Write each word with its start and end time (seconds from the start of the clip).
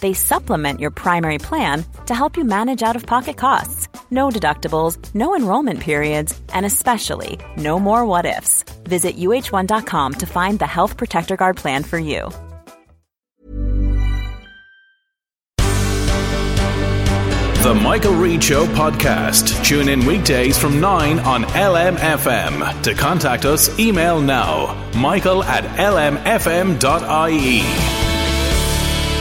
They 0.00 0.14
supplement 0.14 0.80
your 0.80 0.90
primary 0.90 1.38
plan 1.38 1.84
to 2.06 2.14
help 2.14 2.36
you 2.36 2.44
manage 2.44 2.82
out 2.82 2.96
of 2.96 3.06
pocket 3.06 3.36
costs. 3.36 3.88
No 4.10 4.30
deductibles, 4.30 4.98
no 5.14 5.34
enrollment 5.34 5.80
periods, 5.80 6.40
and 6.54 6.64
especially 6.64 7.38
no 7.56 7.78
more 7.78 8.06
what 8.06 8.24
ifs. 8.24 8.64
Visit 8.84 9.16
uh1.com 9.16 10.14
to 10.14 10.26
find 10.26 10.58
the 10.58 10.66
Health 10.66 10.96
Protector 10.96 11.36
Guard 11.36 11.56
plan 11.56 11.82
for 11.84 11.98
you. 11.98 12.30
The 17.68 17.74
Michael 17.74 18.14
Reade 18.14 18.42
Show 18.42 18.66
podcast. 18.66 19.62
Tune 19.62 19.88
in 19.90 20.06
weekdays 20.06 20.56
from 20.56 20.80
9 20.80 21.18
on 21.18 21.42
LMFM. 21.42 22.82
To 22.82 22.94
contact 22.94 23.44
us, 23.44 23.78
email 23.78 24.22
now 24.22 24.74
michael 24.94 25.44
at 25.44 25.64
lmfm.ie. 25.76 26.78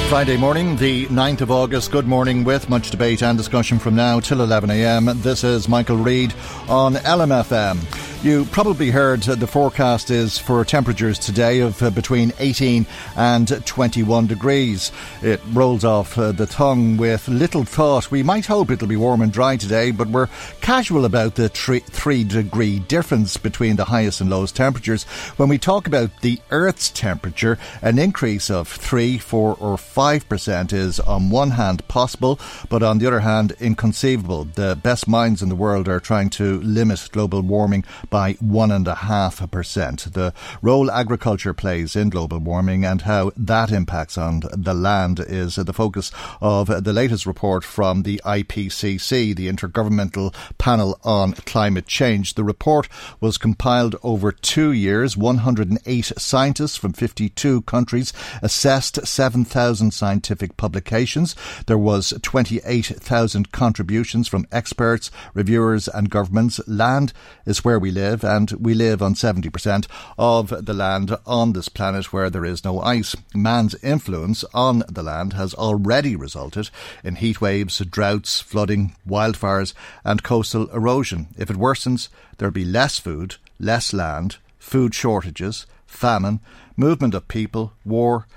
Friday 0.10 0.38
morning, 0.38 0.78
the 0.78 1.06
9th 1.08 1.42
of 1.42 1.52
August. 1.52 1.92
Good 1.92 2.08
morning 2.08 2.46
with 2.46 2.70
much 2.70 2.92
debate 2.92 3.22
and 3.22 3.38
discussion 3.38 3.78
from 3.78 3.94
now 3.94 4.22
till 4.22 4.38
11am. 4.38 5.22
This 5.22 5.44
is 5.44 5.68
Michael 5.68 5.98
Reade 5.98 6.34
on 6.70 6.94
LMFM. 6.94 8.17
You 8.28 8.44
probably 8.44 8.92
heard 8.92 9.22
the 9.22 9.48
forecast 9.48 10.12
is 10.12 10.38
for 10.38 10.66
temperatures 10.66 11.18
today 11.18 11.62
of 11.62 11.82
uh, 11.82 11.90
between 11.90 12.34
18 12.40 12.86
and 13.16 13.66
21 13.66 14.28
degrees. 14.28 14.92
It 15.22 15.40
rolls 15.54 15.86
off 15.86 16.18
uh, 16.18 16.34
the 16.34 16.46
tongue 16.46 16.98
with 16.98 17.30
little 17.30 17.64
thought. 17.64 18.12
We 18.12 18.24
might 18.24 18.46
hope 18.46 18.70
it'll 18.70 18.90
be 18.90 18.98
warm 18.98 19.22
and 19.22 19.32
dry 19.32 19.56
today, 19.56 19.92
but 19.92 20.10
we're 20.10 20.28
casual 20.60 21.06
about 21.06 21.36
the 21.36 21.48
three, 21.48 21.80
three 21.80 22.26
degree 22.26 22.80
difference 22.80 23.38
between 23.38 23.78
the 23.78 23.86
highest 23.86 24.20
and 24.20 24.30
lowest 24.30 24.58
temperatures. 24.58 25.06
When 25.38 25.48
we 25.48 25.58
talk 25.58 25.88
about 25.88 26.20
the 26.20 26.42
Earth's 26.52 26.90
temperature, 26.90 27.58
an 27.82 27.98
increase 27.98 28.50
of 28.50 28.68
3, 28.68 29.20
4, 29.20 29.56
or 29.58 29.78
5% 29.78 30.74
is 30.74 31.00
on 31.00 31.30
one 31.30 31.52
hand 31.52 31.88
possible, 31.88 32.42
but 32.68 32.84
on 32.84 32.98
the 32.98 33.08
other 33.08 33.22
hand 33.22 33.54
inconceivable. 33.62 34.44
The 34.44 34.78
best 34.84 35.08
minds 35.08 35.42
in 35.42 35.48
the 35.48 35.56
world 35.56 35.88
are 35.88 36.02
trying 36.02 36.30
to 36.32 36.60
limit 36.60 37.08
global 37.14 37.42
warming 37.42 37.86
by 38.10 38.17
1.5%. 38.18 40.14
The 40.14 40.34
role 40.62 40.90
agriculture 40.92 41.54
plays 41.54 41.96
in 41.96 42.10
global 42.10 42.40
warming 42.40 42.84
and 42.84 43.02
how 43.04 43.32
that 43.38 43.72
impacts 43.72 44.18
on 44.18 44.42
the 44.56 44.74
land 44.74 45.20
is 45.20 45.56
the 45.56 45.74
focus 45.74 46.12
of 46.42 46.84
the 46.84 46.94
latest 46.94 47.26
report 47.26 47.64
from 47.64 48.04
the 48.04 48.20
IPCC, 48.26 49.36
the 49.36 49.48
Intergovernmental 49.48 50.34
Panel 50.58 51.00
on 51.04 51.34
Climate 51.34 51.88
Change. 51.88 52.34
The 52.34 52.44
report 52.44 52.90
was 53.20 53.38
compiled 53.38 53.96
over 54.04 54.32
two 54.32 54.72
years. 54.72 55.16
108 55.16 56.14
scientists 56.18 56.76
from 56.76 56.94
52 56.94 57.62
countries 57.64 58.14
assessed 58.42 59.06
7,000 59.06 59.92
scientific 59.92 60.58
publications. 60.58 61.36
There 61.68 61.78
was 61.78 62.14
28,000 62.22 63.52
contributions 63.52 64.28
from 64.28 64.48
experts, 64.52 65.12
reviewers 65.34 65.88
and 65.88 66.10
governments. 66.10 66.60
Land 66.68 67.14
is 67.46 67.64
where 67.64 67.80
we 67.80 67.92
live 67.98 68.24
and 68.24 68.52
we 68.52 68.74
live 68.74 69.02
on 69.02 69.16
70% 69.16 69.88
of 70.18 70.66
the 70.66 70.74
land 70.74 71.18
on 71.26 71.54
this 71.54 71.68
planet 71.68 72.14
where 72.14 72.30
there 72.30 72.46
is 72.46 72.64
no 72.64 72.80
ice. 72.80 73.16
Man's 73.34 73.76
influence 73.84 74.46
on 74.54 74.84
the 74.88 75.02
land 75.02 75.34
has 75.34 75.54
already 75.56 76.16
resulted 76.16 76.70
in 77.04 77.16
heat 77.16 77.42
waves, 77.42 77.80
droughts, 77.80 78.40
flooding, 78.40 78.96
wildfires 79.08 79.74
and 80.04 80.22
coastal 80.22 80.68
erosion. 80.70 81.28
If 81.38 81.50
it 81.50 81.58
worsens, 81.58 82.10
there'll 82.38 82.52
be 82.52 82.66
less 82.66 83.00
food, 83.00 83.38
less 83.60 83.94
land, 83.94 84.38
food 84.60 84.94
shortages, 84.94 85.66
famine, 85.88 86.40
movement 86.76 87.16
of 87.16 87.28
people, 87.28 87.74
war, 87.84 88.28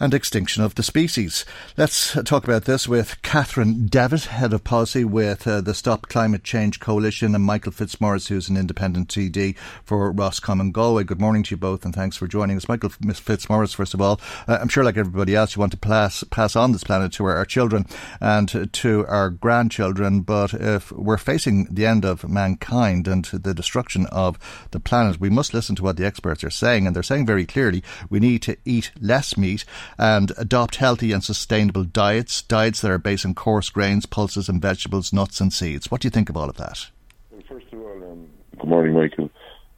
and 0.00 0.14
extinction 0.14 0.62
of 0.62 0.74
the 0.76 0.82
species. 0.82 1.44
Let's 1.76 2.16
talk 2.24 2.44
about 2.44 2.64
this 2.64 2.86
with 2.86 3.20
Catherine 3.22 3.86
Devitt, 3.86 4.26
Head 4.26 4.52
of 4.52 4.64
Policy 4.64 5.04
with 5.04 5.46
uh, 5.46 5.60
the 5.60 5.74
Stop 5.74 6.08
Climate 6.08 6.44
Chaos 6.44 6.76
Coalition, 6.76 7.34
and 7.34 7.44
Michael 7.44 7.72
Fitzmaurice, 7.72 8.28
who's 8.28 8.48
an 8.48 8.56
independent 8.56 9.08
TD 9.08 9.56
for 9.84 10.10
Roscommon 10.12 10.72
Galway. 10.72 11.04
Good 11.04 11.20
morning 11.20 11.42
to 11.44 11.50
you 11.52 11.56
both, 11.56 11.84
and 11.84 11.94
thanks 11.94 12.16
for 12.16 12.26
joining 12.26 12.56
us. 12.56 12.68
Michael 12.68 12.90
Fitzmaurice, 12.90 13.74
first 13.74 13.94
of 13.94 14.00
all, 14.00 14.20
uh, 14.46 14.58
I'm 14.60 14.68
sure, 14.68 14.84
like 14.84 14.96
everybody 14.96 15.34
else, 15.34 15.56
you 15.56 15.60
want 15.60 15.72
to 15.72 15.78
pass, 15.78 16.24
pass 16.24 16.54
on 16.54 16.72
this 16.72 16.84
planet 16.84 17.12
to 17.12 17.24
our, 17.24 17.36
our 17.36 17.44
children 17.44 17.86
and 18.20 18.72
to 18.72 19.06
our 19.06 19.30
grandchildren, 19.30 20.20
but 20.20 20.54
if 20.54 20.92
we're 20.92 21.16
facing 21.16 21.66
the 21.70 21.86
end 21.86 22.04
of 22.04 22.28
mankind 22.28 23.08
and 23.08 23.24
the 23.26 23.54
destruction 23.54 24.06
of 24.06 24.38
the 24.70 24.80
planet, 24.80 25.20
we 25.20 25.30
must 25.30 25.54
listen 25.54 25.76
to 25.76 25.82
what 25.82 25.96
the 25.96 26.06
experts 26.06 26.44
are 26.44 26.50
saying, 26.50 26.86
and 26.86 26.94
they're 26.94 27.02
saying 27.02 27.26
very 27.26 27.46
clearly 27.46 27.82
we 28.08 28.20
need 28.20 28.42
to 28.42 28.56
eat 28.64 28.90
less 29.00 29.36
meat 29.36 29.64
and 29.96 30.32
adopt 30.36 30.76
healthy 30.76 31.12
and 31.12 31.22
sustainable 31.22 31.84
diets, 31.84 32.42
diets 32.42 32.80
that 32.80 32.90
are 32.90 32.98
based 32.98 33.24
on 33.24 33.34
coarse 33.34 33.70
grains, 33.70 34.06
pulses, 34.06 34.48
and 34.48 34.60
vegetables, 34.60 35.12
nuts, 35.12 35.40
and 35.40 35.52
seeds. 35.52 35.90
What 35.90 36.00
do 36.00 36.06
you 36.06 36.10
think 36.10 36.28
of 36.28 36.36
all 36.36 36.50
of 36.50 36.56
that? 36.56 36.86
Well, 37.30 37.42
first 37.48 37.66
of 37.72 37.80
all, 37.80 38.10
um, 38.10 38.28
good 38.58 38.68
morning, 38.68 38.94
Michael. 38.94 39.30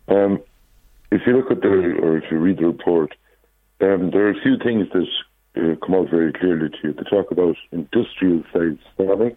Um, 0.09 0.43
if 1.10 1.22
you 1.26 1.37
look 1.37 1.50
at 1.50 1.60
the, 1.60 1.69
or 2.03 2.16
if 2.16 2.25
you 2.31 2.38
read 2.38 2.59
the 2.59 2.66
report, 2.66 3.15
um, 3.81 4.10
there 4.10 4.26
are 4.26 4.31
a 4.31 4.43
few 4.43 4.59
things 4.59 4.88
that 4.93 5.06
uh, 5.56 5.76
come 5.84 5.94
out 5.94 6.10
very 6.10 6.32
clearly 6.32 6.69
to 6.69 6.77
you. 6.82 6.92
They 6.92 7.03
talk 7.04 7.31
about 7.31 7.56
industrial 7.72 8.42
size 8.53 8.78
farming, 8.97 9.37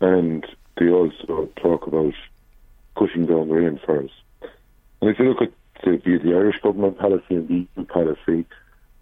and 0.00 0.46
they 0.78 0.88
also 0.88 1.48
talk 1.56 1.86
about 1.86 2.14
cutting 2.96 3.26
down 3.26 3.48
the 3.48 3.54
rainforest. 3.54 4.10
And 5.00 5.10
if 5.10 5.18
you 5.18 5.26
look 5.26 5.42
at 5.42 5.52
the, 5.84 6.00
the 6.04 6.34
Irish 6.34 6.60
government 6.62 6.98
policy 6.98 7.34
and 7.34 7.48
the 7.48 7.66
EU 7.76 7.86
policy, 7.86 8.46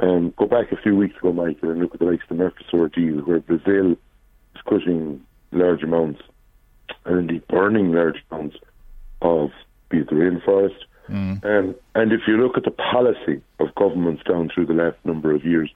um, 0.00 0.32
go 0.36 0.46
back 0.46 0.72
a 0.72 0.76
few 0.76 0.96
weeks 0.96 1.16
ago, 1.18 1.32
Michael, 1.32 1.70
and 1.70 1.80
look 1.80 1.94
at 1.94 2.00
the 2.00 2.06
likes 2.06 2.24
of 2.28 2.36
the 2.36 2.42
Mercosur 2.42 2.92
deal, 2.92 3.22
where 3.24 3.40
Brazil 3.40 3.92
is 3.92 4.62
cutting 4.68 5.24
large 5.52 5.82
amounts 5.82 6.22
and 7.04 7.18
indeed 7.18 7.46
burning 7.48 7.92
large 7.92 8.22
amounts 8.30 8.56
of 9.22 9.50
be 9.90 9.98
it 9.98 10.08
the 10.08 10.14
rainforest. 10.14 10.76
Mm. 11.08 11.44
Um, 11.44 11.74
and 11.94 12.12
if 12.12 12.20
you 12.26 12.36
look 12.36 12.56
at 12.56 12.64
the 12.64 12.70
policy 12.70 13.42
of 13.58 13.74
governments 13.74 14.22
down 14.24 14.48
through 14.54 14.66
the 14.66 14.74
last 14.74 14.96
number 15.04 15.34
of 15.34 15.44
years 15.44 15.70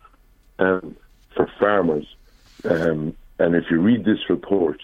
um, 0.58 0.96
for 1.34 1.50
farmers, 1.58 2.06
um, 2.64 3.14
and 3.38 3.56
if 3.56 3.64
you 3.70 3.80
read 3.80 4.04
this 4.04 4.30
report, 4.30 4.80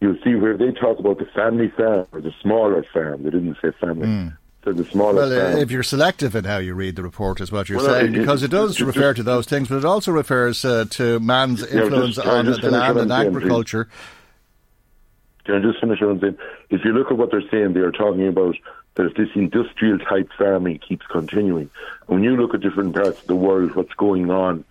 you'll 0.00 0.18
see 0.24 0.34
where 0.34 0.56
they 0.56 0.72
talk 0.72 0.98
about 0.98 1.18
the 1.18 1.26
family 1.26 1.70
farm 1.76 2.06
or 2.12 2.20
the 2.20 2.32
smaller 2.40 2.84
farm. 2.92 3.22
They 3.22 3.30
didn't 3.30 3.58
say 3.62 3.70
family. 3.80 4.06
Mm 4.06 4.36
to 4.62 4.72
the 4.72 4.84
smallest. 4.84 5.30
Well, 5.30 5.56
uh, 5.56 5.58
if 5.58 5.70
you're 5.70 5.82
selective 5.82 6.34
in 6.34 6.44
how 6.44 6.58
you 6.58 6.74
read 6.74 6.96
the 6.96 7.02
report, 7.02 7.40
is 7.40 7.50
what 7.50 7.68
you're 7.68 7.78
well, 7.78 7.88
saying, 7.88 8.14
it, 8.14 8.18
because 8.18 8.42
it 8.42 8.50
does 8.50 8.80
it, 8.80 8.84
refer 8.84 9.14
to 9.14 9.22
those 9.22 9.46
things, 9.46 9.68
but 9.68 9.78
it 9.78 9.84
also 9.84 10.12
refers 10.12 10.64
uh, 10.64 10.84
to 10.90 11.18
man's 11.20 11.62
influence 11.62 12.16
just, 12.16 12.26
on 12.26 12.46
the 12.46 12.70
land 12.70 12.98
and 12.98 13.12
agriculture. 13.12 13.88
Can 15.44 15.54
I 15.56 15.60
just 15.60 15.80
finish 15.80 16.00
I'm 16.02 16.20
saying? 16.20 16.38
If 16.68 16.84
you 16.84 16.92
look 16.92 17.10
at 17.10 17.16
what 17.16 17.30
they're 17.30 17.48
saying, 17.50 17.72
they 17.72 17.80
are 17.80 17.92
talking 17.92 18.28
about 18.28 18.56
that 18.94 19.06
if 19.06 19.14
this 19.14 19.28
industrial 19.34 19.98
type 19.98 20.28
farming 20.36 20.78
keeps 20.86 21.06
continuing, 21.06 21.70
when 22.06 22.22
you 22.22 22.36
look 22.36 22.54
at 22.54 22.60
different 22.60 22.94
parts 22.94 23.20
of 23.20 23.26
the 23.26 23.36
world, 23.36 23.74
what's 23.74 23.94
going 23.94 24.30
on, 24.30 24.64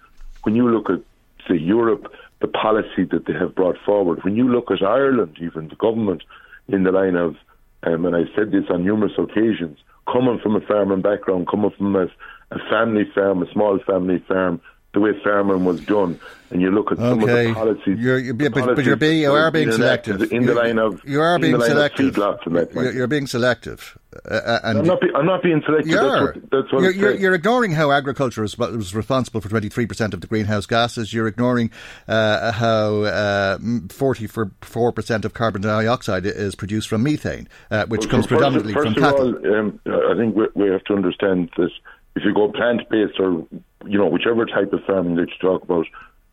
when 0.44 0.56
you 0.56 0.70
look 0.70 0.90
at, 0.90 1.02
say, 1.48 1.56
Europe, 1.56 2.14
the 2.40 2.48
policy 2.48 3.04
that 3.06 3.26
they 3.26 3.34
have 3.34 3.56
brought 3.56 3.78
forward, 3.80 4.24
when 4.24 4.36
you 4.36 4.48
look 4.48 4.72
at 4.72 4.84
Ireland, 4.84 5.38
even 5.42 5.68
the 5.68 5.76
government, 5.76 6.24
in 6.68 6.84
the 6.84 6.92
line 6.92 7.16
of 7.16 7.36
um, 7.84 8.06
and 8.06 8.16
I've 8.16 8.34
said 8.36 8.52
this 8.52 8.66
on 8.70 8.86
numerous 8.86 9.14
occasions, 9.18 9.78
coming 10.12 10.40
from 10.42 10.56
a 10.56 10.62
farming 10.62 11.02
background, 11.02 11.48
coming 11.50 11.72
from 11.78 11.96
a, 11.96 12.06
a 12.52 12.60
family 12.70 13.04
farm, 13.14 13.44
a 13.44 13.52
small 13.52 13.80
family 13.86 14.24
farm, 14.28 14.62
the 14.94 15.00
way 15.00 15.12
farming 15.24 15.66
was 15.66 15.82
done, 15.82 16.20
and 16.50 16.62
you 16.62 16.72
look 16.72 16.92
at 16.92 16.98
some 16.98 17.24
okay. 17.24 17.42
of 17.42 17.48
the 17.50 17.54
policies. 17.54 18.00
You're, 18.00 18.18
you're, 18.18 18.34
but, 18.34 18.76
but, 18.76 18.84
you're 18.84 18.96
being, 18.96 19.22
you 19.22 19.32
are 19.32 19.52
being 19.52 19.72
selective. 19.72 20.34
In 20.34 20.48
the 20.48 20.56
line 20.56 20.80
of 20.80 21.02
you 21.06 21.22
are 21.22 21.38
being 21.38 21.60
selective. 21.62 22.18
You're, 22.18 22.92
you're, 22.92 23.08
being 23.08 23.28
selective. 23.28 24.00
Uh, 24.26 24.34
uh, 24.34 24.60
and 24.64 24.80
I'm 24.80 24.86
not, 24.86 25.02
be, 25.02 25.08
I'm 25.14 25.28
not 25.28 25.44
being 25.44 25.62
selective. 25.64 25.92
You 25.92 26.00
are. 26.00 26.34
That's 26.34 26.36
what, 26.36 26.52
that's 26.52 26.74
what 26.74 26.96
you're, 26.96 27.14
you're, 27.14 27.36
ignoring 27.36 27.74
how 27.74 27.92
agriculture 27.92 28.44
is, 28.44 28.58
was 28.58 28.96
responsible 28.96 29.42
for 29.42 29.50
23% 29.50 30.14
of 30.16 30.22
the 30.22 30.28
greenhouse 30.28 30.66
gases. 30.66 31.14
You're 31.14 31.28
ignoring 31.28 31.70
uh, 32.08 32.52
how 32.52 33.04
uh, 33.04 33.58
44% 33.60 35.26
of 35.26 35.34
carbon 35.36 35.62
dioxide 35.62 36.26
is 36.26 36.56
produced 36.56 36.88
from 36.88 37.04
methane, 37.04 37.48
uh, 37.70 37.86
which 37.86 38.02
well, 38.02 38.10
comes 38.10 38.26
predominantly 38.26 38.74
first 38.74 38.96
from 38.96 39.04
of 39.04 39.12
cattle. 39.12 39.36
All, 39.36 39.56
um, 39.56 39.80
I 39.86 40.18
think 40.18 40.36
we, 40.36 40.48
we 40.56 40.72
have 40.72 40.84
to 40.86 40.96
understand 40.96 41.52
that 41.58 41.70
if 42.16 42.24
you 42.26 42.34
go 42.34 42.52
plant 42.52 42.90
based 42.90 43.20
or 43.20 43.46
you 43.86 43.98
know 43.98 44.08
whichever 44.08 44.46
type 44.46 44.74
of 44.74 44.84
farming 44.86 45.16
that 45.16 45.30
you 45.30 45.36
talk 45.42 45.64
about, 45.64 45.86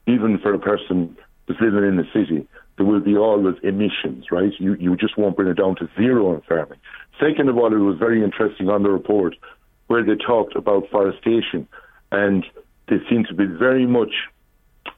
even 0.07 0.39
for 0.39 0.55
a 0.55 0.59
person 0.59 1.17
that's 1.47 1.61
living 1.61 1.85
in 1.85 1.97
the 1.97 2.07
city, 2.13 2.47
there 2.77 2.87
will 2.87 3.01
be 3.01 3.17
always 3.17 3.57
emissions, 3.63 4.27
right? 4.31 4.53
You 4.59 4.75
you 4.75 4.97
just 4.97 5.17
won't 5.17 5.37
bring 5.37 5.49
it 5.49 5.57
down 5.57 5.77
to 5.77 5.89
zero 5.97 6.35
in 6.35 6.41
farming. 6.43 6.79
Second 7.21 7.49
of 7.49 7.57
all, 7.57 7.73
it 7.73 7.79
was 7.79 7.99
very 7.99 8.23
interesting 8.23 8.69
on 8.69 8.83
the 8.83 8.91
report 8.91 9.37
where 9.87 10.05
they 10.05 10.17
talked 10.17 10.57
about 10.57 10.91
forestation, 10.91 11.69
and 12.13 12.45
they 12.89 12.97
seem 13.09 13.25
to 13.25 13.35
be 13.35 13.47
very 13.47 13.87
much 13.87 14.13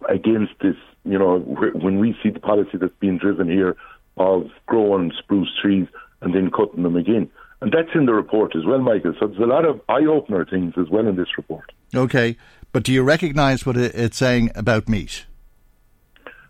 against 0.08 0.52
this. 0.60 0.76
You 1.04 1.18
know, 1.18 1.38
when 1.38 1.98
we 1.98 2.16
see 2.22 2.30
the 2.30 2.40
policy 2.40 2.78
that's 2.78 2.92
being 3.00 3.18
driven 3.18 3.48
here 3.48 3.76
of 4.16 4.50
growing 4.66 5.12
spruce 5.18 5.50
trees 5.62 5.86
and 6.20 6.34
then 6.34 6.50
cutting 6.50 6.82
them 6.82 6.96
again. 6.96 7.30
And 7.60 7.72
that's 7.72 7.88
in 7.94 8.06
the 8.06 8.14
report 8.14 8.54
as 8.54 8.64
well, 8.64 8.78
Michael. 8.78 9.14
So 9.18 9.26
there's 9.26 9.40
a 9.40 9.46
lot 9.46 9.64
of 9.64 9.80
eye 9.88 10.04
opener 10.04 10.44
things 10.44 10.74
as 10.76 10.88
well 10.88 11.06
in 11.08 11.16
this 11.16 11.36
report. 11.36 11.72
Okay. 11.94 12.36
But 12.70 12.84
do 12.84 12.92
you 12.92 13.02
recognise 13.02 13.66
what 13.66 13.76
it's 13.76 14.16
saying 14.16 14.50
about 14.54 14.88
meat? 14.88 15.26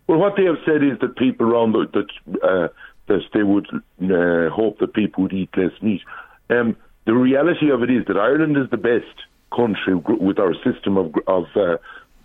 Well, 0.07 0.19
what 0.19 0.37
they 0.37 0.45
have 0.45 0.59
said 0.67 0.83
is 0.83 0.99
that 1.01 1.17
people 1.17 1.51
around 1.53 1.73
the, 1.73 1.87
that 1.93 2.43
uh, 2.43 2.69
that 3.07 3.23
they 3.33 3.43
would 3.43 3.67
uh, 3.73 4.51
hope 4.51 4.79
that 4.81 4.93
people 4.95 5.23
would 5.23 5.33
eat 5.33 5.51
less 5.57 5.73
meat. 5.81 6.03
Um, 6.51 6.77
the 7.07 7.15
reality 7.15 7.71
of 7.71 7.83
it 7.83 7.91
is 7.91 8.05
that 8.07 8.17
Ireland 8.17 8.57
is 8.57 8.69
the 8.71 8.77
best 8.77 9.07
country 9.55 9.95
with 9.95 10.39
our 10.39 10.55
system 10.65 10.97
of 10.97 11.15
of 11.27 11.45
uh, 11.57 11.77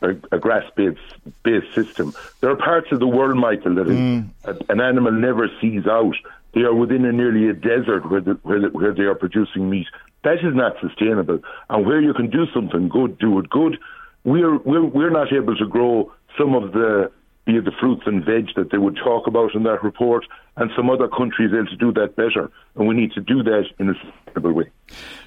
a, 0.04 0.38
grass-based 0.38 1.00
based 1.44 1.74
system. 1.74 2.14
There 2.42 2.50
are 2.50 2.56
parts 2.56 2.92
of 2.92 3.00
the 3.00 3.08
world, 3.08 3.38
Michael, 3.38 3.76
that 3.76 3.88
mm. 3.88 4.30
an 4.70 4.82
animal 4.82 5.12
never 5.12 5.50
sees 5.62 5.88
out. 5.88 6.16
They 6.54 6.62
are 6.62 6.74
within 6.74 7.06
a 7.06 7.12
nearly 7.12 7.50
a 7.50 7.54
desert 7.54 8.10
where, 8.10 8.22
the, 8.22 8.38
where, 8.44 8.62
the, 8.62 8.68
where 8.70 8.94
they 8.94 9.04
are 9.04 9.16
producing 9.16 9.70
meat. 9.70 9.88
That 10.24 10.36
is 10.36 10.54
not 10.54 10.74
sustainable. 10.80 11.40
And 11.70 11.86
where 11.86 12.02
you 12.02 12.14
can 12.14 12.30
do 12.30 12.46
something 12.54 12.90
good, 12.90 13.18
do 13.18 13.40
it 13.40 13.50
good. 13.50 13.78
We're 14.24 14.58
we're, 14.58 14.86
we're 14.86 15.10
not 15.10 15.34
able 15.34 15.56
to 15.58 15.68
grow 15.68 16.12
some 16.38 16.56
of 16.56 16.72
the 16.72 17.12
be 17.46 17.58
it 17.58 17.66
the 17.66 17.72
fruits 17.78 18.04
and 18.06 18.24
veg 18.24 18.56
that 18.56 18.72
they 18.72 18.78
would 18.78 18.96
talk 18.96 19.28
about 19.28 19.54
in 19.54 19.64
that 19.64 19.84
report, 19.84 20.26
and 20.56 20.72
some 20.78 20.90
other 20.90 21.10
countries 21.10 21.52
able 21.54 21.66
to 21.66 21.76
do 21.76 21.92
that 21.92 22.16
better. 22.16 22.50
And 22.76 22.88
we 22.88 22.96
need 22.96 23.12
to 23.14 23.22
do 23.22 23.44
that 23.44 23.66
in 23.80 23.90
a 23.90 23.94
sustainable 23.96 24.54
way. 24.54 24.70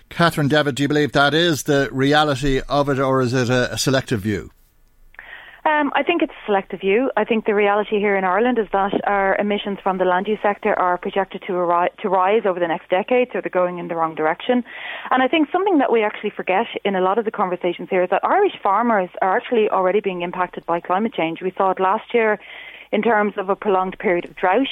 Catherine 0.09 0.49
Devitt, 0.49 0.77
do 0.77 0.85
you 0.85 0.89
believe 0.89 1.13
that 1.13 1.35
is 1.35 1.65
the 1.65 1.91
reality 1.93 2.63
of 2.69 2.89
it, 2.89 2.99
or 2.99 3.21
is 3.21 3.35
it 3.35 3.51
a, 3.51 3.75
a 3.75 3.79
selective 3.79 4.21
view? 4.21 4.51
Um, 5.67 5.91
I 5.97 6.05
think 6.05 6.23
it's 6.23 6.33
a 6.33 6.47
selective 6.47 6.79
view. 6.79 7.11
I 7.17 7.25
think 7.25 7.45
the 7.45 7.55
reality 7.55 7.99
here 7.99 8.15
in 8.15 8.23
Ireland 8.23 8.57
is 8.57 8.69
that 8.73 9.01
our 9.05 9.35
emissions 9.35 9.81
from 9.83 9.99
the 9.99 10.05
land 10.05 10.29
use 10.29 10.39
sector 10.41 10.79
are 10.79 10.97
projected 10.97 11.43
to, 11.49 11.89
to 12.03 12.09
rise 12.09 12.43
over 12.47 12.61
the 12.61 12.69
next 12.69 12.89
decade, 12.89 13.31
so 13.33 13.41
they're 13.41 13.51
going 13.51 13.79
in 13.79 13.89
the 13.89 13.97
wrong 13.97 14.15
direction. 14.15 14.63
And 15.11 15.25
I 15.25 15.27
think 15.27 15.51
something 15.51 15.79
that 15.79 15.91
we 15.91 16.05
actually 16.05 16.31
forget 16.31 16.67
in 16.85 16.95
a 16.95 17.01
lot 17.01 17.19
of 17.19 17.25
the 17.25 17.33
conversations 17.33 17.89
here 17.91 18.05
is 18.05 18.11
that 18.11 18.21
Irish 18.23 18.57
farmers 18.63 19.11
are 19.21 19.37
actually 19.37 19.69
already 19.69 19.99
being 19.99 20.23
impacted 20.23 20.65
by 20.67 20.79
climate 20.79 21.13
change. 21.13 21.43
We 21.43 21.53
saw 21.59 21.73
it 21.73 21.81
last 21.81 22.15
year 22.15 22.39
in 22.93 23.03
terms 23.03 23.35
of 23.37 23.49
a 23.49 23.57
prolonged 23.57 23.99
period 23.99 24.25
of 24.25 24.37
drought. 24.37 24.69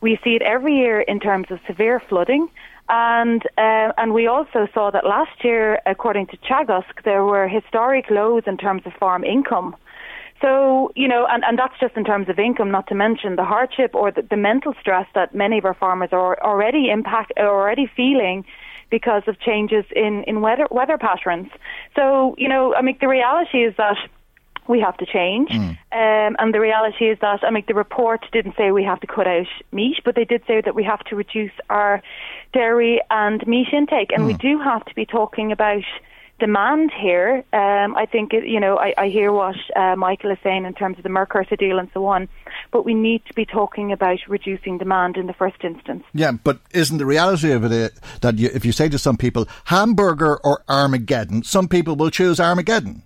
We 0.00 0.18
see 0.24 0.34
it 0.34 0.40
every 0.40 0.74
year 0.78 1.02
in 1.02 1.20
terms 1.20 1.50
of 1.50 1.60
severe 1.66 2.00
flooding. 2.00 2.48
And 2.88 3.42
uh, 3.58 3.92
and 3.98 4.14
we 4.14 4.26
also 4.28 4.66
saw 4.72 4.90
that 4.92 5.04
last 5.04 5.44
year, 5.44 5.78
according 5.84 6.28
to 6.28 6.38
Teagasc, 6.38 7.02
there 7.04 7.22
were 7.22 7.46
historic 7.46 8.08
lows 8.08 8.44
in 8.46 8.56
terms 8.56 8.84
of 8.86 8.94
farm 8.94 9.24
income. 9.24 9.76
So, 10.40 10.92
you 10.94 11.08
know, 11.08 11.26
and, 11.28 11.42
and 11.44 11.58
that's 11.58 11.78
just 11.80 11.96
in 11.96 12.04
terms 12.04 12.28
of 12.28 12.38
income, 12.38 12.70
not 12.70 12.86
to 12.88 12.94
mention 12.94 13.36
the 13.36 13.44
hardship 13.44 13.94
or 13.94 14.12
the, 14.12 14.22
the 14.22 14.36
mental 14.36 14.74
stress 14.80 15.06
that 15.14 15.34
many 15.34 15.58
of 15.58 15.64
our 15.64 15.74
farmers 15.74 16.10
are 16.12 16.40
already 16.42 16.90
impact 16.90 17.32
are 17.36 17.48
already 17.48 17.90
feeling 17.96 18.44
because 18.90 19.22
of 19.26 19.38
changes 19.40 19.84
in, 19.94 20.24
in 20.26 20.40
weather 20.40 20.66
weather 20.70 20.96
patterns. 20.96 21.48
So, 21.94 22.34
you 22.38 22.48
know, 22.48 22.74
I 22.74 22.82
mean 22.82 22.96
the 23.00 23.08
reality 23.08 23.58
is 23.58 23.74
that 23.76 23.96
we 24.68 24.80
have 24.80 24.96
to 24.98 25.06
change. 25.06 25.48
Mm. 25.48 25.70
Um, 25.92 26.36
and 26.38 26.54
the 26.54 26.60
reality 26.60 27.06
is 27.06 27.18
that, 27.20 27.40
I 27.42 27.50
mean, 27.50 27.64
the 27.66 27.74
report 27.74 28.26
didn't 28.32 28.54
say 28.56 28.70
we 28.70 28.84
have 28.84 29.00
to 29.00 29.06
cut 29.06 29.26
out 29.26 29.46
meat, 29.72 29.96
but 30.04 30.14
they 30.14 30.26
did 30.26 30.42
say 30.46 30.60
that 30.60 30.74
we 30.74 30.84
have 30.84 31.02
to 31.04 31.16
reduce 31.16 31.52
our 31.70 32.02
dairy 32.52 33.00
and 33.10 33.44
meat 33.46 33.68
intake. 33.72 34.12
And 34.12 34.24
mm. 34.24 34.26
we 34.26 34.34
do 34.34 34.60
have 34.60 34.84
to 34.84 34.94
be 34.94 35.06
talking 35.06 35.52
about 35.52 35.84
demand 36.38 36.90
here. 36.98 37.44
Um, 37.52 37.96
I 37.96 38.06
think, 38.10 38.32
it, 38.32 38.46
you 38.46 38.60
know, 38.60 38.78
I, 38.78 38.94
I 38.96 39.08
hear 39.08 39.32
what 39.32 39.56
uh, 39.76 39.96
Michael 39.96 40.30
is 40.30 40.38
saying 40.42 40.64
in 40.64 40.74
terms 40.74 40.96
of 40.98 41.02
the 41.02 41.08
Mercosur 41.08 41.58
deal 41.58 41.78
and 41.78 41.88
so 41.92 42.06
on, 42.06 42.28
but 42.70 42.84
we 42.84 42.94
need 42.94 43.24
to 43.26 43.34
be 43.34 43.44
talking 43.44 43.92
about 43.92 44.18
reducing 44.28 44.78
demand 44.78 45.16
in 45.16 45.26
the 45.26 45.32
first 45.32 45.62
instance. 45.62 46.04
Yeah, 46.14 46.32
but 46.32 46.60
isn't 46.72 46.98
the 46.98 47.06
reality 47.06 47.52
of 47.52 47.64
it 47.64 47.92
that 48.20 48.38
you, 48.38 48.50
if 48.52 48.64
you 48.64 48.72
say 48.72 48.88
to 48.88 48.98
some 48.98 49.16
people, 49.16 49.48
hamburger 49.64 50.36
or 50.38 50.62
Armageddon, 50.68 51.42
some 51.42 51.68
people 51.68 51.96
will 51.96 52.10
choose 52.10 52.40
Armageddon? 52.40 53.02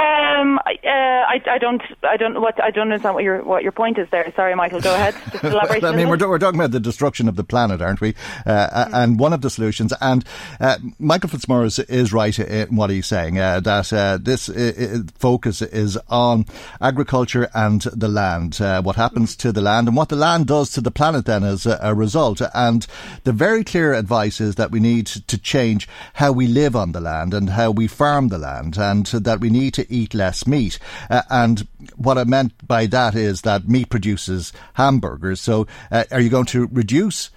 Um, 0.00 0.58
uh, 0.58 0.68
I, 0.84 1.42
I 1.50 1.58
don't, 1.58 1.82
I 2.04 2.16
don't, 2.16 2.40
what 2.40 2.62
I 2.62 2.70
don't 2.70 2.92
understand 2.92 3.16
what 3.16 3.24
your 3.24 3.42
what 3.42 3.64
your 3.64 3.72
point 3.72 3.98
is 3.98 4.06
there. 4.12 4.32
Sorry, 4.36 4.54
Michael. 4.54 4.80
Go 4.80 4.94
ahead. 4.94 5.14
I 5.84 5.90
mean, 5.90 6.08
we're, 6.08 6.16
we're 6.18 6.38
talking 6.38 6.60
about 6.60 6.70
the 6.70 6.78
destruction 6.78 7.28
of 7.28 7.34
the 7.34 7.42
planet, 7.42 7.82
aren't 7.82 8.00
we? 8.00 8.14
Uh, 8.46 8.86
mm. 8.86 8.90
And 8.92 9.18
one 9.18 9.32
of 9.32 9.40
the 9.40 9.50
solutions, 9.50 9.92
and 10.00 10.24
uh, 10.60 10.78
Michael 11.00 11.30
Fitzmaurice 11.30 11.80
is 11.80 12.12
right 12.12 12.38
in 12.38 12.76
what 12.76 12.90
he's 12.90 13.08
saying 13.08 13.40
uh, 13.40 13.58
that 13.58 13.92
uh, 13.92 14.18
this 14.22 14.48
uh, 14.48 15.02
focus 15.16 15.62
is 15.62 15.98
on 16.08 16.46
agriculture 16.80 17.48
and 17.52 17.82
the 17.92 18.08
land, 18.08 18.58
what 18.84 18.94
happens 18.94 19.34
to 19.36 19.50
the 19.50 19.60
land, 19.60 19.88
and 19.88 19.96
what 19.96 20.10
the 20.10 20.16
land 20.16 20.46
does 20.46 20.70
to 20.72 20.80
the 20.80 20.92
planet. 20.92 21.24
Then, 21.24 21.42
as 21.42 21.66
a, 21.66 21.76
a 21.82 21.92
result, 21.92 22.40
and 22.54 22.86
the 23.24 23.32
very 23.32 23.64
clear 23.64 23.94
advice 23.94 24.40
is 24.40 24.54
that 24.54 24.70
we 24.70 24.78
need 24.78 25.06
to 25.06 25.38
change 25.38 25.88
how 26.14 26.30
we 26.30 26.46
live 26.46 26.76
on 26.76 26.92
the 26.92 27.00
land 27.00 27.34
and 27.34 27.50
how 27.50 27.72
we 27.72 27.88
farm 27.88 28.28
the 28.28 28.38
land, 28.38 28.78
and 28.78 29.06
that 29.06 29.40
we 29.40 29.50
need 29.50 29.74
to 29.74 29.87
eat 29.88 30.14
less 30.14 30.46
meat. 30.46 30.78
Uh, 31.10 31.22
and 31.30 31.66
what 31.96 32.18
I 32.18 32.24
meant 32.24 32.66
by 32.66 32.86
that 32.86 33.14
is 33.14 33.42
that 33.42 33.68
meat 33.68 33.88
produces 33.90 34.52
hamburgers. 34.74 35.40
So 35.40 35.66
uh, 35.90 36.04
are 36.10 36.20
you 36.20 36.30
going 36.30 36.46
to 36.46 36.66
reduce 36.72 37.30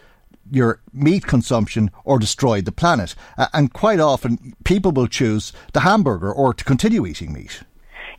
your 0.51 0.81
meat 0.93 1.25
consumption 1.25 1.91
or 2.03 2.19
destroy 2.19 2.61
the 2.61 2.71
planet? 2.71 3.15
Uh, 3.37 3.47
and 3.53 3.73
quite 3.73 3.99
often 3.99 4.53
people 4.63 4.91
will 4.91 5.07
choose 5.07 5.53
the 5.73 5.81
hamburger 5.81 6.31
or 6.31 6.53
to 6.53 6.63
continue 6.63 7.05
eating 7.05 7.33
meat. 7.33 7.63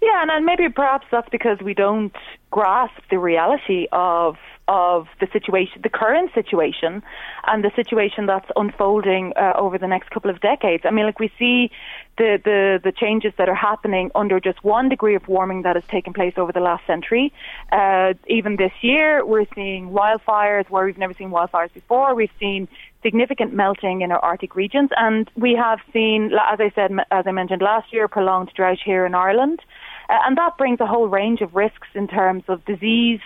Yeah, 0.01 0.25
and 0.29 0.45
maybe 0.45 0.69
perhaps 0.69 1.07
that's 1.13 1.29
because 1.29 1.59
we 1.61 1.75
don't 1.75 2.13
grasp 2.51 3.01
the 3.11 3.19
reality 3.19 3.87
of 3.93 4.37
of 4.69 5.09
the 5.21 5.27
situation, 5.33 5.81
the 5.83 5.89
current 5.89 6.31
situation, 6.35 7.03
and 7.47 7.65
the 7.65 7.71
situation 7.75 8.27
that's 8.27 8.49
unfolding 8.57 9.33
uh, 9.37 9.53
over 9.57 9.79
the 9.79 9.89
next 9.89 10.11
couple 10.11 10.31
of 10.31 10.41
decades. 10.41 10.85
I 10.87 10.91
mean, 10.91 11.05
like 11.05 11.19
we 11.19 11.31
see 11.39 11.71
the, 12.19 12.41
the 12.45 12.81
the 12.83 12.93
changes 12.93 13.33
that 13.39 13.49
are 13.49 13.55
happening 13.55 14.11
under 14.15 14.39
just 14.39 14.63
one 14.63 14.89
degree 14.89 15.15
of 15.15 15.27
warming 15.27 15.63
that 15.63 15.77
has 15.77 15.85
taken 15.87 16.13
place 16.13 16.35
over 16.37 16.53
the 16.53 16.61
last 16.61 16.87
century. 16.87 17.33
Uh, 17.71 18.15
even 18.29 18.57
this 18.57 18.73
year, 18.83 19.25
we're 19.25 19.47
seeing 19.55 19.91
wildfires 19.91 20.69
where 20.71 20.85
we've 20.85 20.99
never 20.99 21.15
seen 21.15 21.31
wildfires 21.31 21.73
before. 21.73 22.15
We've 22.15 22.31
seen 22.39 22.69
significant 23.03 23.53
melting 23.53 24.03
in 24.03 24.13
our 24.13 24.21
Arctic 24.21 24.55
regions, 24.55 24.91
and 24.97 25.29
we 25.37 25.55
have 25.55 25.81
seen, 25.93 26.33
as 26.35 26.61
I 26.61 26.71
said, 26.75 26.93
as 27.11 27.27
I 27.27 27.33
mentioned 27.33 27.63
last 27.63 27.93
year, 27.93 28.07
prolonged 28.07 28.53
drought 28.55 28.79
here 28.85 29.05
in 29.05 29.15
Ireland. 29.15 29.61
Uh, 30.09 30.19
and 30.27 30.37
that 30.37 30.57
brings 30.59 30.81
a 30.81 30.87
whole 30.87 31.09
range 31.09 31.41
of 31.41 31.55
risks 31.55 31.89
in 31.95 32.07
terms 32.07 32.45
of 32.49 32.65
disease. 32.65 33.21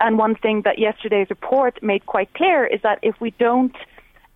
And 0.00 0.18
one 0.18 0.34
thing 0.34 0.62
that 0.64 0.78
yesterday's 0.78 1.28
report 1.30 1.82
made 1.82 2.06
quite 2.06 2.32
clear 2.34 2.66
is 2.66 2.80
that 2.82 2.98
if 3.02 3.20
we 3.20 3.30
don't 3.32 3.76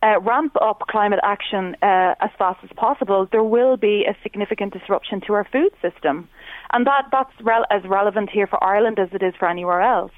uh, 0.02 0.20
ramp 0.20 0.54
up 0.60 0.80
climate 0.88 1.20
action 1.22 1.74
uh, 1.82 2.14
as 2.20 2.30
fast 2.38 2.62
as 2.62 2.70
possible, 2.76 3.26
there 3.32 3.42
will 3.42 3.76
be 3.76 4.04
a 4.08 4.14
significant 4.22 4.72
disruption 4.74 5.20
to 5.26 5.32
our 5.32 5.44
food 5.44 5.72
system. 5.80 6.28
And 6.72 6.86
that, 6.86 7.06
that's 7.10 7.32
as 7.70 7.82
relevant 7.84 8.30
here 8.30 8.46
for 8.46 8.62
Ireland 8.62 8.98
as 8.98 9.08
it 9.12 9.22
is 9.22 9.34
for 9.38 9.48
anywhere 9.48 9.80
else. 9.80 10.12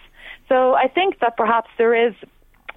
So 0.49 0.75
I 0.75 0.89
think 0.89 1.21
that 1.21 1.37
perhaps 1.37 1.71
there 1.79 2.09
is 2.09 2.15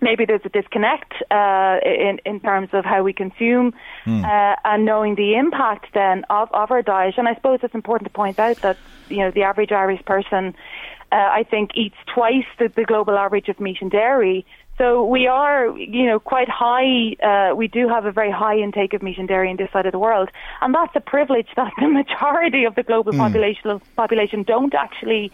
maybe 0.02 0.26
there's 0.26 0.42
a 0.46 0.50
disconnect 0.50 1.14
uh, 1.32 1.78
in 1.84 2.20
in 2.26 2.40
terms 2.40 2.70
of 2.74 2.86
how 2.86 3.04
we 3.04 3.14
consume 3.14 3.74
mm. 4.06 4.24
uh, 4.24 4.56
and 4.64 4.86
knowing 4.86 5.16
the 5.16 5.36
impact 5.36 5.88
then 5.94 6.24
of, 6.30 6.50
of 6.54 6.72
our 6.72 6.82
diet. 6.82 7.16
And 7.18 7.28
I 7.28 7.36
suppose 7.36 7.60
it's 7.64 7.76
important 7.76 8.08
to 8.08 8.14
point 8.14 8.40
out 8.40 8.58
that 8.58 8.78
you 9.10 9.18
know 9.18 9.32
the 9.32 9.44
average 9.44 9.72
Irish 9.72 10.04
person, 10.06 10.56
uh, 11.12 11.16
I 11.16 11.44
think, 11.50 11.72
eats 11.76 11.96
twice 12.14 12.46
the, 12.58 12.68
the 12.68 12.84
global 12.84 13.18
average 13.18 13.50
of 13.50 13.60
meat 13.60 13.78
and 13.82 13.92
dairy. 13.92 14.46
So 14.78 15.04
we 15.04 15.28
are, 15.28 15.68
you 15.78 16.06
know, 16.06 16.20
quite 16.20 16.48
high. 16.48 17.16
Uh, 17.22 17.54
we 17.54 17.68
do 17.68 17.90
have 17.90 18.06
a 18.06 18.14
very 18.14 18.32
high 18.32 18.58
intake 18.58 18.94
of 18.94 19.04
meat 19.04 19.18
and 19.18 19.28
dairy 19.28 19.52
in 19.52 19.58
this 19.58 19.70
side 19.72 19.86
of 19.86 19.92
the 19.92 20.00
world, 20.00 20.30
and 20.62 20.74
that's 20.74 20.96
a 20.96 21.02
privilege 21.02 21.50
that 21.58 21.74
the 21.80 21.90
majority 21.90 22.64
of 22.64 22.76
the 22.76 22.84
global 22.84 23.12
mm. 23.12 23.18
population 23.18 23.82
population 23.98 24.44
don't 24.44 24.74
actually 24.74 25.32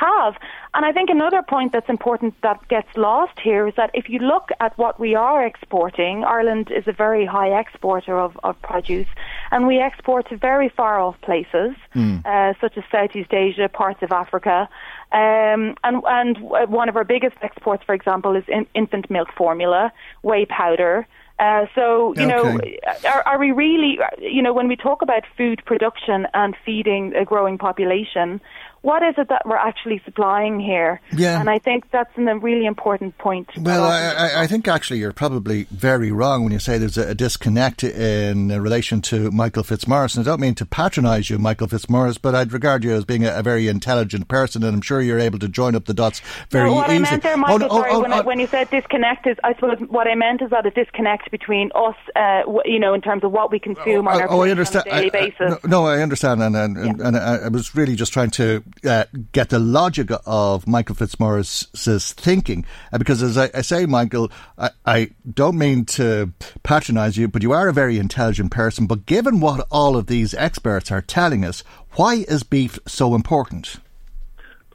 have. 0.00 0.34
And 0.74 0.84
I 0.84 0.92
think 0.92 1.10
another 1.10 1.42
point 1.42 1.72
that's 1.72 1.88
important 1.88 2.34
that 2.42 2.58
gets 2.68 2.88
lost 2.96 3.38
here 3.42 3.66
is 3.68 3.74
that 3.76 3.90
if 3.92 4.08
you 4.08 4.18
look 4.18 4.50
at 4.60 4.76
what 4.78 4.98
we 4.98 5.14
are 5.14 5.44
exporting, 5.44 6.24
Ireland 6.24 6.70
is 6.70 6.86
a 6.86 6.92
very 6.92 7.26
high 7.26 7.52
exporter 7.62 8.18
of, 8.18 8.38
of 8.44 8.60
produce, 8.62 9.08
and 9.50 9.66
we 9.66 9.78
export 9.78 10.28
to 10.30 10.36
very 10.36 10.68
far 10.68 11.00
off 11.00 11.20
places, 11.22 11.72
mm. 11.94 12.24
uh, 12.24 12.54
such 12.60 12.76
as 12.78 12.84
Southeast 12.90 13.32
Asia, 13.32 13.68
parts 13.68 14.02
of 14.02 14.12
Africa. 14.12 14.68
Um, 15.12 15.74
and, 15.82 16.02
and 16.06 16.38
one 16.40 16.88
of 16.88 16.96
our 16.96 17.04
biggest 17.04 17.36
exports, 17.42 17.82
for 17.84 17.94
example, 17.94 18.36
is 18.36 18.44
in, 18.48 18.66
infant 18.74 19.10
milk 19.10 19.28
formula, 19.36 19.92
whey 20.22 20.46
powder. 20.46 21.06
Uh, 21.40 21.64
so, 21.74 22.14
you 22.18 22.30
okay. 22.30 22.78
know, 22.84 23.08
are, 23.08 23.22
are, 23.26 23.38
we 23.38 23.50
really, 23.50 23.98
you 24.18 24.42
know, 24.42 24.52
when 24.52 24.68
we 24.68 24.76
talk 24.76 25.00
about 25.00 25.22
food 25.38 25.62
production 25.64 26.26
and 26.34 26.54
feeding 26.66 27.16
a 27.16 27.24
growing 27.24 27.56
population, 27.56 28.42
what 28.82 29.02
is 29.02 29.14
it 29.18 29.28
that 29.28 29.42
we're 29.44 29.56
actually 29.56 30.00
supplying 30.04 30.58
here? 30.58 31.00
Yeah. 31.12 31.38
And 31.38 31.50
I 31.50 31.58
think 31.58 31.90
that's 31.90 32.10
a 32.16 32.38
really 32.38 32.64
important 32.64 33.18
point. 33.18 33.48
Well, 33.58 33.84
I, 33.84 34.42
I, 34.42 34.46
think 34.46 34.68
actually 34.68 35.00
you're 35.00 35.12
probably 35.12 35.64
very 35.64 36.10
wrong 36.10 36.44
when 36.44 36.52
you 36.52 36.58
say 36.58 36.78
there's 36.78 36.96
a, 36.96 37.14
disconnect 37.14 37.84
in 37.84 38.48
relation 38.48 39.02
to 39.02 39.30
Michael 39.30 39.62
Fitzmaurice. 39.62 40.16
And 40.16 40.26
I 40.26 40.30
don't 40.30 40.40
mean 40.40 40.54
to 40.54 40.64
patronise 40.64 41.28
you, 41.28 41.38
Michael 41.38 41.68
Fitzmaurice, 41.68 42.16
but 42.16 42.34
I'd 42.34 42.52
regard 42.52 42.82
you 42.82 42.92
as 42.92 43.04
being 43.04 43.26
a, 43.26 43.38
a, 43.38 43.42
very 43.42 43.68
intelligent 43.68 44.28
person, 44.28 44.62
and 44.62 44.74
I'm 44.74 44.80
sure 44.80 45.02
you're 45.02 45.18
able 45.18 45.38
to 45.40 45.48
join 45.48 45.74
up 45.74 45.84
the 45.84 45.92
dots 45.92 46.22
very 46.48 46.70
no, 46.70 46.76
what 46.76 46.88
easily. 46.88 47.06
I 47.06 47.10
meant 47.10 47.22
there, 47.22 47.36
Michael, 47.36 47.68
oh, 47.70 47.80
sorry, 47.80 47.90
oh, 47.92 48.00
when, 48.00 48.12
I, 48.12 48.20
when, 48.22 48.40
you 48.40 48.46
said 48.46 48.70
disconnect, 48.70 49.26
is 49.26 49.36
I 49.44 49.54
suppose 49.54 49.78
what 49.88 50.06
I 50.06 50.14
meant 50.14 50.40
is 50.40 50.50
that 50.50 50.64
a 50.64 50.70
disconnect 50.70 51.30
between 51.30 51.70
us, 51.74 51.96
uh, 52.16 52.42
you 52.64 52.78
know, 52.78 52.94
in 52.94 53.02
terms 53.02 53.24
of 53.24 53.32
what 53.32 53.50
we 53.50 53.58
consume 53.58 54.08
on, 54.08 54.16
oh, 54.16 54.20
our 54.20 54.30
oh, 54.30 54.40
I 54.42 54.50
understand. 54.50 54.86
on 54.88 54.98
a 54.98 55.10
daily 55.10 55.10
basis. 55.10 55.62
No, 55.64 55.82
no, 55.82 55.86
I 55.86 56.00
understand, 56.00 56.42
and 56.42 56.56
and, 56.56 56.76
yeah. 56.76 57.06
and 57.06 57.16
I 57.16 57.48
was 57.48 57.74
really 57.74 57.96
just 57.96 58.12
trying 58.12 58.30
to 58.30 58.62
uh, 58.84 59.04
get 59.32 59.50
the 59.50 59.58
logic 59.58 60.10
of 60.26 60.66
Michael 60.66 60.94
Fitzmaurice's 60.94 62.12
thinking. 62.12 62.64
Uh, 62.92 62.98
because 62.98 63.22
as 63.22 63.36
I, 63.36 63.50
I 63.54 63.60
say, 63.62 63.86
Michael, 63.86 64.30
I, 64.58 64.70
I, 64.86 65.10
don't 65.32 65.58
mean 65.58 65.84
to 65.86 66.32
patronise 66.62 67.16
you, 67.16 67.28
but 67.28 67.42
you 67.42 67.52
are 67.52 67.68
a 67.68 67.72
very 67.72 67.98
intelligent 67.98 68.50
person. 68.50 68.86
But 68.86 69.06
given 69.06 69.40
what 69.40 69.66
all 69.70 69.96
of 69.96 70.06
these 70.06 70.34
experts 70.34 70.90
are 70.90 71.02
telling 71.02 71.44
us, 71.44 71.62
why 71.96 72.24
is 72.28 72.42
beef 72.42 72.78
so 72.86 73.14
important? 73.14 73.76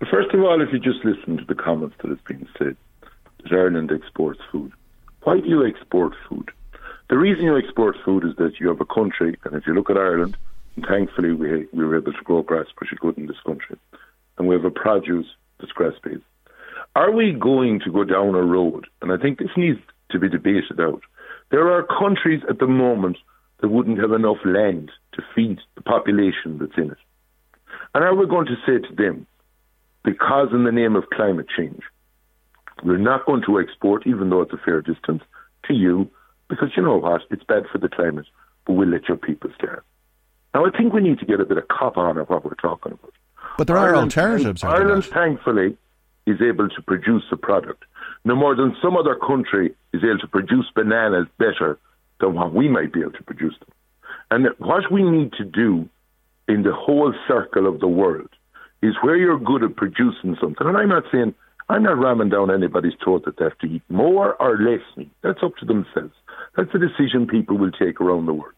Well, 0.02 0.10
first 0.12 0.34
of 0.34 0.42
all, 0.42 0.62
if 0.62 0.70
you 0.74 0.80
just 0.80 1.04
listen 1.06 1.38
to 1.38 1.46
the 1.46 1.56
comments 1.56 1.96
that 2.02 2.10
have 2.10 2.24
been 2.26 2.48
said, 2.58 2.76
Ireland 3.52 3.92
exports 3.92 4.40
food. 4.52 4.72
Why 5.24 5.40
do 5.40 5.48
you 5.48 5.66
export 5.66 6.14
food? 6.30 6.50
The 7.10 7.18
reason 7.18 7.46
you 7.46 7.58
export 7.58 7.96
food 8.04 8.24
is 8.26 8.36
that 8.38 8.60
you 8.60 8.68
have 8.70 8.82
a 8.82 8.86
country, 8.86 9.38
and 9.44 9.56
if 9.56 9.68
you 9.68 9.74
look 9.74 9.90
at 9.90 9.98
Ireland, 9.98 10.36
and 10.36 10.38
thankfully 10.88 11.34
we, 11.34 11.68
we 11.74 11.86
were 11.86 11.98
able 11.98 12.14
to 12.14 12.24
grow 12.24 12.42
grass, 12.42 12.66
you 12.92 12.98
couldn't 13.00 13.24
in 13.24 13.28
this 13.28 13.38
country 13.46 13.78
and 14.38 14.48
we 14.48 14.56
have 14.56 14.66
a 14.66 14.72
produce 14.72 15.28
that's 15.60 15.72
grass 15.72 15.94
based. 16.04 16.22
Are 16.96 17.12
we 17.12 17.34
going 17.34 17.82
to 17.82 17.92
go 17.92 18.04
down 18.04 18.36
a 18.36 18.42
road? 18.42 18.88
And 19.02 19.12
I 19.12 19.18
think 19.18 19.40
this 19.40 19.56
needs 19.58 19.80
to 20.12 20.20
be 20.20 20.30
debated 20.30 20.80
out. 20.80 21.02
There 21.52 21.72
are 21.72 21.86
countries 22.00 22.42
at 22.50 22.60
the 22.60 22.68
moment 22.68 23.18
that 23.62 23.70
wouldn't 23.70 24.00
have 24.00 24.12
enough 24.12 24.38
land 24.46 24.92
to 25.14 25.22
feed 25.34 25.60
the 25.76 25.82
population 25.82 26.58
that's 26.60 26.78
in 26.78 26.92
it. 26.92 26.98
And 27.94 28.04
are 28.04 28.16
we 28.16 28.28
going 28.28 28.48
to 28.48 28.56
say 28.66 28.86
to 28.88 28.96
them, 28.96 29.26
because 30.04 30.50
in 30.52 30.64
the 30.64 30.72
name 30.72 30.96
of 30.96 31.10
climate 31.10 31.48
change, 31.56 31.82
we're 32.84 32.98
not 32.98 33.26
going 33.26 33.42
to 33.46 33.60
export, 33.60 34.06
even 34.06 34.30
though 34.30 34.42
it's 34.42 34.54
a 34.54 34.58
fair 34.64 34.82
distance, 34.82 35.24
to 35.66 35.74
you, 35.74 36.10
because 36.50 36.70
you 36.76 36.84
know 36.84 36.98
what? 36.98 37.22
It's 37.32 37.44
bad 37.44 37.64
for 37.72 37.78
the 37.78 37.90
climate, 37.90 38.28
but 38.66 38.74
we'll 38.74 38.90
let 38.90 39.08
your 39.08 39.18
people 39.18 39.50
starve. 39.56 39.84
Now, 40.56 40.66
I 40.66 40.72
think 40.76 40.94
we 40.94 41.02
need 41.02 41.20
to 41.20 41.26
get 41.26 41.40
a 41.40 41.46
bit 41.46 41.58
of 41.58 41.68
cop 41.68 41.98
on 41.98 42.18
of 42.18 42.30
what 42.30 42.44
we're 42.46 42.56
talking 42.56 42.94
about. 42.94 43.14
But 43.58 43.68
there 43.68 43.78
are 43.78 43.96
alternatives. 43.96 44.64
Ireland, 44.64 45.06
thankfully, 45.06 45.78
is 46.26 46.42
able 46.42 46.70
to 46.70 46.82
produce 46.82 47.24
a 47.32 47.38
product 47.38 47.84
no 48.26 48.36
more 48.36 48.56
than 48.56 48.76
some 48.82 48.98
other 48.98 49.16
country 49.16 49.74
is 49.94 50.04
able 50.04 50.18
to 50.18 50.28
produce 50.28 50.66
bananas 50.76 51.28
better 51.38 51.78
than 52.20 52.34
what 52.34 52.54
we 52.54 52.68
might 52.68 52.92
be 52.92 53.02
able 53.02 53.12
to 53.12 53.24
produce 53.24 53.54
them. 53.60 53.70
And 54.32 54.48
what 54.58 54.92
we 54.92 55.04
need 55.04 55.32
to 55.34 55.46
do 55.46 55.88
in 56.48 56.64
the 56.64 56.74
whole 56.74 57.14
circle 57.28 57.68
of 57.68 57.80
the 57.80 57.88
world 57.88 58.30
is 58.82 58.96
where 59.02 59.16
you're 59.16 59.40
good 59.40 59.64
at 59.64 59.76
producing 59.76 60.36
something. 60.42 60.68
And 60.68 60.76
I'm 60.76 60.90
not 60.90 61.04
saying 61.12 61.36
I'm 61.70 61.84
not 61.84 62.00
ramming 62.00 62.30
down 62.30 62.52
anybody's 62.52 62.94
throat 63.04 63.26
that 63.26 63.38
they 63.38 63.46
have 63.46 63.58
to 63.60 63.68
eat 63.68 63.84
more 63.90 64.34
or 64.42 64.58
less 64.58 64.82
meat. 64.98 65.12
That's 65.22 65.44
up 65.44 65.56
to 65.58 65.66
themselves. 65.66 66.14
That's 66.58 66.74
a 66.74 66.80
decision 66.80 67.28
people 67.28 67.58
will 67.58 67.72
take 67.72 68.02
around 68.02 68.26
the 68.26 68.34
world. 68.34 68.55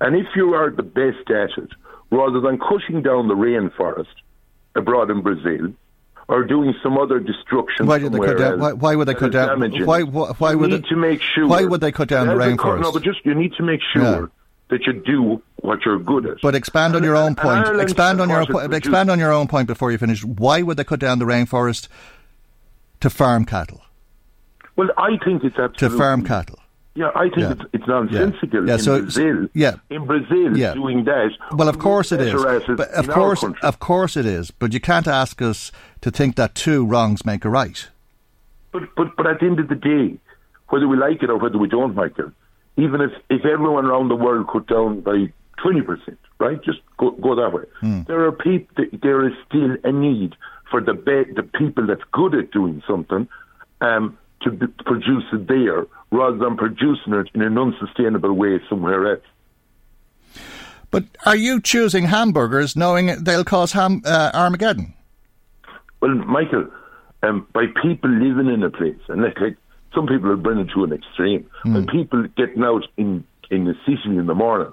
And 0.00 0.16
if 0.16 0.26
you 0.34 0.54
are 0.54 0.70
the 0.70 0.82
best 0.82 1.30
at 1.30 1.50
it, 1.62 1.70
rather 2.10 2.40
than 2.40 2.58
cutting 2.58 3.02
down 3.02 3.28
the 3.28 3.34
rainforest 3.34 4.06
abroad 4.74 5.10
in 5.10 5.22
Brazil 5.22 5.72
or 6.28 6.44
doing 6.44 6.74
some 6.82 6.98
other 6.98 7.18
destruction. 7.18 7.86
Why 7.86 7.98
did 7.98 8.12
they 8.12 8.18
cut 8.18 8.38
down? 8.38 8.60
Why, 8.60 8.72
why, 8.72 8.96
would 8.96 9.08
they 9.08 9.14
cut 9.14 9.32
down? 9.32 9.60
Why, 9.84 10.02
why, 10.02 10.30
why 10.38 10.54
would 10.54 10.70
need 10.70 10.84
they, 10.84 10.88
to 10.88 10.96
make 10.96 11.20
sure? 11.20 11.46
Why 11.48 11.64
would 11.64 11.80
they 11.80 11.92
cut 11.92 12.08
down 12.08 12.26
the 12.26 12.34
rainforest? 12.34 12.82
no, 12.82 12.92
but 12.92 13.02
just 13.02 13.24
you 13.24 13.34
need 13.34 13.52
to 13.54 13.62
make 13.62 13.80
sure. 13.92 14.02
Yeah. 14.02 14.26
That 14.68 14.86
you 14.86 14.94
do 14.94 15.42
what 15.60 15.80
you're 15.84 15.98
good 15.98 16.24
at. 16.24 16.40
But 16.40 16.54
expand 16.54 16.96
on 16.96 17.02
your 17.02 17.14
own 17.14 17.34
point. 17.34 17.78
Expand 17.78 18.22
on 18.22 18.30
your 18.30 18.40
own, 18.40 18.72
expand 18.72 19.10
on 19.10 19.18
your 19.18 19.30
own 19.30 19.46
point 19.46 19.66
before 19.66 19.92
you 19.92 19.98
finish. 19.98 20.24
Why 20.24 20.62
would 20.62 20.78
they 20.78 20.84
cut 20.84 20.98
down 20.98 21.18
the 21.18 21.26
rainforest 21.26 21.88
to 23.00 23.10
farm 23.10 23.44
cattle? 23.44 23.82
Well, 24.74 24.88
I 24.96 25.18
think 25.22 25.44
it's 25.44 25.58
absolutely 25.58 25.88
to 25.90 26.02
farm 26.02 26.24
cattle. 26.24 26.58
Yeah, 26.94 27.10
I 27.14 27.30
think 27.30 27.38
yeah. 27.38 27.52
it's, 27.52 27.62
it's 27.72 27.86
nonsensical 27.86 28.66
yeah. 28.66 28.72
Yeah, 28.72 28.76
so, 28.76 28.96
in 28.96 29.02
Brazil. 29.02 29.48
Yeah. 29.54 29.74
In 29.88 30.06
Brazil, 30.06 30.56
yeah. 30.56 30.74
doing 30.74 31.04
that. 31.04 31.30
Well, 31.52 31.68
of 31.68 31.78
course 31.78 32.12
it 32.12 32.20
is. 32.20 32.34
But 32.34 32.90
of 32.90 33.08
course, 33.08 33.42
of 33.62 33.78
course 33.78 34.16
it 34.16 34.26
is. 34.26 34.50
But 34.50 34.74
you 34.74 34.80
can't 34.80 35.08
ask 35.08 35.40
us 35.40 35.72
to 36.02 36.10
think 36.10 36.36
that 36.36 36.54
two 36.54 36.84
wrongs 36.84 37.24
make 37.24 37.46
a 37.46 37.48
right. 37.48 37.88
But 38.72 38.82
but 38.94 39.16
but 39.16 39.26
at 39.26 39.40
the 39.40 39.46
end 39.46 39.58
of 39.58 39.68
the 39.68 39.74
day, 39.74 40.18
whether 40.68 40.86
we 40.86 40.98
like 40.98 41.22
it 41.22 41.30
or 41.30 41.38
whether 41.38 41.56
we 41.56 41.68
don't 41.68 41.94
like 41.94 42.18
it, 42.18 42.30
even 42.76 43.00
if 43.00 43.12
if 43.30 43.44
everyone 43.46 43.86
around 43.86 44.08
the 44.08 44.16
world 44.16 44.48
cut 44.52 44.66
down 44.66 45.00
by 45.00 45.32
twenty 45.62 45.80
percent, 45.80 46.18
right? 46.38 46.62
Just 46.62 46.80
go 46.98 47.12
go 47.12 47.34
that 47.36 47.54
way. 47.54 47.64
Hmm. 47.80 48.02
There 48.02 48.26
are 48.26 48.32
people. 48.32 48.84
There 49.02 49.26
is 49.26 49.32
still 49.48 49.76
a 49.82 49.92
need 49.92 50.34
for 50.70 50.82
the 50.82 50.92
be- 50.92 51.32
the 51.32 51.42
people 51.42 51.86
that's 51.86 52.04
good 52.12 52.34
at 52.34 52.50
doing 52.50 52.82
something. 52.86 53.28
Um, 53.80 54.18
to 54.44 54.68
produce 54.84 55.24
it 55.32 55.46
there 55.48 55.86
rather 56.10 56.36
than 56.36 56.56
producing 56.56 57.14
it 57.14 57.28
in 57.34 57.42
an 57.42 57.58
unsustainable 57.58 58.32
way 58.32 58.60
somewhere 58.68 59.12
else. 59.12 59.24
But 60.90 61.04
are 61.24 61.36
you 61.36 61.60
choosing 61.60 62.04
hamburgers 62.04 62.76
knowing 62.76 63.24
they'll 63.24 63.44
cause 63.44 63.72
ham, 63.72 64.02
uh, 64.04 64.30
Armageddon? 64.34 64.94
Well, 66.00 66.14
Michael, 66.14 66.66
um, 67.22 67.46
by 67.52 67.66
people 67.82 68.10
living 68.10 68.52
in 68.52 68.62
a 68.62 68.70
place, 68.70 68.98
and 69.08 69.22
like, 69.22 69.40
like 69.40 69.56
some 69.94 70.06
people 70.06 70.30
are 70.30 70.36
bringing 70.36 70.68
it 70.68 70.72
to 70.74 70.84
an 70.84 70.92
extreme, 70.92 71.48
mm. 71.64 71.74
when 71.74 71.86
people 71.86 72.26
getting 72.36 72.62
out 72.62 72.86
in, 72.96 73.24
in 73.50 73.64
the 73.64 73.74
city 73.86 74.16
in 74.16 74.26
the 74.26 74.34
morning, 74.34 74.72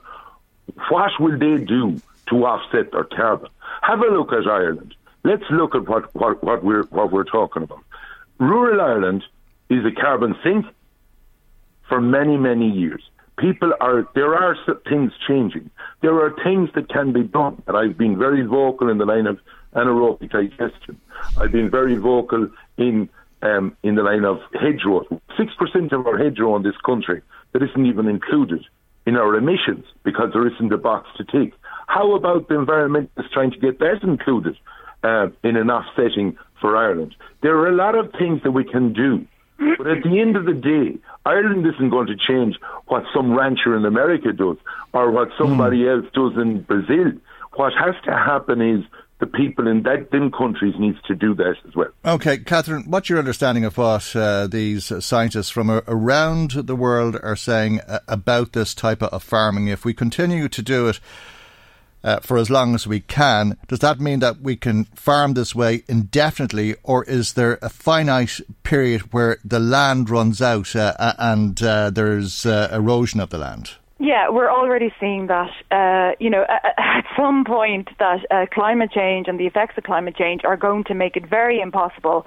what 0.90 1.12
will 1.20 1.38
they 1.38 1.64
do 1.64 2.02
to 2.28 2.46
offset 2.46 2.92
their 2.92 3.06
carbon? 3.06 3.50
Have 3.82 4.02
a 4.02 4.08
look 4.08 4.34
at 4.34 4.46
Ireland. 4.46 4.96
Let's 5.24 5.44
look 5.52 5.76
at 5.76 5.88
what, 5.88 6.14
what, 6.16 6.44
what 6.44 6.64
we're 6.64 6.84
what 6.84 7.12
we're 7.12 7.24
talking 7.24 7.64
about. 7.64 7.84
Rural 8.40 8.82
Ireland 8.82 9.24
is 9.70 9.86
a 9.86 9.92
carbon 9.92 10.36
sink 10.44 10.66
for 11.88 12.02
many, 12.02 12.38
many 12.38 12.70
years. 12.70 13.02
People 13.38 13.74
are, 13.80 14.08
there 14.16 14.36
are 14.36 14.56
things 14.90 15.12
changing. 15.28 15.70
There 16.02 16.16
are 16.16 16.36
things 16.44 16.70
that 16.76 16.90
can 16.90 17.14
be 17.14 17.24
done. 17.24 17.62
And 17.68 17.78
I've 17.78 17.98
been 17.98 18.18
very 18.18 18.44
vocal 18.44 18.90
in 18.90 18.98
the 18.98 19.06
line 19.06 19.28
of 19.28 19.40
anaerobic 19.76 20.32
digestion. 20.32 21.00
I've 21.38 21.52
been 21.52 21.70
very 21.70 21.96
vocal 21.96 22.50
in, 22.78 23.10
um, 23.42 23.76
in 23.84 23.96
the 23.96 24.04
line 24.04 24.26
of 24.26 24.40
hedgerow. 24.54 25.06
6% 25.38 25.92
of 25.92 26.08
our 26.08 26.18
hedgerow 26.18 26.56
in 26.58 26.64
this 26.64 26.78
country 26.86 27.22
that 27.54 27.64
isn't 27.64 27.86
even 27.86 28.08
included 28.08 28.66
in 29.06 29.16
our 29.16 29.36
emissions 29.36 29.86
because 30.04 30.32
there 30.34 30.48
isn't 30.48 30.72
a 30.74 30.78
box 30.78 31.08
to 31.18 31.24
tick. 31.24 31.54
How 31.88 32.16
about 32.16 32.48
the 32.50 32.60
environment 32.60 33.10
environmentalists 33.16 33.32
trying 33.32 33.52
to 33.52 33.58
get 33.58 33.80
that 33.80 34.04
included 34.04 34.58
uh, 35.04 35.28
in 35.44 35.56
an 35.56 35.72
offsetting 35.72 36.38
for 36.60 36.76
Ireland? 36.76 37.16
There 37.42 37.58
are 37.58 37.70
a 37.70 37.76
lot 37.76 37.96
of 37.96 38.12
things 38.20 38.44
that 38.44 38.52
we 38.52 38.66
can 38.66 38.94
do 38.94 39.26
but 39.78 39.88
at 39.88 40.04
the 40.04 40.20
end 40.20 40.36
of 40.36 40.46
the 40.46 40.54
day, 40.54 40.98
Ireland 41.26 41.66
isn't 41.66 41.90
going 41.90 42.08
to 42.08 42.16
change 42.16 42.56
what 42.88 43.04
some 43.14 43.36
rancher 43.36 43.76
in 43.76 43.86
America 43.86 44.32
does 44.32 44.58
or 44.94 45.12
what 45.12 45.30
somebody 45.38 45.80
mm. 45.80 45.98
else 45.98 46.12
does 46.14 46.42
in 46.42 46.62
Brazil. 46.62 47.12
What 47.56 47.74
has 47.74 47.96
to 48.06 48.12
happen 48.12 48.62
is 48.62 48.86
the 49.20 49.28
people 49.28 49.68
in 49.68 49.84
that 49.84 50.12
them 50.12 50.32
countries 50.32 50.76
needs 50.80 50.98
to 51.08 51.16
do 51.16 51.36
that 51.36 51.56
as 51.68 51.76
well. 51.76 51.90
Okay, 52.06 52.38
Catherine, 52.38 52.86
what's 52.88 53.10
your 53.10 53.20
understanding 53.20 53.66
of 53.66 53.78
what 53.78 54.16
uh, 54.16 54.48
these 54.48 54.92
scientists 55.04 55.50
from 55.50 55.70
around 55.70 56.52
the 56.52 56.76
world 56.76 57.18
are 57.22 57.36
saying 57.36 57.82
uh, 57.82 58.00
about 58.08 58.54
this 58.54 58.74
type 58.74 59.04
of 59.04 59.24
farming? 59.24 59.68
If 59.68 59.84
we 59.84 59.94
continue 59.94 60.48
to 60.48 60.62
do 60.62 60.88
it 60.88 61.02
uh, 62.04 62.20
for 62.20 62.38
as 62.38 62.50
long 62.50 62.76
as 62.76 62.88
we 62.88 63.00
can. 63.02 63.58
Does 63.68 63.80
that 63.80 64.00
mean 64.00 64.20
that 64.20 64.42
we 64.42 64.56
can 64.56 64.86
farm 64.96 65.34
this 65.34 65.56
way 65.56 65.84
indefinitely, 65.88 66.76
or 66.84 67.04
is 67.06 67.34
there 67.34 67.60
a 67.62 67.70
finite 67.70 68.40
period 68.64 69.14
where 69.14 69.38
the 69.44 69.60
land 69.60 70.10
runs 70.10 70.42
out 70.42 70.76
uh, 70.76 71.14
and 71.18 71.62
uh, 71.62 71.90
there's 71.90 72.46
uh, 72.46 72.70
erosion 72.72 73.20
of 73.20 73.30
the 73.30 73.38
land? 73.38 73.72
Yeah, 74.02 74.30
we're 74.30 74.50
already 74.50 74.94
seeing 74.98 75.28
that. 75.28 75.52
Uh, 75.70 76.16
you 76.20 76.30
know, 76.30 76.46
at, 76.48 76.64
at, 76.78 77.06
some 77.18 77.44
point, 77.44 77.90
that 78.00 78.20
uh, 78.32 78.46
climate 78.52 78.92
change 78.92 79.28
and 79.28 79.38
the 79.38 79.46
effects 79.46 79.78
of 79.78 79.84
climate 79.84 80.16
change 80.16 80.42
are 80.46 80.56
going 80.56 80.86
to 80.86 80.94
make 80.94 81.18
it 81.18 81.28
very 81.30 81.60
impossible 81.60 82.26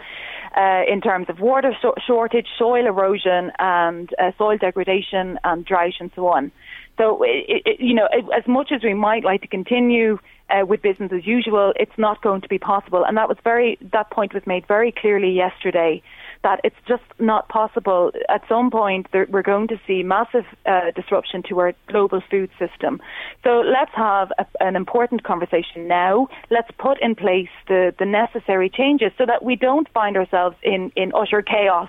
uh, 0.55 0.83
in 0.87 1.01
terms 1.01 1.31
of 1.31 1.41
water 1.41 1.75
shortage, 2.07 2.47
soil 2.59 2.87
erosion, 2.87 3.53
and 3.59 4.11
uh, 4.19 4.33
soil 4.37 4.59
degradation, 4.59 5.39
and 5.45 5.65
drought, 5.65 5.95
and 5.99 6.11
so 6.15 6.27
on. 6.29 6.53
So, 6.99 7.23
it, 7.23 7.63
it, 7.65 7.81
you 7.81 7.95
know, 7.95 8.07
as 8.37 8.47
much 8.47 8.71
as 8.73 8.83
we 8.83 8.95
might 8.95 9.25
like 9.25 9.43
to 9.43 9.49
continue 9.49 10.19
uh, 10.51 10.67
with 10.67 10.83
business 10.83 11.11
as 11.13 11.27
usual, 11.27 11.73
it's 11.77 11.97
not 11.97 12.23
going 12.23 12.41
to 12.43 12.49
be 12.49 12.59
possible. 12.59 13.05
And 13.05 13.17
that 13.17 13.29
was 13.29 13.39
very 13.43 13.79
that 13.93 14.11
point 14.11 14.35
was 14.35 14.43
made 14.47 14.67
very 14.67 14.93
clearly 14.93 15.31
yesterday 15.31 16.03
that 16.43 16.61
it's 16.65 16.77
just 16.89 17.05
not 17.19 17.49
possible. 17.49 18.11
At 18.29 18.43
some 18.49 18.71
point, 18.71 19.07
there, 19.13 19.27
we're 19.31 19.43
going 19.43 19.69
to 19.69 19.81
see 19.87 20.03
massive 20.03 20.45
uh, 20.67 20.91
disruption 20.95 21.43
to 21.49 21.61
our 21.61 21.73
global 21.87 22.21
food 22.31 22.51
system. 22.59 23.01
So 23.45 23.61
let's 23.61 23.93
have 23.95 24.33
a, 24.39 24.47
an 24.61 24.75
important 24.77 25.23
conversation 25.23 25.87
now. 25.87 26.29
Let's 26.51 26.71
put 26.79 27.01
in 27.01 27.15
place 27.15 27.49
the, 27.69 27.95
the 27.99 28.07
necessary 28.07 28.69
changes 28.69 29.13
so 29.17 29.25
that 29.27 29.45
we 29.45 29.57
don't 29.57 29.89
find 29.91 30.17
ourselves 30.17 30.57
in, 30.63 30.91
in 30.97 31.13
utter 31.15 31.43
chaos 31.43 31.89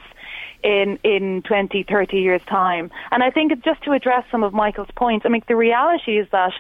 in 0.64 1.00
in 1.04 1.42
20 1.44 1.84
30 1.84 2.18
years 2.18 2.42
time. 2.48 2.92
And 3.12 3.24
i 3.24 3.30
think 3.30 3.64
just 3.64 3.82
to 3.84 3.92
address 3.92 4.26
some 4.32 4.44
of 4.44 4.54
michael's 4.54 4.92
points 4.96 5.26
i 5.26 5.30
mean 5.30 5.44
the 5.48 5.56
reality 5.56 6.18
is 6.18 6.28
that 6.32 6.54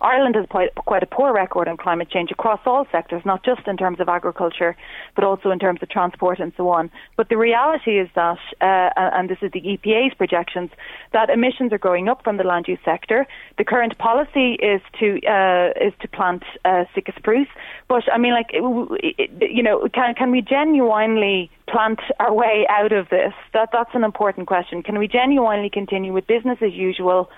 Ireland 0.00 0.34
has 0.36 0.46
quite, 0.48 1.02
a 1.02 1.06
poor 1.06 1.32
record 1.32 1.68
on 1.68 1.76
climate 1.76 2.10
change 2.10 2.30
across 2.30 2.60
all 2.64 2.86
sectors, 2.90 3.22
not 3.24 3.44
just 3.44 3.66
in 3.66 3.76
terms 3.76 4.00
of 4.00 4.08
agriculture, 4.08 4.76
but 5.14 5.24
also 5.24 5.50
in 5.50 5.58
terms 5.58 5.80
of 5.82 5.88
transport 5.90 6.38
and 6.38 6.52
so 6.56 6.68
on. 6.68 6.90
But 7.16 7.28
the 7.28 7.36
reality 7.36 7.98
is 7.98 8.08
that, 8.14 8.38
uh, 8.60 8.90
and 8.96 9.28
this 9.28 9.38
is 9.42 9.50
the 9.52 9.60
EPA's 9.60 10.14
projections, 10.14 10.70
that 11.12 11.28
emissions 11.28 11.72
are 11.72 11.78
going 11.78 12.08
up 12.08 12.24
from 12.24 12.38
the 12.38 12.44
land 12.44 12.66
use 12.68 12.78
sector. 12.84 13.26
The 13.58 13.64
current 13.64 13.98
policy 13.98 14.54
is 14.54 14.80
to 15.00 15.20
uh, 15.26 15.72
is 15.80 15.92
to 16.00 16.08
plant 16.08 16.44
uh, 16.64 16.84
spruce, 17.16 17.48
but 17.88 18.02
I 18.12 18.18
mean, 18.18 18.32
like, 18.32 18.52
you 18.52 19.62
know, 19.62 19.88
can 19.92 20.14
can 20.14 20.30
we 20.30 20.40
genuinely 20.40 21.50
plant 21.68 22.00
our 22.18 22.32
way 22.32 22.66
out 22.68 22.92
of 22.92 23.08
this? 23.10 23.32
That 23.52 23.70
that's 23.72 23.94
an 23.94 24.04
important 24.04 24.46
question. 24.46 24.82
Can 24.82 24.98
we 24.98 25.08
genuinely 25.08 25.70
continue 25.70 26.12
with 26.12 26.26
business 26.26 26.58
as 26.62 26.72
usual? 26.72 27.30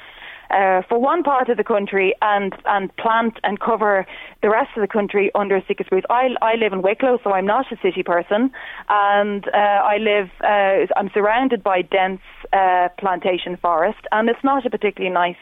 Uh, 0.52 0.82
for 0.88 0.98
one 1.00 1.22
part 1.22 1.48
of 1.48 1.56
the 1.56 1.64
country 1.64 2.14
and 2.20 2.54
and 2.66 2.94
plant 2.96 3.34
and 3.42 3.58
cover 3.60 4.06
the 4.42 4.50
rest 4.50 4.70
of 4.76 4.82
the 4.82 4.88
country 4.88 5.30
under 5.34 5.60
Sitka 5.66 5.84
spruce. 5.84 6.04
I 6.10 6.28
I 6.40 6.54
live 6.56 6.72
in 6.72 6.82
Wicklow, 6.82 7.18
so 7.24 7.32
I'm 7.32 7.46
not 7.46 7.66
a 7.72 7.76
city 7.82 8.02
person, 8.02 8.50
and 8.88 9.48
uh, 9.48 9.80
I 9.94 9.96
live. 9.98 10.28
Uh, 10.42 10.86
I'm 10.96 11.10
surrounded 11.14 11.62
by 11.62 11.82
dense 11.82 12.20
uh, 12.52 12.88
plantation 12.98 13.56
forest, 13.56 14.00
and 14.12 14.28
it's 14.28 14.44
not 14.44 14.66
a 14.66 14.70
particularly 14.70 15.12
nice. 15.12 15.36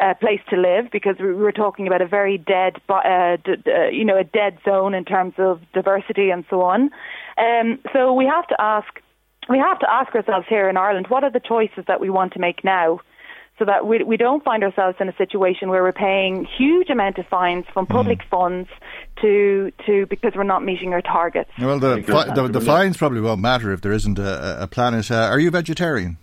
Uh, 0.00 0.14
place 0.14 0.38
to 0.48 0.56
live 0.56 0.84
because 0.92 1.16
we 1.18 1.34
were 1.34 1.50
talking 1.50 1.88
about 1.88 2.00
a 2.00 2.06
very 2.06 2.38
dead, 2.38 2.74
uh, 2.88 3.36
d- 3.44 3.56
d- 3.64 3.90
you 3.90 4.04
know, 4.04 4.16
a 4.16 4.22
dead 4.22 4.56
zone 4.64 4.94
in 4.94 5.04
terms 5.04 5.34
of 5.38 5.60
diversity 5.74 6.30
and 6.30 6.44
so 6.48 6.62
on. 6.62 6.88
Um, 7.36 7.80
so 7.92 8.12
we 8.12 8.24
have 8.24 8.46
to 8.46 8.54
ask, 8.60 8.86
we 9.48 9.58
have 9.58 9.80
to 9.80 9.90
ask 9.90 10.14
ourselves 10.14 10.46
here 10.48 10.68
in 10.68 10.76
Ireland, 10.76 11.06
what 11.08 11.24
are 11.24 11.32
the 11.32 11.40
choices 11.40 11.84
that 11.88 12.00
we 12.00 12.10
want 12.10 12.32
to 12.34 12.38
make 12.38 12.62
now? 12.62 13.00
So 13.58 13.64
that 13.64 13.86
we, 13.86 14.02
we 14.04 14.16
don't 14.16 14.44
find 14.44 14.62
ourselves 14.62 14.96
in 15.00 15.08
a 15.08 15.16
situation 15.16 15.68
where 15.68 15.82
we're 15.82 15.92
paying 15.92 16.46
huge 16.56 16.90
amount 16.90 17.18
of 17.18 17.26
fines 17.26 17.64
from 17.72 17.86
mm. 17.86 17.90
public 17.90 18.18
mm. 18.20 18.28
funds 18.30 18.68
to 19.20 19.72
to 19.86 20.06
because 20.06 20.32
we're 20.36 20.44
not 20.44 20.64
meeting 20.64 20.92
our 20.92 21.02
targets. 21.02 21.50
Well, 21.58 21.78
the 21.78 22.02
fi- 22.02 22.32
the, 22.34 22.48
the, 22.48 22.60
fines 22.60 22.96
probably 22.96 23.20
won't 23.20 23.40
matter 23.40 23.72
if 23.72 23.80
there 23.80 23.92
isn't 23.92 24.18
a, 24.18 24.62
a 24.62 24.66
planet. 24.66 25.10
Uh, 25.10 25.16
are 25.16 25.40
you 25.40 25.50
vegetarian? 25.50 26.18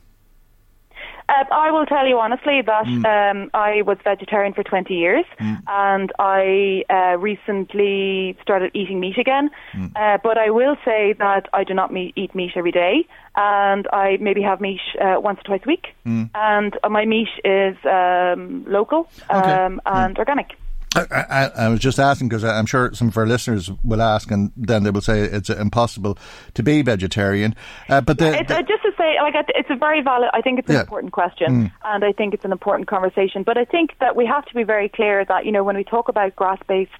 Uh, 1.27 1.43
I 1.51 1.71
will 1.71 1.85
tell 1.85 2.07
you 2.07 2.19
honestly 2.19 2.61
that 2.61 2.85
mm. 2.85 3.05
um, 3.05 3.49
I 3.53 3.81
was 3.81 3.97
vegetarian 4.03 4.53
for 4.53 4.63
20 4.63 4.93
years 4.93 5.25
mm. 5.39 5.59
and 5.67 6.11
I 6.19 6.83
uh, 6.89 7.17
recently 7.17 8.37
started 8.41 8.71
eating 8.75 8.99
meat 8.99 9.17
again. 9.17 9.49
Mm. 9.73 9.91
Uh, 9.95 10.19
but 10.23 10.37
I 10.37 10.51
will 10.51 10.75
say 10.85 11.13
that 11.13 11.47
I 11.51 11.63
do 11.63 11.73
not 11.73 11.91
meet, 11.91 12.13
eat 12.15 12.35
meat 12.35 12.51
every 12.55 12.71
day 12.71 13.07
and 13.35 13.87
I 13.91 14.17
maybe 14.21 14.41
have 14.43 14.61
meat 14.61 14.81
uh, 15.01 15.19
once 15.19 15.39
or 15.39 15.43
twice 15.43 15.61
a 15.65 15.67
week. 15.67 15.87
Mm. 16.05 16.29
And 16.35 16.77
my 16.89 17.05
meat 17.05 17.29
is 17.43 17.75
um, 17.85 18.63
local 18.67 19.09
okay. 19.29 19.51
um, 19.51 19.81
and 19.85 20.15
mm. 20.15 20.19
organic. 20.19 20.55
I, 20.95 21.05
I, 21.11 21.51
I, 21.65 21.69
was 21.69 21.79
just 21.79 21.99
asking 21.99 22.29
because 22.29 22.43
I'm 22.43 22.65
sure 22.65 22.93
some 22.93 23.09
of 23.09 23.17
our 23.17 23.25
listeners 23.25 23.69
will 23.83 24.01
ask, 24.01 24.31
and 24.31 24.51
then 24.55 24.83
they 24.83 24.91
will 24.91 25.01
say 25.01 25.21
it's 25.21 25.49
impossible 25.49 26.17
to 26.53 26.63
be 26.63 26.81
vegetarian. 26.81 27.55
Uh, 27.89 28.01
but 28.01 28.17
the, 28.17 28.31
the, 28.47 28.63
just 28.67 28.83
to 28.83 28.91
say, 28.97 29.17
like, 29.21 29.35
it's 29.49 29.69
a 29.69 29.75
very 29.75 30.01
valid. 30.01 30.29
I 30.33 30.41
think 30.41 30.59
it's 30.59 30.69
an 30.69 30.75
yeah. 30.75 30.81
important 30.81 31.11
question, 31.11 31.65
mm. 31.65 31.71
and 31.83 32.03
I 32.05 32.11
think 32.11 32.33
it's 32.33 32.45
an 32.45 32.51
important 32.51 32.87
conversation. 32.87 33.43
But 33.43 33.57
I 33.57 33.65
think 33.65 33.91
that 33.99 34.15
we 34.15 34.25
have 34.25 34.45
to 34.45 34.53
be 34.53 34.63
very 34.63 34.89
clear 34.89 35.25
that 35.25 35.45
you 35.45 35.51
know 35.51 35.63
when 35.63 35.75
we 35.75 35.83
talk 35.83 36.07
about 36.07 36.35
grass-based 36.35 36.91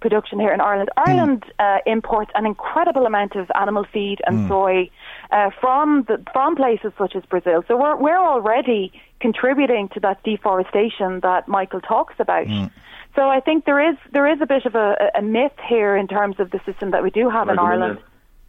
production 0.00 0.38
here 0.38 0.52
in 0.52 0.60
Ireland, 0.60 0.90
mm. 0.96 1.02
Ireland 1.06 1.44
uh, 1.58 1.78
imports 1.86 2.30
an 2.34 2.46
incredible 2.46 3.06
amount 3.06 3.36
of 3.36 3.50
animal 3.54 3.84
feed 3.92 4.18
and 4.26 4.40
mm. 4.40 4.48
soy 4.48 4.90
uh, 5.30 5.50
from 5.60 6.04
the, 6.08 6.22
from 6.32 6.56
places 6.56 6.92
such 6.98 7.14
as 7.16 7.24
Brazil. 7.24 7.64
So 7.68 7.76
we're 7.76 7.96
we're 7.96 8.18
already 8.18 8.92
contributing 9.20 9.88
to 9.94 10.00
that 10.00 10.22
deforestation 10.24 11.20
that 11.20 11.48
Michael 11.48 11.80
talks 11.80 12.14
about. 12.18 12.46
Mm. 12.46 12.70
So 13.16 13.30
I 13.30 13.40
think 13.40 13.64
there 13.64 13.90
is 13.90 13.96
there 14.12 14.30
is 14.30 14.40
a 14.42 14.46
bit 14.46 14.66
of 14.66 14.74
a, 14.74 15.10
a 15.16 15.22
myth 15.22 15.58
here 15.68 15.96
in 15.96 16.06
terms 16.06 16.38
of 16.38 16.50
the 16.50 16.60
system 16.66 16.90
that 16.90 17.02
we 17.02 17.10
do 17.10 17.30
have 17.30 17.48
in 17.48 17.58
Ireland. 17.58 17.98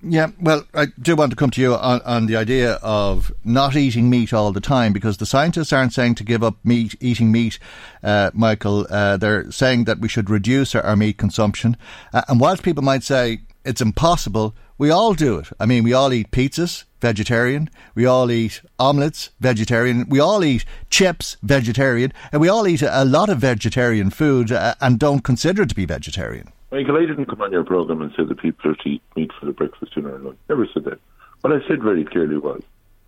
Yeah, 0.03 0.27
well, 0.39 0.63
I 0.75 0.87
do 1.01 1.15
want 1.15 1.31
to 1.31 1.35
come 1.35 1.49
to 1.49 1.61
you 1.61 1.73
on, 1.73 2.01
on 2.01 2.27
the 2.27 2.35
idea 2.35 2.73
of 2.83 3.31
not 3.43 3.75
eating 3.75 4.11
meat 4.11 4.31
all 4.31 4.51
the 4.51 4.61
time 4.61 4.93
because 4.93 5.17
the 5.17 5.25
scientists 5.25 5.73
aren't 5.73 5.91
saying 5.91 6.15
to 6.15 6.23
give 6.23 6.43
up 6.43 6.57
meat, 6.63 6.95
eating 6.99 7.31
meat, 7.31 7.57
uh, 8.03 8.29
Michael. 8.31 8.85
Uh, 8.91 9.17
they're 9.17 9.49
saying 9.49 9.85
that 9.85 9.97
we 9.97 10.07
should 10.07 10.29
reduce 10.29 10.75
our, 10.75 10.83
our 10.83 10.95
meat 10.95 11.17
consumption. 11.17 11.77
Uh, 12.13 12.21
and 12.27 12.39
whilst 12.39 12.61
people 12.61 12.83
might 12.83 13.01
say 13.01 13.39
it's 13.67 13.81
impossible, 13.81 14.55
we 14.77 14.89
all 14.89 15.13
do 15.13 15.37
it. 15.39 15.47
I 15.59 15.65
mean, 15.65 15.83
we 15.83 15.93
all 15.93 16.13
eat 16.13 16.31
pizzas, 16.31 16.85
vegetarian. 17.01 17.69
We 17.95 18.05
all 18.05 18.31
eat 18.31 18.61
omelets, 18.79 19.31
vegetarian. 19.39 20.07
We 20.07 20.19
all 20.19 20.43
eat 20.43 20.65
chips, 20.89 21.37
vegetarian. 21.41 22.13
And 22.31 22.41
we 22.41 22.49
all 22.49 22.67
eat 22.67 22.81
a 22.81 23.05
lot 23.05 23.29
of 23.29 23.39
vegetarian 23.39 24.09
food 24.09 24.51
uh, 24.51 24.75
and 24.81 24.99
don't 24.99 25.23
consider 25.23 25.63
it 25.63 25.69
to 25.69 25.75
be 25.75 25.85
vegetarian. 25.85 26.51
Michael, 26.71 26.97
I 26.97 27.05
didn't 27.05 27.25
come 27.25 27.41
on 27.41 27.51
your 27.51 27.63
program 27.63 28.01
and 28.01 28.11
say 28.15 28.23
that 28.23 28.39
people 28.39 28.71
are 28.71 28.75
to 28.75 28.89
eat 28.89 29.01
meat 29.15 29.31
for 29.39 29.45
the 29.45 29.53
breakfast, 29.53 29.95
dinner, 29.95 30.15
and 30.15 30.25
lunch. 30.25 30.37
Never 30.49 30.67
said 30.73 30.83
that. 30.85 30.99
What 31.41 31.53
I 31.53 31.65
said 31.67 31.81
very 31.81 32.03
clearly 32.03 32.37
was 32.37 32.61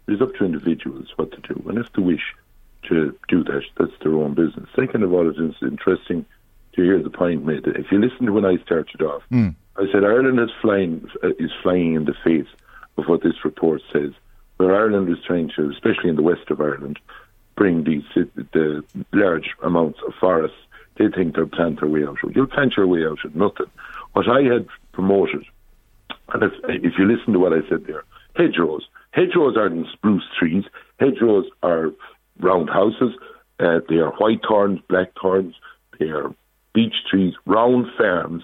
it's 0.08 0.22
up 0.22 0.34
to 0.36 0.46
individuals 0.46 1.08
what 1.18 1.32
to 1.32 1.54
do. 1.54 1.64
And 1.68 1.78
if 1.78 1.92
they 1.94 2.02
wish 2.02 2.36
to 2.88 3.16
do 3.28 3.44
that, 3.44 3.64
that's 3.78 3.92
their 4.02 4.14
own 4.14 4.34
business. 4.34 4.70
Second 4.76 5.04
of 5.04 5.14
all, 5.14 5.30
it 5.30 5.38
is 5.38 5.56
interesting 5.62 6.26
to 6.74 6.82
hear 6.82 7.02
the 7.02 7.10
point 7.10 7.46
made 7.46 7.64
that 7.64 7.76
if 7.76 7.92
you 7.92 8.00
listen 8.00 8.26
to 8.26 8.32
when 8.32 8.46
I 8.46 8.58
started 8.64 9.02
off, 9.02 9.24
mm. 9.32 9.56
I 9.80 9.90
said 9.94 10.04
Ireland 10.04 10.40
is 10.42 10.50
flying 10.62 11.08
is 11.40 11.52
flying 11.64 11.94
in 11.94 12.04
the 12.04 12.14
face 12.24 12.50
of 12.98 13.06
what 13.06 13.24
this 13.24 13.46
report 13.46 13.82
says, 13.94 14.12
where 14.58 14.76
Ireland 14.76 15.10
is 15.10 15.24
trying 15.26 15.52
to, 15.56 15.70
especially 15.70 16.10
in 16.10 16.18
the 16.18 16.22
west 16.22 16.52
of 16.52 16.60
Ireland, 16.60 17.00
bring 17.56 17.86
these 17.86 18.04
the 18.14 18.84
large 19.14 19.52
amounts 19.64 20.00
of 20.06 20.14
forests. 20.20 20.58
They 20.98 21.08
think 21.08 21.36
they'll 21.36 21.48
plant 21.48 21.80
their 21.80 21.88
way 21.88 22.04
out. 22.04 22.18
You'll 22.36 22.48
plant 22.48 22.74
your 22.76 22.88
way 22.88 23.06
out 23.06 23.24
of 23.24 23.36
nothing. 23.36 23.68
What 24.12 24.28
I 24.28 24.42
had 24.42 24.68
promoted, 24.92 25.46
and 26.34 26.44
if, 26.44 26.52
if 26.66 26.94
you 26.98 27.06
listen 27.06 27.32
to 27.32 27.40
what 27.40 27.54
I 27.54 27.62
said 27.70 27.86
there, 27.86 28.04
hedgerows. 28.36 28.86
Hedgerows 29.12 29.56
aren't 29.56 29.88
spruce 29.94 30.28
trees. 30.38 30.66
Hedgerows 31.00 31.46
are 31.64 31.92
round 32.42 32.70
houses. 32.70 33.14
Uh, 33.62 33.80
they 33.88 33.96
are 33.96 34.12
white 34.18 34.42
thorns, 34.46 34.82
black 34.90 35.14
thorns. 35.22 35.56
They 36.00 36.10
are 36.10 36.36
beech 36.74 36.96
trees, 37.10 37.34
round 37.46 37.88
farms, 37.98 38.44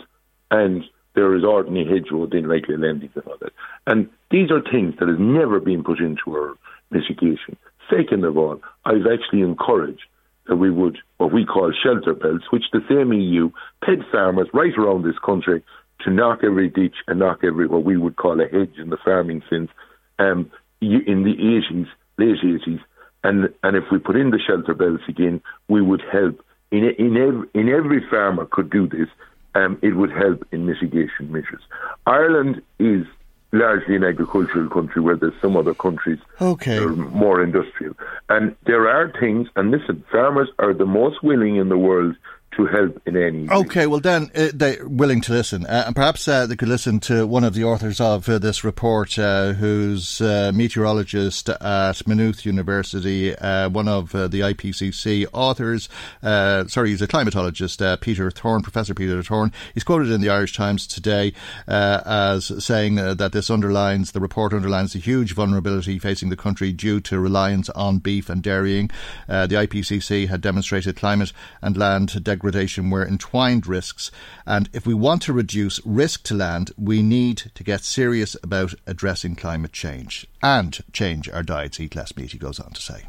and 0.49 0.85
there 1.15 1.33
is 1.35 1.43
ordinary 1.43 1.85
hedgerow 1.85 2.27
in 2.31 2.47
regular 2.47 2.77
landings 2.77 3.11
and 3.15 3.23
all 3.25 3.37
that. 3.41 3.53
And 3.87 4.09
these 4.31 4.51
are 4.51 4.61
things 4.61 4.95
that 4.99 5.07
has 5.07 5.17
never 5.19 5.59
been 5.59 5.83
put 5.83 5.99
into 5.99 6.31
our 6.31 6.55
mitigation. 6.91 7.57
Second 7.89 8.25
of 8.25 8.37
all, 8.37 8.61
I've 8.85 9.07
actually 9.11 9.41
encouraged 9.41 10.03
that 10.47 10.57
we 10.57 10.69
would 10.69 10.97
what 11.17 11.31
we 11.31 11.45
call 11.45 11.71
shelter 11.71 12.13
belts, 12.13 12.45
which 12.51 12.65
the 12.71 12.83
same 12.89 13.13
EU 13.13 13.49
paid 13.83 13.99
farmers 14.11 14.47
right 14.53 14.77
around 14.77 15.03
this 15.03 15.17
country 15.25 15.63
to 16.01 16.11
knock 16.11 16.39
every 16.43 16.69
ditch 16.69 16.95
and 17.07 17.19
knock 17.19 17.39
every 17.43 17.67
what 17.67 17.83
we 17.83 17.97
would 17.97 18.15
call 18.15 18.39
a 18.39 18.47
hedge 18.47 18.77
in 18.77 18.89
the 18.89 18.97
farming 19.03 19.41
sense 19.49 19.71
um, 20.19 20.51
in 20.81 21.23
the 21.23 21.35
80s, 21.35 21.87
late 22.17 22.37
80s. 22.43 22.81
And, 23.23 23.49
and 23.63 23.75
if 23.75 23.85
we 23.91 23.97
put 23.97 24.15
in 24.15 24.29
the 24.29 24.39
shelter 24.45 24.75
belts 24.75 25.03
again, 25.07 25.41
we 25.67 25.81
would 25.81 26.03
help. 26.11 26.43
In, 26.71 26.83
in, 26.99 27.17
every, 27.17 27.47
in 27.53 27.69
every 27.69 28.07
farmer 28.09 28.45
could 28.45 28.69
do 28.69 28.87
this, 28.87 29.07
um, 29.55 29.79
it 29.81 29.95
would 29.95 30.11
help 30.11 30.45
in 30.51 30.65
mitigation 30.65 31.31
measures. 31.31 31.61
Ireland 32.05 32.61
is 32.79 33.05
largely 33.51 33.95
an 33.95 34.03
agricultural 34.03 34.69
country 34.69 35.01
where 35.01 35.15
there's 35.15 35.39
some 35.41 35.55
other 35.55 35.73
countries 35.73 36.19
okay. 36.41 36.77
that 36.77 36.85
are 36.85 36.95
more 36.95 37.41
industrial. 37.41 37.95
And 38.29 38.55
there 38.65 38.89
are 38.89 39.11
things, 39.19 39.47
and 39.55 39.71
listen, 39.71 40.03
farmers 40.11 40.49
are 40.59 40.73
the 40.73 40.85
most 40.85 41.23
willing 41.23 41.55
in 41.55 41.69
the 41.69 41.77
world 41.77 42.15
to 42.55 42.65
help 42.65 43.01
in 43.05 43.17
any. 43.17 43.49
Okay, 43.49 43.85
well 43.87 43.99
then 43.99 44.29
uh, 44.35 44.49
they're 44.53 44.87
willing 44.87 45.21
to 45.21 45.33
listen, 45.33 45.65
uh, 45.65 45.83
and 45.87 45.95
perhaps 45.95 46.27
uh, 46.27 46.45
they 46.45 46.55
could 46.55 46.67
listen 46.67 46.99
to 47.01 47.27
one 47.27 47.43
of 47.43 47.53
the 47.53 47.63
authors 47.63 47.99
of 47.99 48.27
uh, 48.29 48.39
this 48.39 48.63
report, 48.63 49.17
uh, 49.19 49.53
who's 49.53 50.21
a 50.21 50.51
meteorologist 50.53 51.49
at 51.49 52.07
Maynooth 52.07 52.45
University, 52.45 53.35
uh, 53.35 53.69
one 53.69 53.87
of 53.87 54.11
the 54.11 54.39
IPCC 54.39 55.27
authors. 55.33 55.89
sorry, 56.21 56.89
he's 56.89 57.01
a 57.01 57.07
climatologist, 57.07 58.01
Peter 58.01 58.31
Thorne, 58.31 58.61
Professor 58.61 58.93
Peter 58.93 59.21
Thorne. 59.21 59.51
He's 59.73 59.83
quoted 59.83 60.11
in 60.11 60.21
the 60.21 60.29
Irish 60.29 60.55
Times 60.55 60.87
today 60.87 61.33
as 61.67 62.63
saying 62.63 62.95
that 62.95 63.31
this 63.31 63.49
underlines 63.49 64.11
the 64.11 64.19
report 64.19 64.53
underlines 64.53 64.93
the 64.93 64.99
huge 64.99 65.33
vulnerability 65.33 65.99
facing 65.99 66.29
the 66.29 66.37
country 66.37 66.71
due 66.71 66.99
to 67.01 67.19
reliance 67.19 67.69
on 67.71 67.97
beef 67.97 68.29
and 68.29 68.41
dairying. 68.41 68.89
the 69.27 69.55
IPCC 69.55 70.27
had 70.27 70.41
demonstrated 70.41 70.95
climate 70.95 71.33
and 71.61 71.77
land 71.77 72.23
degradation 72.23 72.44
degradation 72.45 72.91
were 72.91 73.05
entwined 73.05 73.65
risks. 73.65 74.11
And 74.45 74.69
if 74.71 74.85
we 74.85 74.93
want 74.93 75.23
to 75.23 75.33
reduce 75.33 75.83
risk 75.83 76.23
to 76.25 76.35
land, 76.35 76.71
we 76.77 77.01
need 77.01 77.51
to 77.55 77.63
get 77.63 77.81
serious 77.81 78.37
about 78.43 78.75
addressing 78.85 79.35
climate 79.35 79.73
change 79.73 80.27
and 80.43 80.77
change 80.93 81.27
our 81.29 81.41
diets, 81.41 81.79
eat 81.79 81.95
less 81.95 82.15
meat, 82.15 82.31
he 82.33 82.37
goes 82.37 82.59
on 82.59 82.71
to 82.71 82.81
say. 82.81 83.05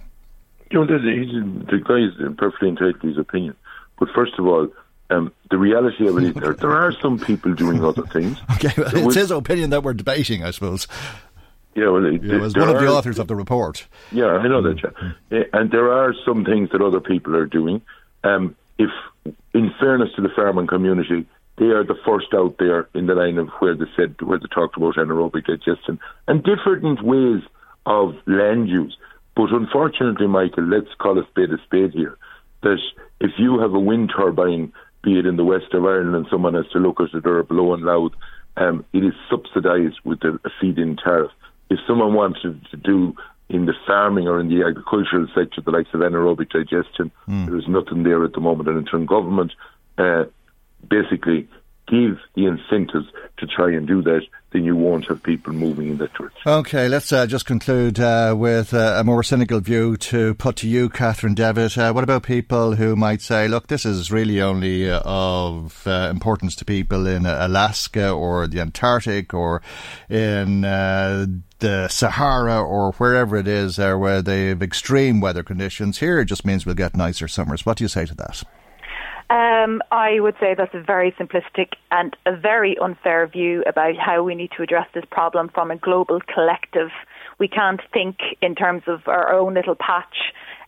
You 0.71 0.85
know, 0.85 0.87
the 0.87 1.83
guy 1.87 1.99
is 1.99 2.35
perfectly 2.39 2.71
entitled 2.71 3.01
to 3.03 3.09
his 3.09 3.19
opinion. 3.19 3.55
But 3.99 4.09
first 4.15 4.33
of 4.39 4.47
all, 4.47 4.69
um, 5.11 5.33
the 5.51 5.59
reality 5.59 6.09
of 6.09 6.17
it 6.17 6.25
is 6.25 6.35
there, 6.35 6.55
there 6.55 6.75
are 6.75 6.93
some 6.93 7.19
people 7.19 7.55
doing 7.55 7.85
other 7.85 8.07
things. 8.07 8.39
Okay, 8.53 8.73
well, 8.79 9.07
it's 9.07 9.15
his 9.15 9.31
opinion 9.31 9.71
that 9.71 9.83
we're 9.83 9.95
debating, 9.95 10.43
I 10.43 10.51
suppose. 10.51 10.89
Yeah, 11.75 11.91
well, 11.91 12.11
yeah, 12.11 12.43
as 12.43 12.57
one 12.57 12.71
of 12.71 12.81
the 12.81 12.89
authors 12.89 13.19
of 13.19 13.29
the 13.29 13.37
report. 13.37 13.87
Yeah, 14.11 14.29
I 14.29 14.49
know 14.49 14.63
that. 14.63 14.81
Yeah. 15.31 15.43
And 15.53 15.71
there 15.71 15.93
are 15.93 16.15
some 16.25 16.43
things 16.45 16.71
that 16.71 16.81
other 16.81 17.01
people 17.01 17.37
are 17.37 17.45
doing. 17.45 17.83
Um, 18.25 18.57
if, 18.79 18.91
in 19.55 19.73
fairness 19.81 20.11
to 20.17 20.23
the 20.23 20.29
farming 20.35 20.67
community, 20.67 21.27
they 21.59 21.67
are 21.67 21.85
the 21.85 21.99
first 22.05 22.29
out 22.35 22.57
there 22.59 22.89
in 22.95 23.07
the 23.07 23.15
line 23.15 23.39
of 23.39 23.49
where 23.61 23.75
they 23.75 23.87
said 23.97 24.21
where 24.21 24.39
they 24.39 24.47
talked 24.55 24.77
about 24.77 24.97
anaerobic 24.97 25.47
digestion 25.47 25.99
and 26.29 26.45
different 26.45 27.03
ways 27.03 27.43
of 27.87 28.15
land 28.27 28.69
use. 28.69 28.97
But 29.35 29.51
unfortunately, 29.51 30.27
Michael, 30.27 30.65
let's 30.65 30.93
call 30.99 31.19
a 31.19 31.27
spade 31.29 31.51
a 31.51 31.63
spade 31.65 31.93
here. 31.93 32.17
That 32.63 32.79
if 33.21 33.33
you 33.39 33.59
have 33.61 33.75
a 33.75 33.81
wind 33.81 34.13
turbine, 34.17 34.73
be 35.03 35.19
it 35.19 35.27
in 35.27 35.37
the 35.37 35.45
west 35.45 35.73
of 35.73 35.85
Ireland, 35.85 36.15
and 36.15 36.27
someone 36.31 36.55
has 36.55 36.69
to 36.73 36.79
look 36.79 37.01
at 37.01 37.15
it 37.15 37.27
or 37.27 37.43
blowing 37.43 37.83
loud, 37.83 38.13
um, 38.57 38.85
it 38.93 39.05
is 39.05 39.15
subsidised 39.31 40.01
with 40.05 40.23
a, 40.25 40.39
a 40.45 40.51
feed-in 40.61 40.97
tariff. 40.97 41.31
If 41.71 41.79
someone 41.87 42.15
wanted 42.15 42.67
to 42.71 42.77
do 42.77 43.15
in 43.49 43.67
the 43.67 43.75
farming 43.87 44.27
or 44.27 44.41
in 44.41 44.49
the 44.49 44.65
agricultural 44.67 45.27
sector, 45.35 45.61
the 45.61 45.71
likes 45.71 45.91
of 45.95 46.01
anaerobic 46.01 46.51
digestion, 46.51 47.13
mm. 47.29 47.47
there's 47.47 47.69
nothing 47.69 48.03
there 48.03 48.25
at 48.25 48.33
the 48.33 48.41
moment. 48.41 48.69
And 48.69 48.79
until 48.79 49.05
government 49.05 49.53
uh, 49.99 50.25
basically 50.89 51.49
give 51.87 52.19
the 52.35 52.47
incentives 52.47 53.09
to 53.39 53.47
try 53.47 53.73
and 53.73 53.87
do 53.87 54.03
that, 54.03 54.23
then 54.53 54.65
you 54.65 54.75
won't 54.75 55.07
have 55.07 55.23
people 55.23 55.53
moving 55.53 55.91
in 55.91 55.99
that 55.99 56.13
direction. 56.15 56.41
Okay, 56.47 56.89
let's 56.89 57.13
uh, 57.13 57.27
just 57.27 57.47
conclude 57.47 58.01
uh, 58.01 58.35
with 58.37 58.73
uh, 58.73 58.97
a 58.99 59.05
more 59.05 59.23
cynical 59.23 59.61
view 59.61 59.97
to 59.97 60.35
put 60.35 60.57
to 60.57 60.69
you, 60.69 60.89
Catherine 60.89 61.35
Devitt. 61.35 61.77
Uh, 61.77 61.93
what 61.93 62.05
about 62.05 62.23
people 62.23 62.75
who 62.77 62.97
might 62.97 63.21
say, 63.21 63.49
look, 63.49 63.67
this 63.69 63.85
is 63.85 64.11
really 64.11 64.41
only 64.41 64.91
uh, 64.91 65.01
of 65.05 65.87
uh, 65.87 66.09
importance 66.11 66.57
to 66.57 66.65
people 66.65 67.07
in 67.07 67.27
Alaska 67.27 68.11
or 68.11 68.47
the 68.47 68.61
Antarctic 68.61 69.35
or 69.35 69.63
in 70.09 70.63
the 70.63 71.89
Sahara 71.89 72.63
or 72.63 72.93
wherever 72.93 73.37
it 73.37 73.49
is 73.49 73.79
where 73.79 74.23
they 74.23 74.49
have 74.49 74.63
extreme 74.63 75.21
weather 75.21 75.43
conditions. 75.43 75.99
Here 75.99 76.21
it 76.21 76.27
just 76.27 76.45
means 76.45 76.65
we'll 76.67 76.75
get 76.75 76.97
nicer 76.97 77.29
summers. 77.29 77.67
What 77.67 77.79
do 77.79 77.85
you 77.85 77.89
say 77.89 78.07
to 78.07 78.15
that? 78.15 78.43
Um, 79.29 79.83
I 79.91 80.21
would 80.21 80.37
say 80.39 80.55
that's 80.55 80.75
a 80.75 80.81
very 80.81 81.11
simplistic 81.13 81.73
and 81.91 82.17
a 82.27 82.37
very 82.37 82.79
unfair 82.79 83.27
view 83.27 83.65
about 83.67 83.97
how 83.97 84.23
we 84.23 84.37
need 84.37 84.53
to 84.57 84.63
address 84.63 84.87
this 84.95 85.05
problem 85.11 85.51
from 85.53 85.73
a 85.73 85.77
global 85.77 86.21
collective. 86.33 86.91
We 87.39 87.49
can't 87.49 87.81
think 87.93 88.19
in 88.41 88.55
terms 88.55 88.85
of 88.87 89.09
our 89.09 89.33
own 89.33 89.55
little 89.55 89.75
patch 89.75 90.17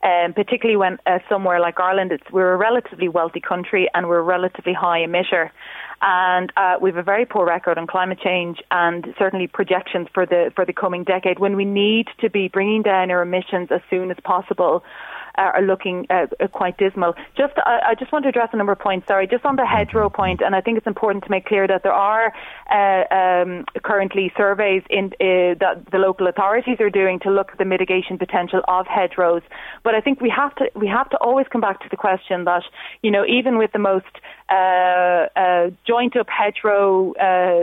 um, 0.03 0.33
particularly 0.33 0.77
when 0.77 0.99
uh, 1.07 1.19
somewhere 1.29 1.59
like 1.61 1.81
Ireland, 1.81 2.13
it's, 2.13 2.31
we're 2.31 2.53
a 2.53 2.57
relatively 2.57 3.09
wealthy 3.09 3.41
country 3.41 3.89
and 3.95 4.09
we're 4.09 4.19
a 4.19 4.23
relatively 4.23 4.73
high 4.73 5.01
emitter. 5.01 5.51
And 6.01 6.53
uh, 6.57 6.77
we 6.81 6.91
have 6.91 6.97
a 6.97 7.03
very 7.03 7.27
poor 7.27 7.45
record 7.45 7.79
on 7.79 7.89
climate 7.89 8.21
change 8.21 8.59
and 8.71 9.13
certainly 9.19 9.49
projections 9.49 10.07
for 10.15 10.25
the 10.25 10.53
for 10.55 10.65
the 10.65 10.73
coming 10.73 11.03
decade 11.03 11.41
when 11.41 11.57
we 11.57 11.65
need 11.65 12.07
to 12.21 12.31
be 12.31 12.47
bringing 12.47 12.83
down 12.83 13.11
our 13.11 13.23
emissions 13.23 13.69
as 13.73 13.81
soon 13.91 14.13
as 14.13 14.17
possible 14.23 14.85
are 15.39 15.63
looking 15.63 16.07
uh, 16.11 16.27
uh, 16.41 16.49
quite 16.49 16.77
dismal. 16.79 17.15
Just, 17.37 17.55
I, 17.59 17.81
I, 17.91 17.95
just 17.95 18.13
want 18.13 18.25
to 18.25 18.29
address 18.29 18.51
a 18.53 18.57
number 18.57 18.73
of 18.73 18.79
points. 18.79 19.07
Sorry, 19.07 19.27
just 19.27 19.45
on 19.45 19.57
the 19.57 19.67
hedgerow 19.67 20.11
point, 20.11 20.41
and 20.41 20.55
I 20.55 20.61
think 20.61 20.79
it's 20.79 20.87
important 20.87 21.25
to 21.25 21.31
make 21.31 21.47
clear 21.47 21.67
that 21.67 21.83
there 21.83 21.93
are 21.93 22.33
uh, 22.71 23.15
um, 23.15 23.65
currently 23.83 24.33
surveys 24.37 24.83
in 24.91 25.07
uh, 25.21 25.55
that 25.61 25.83
the 25.91 25.99
local 25.99 26.27
authorities 26.27 26.79
are 26.81 26.91
doing 26.91 27.19
to 27.21 27.31
look 27.31 27.51
at 27.53 27.59
the 27.59 27.65
mitigation 27.65 28.19
potential 28.19 28.63
of 28.69 28.87
hedgerows. 28.87 29.43
But 29.85 29.95
I 29.95 30.01
think 30.01 30.21
we 30.21 30.31
have 30.31 30.55
to 30.57 30.71
we 30.75 30.89
have 30.89 31.09
to 31.11 31.17
always 31.19 31.47
come 31.51 31.61
back 31.61 31.81
to 31.81 31.89
the 31.91 31.97
question 31.97 32.45
that 32.45 32.63
you 33.03 33.11
know 33.11 33.25
even 33.27 33.59
with 33.59 33.73
the 33.73 33.79
most 33.79 34.07
uh, 34.51 35.29
uh, 35.37 35.71
joint 35.87 36.17
up 36.17 36.29
hedgerow 36.29 37.13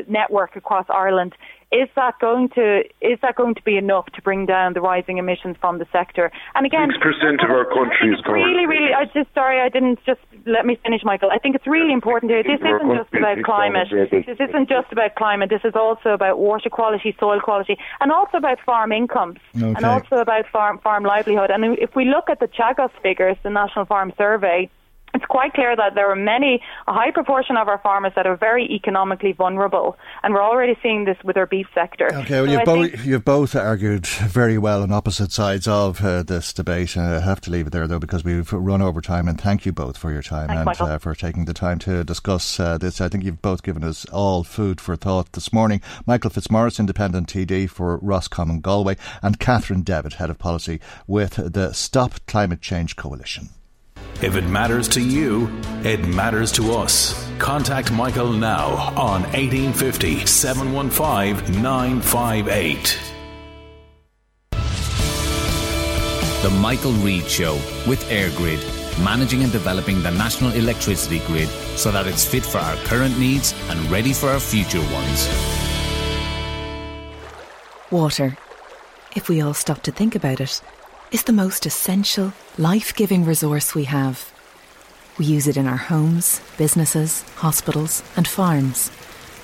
network 0.07 0.55
across 0.55 0.85
Ireland 0.89 1.33
is 1.71 1.89
that 1.95 2.19
going 2.19 2.49
to 2.49 2.84
is 3.01 3.19
that 3.21 3.36
going 3.36 3.56
to 3.56 3.62
be 3.63 3.78
enough 3.78 4.06
to 4.13 4.21
bring 4.21 4.45
down 4.45 4.73
the 4.73 4.82
rising 4.82 5.17
emissions 5.17 5.56
from 5.60 5.80
the 5.80 5.88
sector? 5.91 6.32
And 6.54 6.65
again, 6.65 6.89
six 6.91 7.01
percent 7.01 7.41
of 7.43 7.49
our 7.49 7.65
country 7.65 8.13
is 8.13 8.21
covered. 8.21 8.43
Really, 8.43 8.65
really, 8.65 8.93
I 8.93 9.06
just 9.06 9.34
sorry, 9.34 9.60
I 9.60 9.69
didn't 9.69 9.99
just 10.06 10.21
let 10.45 10.65
me 10.65 10.78
finish, 10.84 11.01
Michael. 11.04 11.32
I 11.32 11.38
think 11.39 11.56
it's 11.56 11.67
really 11.67 11.91
important 11.91 12.32
here. 12.32 12.43
This 12.43 12.62
isn't 12.62 12.95
just 12.95 13.13
about 13.13 13.43
climate. 13.43 13.88
This 13.91 14.39
isn't 14.39 14.69
just 14.69 14.91
about 14.91 15.15
climate. 15.15 15.49
This 15.49 15.63
is 15.63 15.75
also 15.75 16.10
about 16.10 16.39
water 16.39 16.69
quality, 16.69 17.15
soil 17.19 17.39
quality, 17.41 17.78
and 17.99 18.12
also 18.12 18.38
about 18.38 18.60
farm 18.62 18.91
incomes, 18.91 19.39
okay. 19.56 19.65
and 19.65 19.86
also 19.86 20.17
about 20.17 20.47
farm 20.47 20.80
farm 20.80 21.04
livelihood. 21.04 21.49
And 21.49 21.78
if 21.80 21.95
we 21.95 22.06
look 22.06 22.30
at 22.30 22.39
the 22.39 22.47
Teagasc 22.47 22.91
figures, 23.01 23.38
the 23.43 23.49
National 23.49 23.86
Farm 23.86 24.13
Survey 24.17 24.69
it's 25.15 25.25
quite 25.25 25.54
clear 25.54 25.75
that 25.75 25.95
there 25.95 26.12
are 26.12 26.15
many, 26.15 26.62
a 26.88 26.93
high 26.93 27.12
proportion 27.12 27.56
of 27.58 27.67
our 27.67 27.80
farmers 27.80 28.12
that 28.15 28.28
are 28.28 28.36
very 28.36 28.65
economically 28.65 29.32
vulnerable, 29.32 29.97
and 30.23 30.34
we're 30.34 30.43
already 30.43 30.78
seeing 30.84 31.06
this 31.06 31.17
with 31.23 31.38
our 31.38 31.45
beef 31.45 31.67
sector. 31.73 32.13
Okay, 32.13 32.41
well, 32.41 32.45
so 32.45 32.51
you've, 32.51 32.93
bo- 32.93 33.04
you've, 33.04 33.25
both 33.25 33.56
argued 33.56 34.06
very 34.06 34.58
well 34.58 34.84
on 34.84 34.91
opposite 34.91 35.32
sides 35.32 35.67
of 35.67 36.04
uh, 36.04 36.21
this 36.23 36.51
debate. 36.54 36.95
and 36.95 37.06
I 37.06 37.19
have 37.21 37.41
to 37.41 37.51
leave 37.51 37.67
it 37.67 37.69
there, 37.71 37.88
though, 37.88 37.99
because 37.99 38.23
we've 38.23 38.51
run 38.51 38.82
over 38.82 39.01
time, 39.01 39.28
and 39.28 39.39
thank 39.39 39.65
you 39.65 39.71
both 39.71 39.97
for 39.97 40.12
your 40.12 40.21
time 40.21 40.49
Thanks, 40.49 40.80
and 40.80 40.89
uh, 40.89 40.99
for 40.99 41.15
taking 41.15 41.45
the 41.45 41.54
time 41.54 41.80
to 41.80 42.04
discuss 42.04 42.60
uh, 42.60 42.78
this. 42.78 42.99
I 42.99 43.08
think 43.08 43.23
you've 43.23 43.41
both 43.41 43.63
given 43.63 43.84
us 43.84 44.06
all 44.10 44.43
food 44.43 44.82
for 44.82 44.95
thought 44.95 45.32
this 45.32 45.54
morning. 45.54 45.82
Michael 46.06 46.30
Fitzmaurice, 46.30 46.80
Independent 46.80 47.28
TD 47.28 47.69
for 47.69 47.97
Roscommon 47.97 48.60
Galway, 48.60 48.97
and 49.21 49.39
Catherine 49.39 49.84
Devitt, 49.84 50.13
Head 50.13 50.30
of 50.30 50.38
Policy 50.38 50.82
with 51.08 51.54
the 51.54 51.71
Stop 51.73 52.15
Climate 52.28 52.62
Chaos 52.62 52.93
Coalition. 52.93 53.49
If 54.25 54.35
it 54.35 54.47
matters 54.47 54.88
to 54.88 55.01
you, 55.01 55.47
it 55.83 56.03
matters 56.07 56.51
to 56.53 56.73
us. 56.73 57.13
Contact 57.38 57.91
Michael 57.91 58.33
now 58.33 58.69
on 58.97 59.21
1850 59.21 60.25
715 60.25 61.61
958. 61.61 62.99
The 66.41 66.49
Michael 66.59 66.93
Reade 66.93 67.27
Show 67.27 67.53
with 67.88 68.03
EirGrid, 68.09 69.03
managing 69.03 69.43
and 69.43 69.51
developing 69.51 70.01
the 70.01 70.09
national 70.09 70.53
electricity 70.53 71.19
grid 71.27 71.49
so 71.77 71.91
that 71.91 72.07
it's 72.07 72.25
fit 72.25 72.43
for 72.43 72.57
our 72.57 72.77
current 72.77 73.19
needs 73.19 73.53
and 73.69 73.79
ready 73.91 74.11
for 74.11 74.29
our 74.29 74.39
future 74.39 74.81
ones. 74.91 75.29
Water. 77.91 78.35
If 79.15 79.29
we 79.29 79.41
all 79.41 79.53
stop 79.53 79.83
to 79.83 79.91
think 79.91 80.15
about 80.15 80.41
it, 80.41 80.61
is 81.11 81.23
the 81.23 81.33
most 81.33 81.65
essential, 81.65 82.33
life 82.57 82.95
giving 82.95 83.25
resource 83.25 83.75
we 83.75 83.85
have. 83.85 84.31
We 85.17 85.25
use 85.25 85.47
it 85.47 85.57
in 85.57 85.67
our 85.67 85.77
homes, 85.77 86.41
businesses, 86.57 87.21
hospitals, 87.35 88.03
and 88.17 88.27
farms, 88.27 88.91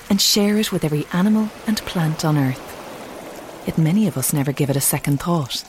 and 0.09 0.19
share 0.19 0.57
it 0.57 0.71
with 0.71 0.83
every 0.83 1.05
animal 1.13 1.49
and 1.67 1.77
plant 1.77 2.25
on 2.25 2.37
Earth. 2.37 3.63
Yet 3.65 3.77
many 3.77 4.07
of 4.07 4.17
us 4.17 4.33
never 4.33 4.51
give 4.51 4.69
it 4.69 4.75
a 4.75 4.81
second 4.81 5.21
thought. 5.21 5.63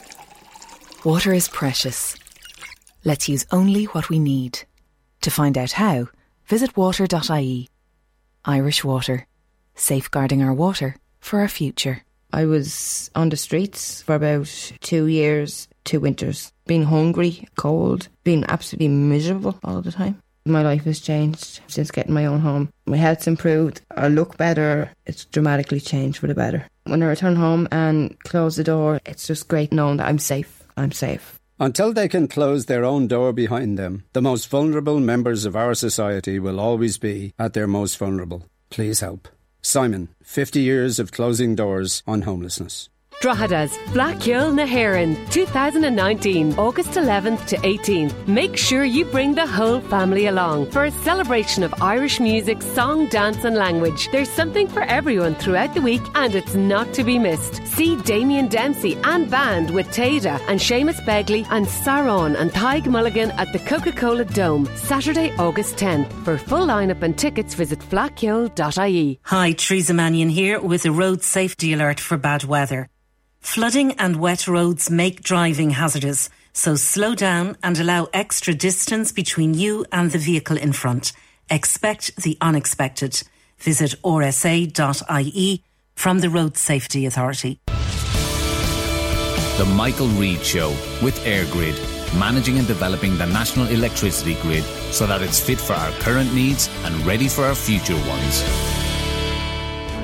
Water 1.05 1.33
is 1.33 1.49
precious. 1.49 2.17
Let's 3.05 3.29
use 3.29 3.47
only 3.53 3.85
what 3.87 4.09
we 4.09 4.19
need. 4.19 4.61
To 5.21 5.31
find 5.31 5.57
out 5.57 5.73
how, 5.73 6.09
visit 6.47 6.77
water.ie. 6.77 7.69
Irish 8.45 8.83
Water, 8.83 9.27
safeguarding 9.75 10.43
our 10.43 10.53
water 10.53 10.97
for 11.21 11.41
our 11.41 11.49
future. 11.49 12.03
I 12.33 12.47
was 12.47 13.11
on 13.15 13.29
the 13.29 13.37
streets 13.37 14.03
for 14.03 14.15
about 14.15 14.47
two 14.81 15.07
years 15.07 15.69
two 15.85 16.01
winters. 16.01 16.53
Being 16.67 16.85
hungry, 16.85 17.49
cold, 17.57 18.09
being 18.25 18.45
absolutely 18.49 18.89
miserable 18.89 19.59
all 19.65 19.83
the 19.83 19.93
time. 19.93 20.21
My 20.45 20.63
life 20.63 20.85
has 20.85 20.99
changed 20.99 21.61
since 21.69 21.93
getting 21.93 22.15
my 22.15 22.27
own 22.27 22.41
home. 22.41 22.71
My 22.87 22.97
health's 22.97 23.29
improved. 23.29 23.81
I 23.97 24.09
look 24.09 24.37
better. 24.37 24.91
It's 25.07 25.25
dramatically 25.27 25.79
changed 25.79 26.19
for 26.19 26.27
the 26.27 26.35
better. 26.35 26.67
When 26.85 27.03
I 27.03 27.07
return 27.07 27.37
home 27.37 27.69
and 27.71 28.19
close 28.25 28.57
the 28.57 28.65
door, 28.65 29.01
it's 29.07 29.27
just 29.27 29.47
great 29.47 29.73
knowing 29.73 29.99
that 29.99 30.09
I'm 30.09 30.19
safe. 30.19 30.65
I'm 30.77 30.91
safe. 30.91 31.39
Until 31.61 31.93
they 31.93 32.09
can 32.09 32.27
close 32.27 32.67
their 32.67 32.85
own 32.85 33.07
door 33.07 33.33
behind 33.33 33.79
them, 33.79 34.05
the 34.15 34.23
most 34.23 34.49
vulnerable 34.49 34.99
members 34.99 35.45
of 35.45 35.55
our 35.55 35.75
society 35.75 36.41
will 36.41 36.59
always 36.59 36.99
be 36.99 37.35
at 37.39 37.53
their 37.53 37.69
most 37.69 37.97
vulnerable. 37.97 38.45
Please 38.69 38.99
help. 38.99 39.29
Simon, 39.61 40.09
50 40.25 40.59
years 40.59 40.99
of 40.99 41.13
closing 41.13 41.55
doors 41.55 42.03
on 42.05 42.23
homelessness. 42.23 42.89
Drogheda's 43.23 43.79
Fleadh 43.93 44.21
Cheoil 44.21 44.51
na 44.51 44.67
2019, 45.31 46.59
August 46.59 46.91
11th 46.91 47.47
to 47.47 47.57
18th. 47.59 48.27
Make 48.27 48.57
sure 48.57 48.85
you 48.85 49.05
bring 49.05 49.37
the 49.37 49.47
whole 49.47 49.79
family 49.79 50.27
along 50.27 50.73
for 50.73 50.87
a 50.87 50.91
celebration 50.91 51.63
of 51.63 51.73
Irish 51.81 52.19
music, 52.19 52.61
song, 52.61 53.07
dance, 53.11 53.45
and 53.45 53.55
language. 53.55 54.09
There's 54.11 54.29
something 54.29 54.67
for 54.67 54.83
everyone 54.83 55.37
throughout 55.37 55.73
the 55.73 55.81
week, 55.81 56.03
and 56.17 56.35
it's 56.35 56.57
not 56.57 56.93
to 56.95 57.05
be 57.05 57.17
missed. 57.17 57.65
See 57.65 57.95
Damien 57.95 58.49
Dempsey 58.49 58.99
and 59.05 59.31
band 59.31 59.71
with 59.71 59.87
Téada 59.91 60.41
and 60.49 60.59
Seamus 60.59 60.99
Begley 61.07 61.47
and 61.51 61.67
Saron 61.67 62.35
and 62.35 62.53
Tig 62.53 62.91
Mulligan 62.91 63.31
at 63.39 63.53
the 63.53 63.61
Coca 63.61 63.93
Cola 63.93 64.25
Dome, 64.25 64.67
Saturday, 64.75 65.33
August 65.39 65.77
10th. 65.77 66.11
For 66.25 66.39
full 66.39 66.67
lineup 66.67 67.03
and 67.03 67.17
tickets, 67.17 67.55
visit 67.55 67.79
fleadhcheoil.ie. 67.79 69.21
Hi, 69.27 69.53
Teresa 69.53 69.95
Mannion 69.95 70.29
here 70.29 70.61
with 70.61 70.85
a 70.87 70.91
road 70.91 71.23
safety 71.23 71.73
alert 71.73 72.01
for 72.01 72.17
bad 72.19 72.43
weather. 72.43 72.89
Flooding 73.43 73.93
and 73.95 74.17
wet 74.17 74.49
roads 74.49 74.89
make 74.89 75.23
driving 75.23 75.71
hazardous, 75.71 76.31
so 76.55 76.75
slow 76.75 77.15
down 77.15 77.57
and 77.63 77.79
allow 77.79 78.09
extra 78.15 78.55
distance 78.55 79.13
between 79.13 79.53
you 79.53 79.85
and 79.93 80.11
the 80.11 80.19
vehicle 80.19 80.57
in 80.57 80.73
front. 80.73 81.13
Expect 81.51 82.17
the 82.17 82.39
unexpected. 82.41 83.23
Visit 83.59 83.95
rsa.ie 84.03 85.63
from 85.95 86.19
the 86.21 86.31
Road 86.31 86.57
Safety 86.57 87.05
Authority. 87.05 87.61
The 89.59 89.71
Michael 89.77 90.09
Reade 90.09 90.43
Show 90.43 90.71
with 91.03 91.19
EirGrid, 91.27 92.19
managing 92.19 92.59
and 92.59 92.67
developing 92.67 93.19
the 93.19 93.27
national 93.27 93.67
electricity 93.67 94.37
grid 94.41 94.65
so 94.93 95.07
that 95.07 95.21
it's 95.21 95.39
fit 95.39 95.61
for 95.61 95.75
our 95.75 95.91
current 96.01 96.33
needs 96.33 96.71
and 96.85 96.95
ready 97.05 97.29
for 97.29 97.45
our 97.45 97.55
future 97.55 97.97
ones. 98.09 98.92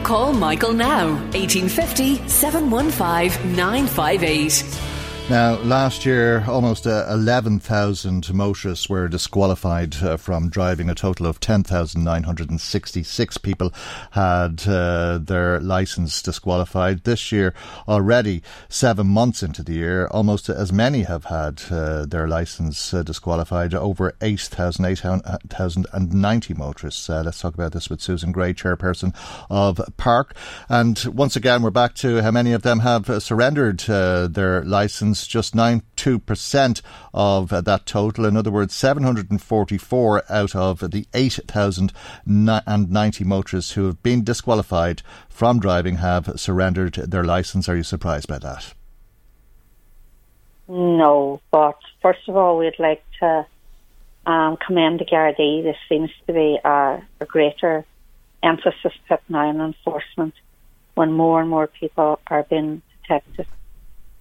Call 0.09 0.33
Michael 0.33 0.73
now, 0.73 1.09
1850 1.35 2.27
715 2.29 3.55
958. 3.55 4.88
Now, 5.31 5.59
last 5.59 6.07
year, 6.07 6.43
almost 6.49 6.87
uh, 6.87 7.05
11,000 7.11 8.33
motorists 8.33 8.88
were 8.88 9.09
disqualified 9.09 10.03
uh, 10.03 10.17
from 10.17 10.49
driving. 10.49 10.88
A 10.88 10.95
total 10.95 11.27
of 11.27 11.38
10,966 11.38 13.37
people 13.37 13.71
had 14.12 14.67
uh, 14.67 15.19
their 15.19 15.61
licence 15.61 16.23
disqualified. 16.23 17.05
This 17.05 17.31
year, 17.31 17.53
already 17.87 18.43
seven 18.71 19.09
months 19.09 19.43
into 19.43 19.62
the 19.62 19.75
year, 19.75 20.07
almost 20.07 20.49
as 20.49 20.73
many 20.73 21.03
have 21.03 21.27
had 21.27 21.61
uh, 21.71 22.07
their 22.07 22.27
licence 22.27 22.95
uh, 22.95 23.03
disqualified. 23.03 23.75
Over 23.75 24.14
8,090 24.23 26.55
motorists. 26.55 27.11
Uh, 27.11 27.23
let's 27.23 27.43
talk 27.43 27.53
about 27.53 27.73
this 27.73 27.91
with 27.91 28.01
Susan 28.01 28.33
Gray, 28.33 28.55
chairperson 28.55 29.14
of 29.51 29.79
PARC. 29.99 30.35
And 30.71 30.99
once 31.05 31.37
again, 31.37 31.61
we're 31.61 31.69
back 31.69 31.95
to 31.97 32.23
how 32.23 32.31
many 32.31 32.55
of 32.55 32.62
them 32.62 32.81
have 32.81 33.23
surrendered 33.23 33.81
their 33.81 34.64
licence 35.18 35.26
just 35.26 35.54
92% 35.54 36.83
of 37.12 37.48
that 37.48 37.87
total. 37.87 38.24
In 38.24 38.37
other 38.37 38.52
words, 38.52 38.72
744 38.74 40.22
out 40.28 40.54
of 40.54 40.90
the 40.90 41.07
8,090 41.14 43.24
motorists 43.24 43.72
who 43.72 43.87
have 43.87 44.00
been 44.02 44.22
disqualified 44.22 45.00
from 45.28 45.59
driving 45.59 45.96
have 45.96 46.31
surrendered 46.37 46.94
their 46.94 47.24
licence. 47.24 47.68
Are 47.68 47.76
you 47.76 47.83
surprised 47.83 48.28
by 48.28 48.38
that? 48.38 48.74
No, 50.68 51.40
but 51.50 51.78
first 52.02 52.28
of 52.28 52.37
all, 52.37 52.59
we'd 52.59 52.78
like 52.78 53.02
to 53.20 53.46
um, 54.26 54.59
commend 54.64 55.00
the 55.00 55.04
Gardaí. 55.04 55.64
There 55.64 55.76
seems 55.88 56.11
to 56.26 56.33
be 56.33 56.59
a, 56.62 57.02
a 57.20 57.26
greater 57.26 57.85
emphasis 58.42 58.92
put 59.09 59.20
now 59.28 59.48
on 59.48 59.61
enforcement 59.61 60.35
when 60.94 61.12
more 61.12 61.40
and 61.40 61.50
more 61.50 61.66
people 61.66 62.20
are 62.28 62.44
being 62.44 62.83
detected 63.02 63.46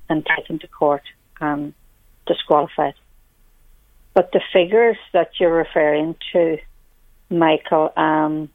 and 0.09 0.25
taken 0.37 0.59
to 0.59 0.67
court 0.67 1.03
and 1.39 1.73
disqualified. 2.25 2.95
But 4.13 4.31
the 4.31 4.41
figures 4.51 4.97
that 5.13 5.31
you're 5.39 5.53
referring 5.53 6.15
to, 6.33 6.57
Michael, 7.29 7.93
um, 7.95 8.49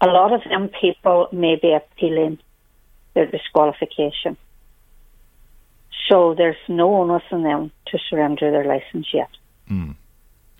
a 0.00 0.06
lot 0.06 0.32
of 0.32 0.42
them 0.44 0.70
people 0.80 1.28
may 1.32 1.56
be 1.56 1.72
appealing 1.72 2.38
their 3.14 3.26
disqualification. 3.26 4.36
So 6.08 6.34
there's 6.34 6.56
no 6.68 6.96
onus 6.96 7.22
on 7.30 7.42
them 7.42 7.72
to 7.86 7.98
surrender 8.10 8.50
their 8.50 8.64
license 8.64 9.06
yet. 9.12 9.30
Mm. 9.70 9.96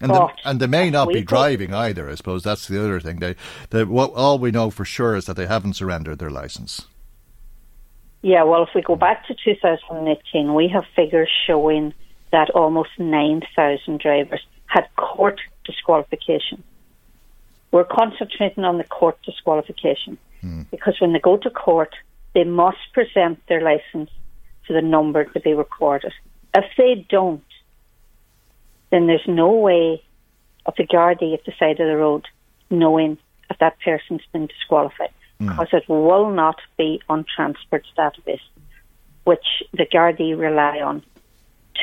And, 0.01 0.11
the, 0.11 0.29
and 0.45 0.61
they 0.61 0.67
may 0.67 0.91
not 0.91 1.09
be 1.09 1.23
driving 1.23 1.73
either. 1.73 2.11
I 2.11 2.17
suppose 2.17 2.43
that's 2.43 2.69
the 2.69 2.79
other 2.79 3.01
thing. 3.01 3.19
They, 3.19 3.35
they, 3.71 3.85
what, 3.85 4.13
all 4.13 4.39
we 4.39 4.51
know 4.51 4.71
for 4.71 4.85
sure 4.85 5.17
is 5.17 5.25
that 5.25 5.37
they 5.37 5.47
haven't 5.47 5.75
surrendered 5.75 6.19
their 6.19 6.31
license. 6.31 6.87
Yeah, 8.27 8.43
well, 8.43 8.65
if 8.65 8.71
we 8.75 8.83
go 8.83 8.97
back 8.97 9.25
to 9.29 9.37
2018, 9.45 10.53
we 10.53 10.67
have 10.67 10.83
figures 10.97 11.31
showing 11.47 11.95
that 12.33 12.51
almost 12.51 12.91
9,000 12.99 14.01
drivers 14.01 14.45
had 14.67 14.89
court 14.97 15.41
disqualification. 15.65 16.65
We're 17.71 17.85
concentrating 17.85 18.65
on 18.65 18.79
the 18.79 18.85
court 18.85 19.17
disqualification 19.25 20.19
hmm. 20.41 20.63
because 20.73 21.01
when 21.01 21.13
they 21.13 21.21
go 21.21 21.37
to 21.37 21.51
court, 21.51 21.95
they 22.35 22.43
must 22.43 22.79
present 22.93 23.39
their 23.47 23.61
license 23.61 24.11
for 24.67 24.73
the 24.73 24.83
number 24.83 25.25
to 25.27 25.39
be 25.39 25.55
recorded. 25.55 26.13
If 26.53 26.65
they 26.77 27.07
don't, 27.09 27.45
then 28.91 29.07
there's 29.07 29.29
no 29.29 29.53
way 29.53 30.03
of 30.67 30.75
the 30.77 30.85
Gardaí 30.85 31.33
at 31.33 31.45
the 31.45 31.53
side 31.61 31.79
of 31.79 31.87
the 31.87 31.97
road 31.97 32.27
knowing 32.71 33.19
if 33.51 33.59
that 33.61 33.77
person's 33.85 34.27
been 34.33 34.49
disqualified 34.49 35.11
because 35.39 35.69
mm. 35.69 35.79
it 35.79 35.89
will 35.89 36.31
not 36.31 36.57
be 36.77 37.01
on 37.09 37.25
Transport's 37.35 37.89
database, 37.97 38.41
which 39.25 39.47
the 39.73 39.87
Gardaí 39.87 40.39
rely 40.39 40.81
on 40.81 41.03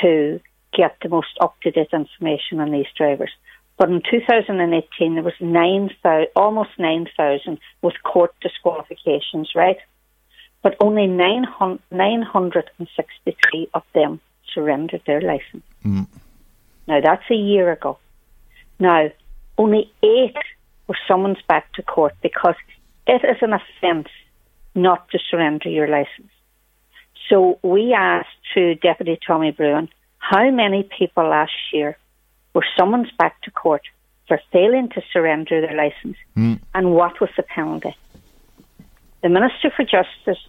to 0.01 0.39
get 0.75 0.97
the 1.01 1.09
most 1.09 1.37
up 1.39 1.59
to 1.61 1.71
date 1.71 1.89
information 1.93 2.59
on 2.59 2.71
these 2.71 2.87
drivers. 2.97 3.31
But 3.77 3.89
in 3.89 4.01
2018, 4.09 5.15
there 5.15 5.23
was 5.23 5.33
9,000, 5.39 6.27
almost 6.35 6.71
9,000 6.77 7.59
with 7.81 7.93
court 8.03 8.33
disqualifications, 8.41 9.51
right? 9.55 9.77
But 10.61 10.75
only 10.79 11.07
900, 11.07 11.79
963 11.91 13.69
of 13.73 13.83
them 13.93 14.21
surrendered 14.53 15.01
their 15.05 15.21
license. 15.21 15.63
Mm. 15.83 16.07
Now, 16.87 17.01
that's 17.01 17.23
a 17.31 17.35
year 17.35 17.71
ago. 17.71 17.97
Now, 18.79 19.09
only 19.57 19.91
eight 20.03 20.37
were 20.87 20.97
summoned 21.07 21.41
back 21.47 21.71
to 21.73 21.81
court 21.83 22.13
because 22.21 22.55
it 23.07 23.21
is 23.23 23.37
an 23.41 23.53
offence 23.53 24.09
not 24.75 25.09
to 25.09 25.19
surrender 25.29 25.69
your 25.69 25.87
licence. 25.87 26.31
So 27.29 27.59
we 27.63 27.93
asked 27.93 28.27
through 28.53 28.75
Deputy 28.75 29.17
Tommy 29.25 29.51
Broughan 29.51 29.89
how 30.17 30.49
many 30.51 30.83
people 30.97 31.27
last 31.27 31.51
year 31.71 31.97
were 32.53 32.65
summoned 32.77 33.11
back 33.17 33.41
to 33.43 33.51
court 33.51 33.81
for 34.27 34.39
failing 34.51 34.89
to 34.89 35.01
surrender 35.11 35.61
their 35.61 35.75
licence 35.75 36.17
mm. 36.35 36.59
and 36.73 36.91
what 36.93 37.19
was 37.19 37.29
the 37.35 37.43
penalty. 37.43 37.95
The 39.21 39.29
Minister 39.29 39.71
for 39.75 39.83
Justice 39.83 40.41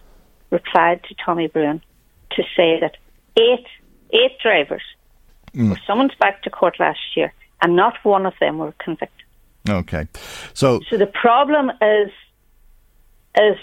replied 0.49 1.03
to 1.03 1.15
Tommy 1.25 1.47
Broughan 1.47 1.81
to 2.31 2.43
say 2.55 2.79
that 2.79 2.97
eight 3.37 3.65
eight 4.11 4.37
drivers 4.41 4.83
mm. 5.53 5.69
were 5.69 5.79
summoned 5.87 6.15
back 6.19 6.43
to 6.43 6.49
court 6.49 6.79
last 6.79 6.99
year 7.15 7.33
and 7.61 7.75
not 7.75 7.97
one 8.03 8.25
of 8.25 8.33
them 8.39 8.57
were 8.57 8.73
convicted. 8.79 9.25
Okay. 9.67 10.07
So 10.53 10.81
So 10.89 10.97
the 10.97 11.07
problem 11.07 11.71
is 11.81 12.11
is 13.37 13.57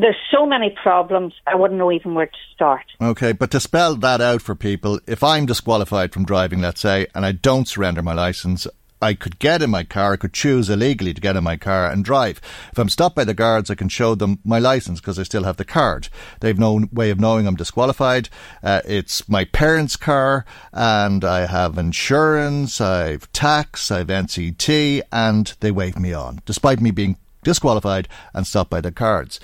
there's 0.00 0.16
so 0.30 0.46
many 0.46 0.76
problems, 0.82 1.34
I 1.46 1.54
wouldn't 1.54 1.78
know 1.78 1.90
even 1.90 2.14
where 2.14 2.26
to 2.26 2.38
start. 2.54 2.84
Okay, 3.00 3.32
but 3.32 3.50
to 3.52 3.60
spell 3.60 3.94
that 3.96 4.20
out 4.20 4.42
for 4.42 4.54
people, 4.54 5.00
if 5.06 5.22
I'm 5.22 5.46
disqualified 5.46 6.12
from 6.12 6.24
driving, 6.24 6.60
let's 6.60 6.80
say, 6.80 7.06
and 7.14 7.24
I 7.24 7.32
don't 7.32 7.66
surrender 7.66 8.02
my 8.02 8.12
license, 8.12 8.66
I 9.00 9.14
could 9.14 9.38
get 9.38 9.62
in 9.62 9.70
my 9.70 9.84
car, 9.84 10.14
I 10.14 10.16
could 10.16 10.32
choose 10.32 10.70
illegally 10.70 11.12
to 11.12 11.20
get 11.20 11.36
in 11.36 11.44
my 11.44 11.56
car 11.56 11.90
and 11.90 12.04
drive. 12.04 12.40
If 12.72 12.78
I'm 12.78 12.88
stopped 12.88 13.14
by 13.14 13.24
the 13.24 13.34
guards, 13.34 13.70
I 13.70 13.74
can 13.74 13.88
show 13.88 14.14
them 14.14 14.38
my 14.42 14.58
license 14.58 15.00
because 15.00 15.18
I 15.18 15.22
still 15.22 15.44
have 15.44 15.58
the 15.58 15.64
card. 15.64 16.08
They've 16.40 16.58
no 16.58 16.86
way 16.92 17.10
of 17.10 17.20
knowing 17.20 17.46
I'm 17.46 17.56
disqualified. 17.56 18.30
Uh, 18.62 18.80
it's 18.86 19.28
my 19.28 19.44
parents' 19.44 19.96
car 19.96 20.46
and 20.72 21.24
I 21.24 21.46
have 21.46 21.76
insurance, 21.76 22.80
I've 22.80 23.30
tax, 23.32 23.90
I've 23.90 24.06
NCT, 24.06 25.02
and 25.12 25.54
they 25.60 25.70
wave 25.70 25.98
me 25.98 26.14
on, 26.14 26.40
despite 26.46 26.80
me 26.80 26.90
being 26.90 27.16
disqualified 27.46 28.08
and 28.34 28.46
stopped 28.46 28.70
by 28.70 28.80
the 28.80 28.90
cards. 28.90 29.38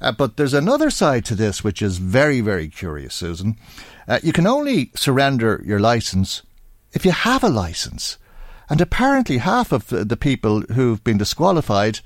Uh, 0.00 0.12
but 0.12 0.36
there's 0.36 0.54
another 0.54 0.90
side 0.90 1.24
to 1.24 1.34
this 1.34 1.64
which 1.64 1.82
is 1.82 1.98
very, 1.98 2.40
very 2.40 2.68
curious, 2.68 3.14
Susan. 3.14 3.56
Uh, 4.06 4.20
you 4.22 4.32
can 4.32 4.46
only 4.46 4.92
surrender 4.94 5.60
your 5.66 5.80
license 5.80 6.42
if 6.92 7.04
you 7.04 7.10
have 7.10 7.42
a 7.42 7.48
license. 7.48 8.16
And 8.70 8.80
apparently, 8.80 9.38
half 9.38 9.72
of 9.72 9.88
the 9.88 10.16
people 10.16 10.60
who've 10.74 11.02
been 11.02 11.18
disqualified 11.18 12.00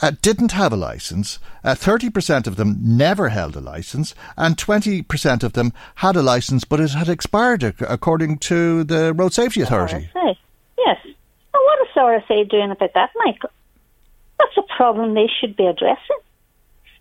uh, 0.00 0.12
didn't 0.22 0.52
have 0.52 0.72
a 0.72 0.76
license, 0.76 1.38
uh, 1.62 1.74
30% 1.74 2.46
of 2.46 2.56
them 2.56 2.78
never 2.80 3.28
held 3.28 3.54
a 3.54 3.60
license, 3.60 4.14
and 4.36 4.56
20% 4.56 5.42
of 5.42 5.52
them 5.52 5.72
had 5.96 6.16
a 6.16 6.22
license 6.22 6.64
but 6.64 6.80
it 6.80 6.92
had 6.92 7.08
expired 7.08 7.62
according 7.62 8.38
to 8.38 8.84
the 8.84 9.12
Road 9.12 9.34
Safety 9.34 9.60
Authority. 9.60 10.08
RSA. 10.14 10.36
Yes. 10.78 10.98
And 11.04 11.12
what 11.52 11.78
is 11.82 11.94
RSA 11.94 12.48
doing 12.48 12.70
about 12.70 12.94
that, 12.94 13.10
Michael? 13.26 13.50
That's 14.40 14.56
a 14.56 14.76
problem 14.76 15.14
they 15.14 15.28
should 15.40 15.56
be 15.56 15.66
addressing. 15.66 16.20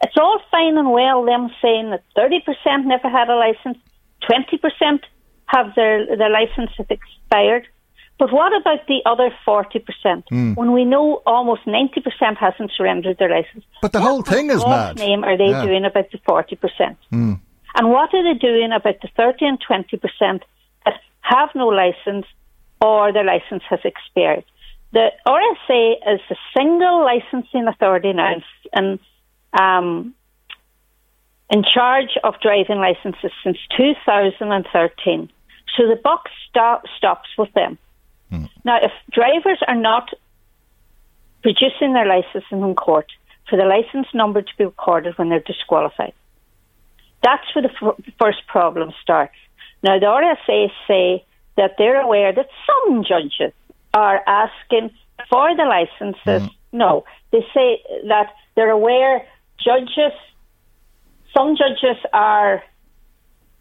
It's 0.04 0.18
all 0.18 0.40
fine 0.52 0.78
and 0.78 0.92
well 0.92 1.26
them 1.26 1.50
saying 1.62 1.92
that 1.92 2.04
30% 2.18 2.86
never 2.86 3.10
had 3.10 3.30
a 3.30 3.36
license, 3.36 3.78
20% 4.30 5.00
have 5.48 5.74
their, 5.76 6.06
their 6.18 6.30
license 6.30 6.72
expired, 6.78 7.68
but 8.20 8.34
what 8.34 8.52
about 8.60 8.86
the 8.88 9.00
other 9.06 9.32
40%? 9.48 9.84
Mm. 10.32 10.56
When 10.58 10.74
we 10.74 10.84
know 10.84 11.22
almost 11.26 11.66
90% 11.66 12.38
hasn't 12.38 12.72
surrendered 12.76 13.18
their 13.18 13.30
license. 13.30 13.64
But 13.82 13.94
the 13.94 14.02
whole 14.02 14.22
thing 14.22 14.50
is 14.50 14.64
mad. 14.66 15.00
What 15.00 15.08
name 15.08 15.24
are 15.24 15.38
they 15.38 15.50
yeah. 15.52 15.66
doing 15.66 15.86
about 15.86 16.12
the 16.12 16.18
40%? 16.20 16.98
Mm. 17.14 17.40
And 17.76 17.90
what 17.90 18.14
are 18.14 18.24
they 18.24 18.38
doing 18.38 18.74
about 18.74 18.96
the 19.02 19.10
30 19.16 19.46
and 19.46 19.58
20% 19.62 20.42
that 20.86 21.00
have 21.22 21.50
no 21.56 21.68
license 21.68 22.26
or 22.82 23.14
their 23.14 23.24
license 23.24 23.64
has 23.70 23.80
expired? 23.86 24.44
The 24.92 25.12
RSA 25.26 25.94
is 26.14 26.20
the 26.30 26.36
single 26.58 27.04
licensing 27.04 27.68
authority 27.68 28.12
now 28.14 28.36
and 28.74 29.00
um, 29.54 30.16
in 31.50 31.64
charge 31.64 32.18
of 32.24 32.36
driving 32.42 32.78
licenses 32.78 33.32
since 33.44 33.58
2013. 33.78 35.30
So 35.78 35.88
the 35.88 35.96
buck 35.96 36.28
stop, 36.50 36.84
stops 36.98 37.30
with 37.38 37.52
them. 37.54 37.78
Mm. 38.32 38.50
Now, 38.64 38.78
if 38.82 38.92
drivers 39.12 39.60
are 39.68 39.76
not 39.76 40.10
producing 41.42 41.94
their 41.94 42.06
license 42.06 42.46
in 42.52 42.76
court 42.76 43.12
for 43.50 43.58
the 43.58 43.66
license 43.66 44.08
number 44.14 44.42
to 44.42 44.58
be 44.58 44.66
recorded 44.66 45.18
when 45.18 45.30
they're 45.30 45.40
disqualified, 45.40 46.14
that's 47.24 47.44
where 47.54 47.64
the 47.64 47.72
f- 47.82 48.14
first 48.20 48.46
problem 48.48 48.92
starts. 49.02 49.36
Now, 49.84 50.00
the 50.00 50.06
RSA 50.06 50.72
say 50.88 51.26
that 51.58 51.76
they're 51.78 52.02
aware 52.02 52.34
that 52.34 52.50
some 52.68 53.04
judges 53.04 53.54
are 53.94 54.22
asking 54.28 54.92
for 55.30 55.56
the 55.56 55.64
licenses. 55.64 56.50
Mm. 56.50 56.56
No, 56.72 57.04
they 57.32 57.46
say 57.54 57.82
that 58.08 58.34
they're 58.56 58.70
aware 58.70 59.26
judges, 59.64 60.14
some 61.36 61.56
judges 61.56 61.98
are 62.14 62.64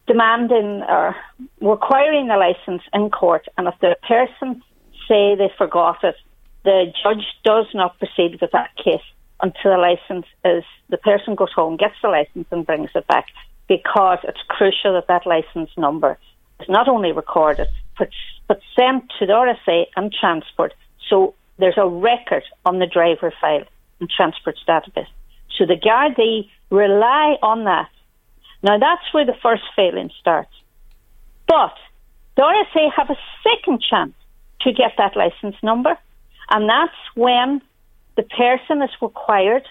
demanding 0.07 0.83
or 0.89 1.15
requiring 1.61 2.29
the 2.29 2.37
license 2.37 2.83
in 2.93 3.11
court, 3.11 3.47
and 3.57 3.69
if 3.69 3.75
the 3.81 3.97
person 4.07 4.63
say 5.07 5.35
they 5.37 5.51
forgot 5.57 6.03
it, 6.03 6.17
the 6.65 6.93
judge 7.03 7.25
does 7.45 7.67
not 7.75 7.99
proceed 7.99 8.41
with 8.41 8.51
that 8.53 8.71
case 8.77 9.05
until 9.41 9.71
the 9.73 9.79
license 9.79 10.27
is 10.45 10.65
the 10.89 10.97
person 10.99 11.35
goes 11.35 11.53
home, 11.53 11.77
gets 11.77 11.95
the 12.03 12.09
license, 12.09 12.47
and 12.51 12.67
brings 12.67 12.91
it 12.95 13.07
back 13.07 13.27
because 13.69 14.19
it's 14.25 14.41
crucial 14.49 14.95
that 14.95 15.07
that 15.09 15.27
license 15.27 15.71
number 15.77 16.19
is 16.61 16.69
not 16.69 16.89
only 16.89 17.13
recorded 17.13 17.69
but 17.99 18.11
but 18.47 18.61
sent 18.77 19.11
to 19.19 19.27
the 19.27 19.33
RSA 19.33 19.87
and 19.97 20.13
transport. 20.13 20.75
So 21.09 21.35
there's 21.59 21.77
a 21.77 21.87
record 21.87 22.45
on 22.65 22.79
the 22.79 22.87
driver 22.87 23.33
file 23.41 23.65
in 24.01 24.09
transport's 24.15 24.61
database. 24.67 25.09
So 25.57 25.67
the 25.67 25.75
Gardaí 25.75 26.49
rely 26.71 27.37
on 27.43 27.65
that 27.65 27.91
now 28.63 28.79
that's 28.79 29.13
where 29.13 29.25
the 29.25 29.37
first 29.43 29.63
failing 29.77 30.11
starts. 30.21 30.53
But 31.47 31.75
the 32.37 32.43
RSA 32.43 32.91
have 32.97 33.11
a 33.11 33.17
second 33.43 33.83
chance 33.89 34.15
to 34.63 34.73
get 34.73 34.93
that 34.99 35.17
license 35.17 35.57
number, 35.63 35.97
and 36.51 36.69
that's 36.69 36.97
when 37.15 37.63
the 38.17 38.23
person 38.23 38.83
is 38.83 38.91
required 39.01 39.67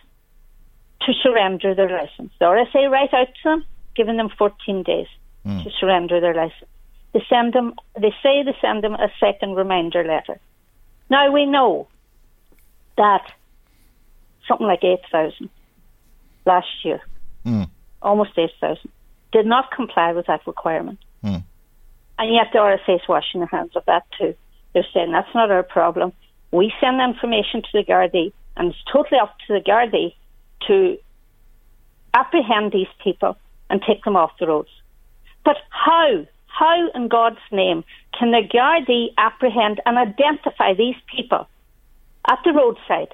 to 1.01 1.13
surrender 1.21 1.75
their 1.75 1.89
license. 1.89 2.31
The 2.39 2.45
RSA 2.45 2.89
write 2.89 3.13
out 3.13 3.27
to 3.27 3.43
them, 3.43 3.65
giving 3.95 4.17
them 4.17 4.29
14 4.37 4.83
days 4.83 5.07
mm. 5.45 5.63
to 5.63 5.69
surrender 5.79 6.19
their 6.21 6.33
license. 6.33 6.69
They 7.13 7.23
send 7.29 7.53
them. 7.53 7.73
They 7.99 8.13
say 8.21 8.43
they 8.43 8.55
send 8.61 8.83
them 8.83 8.93
a 8.93 9.09
second 9.19 9.55
reminder 9.55 10.03
letter. 10.03 10.39
Now 11.09 11.31
we 11.31 11.45
know 11.45 11.87
that 12.97 13.31
something 14.47 14.67
like 14.67 14.83
8,000 14.83 15.49
last 16.45 16.67
year 16.83 17.01
mm 17.45 17.69
almost 18.01 18.31
8,000, 18.37 18.89
did 19.31 19.45
not 19.45 19.71
comply 19.71 20.13
with 20.13 20.27
that 20.27 20.45
requirement. 20.45 20.99
Mm. 21.23 21.43
And 22.19 22.33
yet 22.33 22.47
the 22.53 22.59
RSA 22.59 22.95
is 22.95 23.07
washing 23.07 23.41
their 23.41 23.47
hands 23.47 23.75
of 23.75 23.83
that 23.85 24.03
too. 24.17 24.35
They're 24.73 24.85
saying 24.93 25.11
that's 25.11 25.33
not 25.33 25.51
our 25.51 25.63
problem. 25.63 26.13
We 26.51 26.71
send 26.79 26.99
the 26.99 27.03
information 27.03 27.61
to 27.63 27.67
the 27.73 27.83
Gardaí, 27.83 28.31
and 28.55 28.69
it's 28.69 28.83
totally 28.91 29.19
up 29.19 29.35
to 29.47 29.53
the 29.53 29.59
Gardaí 29.59 30.13
to 30.67 30.97
apprehend 32.13 32.71
these 32.71 32.87
people 33.03 33.37
and 33.69 33.81
take 33.81 34.03
them 34.03 34.15
off 34.15 34.31
the 34.39 34.47
roads. 34.47 34.69
But 35.43 35.57
how? 35.69 36.25
How, 36.57 36.89
in 36.95 37.07
God's 37.07 37.45
name, 37.51 37.83
can 38.17 38.31
the 38.31 38.41
Gardaí 38.41 39.13
apprehend 39.17 39.79
and 39.85 39.97
identify 39.97 40.73
these 40.73 40.95
people 41.13 41.47
at 42.27 42.39
the 42.43 42.53
roadside 42.53 43.13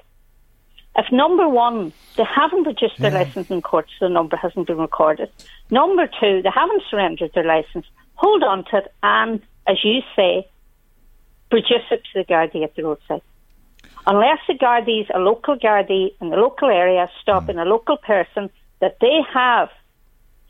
if 0.96 1.10
number 1.10 1.48
one, 1.48 1.92
they 2.16 2.24
haven't 2.24 2.64
produced 2.64 2.98
their 2.98 3.10
yeah. 3.10 3.18
license 3.18 3.50
in 3.50 3.62
court, 3.62 3.86
so 3.98 4.06
the 4.06 4.14
number 4.14 4.36
hasn't 4.36 4.68
been 4.68 4.78
recorded. 4.78 5.28
Number 5.70 6.06
two, 6.06 6.42
they 6.42 6.50
haven't 6.54 6.82
surrendered 6.88 7.32
their 7.34 7.44
license. 7.44 7.86
Hold 8.14 8.44
on 8.44 8.64
to 8.66 8.78
it, 8.78 8.94
and 9.02 9.42
as 9.66 9.78
you 9.82 10.02
say, 10.14 10.48
produce 11.50 11.82
it 11.90 12.02
to 12.12 12.22
the 12.22 12.24
Gardaí 12.24 12.62
at 12.62 12.76
the 12.76 12.84
roadside. 12.84 13.22
Unless 14.06 14.38
the 14.46 14.54
Gardaí's 14.54 15.10
a 15.12 15.18
local 15.18 15.56
Gardaí 15.56 16.14
in 16.20 16.30
the 16.30 16.36
local 16.36 16.68
area 16.68 17.10
stopping 17.20 17.56
mm. 17.56 17.62
a 17.62 17.68
local 17.68 17.96
person 17.96 18.50
that 18.80 18.98
they 19.00 19.20
have 19.32 19.70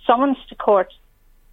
summons 0.06 0.36
to 0.48 0.54
court 0.56 0.92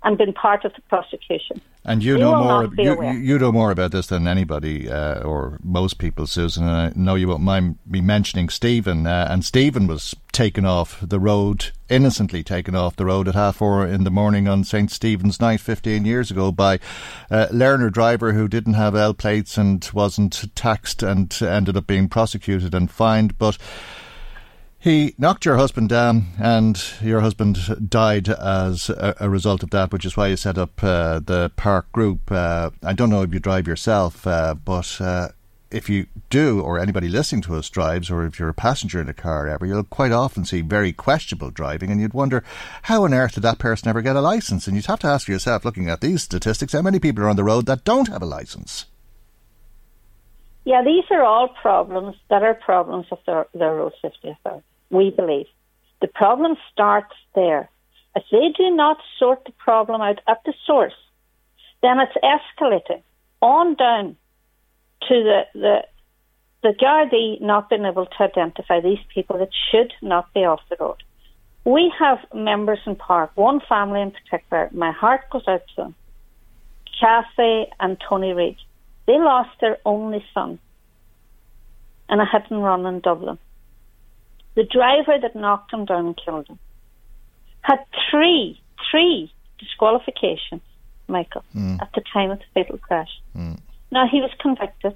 and 0.03 0.17
been 0.17 0.33
part 0.33 0.65
of 0.65 0.73
the 0.73 0.81
prosecution. 0.81 1.61
And 1.83 2.03
you 2.03 2.17
know 2.17 2.35
more. 2.43 2.69
You, 2.77 3.11
you, 3.11 3.39
know 3.39 3.51
more 3.51 3.71
about 3.71 3.91
this 3.91 4.07
than 4.07 4.27
anybody 4.27 4.89
uh, 4.89 5.21
or 5.21 5.57
most 5.63 5.97
people, 5.97 6.27
Susan. 6.27 6.67
And 6.67 6.75
I 6.75 6.91
know 6.95 7.15
you 7.15 7.27
won't 7.27 7.41
mind 7.41 7.79
me 7.87 8.01
mentioning 8.01 8.49
Stephen. 8.49 9.07
Uh, 9.07 9.27
and 9.29 9.43
Stephen 9.43 9.87
was 9.87 10.15
taken 10.31 10.63
off 10.63 10.99
the 11.01 11.19
road, 11.19 11.71
innocently 11.89 12.43
taken 12.43 12.75
off 12.75 12.95
the 12.95 13.05
road 13.05 13.27
at 13.27 13.33
half 13.33 13.57
four 13.57 13.87
in 13.87 14.03
the 14.03 14.11
morning 14.11 14.47
on 14.47 14.63
St 14.63 14.91
Stephen's 14.91 15.39
night, 15.39 15.59
fifteen 15.59 16.05
years 16.05 16.29
ago, 16.29 16.51
by 16.51 16.79
a 17.31 17.47
learner 17.51 17.89
driver 17.89 18.33
who 18.33 18.47
didn't 18.47 18.75
have 18.75 18.95
L 18.95 19.15
plates 19.15 19.57
and 19.57 19.87
wasn't 19.91 20.55
taxed, 20.55 21.01
and 21.01 21.35
ended 21.41 21.75
up 21.75 21.87
being 21.87 22.07
prosecuted 22.07 22.75
and 22.75 22.91
fined. 22.91 23.39
But 23.39 23.57
he 24.81 25.13
knocked 25.19 25.45
your 25.45 25.57
husband 25.57 25.89
down, 25.89 26.25
and 26.39 26.83
your 27.01 27.21
husband 27.21 27.87
died 27.87 28.27
as 28.27 28.89
a, 28.89 29.15
a 29.19 29.29
result 29.29 29.61
of 29.61 29.69
that, 29.69 29.93
which 29.93 30.05
is 30.05 30.17
why 30.17 30.27
you 30.27 30.35
set 30.35 30.57
up 30.57 30.83
uh, 30.83 31.19
the 31.19 31.51
PARC 31.55 31.91
group. 31.91 32.31
Uh, 32.31 32.71
I 32.83 32.93
don't 32.93 33.11
know 33.11 33.21
if 33.21 33.31
you 33.31 33.39
drive 33.39 33.67
yourself, 33.67 34.25
uh, 34.25 34.55
but 34.55 34.99
uh, 34.99 35.27
if 35.69 35.87
you 35.87 36.07
do, 36.31 36.61
or 36.61 36.79
anybody 36.79 37.09
listening 37.09 37.43
to 37.43 37.55
us 37.57 37.69
drives, 37.69 38.09
or 38.09 38.25
if 38.25 38.39
you're 38.39 38.49
a 38.49 38.55
passenger 38.55 38.99
in 38.99 39.07
a 39.07 39.13
car 39.13 39.47
ever, 39.47 39.67
you'll 39.67 39.83
quite 39.83 40.11
often 40.11 40.45
see 40.45 40.61
very 40.61 40.91
questionable 40.91 41.51
driving, 41.51 41.91
and 41.91 42.01
you'd 42.01 42.15
wonder 42.15 42.43
how 42.83 43.03
on 43.03 43.13
earth 43.13 43.35
did 43.35 43.43
that 43.43 43.59
person 43.59 43.87
ever 43.87 44.01
get 44.01 44.15
a 44.15 44.21
license? 44.21 44.65
And 44.65 44.75
you'd 44.75 44.87
have 44.87 44.99
to 45.01 45.07
ask 45.07 45.27
yourself, 45.27 45.63
looking 45.63 45.89
at 45.91 46.01
these 46.01 46.23
statistics, 46.23 46.73
how 46.73 46.81
many 46.81 46.97
people 46.97 47.23
are 47.23 47.29
on 47.29 47.35
the 47.35 47.43
road 47.43 47.67
that 47.67 47.83
don't 47.83 48.07
have 48.07 48.23
a 48.23 48.25
license? 48.25 48.87
Yeah, 50.65 50.83
these 50.83 51.05
are 51.11 51.23
all 51.23 51.49
problems 51.49 52.15
that 52.31 52.41
are 52.41 52.55
problems 52.55 53.05
of 53.11 53.19
the, 53.27 53.45
the 53.53 53.67
road 53.67 53.93
safety 54.01 54.29
authority 54.29 54.65
we 54.91 55.09
believe. 55.09 55.47
The 56.01 56.07
problem 56.07 56.55
starts 56.71 57.13
there. 57.35 57.69
If 58.15 58.23
they 58.31 58.49
do 58.57 58.75
not 58.75 58.97
sort 59.17 59.45
the 59.45 59.51
problem 59.53 60.01
out 60.01 60.19
at 60.27 60.43
the 60.45 60.53
source, 60.65 60.93
then 61.81 61.99
it's 61.99 62.17
escalating 62.23 63.01
on 63.41 63.75
down 63.75 64.17
to 65.07 65.23
the, 65.23 65.41
the, 65.53 65.83
the 66.61 66.75
Gardaí 66.79 67.41
not 67.41 67.69
being 67.69 67.85
able 67.85 68.05
to 68.05 68.23
identify 68.23 68.81
these 68.81 68.99
people 69.13 69.39
that 69.39 69.49
should 69.71 69.93
not 70.01 70.33
be 70.33 70.41
off 70.41 70.61
the 70.69 70.77
road. 70.79 71.03
We 71.63 71.91
have 71.99 72.19
members 72.33 72.79
in 72.85 72.95
PARC, 72.95 73.31
one 73.35 73.61
family 73.67 74.01
in 74.01 74.11
particular, 74.11 74.69
my 74.73 74.91
heart 74.91 75.21
goes 75.31 75.47
out 75.47 75.61
to 75.75 75.83
them. 75.83 75.95
Kathy 76.99 77.65
and 77.79 77.97
Tony 78.07 78.33
Reid. 78.33 78.57
They 79.07 79.13
lost 79.13 79.49
their 79.59 79.77
only 79.85 80.23
son 80.33 80.59
in 82.09 82.19
a 82.19 82.25
hit 82.25 82.43
and 82.49 82.63
run 82.63 82.85
in 82.85 82.99
Dublin. 82.99 83.39
The 84.55 84.63
driver 84.63 85.17
that 85.21 85.35
knocked 85.35 85.73
him 85.73 85.85
down 85.85 86.07
and 86.07 86.19
killed 86.23 86.47
him 86.47 86.59
had 87.61 87.79
three, 88.09 88.61
three 88.89 89.31
disqualifications, 89.59 90.61
Michael, 91.07 91.43
mm. 91.55 91.81
at 91.81 91.89
the 91.93 92.01
time 92.13 92.31
of 92.31 92.39
the 92.39 92.45
fatal 92.53 92.77
crash. 92.77 93.09
Mm. 93.35 93.59
Now 93.91 94.07
he 94.07 94.19
was 94.19 94.31
convicted, 94.39 94.95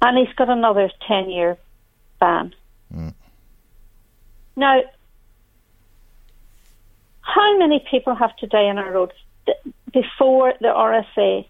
and 0.00 0.18
he's 0.18 0.34
got 0.34 0.48
another 0.48 0.90
ten-year 1.06 1.58
ban. 2.18 2.54
Mm. 2.94 3.14
Now, 4.56 4.82
how 7.20 7.58
many 7.58 7.84
people 7.90 8.14
have 8.14 8.34
to 8.36 8.46
die 8.46 8.64
on 8.64 8.78
our 8.78 8.92
roads 8.92 9.12
before 9.92 10.54
the 10.60 10.68
RSA 10.68 11.46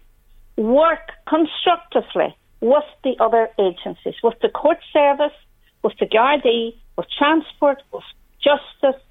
work 0.57 1.11
constructively 1.27 2.35
with 2.61 2.83
the 3.03 3.15
other 3.19 3.49
agencies, 3.59 4.15
with 4.23 4.39
the 4.41 4.49
court 4.49 4.77
service, 4.91 5.33
with 5.83 5.93
the 5.99 6.05
Gardaí, 6.05 6.75
with 6.97 7.07
transport, 7.17 7.81
with 7.91 8.03
justice. 8.41 9.01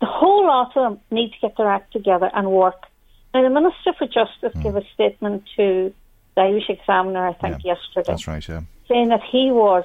The 0.00 0.06
whole 0.06 0.46
lot 0.46 0.76
of 0.76 0.92
them 0.92 1.00
need 1.10 1.32
to 1.32 1.36
get 1.40 1.56
their 1.56 1.70
act 1.70 1.92
together 1.92 2.30
and 2.34 2.50
work. 2.50 2.86
Now, 3.32 3.42
the 3.42 3.50
Minister 3.50 3.92
for 3.98 4.06
Justice 4.06 4.52
mm. 4.54 4.62
gave 4.62 4.76
a 4.76 4.84
statement 4.94 5.44
to 5.56 5.92
the 6.34 6.40
Irish 6.40 6.68
Examiner, 6.68 7.26
I 7.26 7.32
think, 7.32 7.64
yeah, 7.64 7.74
yesterday. 7.74 8.04
That's 8.06 8.26
right, 8.26 8.46
yeah. 8.48 8.62
Saying 8.88 9.08
that 9.08 9.22
he 9.30 9.50
was 9.50 9.84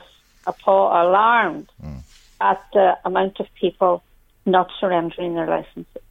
alarmed 0.65 1.69
mm. 1.83 2.01
at 2.41 2.63
the 2.73 2.97
amount 3.05 3.39
of 3.39 3.47
people 3.59 4.03
not 4.45 4.69
surrendering 4.79 5.35
their 5.35 5.47
licences. 5.47 6.01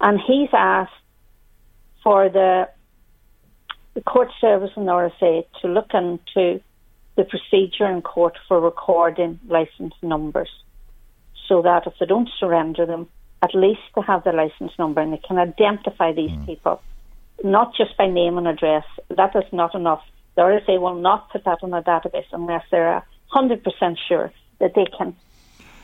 And 0.00 0.18
he's 0.26 0.48
asked 0.52 0.92
for 2.02 2.28
the 2.28 2.68
the 3.94 4.00
court 4.00 4.30
service 4.40 4.70
in 4.76 4.84
RSA 4.84 5.44
to 5.60 5.68
look 5.68 5.90
into 5.92 6.60
the 7.20 7.26
procedure 7.26 7.86
in 7.86 8.00
court 8.00 8.38
for 8.48 8.58
recording 8.58 9.38
license 9.46 9.92
numbers 10.02 10.48
so 11.46 11.60
that 11.60 11.86
if 11.86 11.92
they 12.00 12.06
don't 12.06 12.30
surrender 12.38 12.86
them, 12.86 13.08
at 13.42 13.54
least 13.54 13.80
they 13.94 14.00
have 14.06 14.24
the 14.24 14.32
license 14.32 14.72
number 14.78 15.02
and 15.02 15.12
they 15.12 15.20
can 15.28 15.36
identify 15.36 16.12
these 16.14 16.30
mm. 16.30 16.46
people, 16.46 16.80
not 17.44 17.74
just 17.76 17.94
by 17.98 18.06
name 18.06 18.38
and 18.38 18.48
address. 18.48 18.84
That 19.10 19.36
is 19.36 19.44
not 19.52 19.74
enough. 19.74 20.02
The 20.34 20.42
RSA 20.42 20.80
will 20.80 20.94
not 20.94 21.28
put 21.30 21.44
that 21.44 21.58
on 21.62 21.74
a 21.74 21.82
database 21.82 22.24
unless 22.32 22.64
they're 22.70 23.04
100% 23.34 23.96
sure 24.08 24.32
that 24.60 24.74
they 24.74 24.86
can 24.96 25.14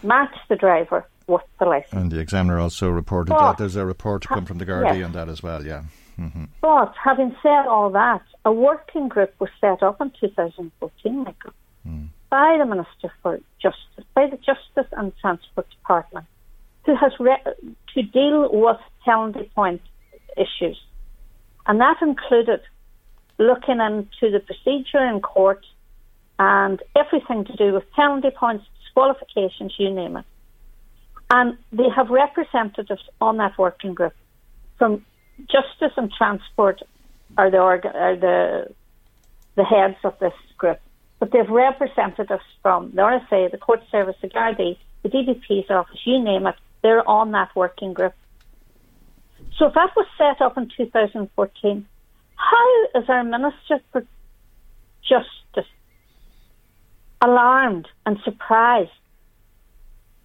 match 0.03 0.35
the 0.49 0.57
driver 0.57 1.07
with 1.27 1.43
the 1.59 1.67
license. 1.67 1.93
And 1.93 2.11
the 2.11 2.21
examiner 2.21 2.59
also 2.59 2.89
reported 2.89 3.33
that 3.33 3.59
there's 3.59 3.77
a 3.77 3.85
report 3.85 4.23
to 4.23 4.29
come 4.29 4.47
from 4.47 4.57
the 4.57 4.65
Gardaí 4.65 5.01
yes. 5.01 5.05
on 5.05 5.13
that 5.13 5.29
as 5.29 5.43
well, 5.43 5.67
yeah. 5.67 5.83
Mm-hmm. 6.19 6.45
But 6.61 6.95
having 7.03 7.37
said 7.43 7.67
all 7.67 7.91
that, 7.91 8.23
a 8.45 8.53
working 8.53 9.09
group 9.09 9.35
was 9.39 9.51
set 9.61 9.83
up 9.83 10.01
in 10.01 10.13
2014, 10.19 11.19
Michael, 11.19 11.53
mm. 11.87 12.09
by 12.31 12.57
the 12.59 12.65
Minister 12.65 13.13
for 13.23 13.39
Justice, 13.61 14.05
by 14.15 14.27
the 14.27 14.37
Justice 14.37 14.91
and 14.93 15.13
Transport 15.21 15.69
Department, 15.71 16.27
who 16.87 16.95
has 16.97 17.13
re- 17.21 17.43
to 17.95 18.03
deal 18.03 18.49
with 18.51 18.79
penalty 19.05 19.51
point 19.55 19.83
issues, 20.37 20.81
and 21.67 21.81
that 21.81 21.97
included 22.01 22.61
looking 23.39 23.81
into 23.81 24.33
the 24.33 24.41
procedure 24.41 25.05
in 25.05 25.21
court 25.21 25.65
and 26.39 26.83
everything 26.97 27.45
to 27.45 27.57
do 27.57 27.73
with 27.75 27.91
penalty 27.93 28.31
points, 28.31 28.65
disqualifications, 28.83 29.75
you 29.79 29.91
name 29.91 30.17
it. 30.17 30.25
And 31.31 31.59
they 31.73 31.89
have 31.95 32.09
representatives 32.09 33.03
on 33.21 33.39
that 33.39 33.59
working 33.59 33.95
group 33.95 34.15
from 34.79 35.05
Justice 35.41 35.93
and 35.97 36.11
Transport 36.13 36.83
are 37.37 37.51
the 37.51 37.59
are 37.59 38.17
the 38.17 38.75
the 39.55 39.65
heads 39.65 39.97
of 40.05 40.19
this 40.19 40.35
group, 40.59 40.79
but 41.19 41.31
they've 41.33 41.49
representatives 41.49 42.45
from 42.63 42.91
the 42.91 43.03
RSA, 43.03 43.51
the 43.51 43.59
Court 43.59 43.83
Service, 43.91 44.17
the 44.21 44.29
Gardaí, 44.29 44.77
the 45.03 45.09
DPP's 45.09 45.71
office, 45.71 46.01
you 46.05 46.23
name 46.23 46.47
it. 46.47 46.55
They're 46.83 47.07
on 47.09 47.33
that 47.33 47.55
working 47.57 47.93
group. 47.93 48.15
So 49.59 49.67
if 49.67 49.75
that 49.75 49.91
was 49.97 50.07
set 50.19 50.41
up 50.41 50.57
in 50.59 50.71
2014, 50.77 51.87
how 52.37 52.85
is 52.95 53.09
our 53.09 53.25
Minister 53.25 53.81
for 53.93 54.05
Justice 55.03 55.71
alarmed 57.23 57.89
and 58.05 58.19
surprised 58.25 58.91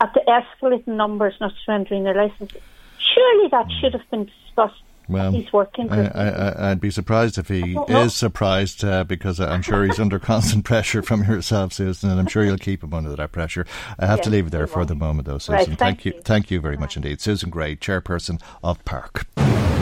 at 0.02 0.14
the 0.14 0.22
escalating 0.28 0.96
numbers 0.96 1.36
not 1.40 1.54
surrendering 1.66 2.04
their 2.04 2.16
licences? 2.16 2.62
Surely 2.98 3.48
that 3.50 3.68
should 3.80 3.94
have 3.94 4.10
been 4.10 4.26
discussed 4.26 4.84
well, 5.12 5.32
he's 5.32 5.52
working. 5.52 5.92
I, 5.92 6.70
would 6.70 6.82
be 6.82 6.92
surprised 6.92 7.38
if 7.38 7.48
he 7.48 7.78
is 7.88 8.16
surprised 8.16 8.84
uh, 8.84 9.04
because 9.04 9.40
I'm 9.40 9.62
sure 9.62 9.86
he's 9.86 10.00
under 10.00 10.20
constant 10.20 10.66
pressure 10.66 11.02
from 11.02 11.24
yourself, 11.24 11.74
Susan, 11.74 12.10
and 12.10 12.20
I'm 12.20 12.28
sure 12.28 12.44
you'll 12.44 12.58
keep 12.58 12.84
him 12.84 12.94
under 12.94 13.16
that 13.16 13.32
pressure. 13.32 13.66
I 14.00 14.06
have 14.06 14.20
yes, 14.20 14.26
to 14.26 14.32
leave 14.32 14.48
it 14.48 14.50
there 14.52 14.68
for 14.68 14.86
the 14.86 14.96
moment, 14.96 15.28
though, 15.28 15.38
Susan. 15.38 15.56
Right, 15.56 15.68
thank, 15.68 15.80
thank 15.80 16.06
you. 16.06 16.22
Thank 16.24 16.52
you 16.52 16.62
very 16.62 16.78
much 16.78 16.96
indeed. 16.96 17.22
Susan 17.22 17.50
Gray, 17.50 17.76
chairperson 17.76 18.42
of 18.64 18.84
PARC. 18.86 19.28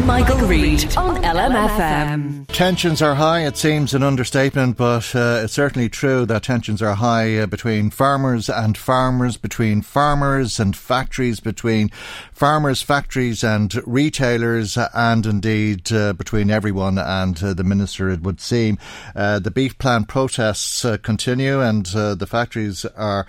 Michael, 0.05 0.37
Reade 0.47 0.97
on 0.97 1.21
LMFM. 1.23 2.45
Tensions 2.47 3.01
are 3.01 3.15
high, 3.15 3.45
it 3.45 3.57
seems 3.57 3.93
an 3.93 4.03
understatement, 4.03 4.77
but 4.77 5.15
uh, 5.15 5.41
it's 5.43 5.53
certainly 5.53 5.89
true 5.89 6.25
that 6.25 6.43
tensions 6.43 6.81
are 6.81 6.95
high 6.95 7.37
uh, 7.37 7.45
between 7.45 7.89
farmers 7.89 8.49
and 8.49 8.77
farmers, 8.77 9.37
between 9.37 9.81
farmers 9.81 10.59
and 10.59 10.75
factories, 10.75 11.39
between 11.39 11.89
farmers, 12.31 12.81
factories 12.81 13.43
and 13.43 13.73
retailers, 13.87 14.77
and 14.93 15.25
indeed 15.25 15.91
uh, 15.91 16.13
between 16.13 16.49
everyone 16.49 16.97
and 16.97 17.41
uh, 17.43 17.53
the 17.53 17.63
minister, 17.63 18.09
it 18.09 18.21
would 18.21 18.41
seem. 18.41 18.77
Uh, 19.15 19.39
the 19.39 19.51
Beef 19.51 19.77
Plan 19.77 20.05
protests 20.05 20.83
uh, 20.83 20.97
continue, 20.97 21.61
and 21.61 21.85
the 21.85 22.27
factories 22.27 22.85
are 22.85 23.25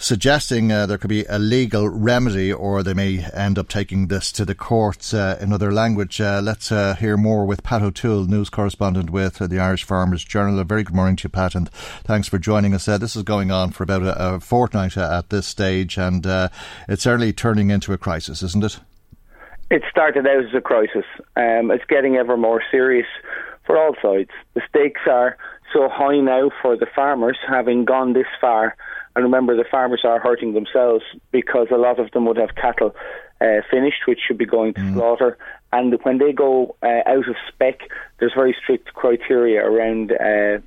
suggesting 0.00 0.72
uh, 0.72 0.86
there 0.86 0.96
could 0.96 1.10
be 1.10 1.26
a 1.26 1.38
legal 1.38 1.88
remedy 1.88 2.50
or 2.50 2.82
they 2.82 2.94
may 2.94 3.22
end 3.34 3.58
up 3.58 3.68
taking 3.68 4.06
this 4.06 4.32
to 4.32 4.46
the 4.46 4.54
courts 4.54 5.12
uh, 5.12 5.38
in 5.40 5.52
other 5.52 5.70
language. 5.70 6.20
Uh, 6.20 6.40
let's 6.42 6.72
uh, 6.72 6.94
hear 6.94 7.18
more 7.18 7.44
with 7.44 7.62
Pat 7.62 7.82
O'Toole, 7.82 8.24
news 8.24 8.48
correspondent 8.48 9.10
with 9.10 9.40
uh, 9.40 9.46
the 9.46 9.60
Irish 9.60 9.84
Farmers 9.84 10.24
Journal. 10.24 10.58
A 10.58 10.64
very 10.64 10.82
good 10.82 10.94
morning 10.94 11.16
to 11.16 11.24
you, 11.24 11.28
Pat, 11.28 11.54
and 11.54 11.68
thanks 12.02 12.26
for 12.26 12.38
joining 12.38 12.74
us. 12.74 12.88
Uh, 12.88 12.96
this 12.96 13.14
is 13.14 13.22
going 13.22 13.50
on 13.50 13.70
for 13.70 13.82
about 13.82 14.02
a, 14.02 14.34
a 14.34 14.40
fortnight 14.40 14.96
at 14.96 15.28
this 15.28 15.46
stage, 15.46 15.98
and 15.98 16.24
it's 16.88 17.02
certainly 17.02 17.32
turning 17.32 17.70
into 17.70 17.92
a 17.92 17.98
crisis, 17.98 18.42
isn't 18.42 18.64
it? 18.64 18.80
It 19.70 19.82
started 19.90 20.26
out 20.26 20.44
as 20.44 20.54
a 20.54 20.60
crisis. 20.60 21.04
Um, 21.36 21.70
it's 21.70 21.84
getting 21.84 22.16
ever 22.16 22.36
more 22.36 22.62
serious 22.70 23.06
for 23.64 23.76
all 23.76 23.94
sides. 24.02 24.30
The 24.54 24.62
stakes 24.68 25.02
are 25.06 25.36
so 25.72 25.88
high 25.88 26.18
now 26.18 26.50
for 26.62 26.76
the 26.76 26.86
farmers, 26.86 27.36
having 27.46 27.84
gone 27.84 28.14
this 28.14 28.26
far 28.40 28.74
and 29.16 29.24
remember, 29.24 29.56
the 29.56 29.64
farmers 29.70 30.02
are 30.04 30.20
hurting 30.20 30.54
themselves 30.54 31.04
because 31.32 31.68
a 31.72 31.76
lot 31.76 31.98
of 31.98 32.10
them 32.12 32.26
would 32.26 32.36
have 32.36 32.54
cattle 32.54 32.94
uh, 33.40 33.62
finished, 33.70 34.06
which 34.06 34.20
should 34.26 34.38
be 34.38 34.46
going 34.46 34.74
to 34.74 34.80
mm. 34.80 34.94
slaughter. 34.94 35.36
And 35.72 35.98
when 36.02 36.18
they 36.18 36.32
go 36.32 36.76
uh, 36.82 37.08
out 37.08 37.28
of 37.28 37.36
spec, 37.48 37.80
there's 38.18 38.32
very 38.34 38.54
strict 38.62 38.92
criteria 38.94 39.64
around 39.64 40.12
uh, 40.12 40.58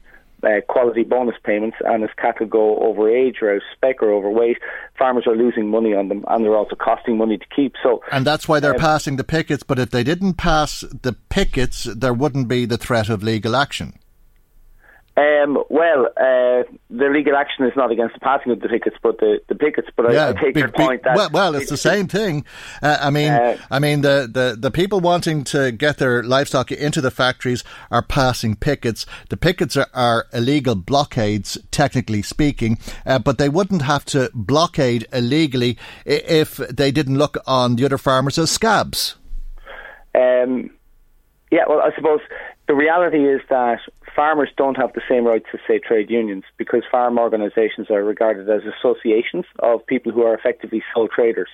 uh, 0.45 0.61
quality 0.67 1.03
bonus 1.03 1.35
payments. 1.43 1.77
And 1.85 2.03
as 2.03 2.09
cattle 2.17 2.47
go 2.47 2.77
over 2.79 3.09
age 3.09 3.37
or 3.41 3.51
out 3.51 3.57
of 3.57 3.61
spec 3.75 4.01
or 4.01 4.11
overweight, 4.11 4.57
farmers 4.97 5.25
are 5.25 5.35
losing 5.35 5.69
money 5.69 5.93
on 5.93 6.09
them, 6.09 6.25
and 6.27 6.43
they're 6.43 6.55
also 6.57 6.75
costing 6.75 7.17
money 7.17 7.37
to 7.37 7.45
keep. 7.55 7.73
So, 7.81 8.01
and 8.11 8.25
that's 8.27 8.47
why 8.47 8.59
they're 8.59 8.75
uh, 8.75 8.79
passing 8.79 9.15
the 9.15 9.23
pickets. 9.23 9.63
But 9.63 9.79
if 9.79 9.91
they 9.91 10.03
didn't 10.03 10.33
pass 10.33 10.81
the 10.81 11.13
pickets, 11.29 11.85
there 11.85 12.13
wouldn't 12.13 12.49
be 12.49 12.65
the 12.65 12.77
threat 12.77 13.07
of 13.09 13.23
legal 13.23 13.55
action. 13.55 13.99
Um, 15.15 15.63
well, 15.69 16.07
uh, 16.17 16.63
the 16.89 17.09
legal 17.13 17.35
action 17.35 17.65
is 17.65 17.73
not 17.75 17.91
against 17.91 18.15
the 18.15 18.19
passing 18.19 18.51
of 18.51 18.61
the 18.61 18.67
tickets, 18.67 18.95
but 19.03 19.19
the, 19.19 19.39
the 19.47 19.53
pickets. 19.53 19.87
But 19.95 20.11
yeah, 20.11 20.27
I, 20.27 20.29
I, 20.29 20.33
take 20.33 20.55
be, 20.55 20.61
your 20.61 20.71
point. 20.71 21.03
that 21.03 21.15
well, 21.15 21.29
well, 21.31 21.55
it's 21.55 21.69
the 21.69 21.77
same 21.77 22.07
thing. 22.07 22.45
Uh, 22.81 22.97
I 22.99 23.11
mean, 23.11 23.31
uh, 23.31 23.57
I 23.69 23.77
mean, 23.77 24.01
the, 24.01 24.27
the, 24.31 24.55
the 24.59 24.71
people 24.71 25.01
wanting 25.01 25.43
to 25.45 25.71
get 25.71 25.99
their 25.99 26.23
livestock 26.23 26.71
into 26.71 26.99
the 26.99 27.11
factories 27.11 27.63
are 27.91 28.01
passing 28.01 28.55
pickets. 28.55 29.05
The 29.29 29.37
pickets 29.37 29.77
are, 29.77 29.87
are 29.93 30.25
illegal 30.33 30.73
blockades, 30.73 31.59
technically 31.69 32.23
speaking, 32.23 32.79
uh, 33.05 33.19
but 33.19 33.37
they 33.37 33.49
wouldn't 33.49 33.83
have 33.83 34.05
to 34.05 34.31
blockade 34.33 35.07
illegally 35.13 35.77
if 36.05 36.57
they 36.57 36.91
didn't 36.91 37.19
look 37.19 37.37
on 37.45 37.75
the 37.75 37.85
other 37.85 37.99
farmers 37.99 38.39
as 38.39 38.49
scabs. 38.49 39.15
Um, 40.15 40.71
yeah, 41.51 41.65
well, 41.69 41.81
I 41.81 41.93
suppose 41.95 42.19
the 42.67 42.75
reality 42.75 43.25
is 43.25 43.41
that 43.49 43.79
farmers 44.15 44.49
don't 44.55 44.75
have 44.75 44.93
the 44.93 45.01
same 45.09 45.25
rights 45.25 45.47
as, 45.53 45.59
say, 45.67 45.79
trade 45.79 46.09
unions 46.09 46.43
because 46.57 46.83
farm 46.89 47.19
organisations 47.19 47.89
are 47.89 48.03
regarded 48.03 48.49
as 48.49 48.61
associations 48.79 49.45
of 49.59 49.85
people 49.85 50.11
who 50.11 50.23
are 50.23 50.33
effectively 50.33 50.83
sole 50.93 51.07
traders. 51.07 51.49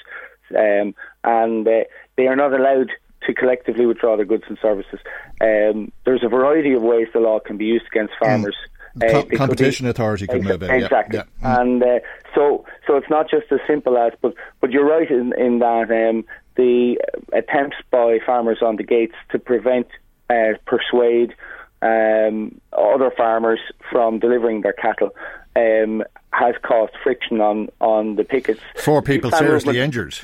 Um, 0.55 0.95
and 1.23 1.67
uh, 1.67 1.83
they 2.17 2.27
are 2.27 2.35
not 2.35 2.53
allowed 2.53 2.91
to 3.25 3.33
collectively 3.33 3.85
withdraw 3.85 4.15
their 4.15 4.25
goods 4.25 4.45
and 4.47 4.57
services. 4.61 4.99
Um, 5.41 5.91
there's 6.05 6.23
a 6.23 6.29
variety 6.29 6.73
of 6.73 6.81
ways 6.81 7.07
the 7.13 7.19
law 7.19 7.39
can 7.39 7.57
be 7.57 7.65
used 7.65 7.85
against 7.91 8.13
mm. 8.13 8.25
farmers. 8.25 8.55
Mm. 8.97 9.33
Uh, 9.33 9.37
competition 9.37 9.85
be, 9.85 9.91
authority 9.91 10.27
can 10.27 10.43
move 10.43 10.63
in. 10.63 10.71
Exactly, 10.71 11.17
yeah. 11.17 11.23
Yeah. 11.41 11.57
Mm. 11.57 11.61
and 11.61 11.83
uh, 11.83 11.99
so 12.33 12.65
so 12.87 12.97
it's 12.97 13.09
not 13.09 13.29
just 13.29 13.51
as 13.51 13.59
simple 13.67 13.97
as. 13.97 14.13
But 14.21 14.33
but 14.61 14.71
you're 14.71 14.85
right 14.85 15.09
in, 15.09 15.33
in 15.37 15.59
that 15.59 15.91
um, 15.91 16.25
the 16.55 16.97
attempts 17.33 17.77
by 17.91 18.19
farmers 18.25 18.59
on 18.61 18.77
the 18.77 18.83
gates 18.83 19.15
to 19.31 19.39
prevent, 19.39 19.87
uh, 20.29 20.53
persuade, 20.65 21.33
um, 21.81 22.59
other 22.73 23.11
farmers 23.15 23.59
from 23.91 24.19
delivering 24.19 24.61
their 24.61 24.73
cattle 24.73 25.11
um, 25.55 26.03
has 26.31 26.55
caused 26.61 26.93
friction 27.03 27.41
on, 27.41 27.69
on 27.79 28.15
the 28.15 28.23
pickets. 28.23 28.61
Four 28.77 29.01
people 29.01 29.31
seriously 29.31 29.73
movement, 29.73 29.95
injured. 29.95 30.19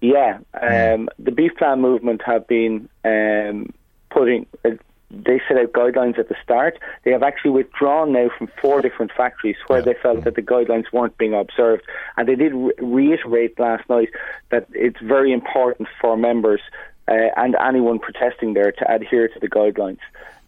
Yeah, 0.00 0.38
um, 0.60 1.08
the 1.18 1.32
beef 1.32 1.52
plan 1.56 1.80
movement 1.80 2.22
have 2.24 2.46
been 2.46 2.88
um, 3.04 3.72
putting. 4.10 4.46
Uh, 4.64 4.70
they 5.10 5.40
set 5.48 5.56
out 5.56 5.72
guidelines 5.72 6.18
at 6.18 6.28
the 6.28 6.36
start. 6.42 6.78
They 7.04 7.12
have 7.12 7.22
actually 7.22 7.52
withdrawn 7.52 8.12
now 8.12 8.28
from 8.36 8.48
four 8.60 8.82
different 8.82 9.10
factories 9.16 9.56
where 9.66 9.78
yeah. 9.78 9.86
they 9.86 9.94
felt 9.94 10.24
that 10.24 10.34
the 10.34 10.42
guidelines 10.42 10.92
weren't 10.92 11.16
being 11.16 11.32
observed. 11.32 11.82
And 12.18 12.28
they 12.28 12.34
did 12.34 12.52
re- 12.52 12.74
reiterate 12.78 13.58
last 13.58 13.88
night 13.88 14.10
that 14.50 14.68
it's 14.72 15.00
very 15.00 15.32
important 15.32 15.88
for 15.98 16.16
members 16.16 16.60
uh, 17.08 17.30
and 17.36 17.56
anyone 17.56 17.98
protesting 17.98 18.54
there 18.54 18.72
to 18.72 18.92
adhere 18.92 19.28
to 19.28 19.38
the 19.40 19.48
guidelines. 19.48 19.98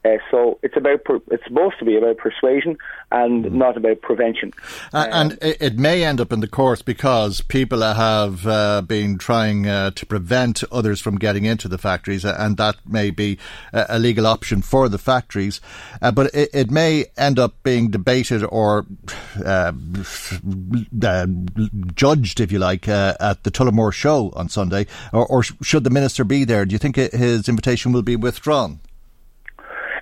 Uh, 0.02 0.16
so 0.30 0.58
it's 0.62 0.76
about 0.76 1.04
per- 1.04 1.20
it's 1.30 1.44
supposed 1.44 1.78
to 1.78 1.84
be 1.84 1.94
about 1.96 2.16
persuasion 2.16 2.78
and 3.12 3.44
mm. 3.44 3.52
not 3.52 3.76
about 3.76 4.00
prevention. 4.00 4.50
Uh, 4.94 5.06
and 5.10 5.32
it, 5.42 5.58
it, 5.60 5.78
may 5.78 6.02
end 6.04 6.20
up 6.20 6.32
in 6.32 6.40
the 6.40 6.48
courts 6.48 6.80
because 6.80 7.42
people 7.42 7.82
have 7.82 8.46
uh, 8.46 8.80
been 8.80 9.18
trying 9.18 9.66
uh, 9.66 9.90
to 9.90 10.06
prevent 10.06 10.64
others 10.72 11.02
from 11.02 11.18
getting 11.18 11.44
into 11.44 11.68
the 11.68 11.76
factories, 11.76 12.24
uh, 12.24 12.34
and 12.38 12.56
that 12.56 12.76
may 12.86 13.10
be 13.10 13.38
a 13.72 13.98
legal 13.98 14.26
option 14.26 14.62
for 14.62 14.88
the 14.88 14.96
factories. 14.98 15.60
Uh, 16.00 16.10
but 16.10 16.34
it, 16.34 16.48
it, 16.54 16.70
may 16.70 17.04
end 17.18 17.38
up 17.38 17.54
being 17.62 17.90
debated 17.90 18.42
or 18.44 18.86
judged, 21.94 22.40
if 22.40 22.50
you 22.50 22.58
like, 22.58 22.88
at 22.88 23.42
the 23.44 23.50
Tullamore 23.50 23.92
show 23.92 24.32
on 24.34 24.48
Sunday. 24.48 24.86
Or, 25.12 25.26
or 25.26 25.42
should 25.42 25.84
the 25.84 25.90
minister 25.90 26.24
be 26.24 26.44
there? 26.44 26.64
Do 26.64 26.72
you 26.72 26.78
think 26.78 26.96
his 26.96 27.48
invitation 27.48 27.92
will 27.92 28.02
be 28.02 28.16
withdrawn? 28.16 28.80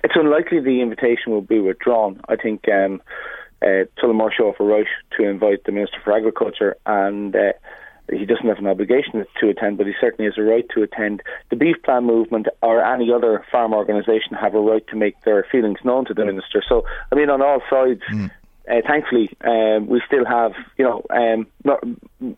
It's 0.03 0.15
unlikely 0.15 0.59
the 0.59 0.81
invitation 0.81 1.31
will 1.31 1.41
be 1.41 1.59
withdrawn. 1.59 2.21
I 2.27 2.35
think 2.35 2.67
um, 2.69 3.01
uh, 3.61 3.85
Tullamore 4.01 4.31
show 4.31 4.53
a 4.59 4.63
right 4.63 4.87
to 5.17 5.23
invite 5.27 5.63
the 5.65 5.71
Minister 5.71 5.97
for 6.03 6.13
Agriculture, 6.13 6.77
and 6.85 7.35
uh, 7.35 7.53
he 8.11 8.25
doesn't 8.25 8.47
have 8.47 8.57
an 8.57 8.67
obligation 8.67 9.25
to 9.39 9.49
attend, 9.49 9.77
but 9.77 9.87
he 9.87 9.93
certainly 9.99 10.29
has 10.29 10.37
a 10.37 10.41
right 10.41 10.65
to 10.73 10.83
attend. 10.83 11.21
The 11.49 11.55
Beef 11.55 11.75
Plan 11.83 12.05
movement 12.05 12.47
or 12.61 12.83
any 12.83 13.11
other 13.11 13.45
farm 13.51 13.73
organisation 13.73 14.33
have 14.39 14.55
a 14.55 14.59
right 14.59 14.85
to 14.87 14.95
make 14.95 15.21
their 15.21 15.45
feelings 15.51 15.79
known 15.83 16.05
to 16.05 16.13
the 16.13 16.25
minister. 16.25 16.63
So, 16.67 16.85
I 17.11 17.15
mean, 17.15 17.29
on 17.29 17.41
all 17.41 17.61
sides, 17.69 18.01
mm 18.11 18.31
uh, 18.69 18.81
thankfully, 18.87 19.29
um, 19.41 19.87
we 19.87 20.01
still 20.05 20.25
have, 20.25 20.51
you 20.77 20.85
know, 20.85 21.03
um, 21.09 21.47
not, 21.63 21.83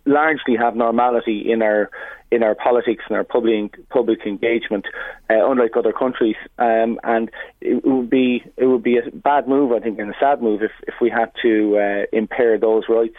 largely 0.06 0.56
have 0.58 0.76
normality 0.76 1.52
in 1.52 1.62
our 1.62 1.90
in 2.32 2.44
our 2.44 2.56
politics 2.56 3.04
and 3.10 3.18
our 3.18 3.26
public 3.26 3.90
public 3.90 4.20
engagement, 4.26 4.86
uh, 5.30 5.52
unlike 5.52 5.76
other 5.76 5.92
countries. 5.92 6.38
Um, 6.58 7.00
and 7.04 7.30
it, 7.60 7.84
would 7.84 8.10
be 8.10 8.44
it 8.56 8.66
would 8.66 8.84
be 8.84 8.98
a 8.98 9.12
bad 9.12 9.48
move, 9.48 9.74
I 9.74 9.80
think, 9.80 10.00
and 10.00 10.10
a 10.10 10.20
sad 10.20 10.42
move 10.42 10.62
if 10.64 10.72
if 10.88 10.96
we 11.02 11.10
had 11.10 11.32
to 11.42 11.78
uh, 11.78 12.06
impair 12.18 12.58
those 12.58 12.84
rights. 12.88 13.18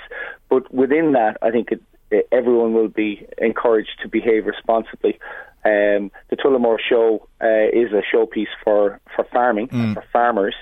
But 0.48 0.72
within 0.72 1.12
that, 1.12 1.36
I 1.42 1.50
think 1.50 1.68
it, 2.10 2.28
everyone 2.32 2.72
will 2.72 2.88
be 2.88 3.26
encouraged 3.38 4.00
to 4.02 4.08
behave 4.08 4.46
responsibly. 4.46 5.18
Um, 5.64 6.10
the 6.30 6.36
Tullamore 6.36 6.78
Show 6.80 7.28
uh, 7.40 7.68
is 7.72 7.92
a 7.92 8.02
showpiece 8.14 8.52
for 8.64 9.00
for 9.14 9.24
farming 9.32 9.68
mm. 9.68 9.94
for 9.94 10.04
farmers, 10.12 10.54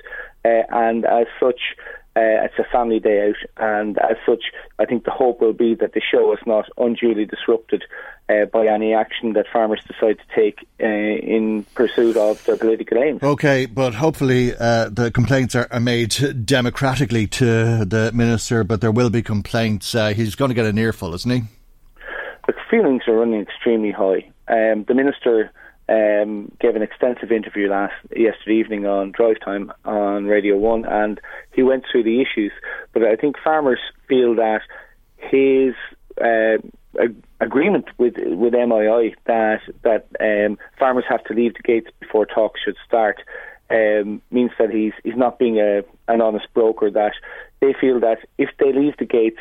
uh, 0.45 0.63
and 0.71 1.05
as 1.05 1.27
such. 1.39 1.61
Uh, 2.17 2.43
it's 2.45 2.59
a 2.59 2.65
family 2.73 2.99
day 2.99 3.29
out, 3.29 3.37
and 3.57 3.97
as 3.99 4.17
such, 4.27 4.43
I 4.81 4.85
think 4.85 5.05
the 5.05 5.13
hope 5.13 5.41
will 5.41 5.53
be 5.53 5.77
that 5.77 5.93
the 5.93 6.01
show 6.01 6.33
is 6.33 6.41
not 6.45 6.69
unduly 6.77 7.25
disrupted 7.25 7.85
uh, 8.29 8.47
by 8.47 8.67
any 8.67 8.93
action 8.93 9.35
that 9.35 9.47
farmers 9.53 9.81
decide 9.87 10.19
to 10.19 10.35
take 10.35 10.67
uh, 10.83 10.87
in 10.87 11.65
pursuit 11.77 12.17
of 12.17 12.45
their 12.47 12.57
political 12.57 12.99
aims. 12.99 13.23
Okay, 13.23 13.67
but 13.67 13.95
hopefully 13.95 14.53
uh, 14.59 14.89
the 14.89 15.13
complaints 15.13 15.55
are, 15.55 15.69
are, 15.71 15.79
made 15.79 16.45
democratically 16.45 17.29
to 17.29 17.85
the 17.85 18.11
minister, 18.13 18.65
but 18.65 18.81
there 18.81 18.93
will 18.93 19.11
be 19.11 19.23
complaints. 19.23 19.95
Uh, 19.95 20.09
he's 20.13 20.35
going 20.35 20.49
to 20.49 20.55
get 20.55 20.67
an 20.67 20.79
earful, 20.79 21.15
isn't 21.15 21.31
he? 21.31 21.43
The 22.49 22.55
feelings 22.69 23.03
are 23.07 23.15
running 23.15 23.41
extremely 23.41 23.93
high. 23.93 24.29
Um, 24.49 24.85
the 24.89 24.95
minister 24.95 25.53
um, 25.91 26.53
gave 26.61 26.77
an 26.77 26.83
extensive 26.83 27.33
interview 27.33 27.69
last 27.69 27.95
yesterday 28.17 28.55
evening 28.55 28.87
on 28.87 29.11
Drive 29.11 29.41
Time 29.45 29.73
on 29.85 30.27
Radio 30.27 30.57
One, 30.57 30.85
and 30.85 31.21
he 31.53 31.63
went 31.63 31.85
through 31.91 32.05
the 32.05 32.21
issues. 32.21 32.53
But 32.93 33.03
I 33.03 33.17
think 33.17 33.37
farmers 33.43 33.81
feel 34.09 34.37
that 34.37 34.63
his 35.17 35.75
uh, 36.23 36.59
agreement 37.41 37.87
with 37.99 38.15
with 38.19 38.53
MII 38.53 39.17
that 39.27 39.61
that 39.83 40.07
um, 40.21 40.59
farmers 40.79 41.05
have 41.09 41.25
to 41.25 41.35
leave 41.35 41.55
the 41.55 41.63
gates 41.63 41.89
before 42.01 42.25
talks 42.25 42.61
should 42.65 42.77
start 42.87 43.21
um, 43.71 44.21
means 44.31 44.51
that 44.59 44.71
he's 44.71 44.93
he's 45.05 45.17
not 45.17 45.39
being 45.39 45.59
a 45.59 45.83
an 46.09 46.21
honest 46.21 46.47
broker. 46.55 46.91
That 46.91 47.13
they 47.61 47.75
feel 47.81 48.01
that 48.01 48.19
if 48.39 48.51
they 48.59 48.73
leave 48.73 48.97
the 48.99 49.07
gates, 49.07 49.41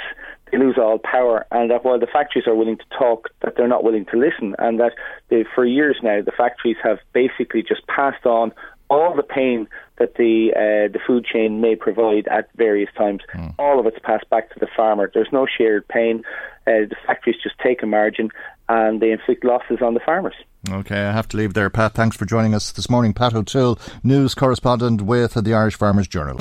they 0.52 0.58
lose 0.58 0.78
all 0.78 1.00
power, 1.00 1.45
and 1.52 1.70
that 1.72 1.84
while 1.84 2.00
the 2.00 2.08
factories 2.08 2.47
are 2.47 2.56
willing 2.56 2.78
to 2.78 2.97
talk, 2.97 3.30
that 3.41 3.56
they're 3.56 3.68
not 3.68 3.84
willing 3.84 4.06
to 4.08 4.18
listen, 4.18 4.56
and 4.60 4.80
that 4.80 4.93
they, 5.30 5.45
for 5.56 5.66
years 5.66 5.97
now 6.04 6.22
the 6.22 6.32
factories 6.32 6.78
have 6.84 7.00
basically 7.14 7.64
just 7.64 7.86
passed 7.88 8.26
on 8.26 8.52
all 8.89 9.16
the 9.16 9.24
pain 9.24 9.68
that 10.00 10.16
the 10.16 10.52
uh, 10.56 10.91
the 10.91 11.00
food 11.06 11.26
chain 11.26 11.62
may 11.62 11.76
provide 11.76 12.28
at 12.28 12.50
various 12.56 12.89
times. 12.97 13.22
Mm. 13.36 13.54
All 13.60 13.80
of 13.80 13.86
it's 13.86 14.00
passed 14.00 14.30
back 14.30 14.52
to 14.54 14.60
the 14.60 14.68
farmer. 14.76 15.12
There's 15.14 15.32
no 15.32 15.45
shared 15.45 15.88
pain. 15.88 16.24
Uh, 16.66 16.89
the 16.89 16.95
factories 17.06 17.38
just 17.41 17.58
take 17.60 17.84
a 17.84 17.86
margin 17.86 18.30
and 18.70 19.01
they 19.01 19.11
inflict 19.11 19.43
losses 19.43 19.80
on 19.82 19.95
the 19.95 19.99
farmers. 19.99 20.36
Okay, 20.70 20.99
I 20.99 21.11
have 21.11 21.28
to 21.30 21.38
leave 21.38 21.53
there, 21.53 21.70
Pat. 21.70 21.93
Thanks 21.93 22.15
for 22.15 22.26
joining 22.26 22.53
us 22.53 22.72
this 22.72 22.89
morning. 22.89 23.13
Pat 23.13 23.34
O'Toole, 23.34 23.80
news 24.03 24.36
correspondent 24.36 25.01
with 25.01 25.34
the 25.34 25.53
Irish 25.53 25.76
Farmers 25.76 26.07
Journal. 26.07 26.38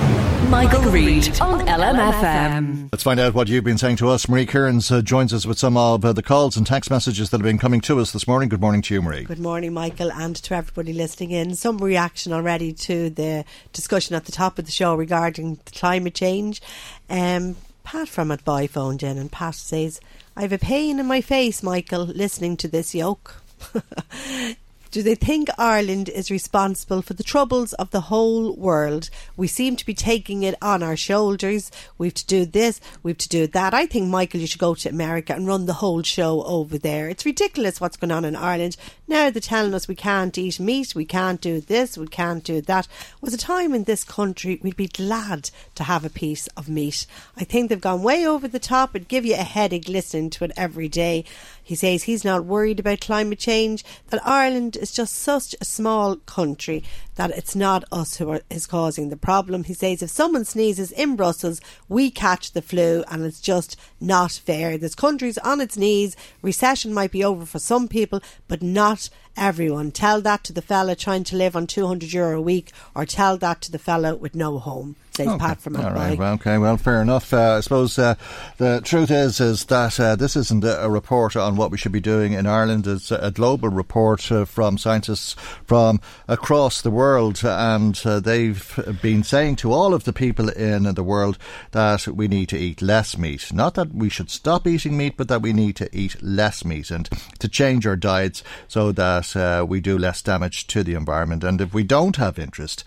Michael, 0.49 0.81
Reade 0.91 1.39
on 1.41 1.65
LMFM. 1.65 2.89
Let's 2.91 3.03
find 3.03 3.19
out 3.19 3.33
what 3.33 3.47
you've 3.47 3.63
been 3.63 3.77
saying 3.77 3.95
to 3.97 4.09
us. 4.09 4.29
Marie 4.29 4.45
Kearns 4.45 4.91
uh, 4.91 5.01
joins 5.01 5.33
us 5.33 5.45
with 5.45 5.57
some 5.57 5.75
of 5.77 6.05
uh, 6.05 6.13
the 6.13 6.21
calls 6.21 6.55
and 6.55 6.67
text 6.67 6.91
messages 6.91 7.29
that 7.29 7.37
have 7.37 7.45
been 7.45 7.57
coming 7.57 7.81
to 7.81 7.99
us 7.99 8.11
this 8.11 8.27
morning. 8.27 8.49
Good 8.49 8.61
morning 8.61 8.81
to 8.83 8.93
you, 8.93 9.01
Marie. 9.01 9.23
Good 9.23 9.39
morning, 9.39 9.73
Michael, 9.73 10.11
and 10.11 10.35
to 10.35 10.53
everybody 10.53 10.93
listening 10.93 11.31
in. 11.31 11.55
Some 11.55 11.77
reaction 11.79 12.33
already 12.33 12.73
to 12.73 13.09
the 13.09 13.45
discussion 13.73 14.15
at 14.15 14.25
the 14.25 14.31
top 14.31 14.59
of 14.59 14.65
the 14.65 14.71
show 14.71 14.93
regarding 14.95 15.59
climate 15.73 16.13
change. 16.13 16.61
Um, 17.09 17.55
Pat 17.83 18.07
from 18.07 18.29
Athboy 18.29 18.69
phoned 18.69 19.01
in, 19.01 19.17
and 19.17 19.31
Pat 19.31 19.55
says, 19.55 19.99
I 20.39 20.43
have 20.43 20.53
a 20.53 20.57
pain 20.57 21.01
in 21.01 21.05
my 21.05 21.19
face, 21.19 21.61
Michael, 21.61 22.05
listening 22.05 22.55
to 22.57 22.69
this 22.69 22.95
yoke. 22.95 23.41
Do 24.91 25.03
they 25.03 25.15
think 25.15 25.49
Ireland 25.57 26.07
is 26.07 26.31
responsible 26.31 27.01
for 27.01 27.13
the 27.13 27.23
troubles 27.23 27.73
of 27.73 27.91
the 27.91 27.99
whole 27.99 28.55
world? 28.55 29.09
We 29.35 29.47
seem 29.47 29.75
to 29.75 29.85
be 29.85 29.93
taking 29.93 30.43
it 30.43 30.55
on 30.61 30.81
our 30.81 30.95
shoulders. 30.95 31.73
We've 31.97 32.13
to 32.13 32.25
do 32.25 32.45
this, 32.45 32.79
we've 33.03 33.17
to 33.17 33.27
do 33.27 33.47
that. 33.47 33.73
I 33.73 33.85
think, 33.85 34.07
Michael, 34.07 34.39
you 34.39 34.47
should 34.47 34.61
go 34.61 34.75
to 34.75 34.87
America 34.87 35.33
and 35.33 35.45
run 35.45 35.65
the 35.65 35.73
whole 35.73 36.03
show 36.03 36.41
over 36.43 36.77
there. 36.77 37.09
It's 37.09 37.25
ridiculous 37.25 37.81
what's 37.81 37.97
going 37.97 38.11
on 38.11 38.23
in 38.23 38.37
Ireland. 38.37 38.77
Now 39.09 39.31
they're 39.31 39.41
telling 39.41 39.73
us 39.73 39.87
we 39.87 39.95
can't 39.95 40.37
eat 40.37 40.59
meat, 40.59 40.93
we 40.93 41.03
can't 41.03 41.41
do 41.41 41.61
this, 41.61 41.97
we 41.97 42.05
can't 42.05 42.43
do 42.43 42.61
that. 42.61 42.87
Was 43.21 43.33
a 43.33 43.37
time 43.37 43.73
in 43.73 43.85
this 43.85 44.03
country 44.03 44.59
we'd 44.61 44.75
be 44.75 44.85
glad 44.85 45.49
to 45.73 45.85
have 45.85 46.05
a 46.05 46.11
piece 46.11 46.45
of 46.55 46.69
meat. 46.69 47.07
I 47.35 47.43
think 47.43 47.69
they've 47.69 47.81
gone 47.81 48.03
way 48.03 48.27
over 48.27 48.47
the 48.47 48.59
top. 48.59 48.95
It'd 48.95 49.07
give 49.07 49.25
you 49.25 49.33
a 49.33 49.37
headache 49.37 49.87
listening 49.87 50.29
to 50.29 50.43
it 50.43 50.51
every 50.55 50.87
day. 50.87 51.25
He 51.63 51.73
says 51.73 52.03
he's 52.03 52.23
not 52.23 52.45
worried 52.45 52.79
about 52.79 53.01
climate 53.01 53.39
change, 53.39 53.83
that 54.11 54.25
Ireland 54.27 54.75
is 54.75 54.91
just 54.91 55.15
such 55.15 55.55
a 55.59 55.65
small 55.65 56.15
country 56.15 56.83
that 57.19 57.31
it's 57.31 57.53
not 57.53 57.83
us 57.91 58.15
who 58.15 58.29
are, 58.29 58.39
is 58.49 58.65
causing 58.65 59.09
the 59.09 59.17
problem. 59.17 59.65
He 59.65 59.73
says 59.73 60.01
if 60.01 60.09
someone 60.09 60.45
sneezes 60.45 60.89
in 60.93 61.17
Brussels, 61.17 61.59
we 61.89 62.09
catch 62.09 62.53
the 62.53 62.61
flu 62.61 63.03
and 63.11 63.25
it's 63.25 63.41
just 63.41 63.75
not 63.99 64.31
fair. 64.31 64.77
This 64.77 64.95
country's 64.95 65.37
on 65.39 65.59
its 65.59 65.75
knees. 65.75 66.15
Recession 66.41 66.93
might 66.93 67.11
be 67.11 67.21
over 67.21 67.45
for 67.45 67.59
some 67.59 67.89
people, 67.89 68.21
but 68.47 68.63
not 68.63 69.09
everyone. 69.39 69.91
Tell 69.91 70.21
that 70.21 70.43
to 70.43 70.53
the 70.53 70.61
fella 70.61 70.95
trying 70.95 71.23
to 71.25 71.35
live 71.35 71.55
on 71.55 71.65
200 71.65 72.11
euro 72.11 72.37
a 72.37 72.41
week 72.41 72.71
or 72.93 73.05
tell 73.05 73.37
that 73.37 73.61
to 73.61 73.71
the 73.71 73.79
fella 73.79 74.15
with 74.15 74.35
no 74.35 74.59
home 74.59 74.95
says 75.19 75.27
okay. 75.27 75.37
Pat 75.37 75.61
from 75.61 75.75
All 75.75 75.91
right, 75.91 76.17
well, 76.17 76.33
okay, 76.35 76.57
well, 76.57 76.77
fair 76.77 77.01
enough. 77.01 77.33
Uh, 77.33 77.57
I 77.57 77.59
suppose 77.59 77.99
uh, 77.99 78.15
the 78.57 78.81
truth 78.83 79.11
is 79.11 79.39
is 79.39 79.65
that 79.65 79.99
uh, 79.99 80.15
this 80.15 80.35
isn't 80.35 80.63
a, 80.63 80.89
report 80.89 81.35
on 81.35 81.55
what 81.55 81.71
we 81.71 81.77
should 81.77 81.91
be 81.91 81.99
doing 81.99 82.33
in 82.33 82.47
Ireland. 82.47 82.87
It's 82.87 83.11
a 83.11 83.31
global 83.31 83.69
report 83.69 84.31
uh, 84.31 84.45
from 84.45 84.77
scientists 84.77 85.35
from 85.65 85.99
across 86.27 86.81
the 86.81 86.89
world, 86.89 87.41
and 87.43 87.99
uh, 88.05 88.19
they've 88.19 88.97
been 89.01 89.23
saying 89.23 89.57
to 89.57 89.71
all 89.71 89.93
of 89.93 90.05
the 90.05 90.13
people 90.13 90.49
in 90.49 90.83
the 90.83 91.03
world 91.03 91.37
that 91.71 92.07
we 92.07 92.27
need 92.27 92.49
to 92.49 92.57
eat 92.57 92.81
less 92.81 93.17
meat. 93.17 93.53
Not 93.53 93.75
that 93.75 93.93
we 93.93 94.09
should 94.09 94.31
stop 94.31 94.65
eating 94.65 94.97
meat, 94.97 95.15
but 95.15 95.27
that 95.27 95.41
we 95.41 95.53
need 95.53 95.75
to 95.77 95.95
eat 95.95 96.21
less 96.23 96.65
meat 96.65 96.89
and 96.89 97.07
to 97.39 97.47
change 97.47 97.85
our 97.85 97.95
diets 97.95 98.41
so 98.67 98.91
that 98.93 99.28
uh, 99.35 99.65
we 99.67 99.79
do 99.79 99.97
less 99.97 100.21
damage 100.21 100.67
to 100.67 100.83
the 100.83 100.93
environment. 100.93 101.43
And 101.43 101.61
if 101.61 101.73
we 101.73 101.83
don't 101.83 102.15
have 102.17 102.39
interest 102.39 102.83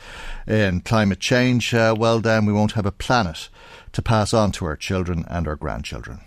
in 0.47 0.81
climate 0.81 1.21
change, 1.21 1.73
well, 1.73 2.21
then 2.21 2.47
we 2.47 2.53
won't 2.53 2.73
have 2.73 2.87
a 2.87 2.93
planet 2.93 3.49
to 3.93 4.03
pass 4.03 4.33
on 4.33 4.53
to 4.53 4.65
our 4.65 4.77
children 4.77 5.25
and 5.29 5.47
our 5.47 5.57
grandchildren. 5.57 6.21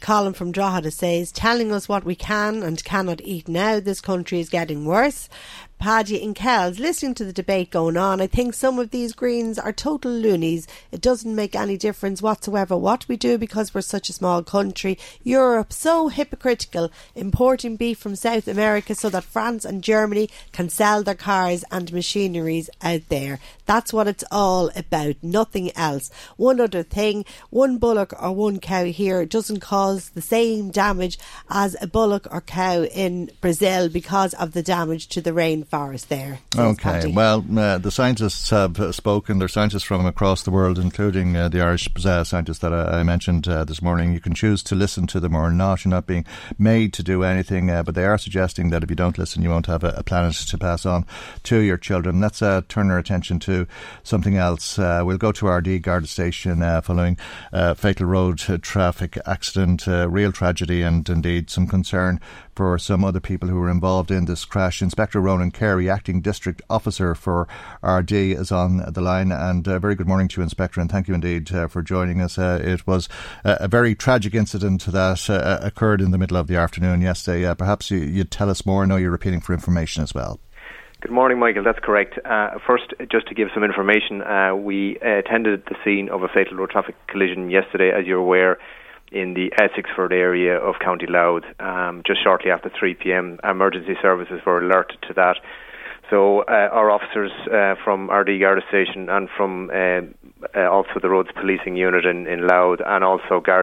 Colin 0.00 0.34
from 0.34 0.52
Drogheda 0.52 0.90
says, 0.90 1.32
telling 1.32 1.72
us 1.72 1.88
what 1.88 2.04
we 2.04 2.14
can 2.14 2.62
and 2.62 2.82
cannot 2.84 3.20
eat 3.22 3.48
now. 3.48 3.80
This 3.80 4.00
country 4.00 4.40
is 4.40 4.50
getting 4.50 4.84
worse. 4.84 5.28
Paddy 5.84 6.22
in 6.22 6.32
Kells, 6.32 6.78
listening 6.78 7.12
to 7.12 7.26
the 7.26 7.32
debate 7.34 7.68
going 7.68 7.98
on, 7.98 8.18
I 8.18 8.26
think 8.26 8.54
some 8.54 8.78
of 8.78 8.88
these 8.88 9.12
Greens 9.12 9.58
are 9.58 9.70
total 9.70 10.10
loonies. 10.10 10.66
It 10.90 11.02
doesn't 11.02 11.34
make 11.34 11.54
any 11.54 11.76
difference 11.76 12.22
whatsoever 12.22 12.74
what 12.74 13.06
we 13.06 13.18
do 13.18 13.36
because 13.36 13.74
we're 13.74 13.82
such 13.82 14.08
a 14.08 14.14
small 14.14 14.42
country. 14.42 14.98
Europe 15.22 15.74
so 15.74 16.08
hypocritical, 16.08 16.90
importing 17.14 17.76
beef 17.76 17.98
from 17.98 18.16
South 18.16 18.48
America 18.48 18.94
so 18.94 19.10
that 19.10 19.24
France 19.24 19.66
and 19.66 19.84
Germany 19.84 20.30
can 20.52 20.70
sell 20.70 21.02
their 21.02 21.14
cars 21.14 21.66
and 21.70 21.92
machineries 21.92 22.70
out 22.80 23.02
there. 23.10 23.38
That's 23.66 23.92
what 23.92 24.08
it's 24.08 24.24
all 24.30 24.70
about, 24.74 25.16
nothing 25.20 25.70
else. 25.76 26.10
One 26.38 26.62
other 26.62 26.82
thing, 26.82 27.26
one 27.50 27.76
bullock 27.76 28.14
or 28.22 28.32
one 28.32 28.58
cow 28.58 28.84
here 28.84 29.26
doesn't 29.26 29.60
cause 29.60 30.08
the 30.08 30.22
same 30.22 30.70
damage 30.70 31.18
as 31.50 31.76
a 31.82 31.86
bullock 31.86 32.26
or 32.30 32.40
cow 32.40 32.84
in 32.84 33.30
Brazil 33.42 33.90
because 33.90 34.32
of 34.32 34.52
the 34.52 34.62
damage 34.62 35.08
to 35.08 35.20
the 35.20 35.34
rain 35.34 35.62
far 35.74 35.92
as 35.92 36.04
there. 36.04 36.38
Okay, 36.56 37.12
well, 37.12 37.44
uh, 37.58 37.78
the 37.78 37.90
scientists 37.90 38.50
have 38.50 38.78
uh, 38.78 38.92
spoken. 38.92 39.40
They're 39.40 39.48
scientists 39.48 39.82
from 39.82 40.06
across 40.06 40.44
the 40.44 40.52
world, 40.52 40.78
including 40.78 41.36
uh, 41.36 41.48
the 41.48 41.62
Irish 41.62 41.88
uh, 42.06 42.22
scientists 42.22 42.60
that 42.60 42.72
I, 42.72 43.00
I 43.00 43.02
mentioned 43.02 43.48
uh, 43.48 43.64
this 43.64 43.82
morning. 43.82 44.12
You 44.12 44.20
can 44.20 44.34
choose 44.34 44.62
to 44.64 44.76
listen 44.76 45.08
to 45.08 45.18
them 45.18 45.34
or 45.34 45.50
not. 45.50 45.84
You're 45.84 45.90
not 45.90 46.06
being 46.06 46.26
made 46.58 46.92
to 46.92 47.02
do 47.02 47.24
anything, 47.24 47.70
uh, 47.70 47.82
but 47.82 47.96
they 47.96 48.04
are 48.04 48.18
suggesting 48.18 48.70
that 48.70 48.84
if 48.84 48.90
you 48.90 48.94
don't 48.94 49.18
listen, 49.18 49.42
you 49.42 49.50
won't 49.50 49.66
have 49.66 49.82
a, 49.82 49.94
a 49.96 50.04
planet 50.04 50.34
to 50.34 50.58
pass 50.58 50.86
on 50.86 51.06
to 51.42 51.58
your 51.58 51.76
children. 51.76 52.20
Let's 52.20 52.38
turn 52.38 52.92
our 52.92 52.98
attention 52.98 53.40
to 53.40 53.66
something 54.04 54.36
else. 54.36 54.78
we'll 54.78 55.18
go 55.18 55.32
to 55.32 55.46
Ardee 55.46 55.82
Garda 55.82 56.06
Station 56.06 56.60
following 56.82 57.18
a 57.52 57.74
fatal 57.74 58.06
road 58.06 58.38
traffic 58.38 59.18
accident, 59.26 59.88
real 59.88 60.30
tragedy, 60.30 60.82
and 60.82 61.08
indeed 61.08 61.50
some 61.50 61.66
concern 61.66 62.20
for 62.54 62.78
some 62.78 63.04
other 63.04 63.20
people 63.20 63.48
who 63.48 63.58
were 63.58 63.70
involved 63.70 64.10
in 64.10 64.24
this 64.26 64.44
crash. 64.44 64.82
Inspector 64.82 65.20
Ronan 65.20 65.50
Carey, 65.50 65.90
acting 65.90 66.20
district 66.20 66.62
officer 66.70 67.14
for 67.14 67.48
Ardee, 67.82 68.32
is 68.32 68.52
on 68.52 68.78
the 68.92 69.00
line. 69.00 69.32
And 69.32 69.66
uh, 69.66 69.78
very 69.78 69.94
good 69.94 70.08
morning 70.08 70.28
to 70.28 70.40
you, 70.40 70.42
Inspector, 70.42 70.80
and 70.80 70.90
thank 70.90 71.08
you 71.08 71.14
indeed 71.14 71.52
uh, 71.52 71.68
for 71.68 71.82
joining 71.82 72.20
us. 72.20 72.38
Uh, 72.38 72.60
it 72.62 72.86
was 72.86 73.08
a 73.44 73.68
very 73.68 73.94
tragic 73.94 74.34
incident 74.34 74.84
that 74.86 75.28
uh, 75.28 75.58
occurred 75.62 76.00
in 76.00 76.10
the 76.10 76.18
middle 76.18 76.36
of 76.36 76.46
the 76.46 76.56
afternoon 76.56 77.00
yesterday. 77.00 77.44
Uh, 77.44 77.54
perhaps 77.54 77.90
you, 77.90 78.18
would 78.18 78.30
tell 78.30 78.50
us 78.50 78.64
more. 78.64 78.82
I 78.82 78.86
know 78.86 78.96
you're 78.96 79.14
appealing 79.14 79.40
for 79.40 79.52
information 79.52 80.02
as 80.02 80.14
well. 80.14 80.40
Good 81.00 81.12
morning, 81.12 81.38
Michael. 81.38 81.64
That's 81.64 81.80
correct. 81.80 82.18
Uh, 82.24 82.58
first, 82.66 82.94
just 83.12 83.28
to 83.28 83.34
give 83.34 83.48
some 83.52 83.62
information, 83.62 84.22
uh, 84.22 84.54
we 84.54 84.96
attended 84.96 85.64
the 85.66 85.76
scene 85.84 86.08
of 86.08 86.22
a 86.22 86.28
fatal 86.28 86.56
road 86.56 86.70
traffic 86.70 86.94
collision 87.08 87.50
yesterday, 87.50 87.90
as 87.90 88.06
you're 88.06 88.18
aware, 88.18 88.58
in 89.14 89.34
the 89.34 89.52
Essexford 89.62 90.12
area 90.12 90.58
of 90.58 90.74
County 90.84 91.06
Louth 91.08 91.44
um, 91.60 92.02
just 92.06 92.22
shortly 92.22 92.50
after 92.50 92.70
3 92.78 92.94
p.m. 92.94 93.38
Emergency 93.44 93.94
services 94.02 94.40
were 94.44 94.60
alerted 94.60 94.98
to 95.08 95.14
that. 95.14 95.36
So 96.10 96.40
uh, 96.40 96.68
our 96.72 96.90
officers 96.90 97.30
uh, 97.46 97.76
from 97.82 98.08
Ardee 98.08 98.40
Garda 98.40 98.62
Station 98.68 99.08
and 99.08 99.28
from 99.36 99.70
uh, 99.70 100.00
uh, 100.54 100.70
also 100.70 101.00
the 101.00 101.08
Roads 101.08 101.30
Policing 101.34 101.76
Unit 101.76 102.04
in, 102.04 102.26
in 102.26 102.46
Louth 102.46 102.80
and 102.84 103.02
also 103.02 103.40
Garda. 103.40 103.62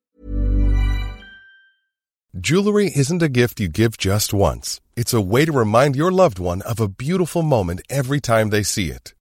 Jewelry 2.39 2.89
isn't 2.95 3.22
a 3.22 3.30
gift 3.30 3.60
you 3.60 3.68
give 3.68 3.97
just 3.97 4.34
once. 4.34 4.80
It's 4.95 5.14
a 5.14 5.22
way 5.22 5.45
to 5.45 5.52
remind 5.52 5.95
your 5.95 6.12
loved 6.12 6.39
one 6.39 6.62
of 6.62 6.80
a 6.80 6.88
beautiful 6.88 7.43
moment 7.43 7.82
every 7.89 8.22
time 8.22 8.49
they 8.49 8.64
see 8.64 8.89
it. 8.89 9.14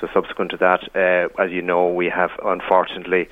so 0.00 0.08
subsequent 0.12 0.50
to 0.52 0.56
that, 0.58 0.80
uh, 0.94 1.42
as 1.42 1.50
you 1.50 1.62
know, 1.62 1.88
we 1.88 2.06
have 2.06 2.30
unfortunately 2.44 3.28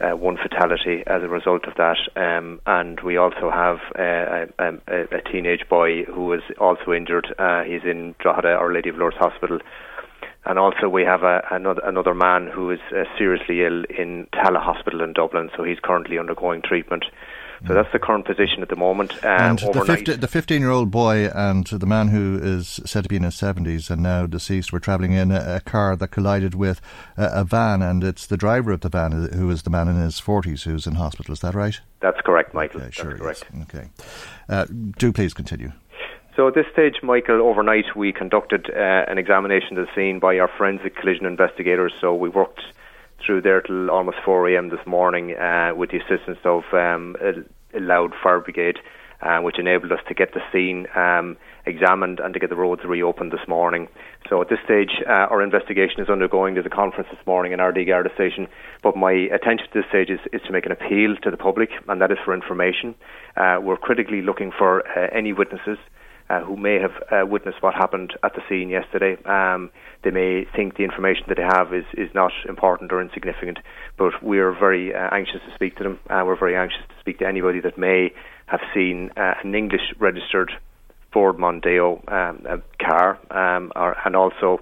uh, 0.00 0.16
one 0.16 0.36
fatality 0.36 1.02
as 1.06 1.22
a 1.22 1.28
result 1.28 1.66
of 1.66 1.74
that, 1.76 1.98
um, 2.16 2.60
and 2.66 3.00
we 3.00 3.16
also 3.16 3.50
have 3.50 3.78
uh, 3.98 4.46
a, 4.58 4.74
a, 4.88 5.22
teenage 5.30 5.68
boy 5.68 6.04
who 6.04 6.26
was 6.26 6.42
also 6.58 6.92
injured. 6.92 7.32
Uh, 7.38 7.62
he's 7.62 7.84
in 7.84 8.14
Drogheda 8.18 8.48
Our 8.48 8.72
Lady 8.72 8.88
of 8.88 8.96
Lourdes 8.96 9.18
Hospital. 9.18 9.58
And 10.46 10.58
also, 10.58 10.88
we 10.88 11.04
have 11.04 11.22
a, 11.22 11.42
another 11.50 11.80
another 11.84 12.12
man 12.12 12.48
who 12.52 12.70
is 12.70 12.80
uh, 12.90 13.04
seriously 13.16 13.64
ill 13.64 13.84
in 13.84 14.26
Tallaght 14.34 14.62
Hospital 14.62 15.00
in 15.00 15.14
Dublin. 15.14 15.48
So 15.56 15.64
he's 15.64 15.78
currently 15.82 16.18
undergoing 16.18 16.60
treatment. 16.60 17.06
So 17.66 17.74
that's 17.74 17.90
the 17.92 17.98
current 17.98 18.26
position 18.26 18.62
at 18.62 18.68
the 18.68 18.76
moment. 18.76 19.12
Um, 19.24 19.58
and 19.58 19.58
the 19.58 20.28
15 20.30 20.60
year 20.60 20.70
old 20.70 20.90
boy 20.90 21.28
and 21.28 21.66
the 21.66 21.86
man 21.86 22.08
who 22.08 22.38
is 22.42 22.80
said 22.84 23.04
to 23.04 23.08
be 23.08 23.16
in 23.16 23.22
his 23.22 23.34
70s 23.34 23.90
and 23.90 24.02
now 24.02 24.26
deceased 24.26 24.72
were 24.72 24.80
travelling 24.80 25.12
in 25.12 25.30
a, 25.30 25.56
a, 25.56 25.60
car 25.60 25.96
that 25.96 26.08
collided 26.08 26.54
with 26.54 26.80
a, 27.16 27.40
a, 27.40 27.44
van, 27.44 27.80
and 27.80 28.04
it's 28.04 28.26
the 28.26 28.36
driver 28.36 28.70
of 28.72 28.80
the 28.80 28.88
van 28.90 29.12
who 29.32 29.50
is 29.50 29.62
the 29.62 29.70
man 29.70 29.88
in 29.88 29.96
his 29.96 30.20
40s 30.20 30.64
who's 30.64 30.86
in 30.86 30.96
hospital. 30.96 31.32
Is 31.32 31.40
that 31.40 31.54
right? 31.54 31.80
That's 32.00 32.20
correct, 32.20 32.52
Michael. 32.52 32.82
Okay, 32.82 32.90
sure 32.90 33.16
That's 33.16 33.42
correct. 33.42 33.46
Okay. 33.62 33.88
Uh, 34.48 34.66
do 34.98 35.12
please 35.12 35.32
continue. 35.32 35.72
So 36.36 36.48
at 36.48 36.54
this 36.54 36.66
stage, 36.72 36.96
Michael, 37.02 37.40
overnight 37.40 37.96
we 37.96 38.12
conducted 38.12 38.68
uh, 38.68 39.04
an 39.08 39.18
examination 39.18 39.78
of 39.78 39.86
the 39.86 39.94
scene 39.94 40.18
by 40.18 40.38
our 40.38 40.50
forensic 40.58 40.96
collision 40.96 41.26
investigators. 41.26 41.92
So 42.00 42.12
we 42.14 42.28
worked 42.28 42.60
through 43.24 43.42
there 43.42 43.60
till 43.60 43.90
almost 43.90 44.18
4 44.24 44.48
a.m. 44.50 44.68
this 44.68 44.84
morning 44.86 45.34
uh, 45.34 45.72
with 45.74 45.90
the 45.90 45.98
assistance 45.98 46.38
of 46.44 46.64
um, 46.72 47.16
a, 47.74 47.80
a 47.80 48.08
fire 48.22 48.40
brigade, 48.40 48.78
uh, 49.20 49.38
which 49.40 49.58
enabled 49.58 49.92
us 49.92 50.00
to 50.08 50.14
get 50.14 50.34
the 50.34 50.40
scene 50.52 50.86
um, 50.94 51.36
examined 51.66 52.20
and 52.20 52.34
to 52.34 52.40
get 52.40 52.50
the 52.50 52.56
roads 52.56 52.82
reopened 52.84 53.32
this 53.32 53.46
morning. 53.48 53.88
So 54.28 54.40
at 54.40 54.48
this 54.48 54.58
stage, 54.64 55.02
uh, 55.06 55.32
our 55.32 55.42
investigation 55.42 56.00
is 56.00 56.08
undergoing. 56.08 56.54
There's 56.54 56.66
a 56.66 56.70
conference 56.70 57.08
this 57.10 57.24
morning 57.26 57.52
in 57.52 57.60
Ardee 57.60 57.86
Garda 57.86 58.10
Station, 58.14 58.48
but 58.82 58.96
my 58.96 59.12
attention 59.12 59.66
to 59.72 59.80
this 59.80 59.88
stage 59.88 60.10
is, 60.10 60.20
is 60.32 60.42
to 60.46 60.52
make 60.52 60.66
an 60.66 60.72
appeal 60.72 61.16
to 61.22 61.30
the 61.30 61.36
public, 61.36 61.70
and 61.88 62.00
that 62.00 62.10
is 62.10 62.18
for 62.24 62.34
information. 62.34 62.94
Uh, 63.36 63.58
we're 63.62 63.76
critically 63.76 64.22
looking 64.22 64.52
for 64.56 64.86
uh, 64.86 65.08
any 65.12 65.32
witnesses 65.32 65.78
uh, 66.30 66.40
who 66.40 66.56
may 66.56 66.78
have 66.80 66.92
uh, 67.10 67.26
witnessed 67.26 67.62
what 67.62 67.74
happened 67.74 68.14
at 68.22 68.34
the 68.34 68.42
scene 68.48 68.68
yesterday. 68.68 69.16
Um, 69.24 69.70
they 70.02 70.10
may 70.10 70.46
think 70.56 70.76
the 70.76 70.84
information 70.84 71.24
that 71.28 71.36
they 71.36 71.42
have 71.42 71.72
is, 71.74 71.84
is 71.94 72.08
not 72.14 72.32
important 72.48 72.92
or 72.92 73.00
insignificant, 73.00 73.58
but 73.96 74.22
we're 74.22 74.52
very 74.52 74.94
uh, 74.94 75.08
anxious 75.12 75.40
to 75.46 75.54
speak 75.54 75.76
to 75.76 75.84
them. 75.84 76.00
We're 76.08 76.38
very 76.38 76.56
anxious 76.56 76.82
to 76.88 76.94
speak 77.00 77.18
to 77.18 77.26
anybody 77.26 77.60
that 77.60 77.78
may 77.78 78.12
have 78.46 78.60
seen 78.74 79.10
uh, 79.16 79.34
an 79.42 79.54
English 79.54 79.94
registered 79.98 80.52
Ford 81.12 81.36
Mondeo 81.36 82.00
um, 82.12 82.62
car 82.78 83.18
um, 83.30 83.72
or, 83.76 83.96
and 84.04 84.16
also 84.16 84.60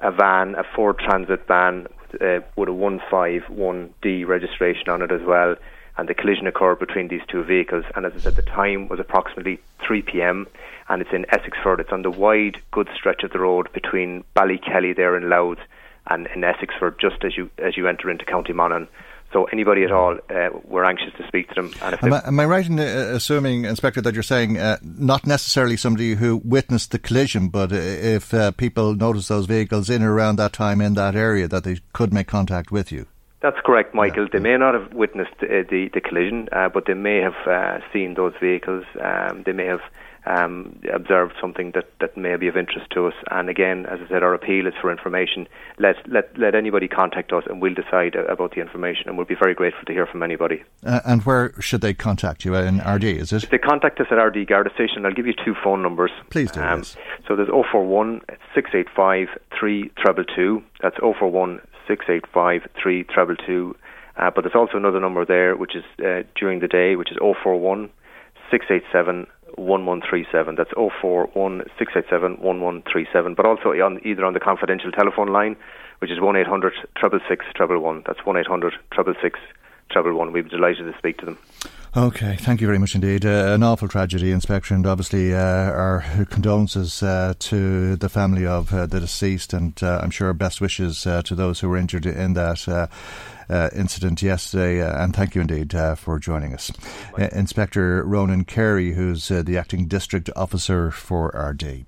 a 0.00 0.10
van, 0.10 0.54
a 0.56 0.64
Ford 0.74 0.98
Transit 0.98 1.46
van 1.46 1.86
uh, 2.20 2.40
with 2.56 2.68
a 2.68 2.72
151D 2.72 4.26
registration 4.26 4.88
on 4.88 5.02
it 5.02 5.12
as 5.12 5.22
well. 5.26 5.54
And 5.96 6.08
the 6.08 6.14
collision 6.14 6.46
occurred 6.46 6.80
between 6.80 7.08
these 7.08 7.22
two 7.28 7.44
vehicles. 7.44 7.84
And 7.94 8.04
as 8.04 8.12
I 8.14 8.18
said, 8.18 8.36
the 8.36 8.42
time 8.42 8.88
was 8.88 8.98
approximately 8.98 9.60
3 9.86 10.02
p.m 10.02 10.46
and 10.88 11.02
it's 11.02 11.12
in 11.12 11.26
Essexford. 11.30 11.80
It's 11.80 11.92
on 11.92 12.02
the 12.02 12.10
wide, 12.10 12.58
good 12.70 12.88
stretch 12.94 13.22
of 13.22 13.32
the 13.32 13.38
road 13.38 13.72
between 13.72 14.24
Ballykelly 14.36 14.94
there 14.96 15.16
in 15.16 15.28
Louth 15.28 15.58
and 16.06 16.26
in 16.34 16.44
Essexford, 16.44 16.98
just 17.00 17.24
as 17.24 17.36
you 17.36 17.50
as 17.58 17.76
you 17.76 17.88
enter 17.88 18.10
into 18.10 18.24
County 18.24 18.52
Monaghan. 18.52 18.88
So 19.32 19.44
anybody 19.46 19.82
at 19.82 19.90
all, 19.90 20.16
uh, 20.30 20.50
we're 20.62 20.84
anxious 20.84 21.12
to 21.16 21.26
speak 21.26 21.48
to 21.48 21.54
them. 21.54 21.72
And 21.82 21.94
if 21.94 22.04
am, 22.04 22.12
I, 22.12 22.28
am 22.28 22.38
I 22.38 22.44
right 22.44 22.64
in 22.64 22.78
uh, 22.78 22.82
assuming, 23.14 23.64
Inspector, 23.64 24.00
that 24.00 24.14
you're 24.14 24.22
saying 24.22 24.58
uh, 24.58 24.76
not 24.84 25.26
necessarily 25.26 25.76
somebody 25.76 26.14
who 26.14 26.36
witnessed 26.44 26.92
the 26.92 27.00
collision, 27.00 27.48
but 27.48 27.72
if 27.72 28.32
uh, 28.32 28.52
people 28.52 28.94
notice 28.94 29.26
those 29.26 29.46
vehicles 29.46 29.90
in 29.90 30.04
or 30.04 30.12
around 30.12 30.36
that 30.36 30.52
time 30.52 30.80
in 30.80 30.94
that 30.94 31.16
area, 31.16 31.48
that 31.48 31.64
they 31.64 31.80
could 31.92 32.12
make 32.12 32.28
contact 32.28 32.70
with 32.70 32.92
you? 32.92 33.06
That's 33.44 33.60
correct, 33.62 33.94
Michael. 33.94 34.22
Yeah. 34.22 34.30
They 34.32 34.38
may 34.38 34.56
not 34.56 34.72
have 34.72 34.94
witnessed 34.94 35.34
uh, 35.42 35.68
the, 35.68 35.90
the 35.92 36.00
collision, 36.00 36.48
but 36.50 36.86
they 36.86 36.94
may 36.94 37.18
have 37.20 37.82
seen 37.92 38.14
those 38.14 38.32
vehicles. 38.40 38.84
Um, 38.98 39.42
they 39.44 39.52
may 39.52 39.66
have 39.66 39.82
um, 40.26 40.80
observed 40.92 41.34
something 41.40 41.72
that, 41.74 41.86
that 42.00 42.16
may 42.16 42.36
be 42.36 42.48
of 42.48 42.56
interest 42.56 42.90
to 42.92 43.06
us. 43.06 43.14
And 43.30 43.50
again, 43.50 43.86
as 43.86 44.00
I 44.04 44.08
said, 44.08 44.22
our 44.22 44.32
appeal 44.32 44.66
is 44.66 44.74
for 44.80 44.90
information. 44.90 45.46
Let 45.78 45.96
let 46.08 46.36
let 46.38 46.54
anybody 46.54 46.88
contact 46.88 47.32
us, 47.32 47.44
and 47.46 47.60
we'll 47.60 47.74
decide 47.74 48.14
about 48.14 48.54
the 48.54 48.60
information. 48.60 49.08
And 49.08 49.18
we'll 49.18 49.26
be 49.26 49.34
very 49.34 49.54
grateful 49.54 49.84
to 49.84 49.92
hear 49.92 50.06
from 50.06 50.22
anybody. 50.22 50.62
Uh, 50.84 51.00
and 51.04 51.22
where 51.24 51.52
should 51.60 51.82
they 51.82 51.92
contact 51.92 52.44
you? 52.44 52.56
Uh, 52.56 52.62
in 52.62 52.80
Ardee, 52.80 53.18
is 53.18 53.32
it? 53.32 53.44
If 53.44 53.50
they 53.50 53.58
contact 53.58 54.00
us 54.00 54.06
at 54.10 54.18
Ardee 54.18 54.46
Garda 54.46 54.70
Station, 54.74 55.04
I'll 55.04 55.12
give 55.12 55.26
you 55.26 55.34
two 55.44 55.54
phone 55.62 55.82
numbers. 55.82 56.12
Please 56.30 56.50
do. 56.50 56.62
Um, 56.62 56.82
so 57.28 57.36
there's 57.36 57.48
041 57.48 58.22
685 58.54 59.28
3222. 59.58 60.62
That's 60.80 60.96
041 60.96 61.60
685 61.86 62.70
3222. 62.82 63.76
Uh, 64.16 64.30
but 64.30 64.42
there's 64.42 64.54
also 64.54 64.76
another 64.76 65.00
number 65.00 65.24
there, 65.24 65.56
which 65.56 65.74
is 65.74 65.84
uh, 65.98 66.22
during 66.38 66.60
the 66.60 66.68
day, 66.68 66.96
which 66.96 67.10
is 67.10 67.18
041 67.18 67.90
687 68.50 69.26
1137. 69.56 70.54
That's 70.54 70.70
041 70.74 71.62
687 71.78 72.38
1137. 72.40 73.34
But 73.34 73.46
also 73.46 73.70
on, 73.70 74.00
either 74.04 74.24
on 74.24 74.34
the 74.34 74.40
confidential 74.40 74.92
telephone 74.92 75.28
line, 75.28 75.56
which 75.98 76.10
is 76.10 76.20
1 76.20 76.36
800 76.36 76.74
666 77.00 77.44
That's 78.06 78.24
1 78.24 78.36
800 78.36 78.72
666 78.94 79.40
We'd 80.32 80.42
be 80.42 80.50
delighted 80.50 80.90
to 80.90 80.98
speak 80.98 81.18
to 81.18 81.26
them. 81.26 81.38
Okay, 81.96 82.36
thank 82.40 82.60
you 82.60 82.66
very 82.66 82.80
much 82.80 82.96
indeed. 82.96 83.24
Uh, 83.24 83.52
an 83.54 83.62
awful 83.62 83.86
tragedy, 83.86 84.32
Inspector, 84.32 84.74
and 84.74 84.84
obviously 84.84 85.32
uh, 85.32 85.38
our 85.38 86.04
condolences 86.28 87.04
uh, 87.04 87.34
to 87.38 87.94
the 87.94 88.08
family 88.08 88.44
of 88.44 88.74
uh, 88.74 88.86
the 88.86 88.98
deceased, 88.98 89.52
and 89.52 89.80
uh, 89.80 90.00
I'm 90.02 90.10
sure 90.10 90.32
best 90.32 90.60
wishes 90.60 91.06
uh, 91.06 91.22
to 91.22 91.36
those 91.36 91.60
who 91.60 91.68
were 91.68 91.76
injured 91.76 92.04
in 92.04 92.32
that 92.32 92.66
uh, 93.48 93.70
incident 93.76 94.22
yesterday, 94.22 94.82
uh, 94.82 95.04
and 95.04 95.14
thank 95.14 95.36
you 95.36 95.40
indeed 95.40 95.72
uh, 95.72 95.94
for 95.94 96.18
joining 96.18 96.52
us. 96.52 96.72
Uh, 97.16 97.28
Inspector 97.32 98.02
Ronan 98.04 98.44
Carey, 98.44 98.94
who's 98.94 99.30
uh, 99.30 99.44
the 99.44 99.56
acting 99.56 99.86
district 99.86 100.30
officer 100.34 100.90
for 100.90 101.30
Ardee. 101.30 101.86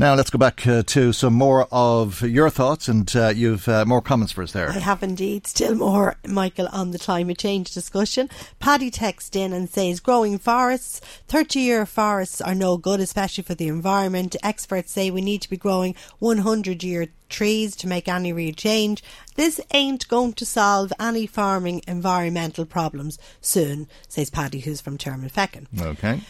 Now 0.00 0.14
let's 0.14 0.30
go 0.30 0.38
back 0.38 0.66
uh, 0.66 0.82
to 0.82 1.12
some 1.12 1.34
more 1.34 1.68
of 1.70 2.22
your 2.22 2.48
thoughts, 2.48 2.88
and 2.88 3.14
uh, 3.14 3.34
you've 3.36 3.68
uh, 3.68 3.84
more 3.84 4.00
comments 4.00 4.32
for 4.32 4.42
us 4.42 4.52
there. 4.52 4.70
I 4.70 4.78
have 4.78 5.02
indeed. 5.02 5.46
Still 5.46 5.74
more, 5.74 6.16
Michael, 6.26 6.68
on 6.72 6.92
the 6.92 6.98
climate 6.98 7.36
change 7.36 7.74
discussion. 7.74 8.30
Paddy 8.60 8.90
texts 8.90 9.36
in 9.36 9.52
and 9.52 9.68
says, 9.68 10.00
"Growing 10.00 10.38
forests, 10.38 11.02
thirty-year 11.28 11.84
forests 11.84 12.40
are 12.40 12.54
no 12.54 12.78
good, 12.78 13.00
especially 13.00 13.44
for 13.44 13.54
the 13.54 13.68
environment. 13.68 14.36
Experts 14.42 14.90
say 14.90 15.10
we 15.10 15.20
need 15.20 15.42
to 15.42 15.50
be 15.50 15.58
growing 15.58 15.94
one 16.18 16.38
hundred-year 16.38 17.08
trees 17.28 17.76
to 17.76 17.86
make 17.86 18.08
any 18.08 18.32
real 18.32 18.54
change. 18.54 19.04
This 19.36 19.60
ain't 19.74 20.08
going 20.08 20.32
to 20.32 20.46
solve 20.46 20.94
any 20.98 21.26
farming 21.26 21.82
environmental 21.86 22.64
problems 22.64 23.18
soon," 23.42 23.86
says 24.08 24.30
Paddy, 24.30 24.60
who's 24.60 24.80
from 24.80 24.96
Termonfeckin. 24.96 25.66
Okay. 25.78 26.22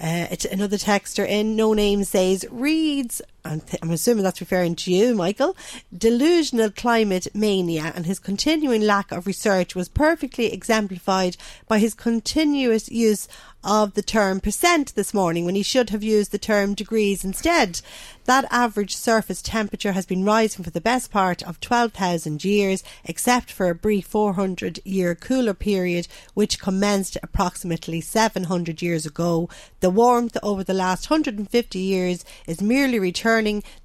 Uh, 0.00 0.26
another 0.50 0.76
texter 0.76 1.26
in, 1.26 1.56
no 1.56 1.72
name 1.72 2.04
says, 2.04 2.44
reads, 2.50 3.20
I'm, 3.44 3.60
th- 3.60 3.82
I'm 3.82 3.90
assuming 3.90 4.24
that's 4.24 4.40
referring 4.40 4.74
to 4.76 4.92
you, 4.92 5.14
Michael, 5.14 5.56
delusional 5.96 6.70
climate 6.70 7.28
mania 7.34 7.92
and 7.94 8.04
his 8.04 8.18
continuing 8.18 8.82
lack 8.82 9.12
of 9.12 9.26
research 9.26 9.74
was 9.74 9.88
perfectly 9.88 10.52
exemplified 10.52 11.36
by 11.66 11.78
his 11.78 11.94
continuous 11.94 12.90
use 12.90 13.28
of 13.64 13.94
the 13.94 14.02
term 14.02 14.38
percent 14.40 14.94
this 14.94 15.12
morning 15.12 15.44
when 15.44 15.56
he 15.56 15.62
should 15.62 15.90
have 15.90 16.02
used 16.02 16.30
the 16.30 16.38
term 16.38 16.74
degrees 16.74 17.24
instead. 17.24 17.80
That 18.24 18.46
average 18.50 18.94
surface 18.94 19.42
temperature 19.42 19.92
has 19.92 20.06
been 20.06 20.24
rising 20.24 20.62
for 20.62 20.70
the 20.70 20.80
best 20.80 21.10
part 21.10 21.42
of 21.42 21.60
12,000 21.60 22.44
years, 22.44 22.84
except 23.04 23.50
for 23.50 23.68
a 23.68 23.74
brief 23.74 24.06
400 24.06 24.80
year 24.84 25.14
cooler 25.14 25.54
period, 25.54 26.06
which 26.34 26.60
commenced 26.60 27.16
approximately 27.22 28.00
700 28.00 28.80
years 28.80 29.06
ago. 29.06 29.48
The 29.80 29.90
warmth 29.90 30.36
over 30.42 30.62
the 30.62 30.74
last 30.74 31.10
150 31.10 31.78
years 31.78 32.24
is 32.46 32.62
merely 32.62 32.98
returning 32.98 33.27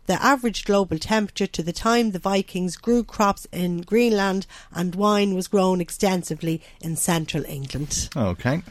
the 0.06 0.24
average 0.24 0.66
global 0.66 0.98
temperature 0.98 1.48
to 1.48 1.64
the 1.64 1.74
time 1.74 2.12
the 2.12 2.20
Vikings 2.20 2.78
grew 2.78 3.04
crops 3.04 3.48
in 3.52 3.82
Greenland 3.82 4.46
and 4.74 4.96
wine 4.96 5.36
was 5.36 5.48
grown 5.48 5.82
extensively 5.82 6.62
in 6.82 6.96
central 6.96 7.44
England. 7.46 8.10
Okay. 8.16 8.62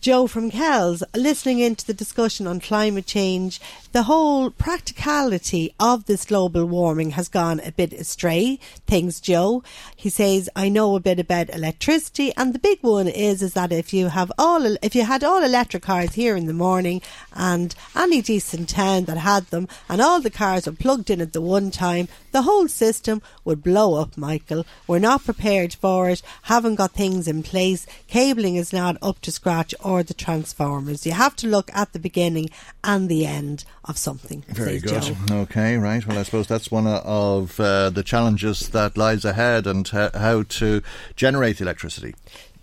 Joe 0.00 0.26
from 0.26 0.50
Kells, 0.50 1.02
listening 1.14 1.58
into 1.58 1.84
the 1.84 1.94
discussion 1.94 2.46
on 2.46 2.60
climate 2.60 3.06
change, 3.06 3.60
the 3.92 4.04
whole 4.04 4.50
practicality 4.50 5.74
of 5.80 6.04
this 6.04 6.24
global 6.26 6.64
warming 6.66 7.12
has 7.12 7.28
gone 7.28 7.60
a 7.60 7.72
bit 7.72 7.92
astray. 7.92 8.60
Thanks, 8.86 9.20
Joe. 9.20 9.62
He 9.96 10.10
says, 10.10 10.50
I 10.54 10.68
know 10.68 10.94
a 10.96 11.00
bit 11.00 11.18
about 11.18 11.50
electricity, 11.50 12.32
and 12.36 12.54
the 12.54 12.58
big 12.58 12.78
one 12.82 13.08
is 13.08 13.42
is 13.42 13.54
that 13.54 13.72
if 13.72 13.92
you 13.92 14.08
have 14.08 14.30
all 14.38 14.64
if 14.82 14.94
you 14.94 15.04
had 15.04 15.24
all 15.24 15.42
electric 15.42 15.82
cars 15.82 16.14
here 16.14 16.36
in 16.36 16.46
the 16.46 16.52
morning 16.52 17.00
and 17.34 17.74
any 17.96 18.20
decent 18.20 18.68
town 18.68 19.06
that 19.06 19.18
had 19.18 19.46
them 19.46 19.66
and 19.88 20.00
all 20.00 20.20
the 20.20 20.30
cars 20.30 20.66
were 20.66 20.72
plugged 20.72 21.10
in 21.10 21.20
at 21.20 21.32
the 21.32 21.40
one 21.40 21.70
time, 21.70 22.08
the 22.32 22.42
whole 22.42 22.68
system 22.68 23.22
would 23.44 23.62
blow 23.62 23.94
up, 23.94 24.16
Michael. 24.16 24.66
We're 24.86 24.98
not 24.98 25.24
prepared 25.24 25.74
for 25.74 26.10
it, 26.10 26.22
haven't 26.42 26.74
got 26.74 26.92
things 26.92 27.26
in 27.26 27.42
place, 27.42 27.86
cabling 28.08 28.56
is 28.56 28.72
not 28.72 28.98
up 29.00 29.20
to 29.22 29.32
scratch 29.32 29.74
or 29.86 30.02
the 30.02 30.14
transformers. 30.14 31.06
You 31.06 31.12
have 31.12 31.36
to 31.36 31.46
look 31.46 31.70
at 31.72 31.92
the 31.92 32.00
beginning 32.00 32.50
and 32.82 33.08
the 33.08 33.24
end 33.24 33.64
of 33.84 33.96
something. 33.96 34.42
Very 34.48 34.80
good. 34.80 35.02
Joe. 35.02 35.14
Okay, 35.30 35.76
right. 35.76 36.04
Well, 36.04 36.18
I 36.18 36.24
suppose 36.24 36.48
that's 36.48 36.72
one 36.72 36.88
of 36.88 37.60
uh, 37.60 37.90
the 37.90 38.02
challenges 38.02 38.68
that 38.70 38.96
lies 38.96 39.24
ahead 39.24 39.68
and 39.68 39.86
how 39.88 40.42
to 40.42 40.82
generate 41.14 41.60
electricity 41.60 42.14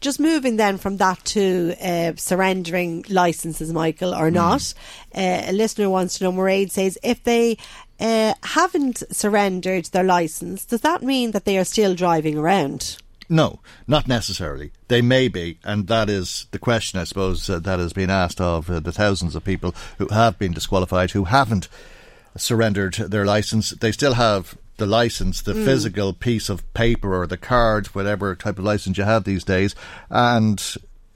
just 0.02 0.20
moving 0.20 0.58
then 0.58 0.78
from 0.78 0.98
that 0.98 1.24
to 1.24 1.74
uh, 1.82 2.12
surrendering 2.18 3.06
licenses, 3.08 3.72
Michael, 3.72 4.14
or 4.14 4.30
mm. 4.30 4.34
not. 4.34 4.74
Uh, 5.16 5.44
a 5.46 5.54
listener 5.54 5.90
wants 5.90 6.18
to 6.18 6.26
know, 6.26 6.34
Mairead 6.34 6.72
says, 6.72 6.98
if 7.04 7.24
they 7.24 7.58
uh, 8.02 8.34
haven't 8.44 9.02
surrendered 9.12 9.86
their 9.86 10.04
license, 10.04 10.66
does 10.66 10.82
that 10.82 11.04
mean 11.04 11.32
that 11.32 11.46
they 11.46 11.58
are 11.58 11.64
still 11.64 11.96
driving 11.96 12.38
around? 12.38 12.98
No, 13.34 13.62
not 13.88 14.08
necessarily. 14.08 14.74
They 14.90 15.02
may 15.02 15.28
be, 15.28 15.58
and 15.64 15.88
that 15.88 16.08
is 16.08 16.46
the 16.52 16.60
question, 16.60 17.00
I 17.00 17.04
suppose, 17.04 17.50
uh, 17.50 17.58
that 17.58 17.80
has 17.80 17.92
been 17.92 18.12
asked 18.12 18.40
of 18.40 18.70
uh, 18.70 18.80
the 18.80 18.92
thousands 18.92 19.36
of 19.36 19.44
people 19.44 19.74
who 19.98 20.08
have 20.10 20.38
been 20.38 20.52
disqualified, 20.52 21.12
who 21.12 21.24
haven't 21.24 21.68
surrendered 22.38 22.94
their 22.94 23.26
license. 23.26 23.72
They 23.72 23.92
still 23.92 24.14
have 24.14 24.56
the 24.78 24.86
license, 24.86 25.42
the 25.42 25.54
mm. 25.54 25.66
physical 25.66 26.14
piece 26.14 26.48
of 26.48 26.72
paper 26.76 27.20
or 27.20 27.26
the 27.26 27.38
card, 27.38 27.88
whatever 27.88 28.36
type 28.36 28.60
of 28.60 28.66
license 28.66 29.00
you 29.00 29.04
have 29.04 29.24
these 29.24 29.44
days, 29.44 29.74
and 30.12 30.64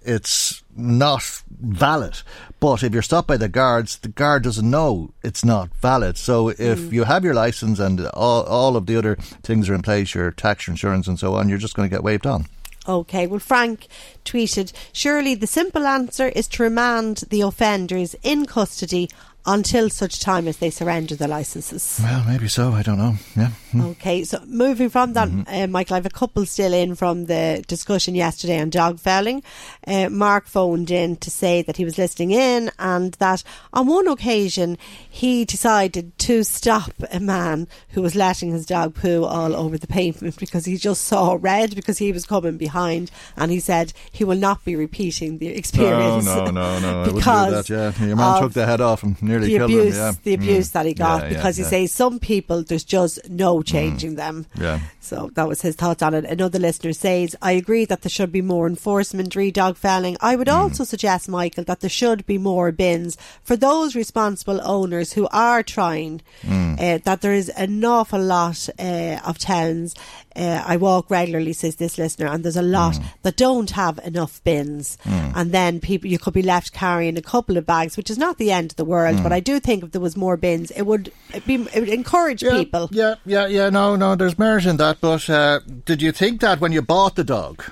it's 0.02 0.64
not 0.78 1.44
valid. 1.50 2.22
But 2.60 2.84
if 2.84 2.94
you're 2.94 3.02
stopped 3.02 3.28
by 3.28 3.38
the 3.38 3.50
guards, 3.50 3.98
the 3.98 4.08
guard 4.08 4.44
doesn't 4.44 4.70
know 4.70 5.12
it's 5.24 5.44
not 5.44 5.70
valid. 5.82 6.18
So 6.18 6.50
if 6.50 6.80
mm. 6.80 6.92
you 6.92 7.04
have 7.04 7.24
your 7.24 7.34
license 7.34 7.80
and 7.80 8.06
all, 8.08 8.44
all 8.44 8.76
of 8.76 8.86
the 8.86 8.96
other 8.96 9.16
things 9.44 9.70
are 9.70 9.76
in 9.76 9.82
place, 9.82 10.14
your 10.14 10.32
tax, 10.32 10.68
your 10.68 10.74
insurance, 10.74 11.08
and 11.08 11.20
so 11.20 11.36
on, 11.36 11.50
you're 11.50 11.58
just 11.58 11.76
going 11.76 11.90
to 11.90 11.94
get 11.94 12.04
waved 12.04 12.26
on. 12.26 12.46
Okay, 12.88 13.28
well, 13.28 13.40
Frank 13.40 13.88
tweeted 14.24 14.72
Surely 14.94 15.36
the 15.36 15.48
simple 15.48 15.86
answer 15.86 16.30
is 16.30 16.48
to 16.50 16.64
remand 16.64 17.24
the 17.30 17.42
offenders 17.42 18.16
in 18.24 18.46
custody 18.46 19.10
until 19.46 19.90
such 19.90 20.20
time 20.20 20.48
as 20.48 20.58
they 20.58 20.70
surrender 20.70 21.16
the 21.16 21.28
licences. 21.28 22.00
Well, 22.04 22.24
maybe 22.26 22.48
so. 22.48 22.72
I 22.72 22.84
don't 22.84 22.98
know. 22.98 23.16
Yeah. 23.36 23.52
Okay, 23.98 24.24
so 24.24 24.42
moving 24.46 24.90
from 24.90 25.14
that, 25.14 25.28
mm-hmm. 25.28 25.54
uh, 25.54 25.68
Michael, 25.68 25.96
I 25.96 25.98
have 25.98 26.06
a 26.06 26.10
couple 26.10 26.46
still 26.46 26.74
in 26.74 26.96
from 26.96 27.26
the 27.26 27.64
discussion 27.68 28.16
yesterday 28.16 28.60
on 28.60 28.70
dog 28.70 29.00
felling. 29.00 29.44
Uh, 29.86 30.10
Mark 30.10 30.46
phoned 30.46 30.92
in 30.92 31.16
to 31.18 31.32
say 31.32 31.62
that 31.64 31.78
he 31.78 31.86
was 31.86 31.98
listening 31.98 32.32
in 32.32 32.72
and 32.80 33.14
that 33.16 33.44
on 33.74 33.88
one 33.88 34.08
occasion 34.08 34.78
he 35.10 35.46
decided 35.46 36.18
to 36.20 36.44
stop 36.44 36.92
a 37.12 37.20
man 37.20 37.68
who 37.90 38.02
was 38.02 38.16
letting 38.16 38.52
his 38.52 38.66
dog 38.66 38.94
poo 38.96 39.24
all 39.24 39.56
over 39.56 39.78
the 39.78 39.88
pavement 39.88 40.38
because 40.40 40.66
he 40.66 40.78
just 40.78 41.04
saw 41.06 41.38
red 41.40 41.76
because 41.76 41.98
he 41.98 42.12
was 42.12 42.26
coming 42.26 42.58
behind 42.58 43.12
and 43.36 43.52
he 43.52 43.60
said 43.60 43.94
he 44.12 44.24
will 44.24 44.38
not 44.38 44.64
be 44.66 44.76
repeating 44.76 45.38
the 45.38 45.48
experience. 45.48 46.26
No, 46.26 46.46
no, 46.46 46.80
no, 46.80 47.04
no. 47.04 47.14
because 47.14 47.68
that, 47.68 47.70
yeah. 47.70 48.06
Your 48.06 48.16
man 48.16 48.42
took 48.42 48.54
the 48.54 48.66
head 48.66 48.82
off 48.82 49.04
and 49.04 49.22
nearly 49.22 49.48
the 49.48 49.58
killed 49.58 49.72
abuse, 49.72 49.96
him. 49.96 50.02
Yeah. 50.02 50.12
The 50.24 50.34
abuse 50.34 50.70
mm. 50.70 50.72
that 50.74 50.86
he 50.86 50.94
got 50.94 51.24
yeah, 51.24 51.30
because 51.30 51.58
yeah, 51.58 51.66
he 51.66 51.70
says 51.70 51.92
some 51.94 52.20
people 52.20 52.64
there's 52.64 52.84
just 52.84 53.30
no. 53.30 53.58
Changing 53.68 54.14
mm. 54.14 54.18
them. 54.18 54.46
Yeah. 54.60 54.80
So 55.08 55.30
that 55.34 55.48
was 55.48 55.62
his 55.62 55.76
thoughts 55.76 56.04
on 56.04 56.14
it. 56.14 56.26
Another 56.26 56.60
listener 56.60 56.94
says, 56.94 57.36
I 57.42 57.54
agree 57.54 57.86
that 57.86 58.02
there 58.02 58.10
should 58.10 58.32
be 58.32 58.42
more 58.42 58.68
enforcement 58.68 59.36
re 59.36 59.52
dog 59.52 59.78
felling. 59.78 60.18
I 60.22 60.36
would 60.36 60.48
mm. 60.48 60.54
also 60.54 60.84
suggest, 60.84 61.30
Michael, 61.30 61.64
that 61.64 61.80
there 61.80 61.90
should 61.90 62.26
be 62.26 62.38
more 62.38 62.72
bins 62.72 63.18
for 63.44 63.56
those 63.56 63.96
responsible 63.96 64.60
owners 64.64 65.14
who 65.14 65.28
are 65.32 65.64
trying. 65.64 66.22
Mm. 66.42 66.78
Uh, 66.78 67.00
that 67.06 67.22
there 67.22 67.34
is 67.34 67.50
an 67.50 67.84
awful 67.84 68.22
lot 68.22 68.70
uh, 68.78 69.20
of 69.26 69.38
towns 69.40 69.96
uh, 70.38 70.64
I 70.66 70.78
walk 70.78 71.10
regularly, 71.10 71.54
says 71.54 71.78
this 71.78 71.98
listener, 71.98 72.28
and 72.28 72.44
there's 72.44 72.58
a 72.58 72.62
lot 72.62 72.94
mm. 72.94 73.04
that 73.24 73.38
don't 73.38 73.72
have 73.72 74.00
enough 74.00 74.44
bins. 74.44 74.98
Mm. 75.04 75.34
And 75.36 75.52
then 75.52 75.80
people, 75.80 76.10
you 76.10 76.20
could 76.20 76.34
be 76.34 76.44
left 76.44 76.74
carrying 76.74 77.18
a 77.18 77.22
couple 77.22 77.58
of 77.58 77.66
bags, 77.66 77.98
which 77.98 78.10
is 78.10 78.18
not 78.18 78.38
the 78.38 78.52
end 78.52 78.72
of 78.72 78.76
the 78.76 78.86
world. 78.86 79.18
Mm. 79.18 79.24
But 79.24 79.34
I 79.34 79.40
do 79.40 79.60
think 79.60 79.84
if 79.84 79.92
there 79.92 80.02
was 80.02 80.16
more 80.16 80.38
bins, 80.38 80.70
it 80.72 80.84
would 80.84 81.12
be, 81.48 81.56
it 81.74 81.80
would 81.80 81.90
encourage 81.90 82.44
yeah, 82.44 82.52
people. 82.52 82.88
Yeah, 82.92 83.16
yeah, 83.26 83.48
yeah. 83.48 83.70
No, 83.70 83.96
no, 83.96 84.16
there's 84.16 84.38
merit 84.38 84.68
in 84.68 84.78
that. 84.78 84.97
But 85.02 85.30
uh, 85.30 85.60
did 85.86 86.02
you 86.02 86.12
think 86.12 86.42
that 86.42 86.60
when 86.60 86.72
you 86.72 86.82
bought 86.82 87.16
the 87.16 87.24
dog? 87.24 87.64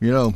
You 0.00 0.12
know, 0.12 0.34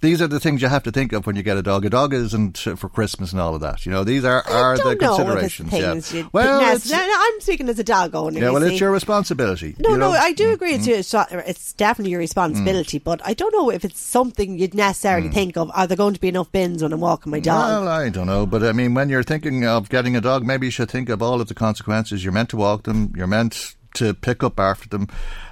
these 0.00 0.22
are 0.22 0.28
the 0.28 0.38
things 0.38 0.62
you 0.62 0.68
have 0.68 0.84
to 0.84 0.92
think 0.92 1.12
of 1.12 1.26
when 1.26 1.34
you 1.34 1.42
get 1.42 1.56
a 1.56 1.62
dog. 1.62 1.84
A 1.84 1.90
dog 1.90 2.14
isn't 2.14 2.56
for 2.56 2.88
Christmas 2.88 3.32
and 3.32 3.40
all 3.40 3.56
of 3.56 3.60
that. 3.62 3.84
You 3.84 3.90
know, 3.90 4.04
these 4.04 4.24
are, 4.24 4.46
are 4.48 4.76
the 4.76 4.94
considerations. 4.96 5.72
yeah. 6.14 6.22
Well, 6.32 6.60
I'm 6.62 7.40
speaking 7.40 7.68
as 7.68 7.80
a 7.80 7.84
dog 7.84 8.14
owner. 8.14 8.38
Yeah, 8.38 8.50
well, 8.50 8.62
see. 8.62 8.68
it's 8.68 8.80
your 8.80 8.92
responsibility. 8.92 9.74
No, 9.80 9.90
you 9.90 9.98
no, 9.98 10.12
know? 10.12 10.16
I 10.16 10.32
do 10.32 10.52
agree. 10.52 10.74
Mm. 10.74 10.88
It's, 10.88 11.12
your, 11.12 11.26
it's 11.40 11.72
definitely 11.72 12.12
your 12.12 12.20
responsibility, 12.20 13.00
mm. 13.00 13.04
but 13.04 13.20
I 13.24 13.34
don't 13.34 13.52
know 13.52 13.70
if 13.70 13.84
it's 13.84 14.00
something 14.00 14.56
you'd 14.58 14.74
necessarily 14.74 15.30
mm. 15.30 15.34
think 15.34 15.56
of. 15.56 15.68
Are 15.74 15.88
there 15.88 15.96
going 15.96 16.14
to 16.14 16.20
be 16.20 16.28
enough 16.28 16.52
bins 16.52 16.82
when 16.82 16.92
I'm 16.92 17.00
walking 17.00 17.32
my 17.32 17.40
dog? 17.40 17.68
Well, 17.68 17.88
I 17.88 18.08
don't 18.08 18.28
know, 18.28 18.46
but 18.46 18.62
I 18.62 18.72
mean, 18.72 18.94
when 18.94 19.08
you're 19.08 19.24
thinking 19.24 19.66
of 19.66 19.88
getting 19.88 20.14
a 20.14 20.20
dog, 20.20 20.46
maybe 20.46 20.68
you 20.68 20.70
should 20.70 20.90
think 20.90 21.08
of 21.08 21.22
all 21.22 21.40
of 21.40 21.48
the 21.48 21.54
consequences. 21.54 22.22
You're 22.22 22.32
meant 22.32 22.50
to 22.50 22.56
walk 22.56 22.84
them. 22.84 23.12
You're 23.16 23.26
meant 23.26 23.74
to 23.94 24.14
pick 24.14 24.42
up 24.42 24.58
after 24.58 24.88
them. 24.88 25.08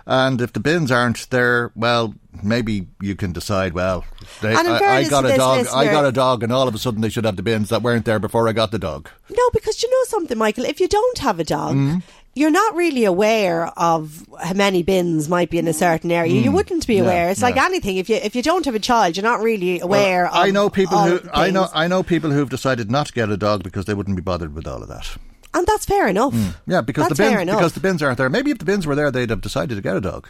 And 0.06 0.40
if 0.40 0.52
the 0.52 0.60
bins 0.60 0.92
aren't 0.92 1.28
there, 1.30 1.72
well, 1.74 2.14
maybe 2.42 2.86
you 3.00 3.16
can 3.16 3.32
decide. 3.32 3.72
Well, 3.72 4.04
they, 4.40 4.54
I, 4.54 4.60
I, 4.60 5.08
got 5.08 5.24
a 5.26 5.36
dog. 5.36 5.58
Listener, 5.58 5.76
I 5.76 5.84
got 5.86 6.04
a 6.04 6.12
dog, 6.12 6.42
and 6.44 6.52
all 6.52 6.68
of 6.68 6.74
a 6.74 6.78
sudden 6.78 7.00
they 7.00 7.08
should 7.08 7.24
have 7.24 7.36
the 7.36 7.42
bins 7.42 7.70
that 7.70 7.82
weren't 7.82 8.04
there 8.04 8.20
before 8.20 8.48
I 8.48 8.52
got 8.52 8.70
the 8.70 8.78
dog. 8.78 9.08
No, 9.28 9.50
because 9.52 9.82
you 9.82 9.90
know 9.90 10.04
something, 10.04 10.38
Michael. 10.38 10.64
If 10.64 10.80
you 10.80 10.88
don't 10.88 11.18
have 11.18 11.40
a 11.40 11.44
dog. 11.44 11.76
Mm. 11.76 12.02
You're 12.38 12.50
not 12.50 12.74
really 12.74 13.06
aware 13.06 13.68
of 13.78 14.28
how 14.42 14.52
many 14.52 14.82
bins 14.82 15.26
might 15.26 15.48
be 15.48 15.56
in 15.56 15.66
a 15.66 15.72
certain 15.72 16.12
area. 16.12 16.38
Mm. 16.38 16.44
You 16.44 16.52
wouldn't 16.52 16.86
be 16.86 16.98
aware. 16.98 17.24
Yeah, 17.24 17.30
it's 17.30 17.40
like 17.40 17.56
yeah. 17.56 17.64
anything. 17.64 17.96
If 17.96 18.10
you 18.10 18.16
if 18.16 18.36
you 18.36 18.42
don't 18.42 18.66
have 18.66 18.74
a 18.74 18.78
child, 18.78 19.16
you're 19.16 19.24
not 19.24 19.40
really 19.40 19.80
aware. 19.80 20.24
Well, 20.24 20.42
I 20.42 20.50
know 20.50 20.68
people 20.68 20.98
who 20.98 21.20
I 21.32 21.50
know 21.50 21.68
I 21.72 21.88
know 21.88 22.02
people 22.02 22.30
who've 22.30 22.50
decided 22.50 22.90
not 22.90 23.06
to 23.06 23.14
get 23.14 23.30
a 23.30 23.38
dog 23.38 23.62
because 23.62 23.86
they 23.86 23.94
wouldn't 23.94 24.16
be 24.16 24.22
bothered 24.22 24.54
with 24.54 24.66
all 24.66 24.82
of 24.82 24.88
that. 24.88 25.16
And 25.56 25.66
that's 25.66 25.86
fair 25.86 26.06
enough. 26.06 26.34
Mm. 26.34 26.54
Yeah, 26.66 26.82
because 26.82 27.08
that's 27.08 27.18
the 27.18 27.24
bins 27.24 27.50
because 27.50 27.72
the 27.72 27.80
bins 27.80 28.02
aren't 28.02 28.18
there. 28.18 28.28
Maybe 28.28 28.50
if 28.50 28.58
the 28.58 28.66
bins 28.66 28.86
were 28.86 28.94
there, 28.94 29.10
they'd 29.10 29.30
have 29.30 29.40
decided 29.40 29.74
to 29.74 29.80
get 29.80 29.96
a 29.96 30.02
dog. 30.02 30.28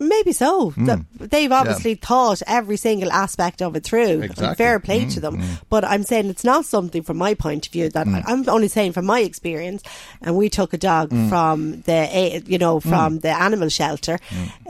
Maybe 0.00 0.32
so. 0.32 0.70
Mm. 0.72 1.04
They've 1.18 1.50
obviously 1.52 1.92
yeah. 1.92 2.06
thought 2.06 2.42
every 2.46 2.76
single 2.76 3.12
aspect 3.12 3.62
of 3.62 3.76
it 3.76 3.84
through. 3.84 4.22
Exactly. 4.22 4.54
fair 4.56 4.78
play 4.80 5.04
mm, 5.04 5.14
to 5.14 5.20
them. 5.20 5.38
Mm. 5.40 5.60
But 5.70 5.84
I'm 5.84 6.02
saying 6.02 6.26
it's 6.28 6.44
not 6.44 6.64
something 6.64 7.02
from 7.02 7.16
my 7.18 7.34
point 7.34 7.66
of 7.66 7.72
view 7.72 7.88
that 7.90 8.06
Mm. 8.06 8.22
I'm 8.26 8.48
only 8.48 8.68
saying 8.68 8.92
from 8.92 9.06
my 9.06 9.20
experience. 9.20 9.82
And 10.22 10.36
we 10.36 10.48
took 10.48 10.72
a 10.72 10.78
dog 10.78 11.10
Mm. 11.10 11.28
from 11.28 11.80
the 11.82 12.42
you 12.46 12.58
know 12.58 12.80
from 12.80 13.20
the 13.20 13.30
animal 13.30 13.68
shelter. 13.68 14.18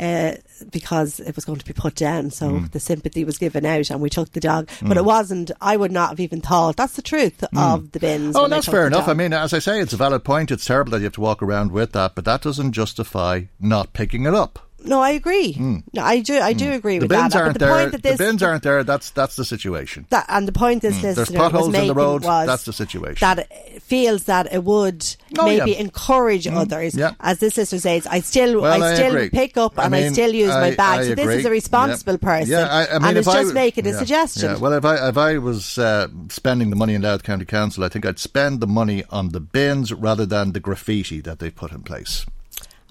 Uh, 0.01 0.33
because 0.71 1.19
it 1.21 1.35
was 1.35 1.45
going 1.45 1.59
to 1.59 1.65
be 1.65 1.73
put 1.73 1.95
down, 1.97 2.31
so 2.31 2.49
Mm. 2.49 2.71
the 2.71 2.81
sympathy 2.81 3.25
was 3.25 3.39
given 3.39 3.67
out, 3.67 3.91
and 3.91 4.01
we 4.01 4.09
took 4.09 4.33
the 4.33 4.41
dog. 4.41 4.69
But 4.81 4.97
it 4.97 5.05
wasn't. 5.05 5.51
I 5.61 5.77
would 5.77 5.91
not 5.93 6.11
have 6.11 6.21
even 6.21 6.41
thought. 6.41 6.77
That's 6.77 6.95
the 6.95 7.03
truth 7.03 7.45
of 7.57 7.91
the 7.93 7.99
bins. 7.99 8.37
Oh, 8.37 8.47
that's 8.49 8.67
fair 8.67 8.87
enough. 8.87 9.01
dog. 9.07 9.11
I 9.11 9.15
mean, 9.15 9.33
as 9.33 9.53
I 9.53 9.59
say, 9.59 9.81
it's 9.81 9.93
a 9.93 9.97
valid 9.97 10.23
point. 10.25 10.51
It's 10.53 10.65
terrible 10.65 10.93
that 10.93 10.99
you 10.99 11.05
have 11.05 11.13
to 11.15 11.21
walk 11.21 11.43
around 11.43 11.73
with 11.73 11.93
that, 11.93 12.15
but 12.15 12.25
that 12.25 12.41
doesn't 12.43 12.73
justify 12.73 13.43
not 13.61 13.93
picking 13.93 14.25
it 14.27 14.35
up. 14.35 14.61
No, 14.85 15.01
I 15.01 15.11
agree. 15.11 15.55
Mm. 15.55 15.83
No, 15.95 16.03
I 16.03 16.21
do. 16.21 16.39
I 16.39 16.53
do 16.53 16.73
agree 16.73 16.99
The 16.99 17.05
with 17.05 17.11
bins 17.11 17.33
that. 17.33 17.41
aren't 17.41 17.55
but 17.55 17.59
the 17.61 17.67
there. 17.67 17.75
point 17.75 17.93
that 17.93 18.03
this, 18.03 18.19
the 18.19 18.25
bins 18.25 18.43
aren't 18.43 18.63
there. 18.63 18.85
That's 18.85 19.11
that's 19.11 19.37
the 19.37 19.45
situation. 19.45 20.07
that, 20.11 20.27
and 20.29 20.47
the 20.47 20.53
point 20.53 20.83
this 20.83 20.95
Mm. 20.99 21.15
There's 21.15 21.31
potholes 21.31 21.75
in 21.75 21.87
the 21.87 21.95
road. 21.95 22.23
That's 22.23 22.65
the 22.65 22.73
situation. 22.73 23.19
that 23.27 23.49
feels 23.83 24.25
that 24.25 24.53
it 24.53 24.63
would 24.65 25.05
Oh, 25.39 25.47
maybe 25.47 25.73
yeah. 25.73 25.79
encourage 25.79 26.45
Mm. 26.45 26.57
others. 26.57 26.95
Yeah. 26.95 27.13
As 27.21 27.39
this 27.39 27.57
listener 27.57 27.79
says, 27.81 28.07
I 28.07 28.21
still, 28.21 28.61
Well, 28.61 28.83
I 28.83 28.91
I 28.91 28.95
still 28.95 29.29
pick 29.31 29.57
up 29.57 29.79
and 29.79 29.95
I 29.95 30.01
mean, 30.03 30.13
still 30.13 30.33
use 30.35 30.49
my 30.51 30.69
I- 30.69 30.75
bag. 30.75 31.07
So 31.07 31.15
this 31.15 31.29
is 31.29 31.45
a 31.47 31.51
responsible 31.51 32.15
Yeah. 32.15 32.29
person, 32.29 32.51
Yeah, 32.53 32.67
I, 32.69 32.87
I 32.95 32.99
mean, 32.99 33.09
and 33.09 33.19
it's 33.19 33.27
I 33.29 33.43
just 33.43 33.55
making 33.55 33.87
a 33.87 33.95
suggestion. 33.95 34.51
Yeah. 34.51 34.59
Well, 34.59 34.73
if 34.75 34.85
I 34.85 35.09
if 35.09 35.17
I 35.17 35.39
was 35.39 35.79
uh, 35.79 36.09
spending 36.29 36.71
the 36.71 36.77
money 36.77 36.95
in 36.95 37.03
Louth 37.03 37.23
County 37.23 37.45
Council, 37.47 37.83
I 37.85 37.89
think 37.89 38.05
I'd 38.07 38.19
spend 38.19 38.61
the 38.61 38.67
money 38.67 39.03
on 39.11 39.31
the 39.31 39.41
bins 39.41 39.93
rather 39.93 40.27
than 40.27 40.53
the 40.53 40.61
graffiti 40.61 41.21
that 41.23 41.39
they've 41.39 41.55
put 41.55 41.73
in 41.73 41.83
place. 41.83 42.27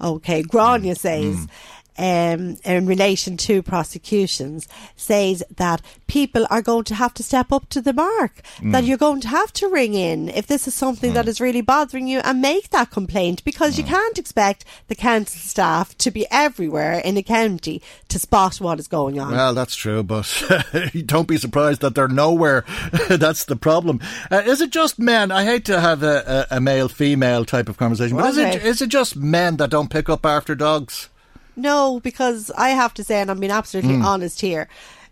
Okay, 0.00 0.42
Grania 0.42 0.94
Mm. 0.94 1.48
Um, 1.96 2.56
in 2.64 2.86
relation 2.86 3.36
to 3.36 3.62
prosecutions, 3.62 4.66
says 4.96 5.44
that 5.56 5.80
people 6.08 6.44
are 6.50 6.60
going 6.62 6.84
to 6.84 6.94
have 6.96 7.14
to 7.14 7.22
step 7.22 7.52
up 7.52 7.68
to 7.68 7.80
the 7.80 7.92
mark. 7.92 8.42
That 8.62 8.82
Mm. 8.82 8.86
you're 8.88 8.98
going 8.98 9.20
to 9.20 9.28
have 9.28 9.52
to 9.54 9.68
ring 9.68 9.94
in 9.94 10.28
if 10.28 10.46
this 10.48 10.66
is 10.66 10.74
something 10.74 11.12
that 11.14 11.28
is 11.28 11.40
really 11.40 11.60
bothering 11.60 12.08
you 12.08 12.18
and 12.24 12.40
make 12.42 12.70
that 12.70 12.90
complaint 12.90 13.44
because 13.44 13.74
Mm. 13.74 13.78
you 13.78 13.84
can't 13.84 14.18
expect 14.18 14.64
the 14.88 14.96
council 14.96 15.38
staff 15.40 15.96
to 15.98 16.10
be 16.10 16.26
everywhere 16.32 16.98
in 16.98 17.14
the 17.14 17.22
county 17.22 17.80
to 18.08 18.18
spot 18.18 18.56
what 18.60 18.80
is 18.80 18.88
going 18.88 19.20
on. 19.20 19.30
Well, 19.30 19.54
that's 19.54 19.76
true, 19.76 20.02
but 20.02 20.26
don't 21.06 21.28
be 21.28 21.38
surprised 21.38 21.80
that 21.82 21.94
they're 21.94 22.08
nowhere. 22.08 22.64
that's 23.08 23.44
the 23.44 23.56
problem. 23.56 24.00
Uh, 24.32 24.42
is 24.44 24.60
it 24.60 24.70
just 24.70 24.98
men? 24.98 25.30
I 25.30 25.44
hate 25.44 25.64
to 25.66 25.80
have 25.80 26.02
a, 26.02 26.46
a, 26.50 26.56
a 26.56 26.60
male 26.60 26.88
female 26.88 27.44
type 27.44 27.68
of 27.68 27.76
conversation, 27.76 28.16
but 28.16 28.30
is 28.30 28.38
Okay. 28.38 28.68
is 28.68 28.82
it 28.82 28.88
just 28.88 29.14
men 29.16 29.58
that 29.58 29.70
don't 29.70 29.90
pick 29.90 30.08
up 30.08 30.26
after 30.26 30.54
dogs? 30.56 31.08
No, 31.56 32.00
because 32.00 32.50
I 32.56 32.70
have 32.70 32.94
to 32.94 33.04
say, 33.04 33.20
and 33.20 33.30
I'm 33.30 33.40
being 33.40 33.52
absolutely 33.52 33.94
Mm. 33.96 34.04
honest 34.04 34.40
here, 34.40 34.68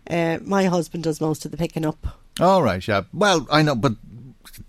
uh, 0.09 0.39
my 0.43 0.65
husband 0.65 1.03
does 1.03 1.21
most 1.21 1.45
of 1.45 1.51
the 1.51 1.57
picking 1.57 1.85
up. 1.85 2.07
All 2.39 2.61
right, 2.63 2.85
yeah. 2.87 3.03
Well, 3.13 3.47
I 3.51 3.61
know, 3.61 3.75
but 3.75 3.93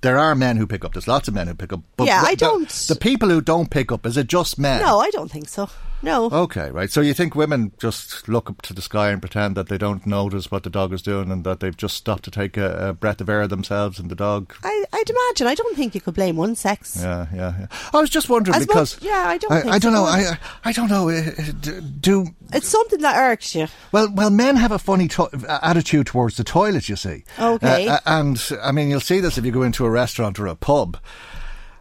there 0.01 0.19
are 0.19 0.35
men 0.35 0.57
who 0.57 0.67
pick 0.67 0.85
up. 0.85 0.93
There's 0.95 1.09
lots 1.09 1.29
of 1.29 1.35
men 1.35 1.47
who 1.49 1.55
pick 1.55 1.73
up. 1.73 1.81
But 1.97 2.07
Yeah, 2.07 2.23
I 2.25 2.31
the- 2.35 2.37
don't- 2.37 2.69
The, 2.89 2.97
people 2.97 3.29
who 3.29 3.41
don't 3.41 3.71
pick 3.71 3.91
up, 3.91 4.07
is 4.07 4.17
it 4.17 4.27
just 4.29 4.59
men? 4.59 4.81
No, 4.83 4.99
I 5.01 5.11
don't 5.11 5.31
think 5.31 5.49
so. 5.49 5.69
No. 6.05 6.27
Okay, 6.31 6.71
right. 6.71 6.91
So 6.91 7.01
you 7.01 7.15
think 7.15 7.35
women 7.35 7.73
just 7.79 8.29
look 8.29 8.51
up 8.51 8.63
to 8.63 8.75
the 8.75 8.83
sky 8.83 9.11
and 9.11 9.21
pretend 9.21 9.57
that 9.57 9.69
they 9.69 9.79
don't 9.79 10.07
notice 10.07 10.51
what 10.51 10.63
the 10.63 10.71
dog 10.71 10.93
is 10.93 11.03
doing 11.03 11.31
and 11.33 11.45
that 11.45 11.61
they've 11.61 11.77
just 11.77 11.97
stopped 11.97 12.25
to 12.25 12.31
take 12.31 12.57
a, 12.57 12.91
a 12.91 12.93
breath 12.93 13.21
of 13.21 13.29
air 13.29 13.49
themselves 13.49 13.99
and 13.99 14.11
the 14.11 14.15
dog? 14.15 14.55
I, 14.63 14.85
I'd 14.93 15.11
imagine. 15.11 15.47
I 15.47 15.55
don't 15.55 15.77
think 15.77 15.95
you 15.95 16.01
could 16.01 16.15
blame 16.15 16.37
one 16.37 16.55
sex. 16.55 16.97
Yeah, 17.01 17.27
yeah, 17.35 17.55
yeah. 17.61 17.67
I 17.93 18.01
was 18.01 18.11
just 18.11 18.29
wondering 18.29 18.55
As 18.57 18.67
because 18.67 18.97
much- 18.97 19.05
yeah, 19.05 19.25
I 19.27 19.39
don't 19.39 19.53
I, 19.53 19.61
think 19.63 19.75
I 19.75 19.79
don't 19.79 19.93
so. 19.95 19.99
know. 19.99 20.05
I 20.05 20.39
I 20.65 20.73
don't 20.73 20.91
know. 20.91 21.09
uh, 21.09 21.81
Do 22.01 22.27
It's 22.53 22.69
something 22.69 23.01
that 23.01 23.17
irks 23.17 23.55
you. 23.55 23.67
well. 23.91 24.09
Well, 24.13 24.31
men 24.31 24.57
have 24.57 24.73
a 24.73 24.79
funny 24.79 25.09
to- 25.09 25.31
attitude 25.63 26.07
towards 26.07 26.37
the 26.37 26.45
toilet. 26.45 26.89
You 26.89 26.97
see. 26.97 27.25
Okay. 27.39 27.89
Uh, 27.89 27.99
and 28.07 28.41
I 28.63 28.73
mean, 28.73 28.91
you'll 28.91 29.01
see 29.01 29.21
this 29.21 29.39
if 29.39 29.45
you 29.45 29.53
go 29.53 29.63
into 29.63 29.85
a 29.87 29.91
restaurant 29.91 30.39
or 30.39 30.47
a 30.47 30.55
pub. 30.55 30.99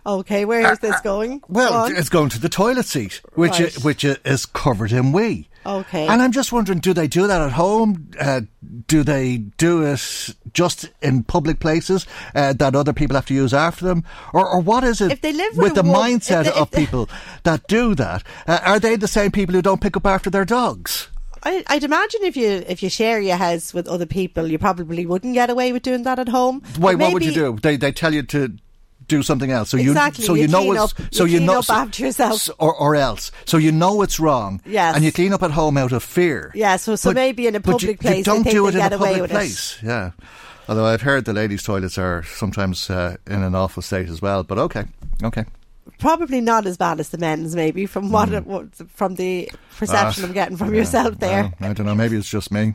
Okay, 0.06 0.44
where 0.46 0.72
is 0.72 0.80
this 0.80 1.00
going? 1.02 1.42
Well, 1.48 1.74
on. 1.74 1.96
it's 1.96 2.10
going 2.10 2.30
to 2.30 2.40
the 2.40 2.50
toilet 2.50 2.86
seat, 2.86 3.22
which 3.36 3.60
Right. 3.60 3.78
i- 3.78 3.82
which 3.82 4.04
is 4.04 4.46
covered 4.46 4.92
in 4.92 5.12
wee. 5.14 5.48
Okay. 5.66 6.08
And 6.08 6.22
I'm 6.22 6.34
just 6.34 6.52
wondering, 6.52 6.80
do 6.80 6.94
they 6.94 7.08
do 7.08 7.26
that 7.26 7.40
at 7.40 7.54
home? 7.54 8.10
Uh, 8.20 8.42
do 8.88 9.02
they 9.02 9.38
do 9.58 9.82
it 9.84 10.36
just 10.54 10.90
in 11.02 11.24
public 11.24 11.62
places 11.62 12.06
uh, 12.36 12.52
that 12.52 12.76
other 12.76 12.92
people 12.92 13.16
have 13.16 13.26
to 13.28 13.34
use 13.34 13.54
after 13.54 13.86
them, 13.86 14.04
or, 14.34 14.46
or 14.46 14.60
what 14.60 14.84
is 14.84 15.00
it 15.00 15.14
If 15.14 15.22
they 15.22 15.32
live 15.32 15.56
with 15.56 15.72
with 15.72 15.76
the 15.76 15.90
a 15.90 15.92
wo- 15.94 16.02
mindset 16.02 16.48
if 16.48 16.54
they- 16.54 16.60
of 16.60 16.68
if 16.68 16.72
they- 16.72 16.86
people 16.86 17.10
that 17.44 17.66
do 17.68 17.96
that? 17.96 18.24
Uh, 18.46 18.60
are 18.66 18.80
they 18.80 18.98
the 18.98 19.08
same 19.08 19.32
people 19.32 19.56
who 19.56 19.62
don't 19.62 19.80
pick 19.80 19.96
up 19.96 20.06
after 20.06 20.30
their 20.30 20.44
dogs? 20.44 21.08
I, 21.46 21.64
I'd 21.68 21.84
imagine 21.86 22.22
if 22.24 22.36
you 22.36 22.64
if 22.68 22.84
you 22.84 22.90
share 22.90 23.22
your 23.22 23.38
house 23.38 23.74
with 23.74 23.88
other 23.88 24.06
people, 24.06 24.48
you 24.48 24.58
probably 24.60 25.06
wouldn't 25.06 25.34
get 25.34 25.50
away 25.50 25.72
with 25.72 25.84
doing 25.84 26.04
that 26.04 26.20
at 26.20 26.28
home. 26.30 26.62
Wait, 26.78 26.98
But 26.98 27.00
What 27.06 27.14
would 27.14 27.26
you 27.26 27.32
do? 27.34 27.58
They 27.62 27.78
they 27.78 27.92
tell 27.94 28.14
you 28.14 28.24
to 28.24 28.54
do 29.08 29.24
something 29.24 29.52
else. 29.52 29.70
So 29.70 29.78
Exactly, 29.78 30.24
you 30.24 30.28
so 30.28 30.34
you 30.36 30.42
you, 30.44 30.48
know 30.48 30.72
it's 30.74 30.82
up- 31.00 31.14
so 31.14 31.26
you 31.26 31.40
you 31.40 31.46
know 31.46 31.60
up 31.60 31.70
after 31.70 32.04
yourself. 32.04 32.34
s- 32.34 32.50
or 32.60 32.74
or 32.76 32.96
else. 32.96 33.32
So 33.46 33.58
you 33.58 33.72
know 33.72 34.02
it's 34.02 34.20
wrong. 34.20 34.62
Yes. 34.66 34.96
And 34.96 35.04
you 35.04 35.12
clean 35.12 35.34
up 35.34 35.44
at 35.44 35.52
home 35.52 35.78
out 35.78 35.92
of 35.92 36.04
fear. 36.04 36.52
Yeah, 36.56 36.76
so 36.78 36.96
so 36.96 37.10
But- 37.10 37.16
maybe 37.16 37.48
in 37.48 37.56
a 37.56 37.60
public 37.62 38.00
place, 38.00 38.18
you 38.20 38.24
don't 38.24 38.44
do 38.48 38.68
it 38.68 38.76
in 38.76 38.82
a 38.82 38.90
public 38.98 39.30
place. 39.30 39.78
Yeah. 39.84 40.12
Although 40.70 40.86
I've 40.86 41.02
heard 41.02 41.26
the 41.26 41.34
ladies' 41.34 41.64
toilets 41.64 41.98
are 41.98 42.24
sometimes 42.24 42.90
uh, 42.90 43.18
in 43.28 43.44
an 43.44 43.54
awful 43.56 43.82
state 43.84 44.08
as 44.10 44.22
well. 44.22 44.44
But 44.44 44.58
okay, 44.60 44.86
okay. 45.24 45.44
It. 45.88 45.98
Probably 46.00 46.42
not 46.42 46.66
as 46.66 46.78
bad 46.78 47.00
as 47.00 47.10
the 47.10 47.18
men's, 47.18 47.56
maybe 47.56 47.86
from 47.86 48.12
what, 48.12 48.32
it, 48.32 48.46
what 48.46 48.74
from 48.90 49.16
the 49.16 49.50
perception 49.78 50.24
Ah, 50.24 50.28
I'm 50.28 50.34
getting 50.34 50.58
from 50.58 50.70
yeah, 50.74 50.80
yourself 50.80 51.20
there. 51.20 51.54
well, 51.60 51.70
I 51.70 51.74
don't 51.74 51.86
know. 51.86 51.96
Maybe 51.96 52.18
it's 52.18 52.30
just 52.30 52.52
me. 52.52 52.74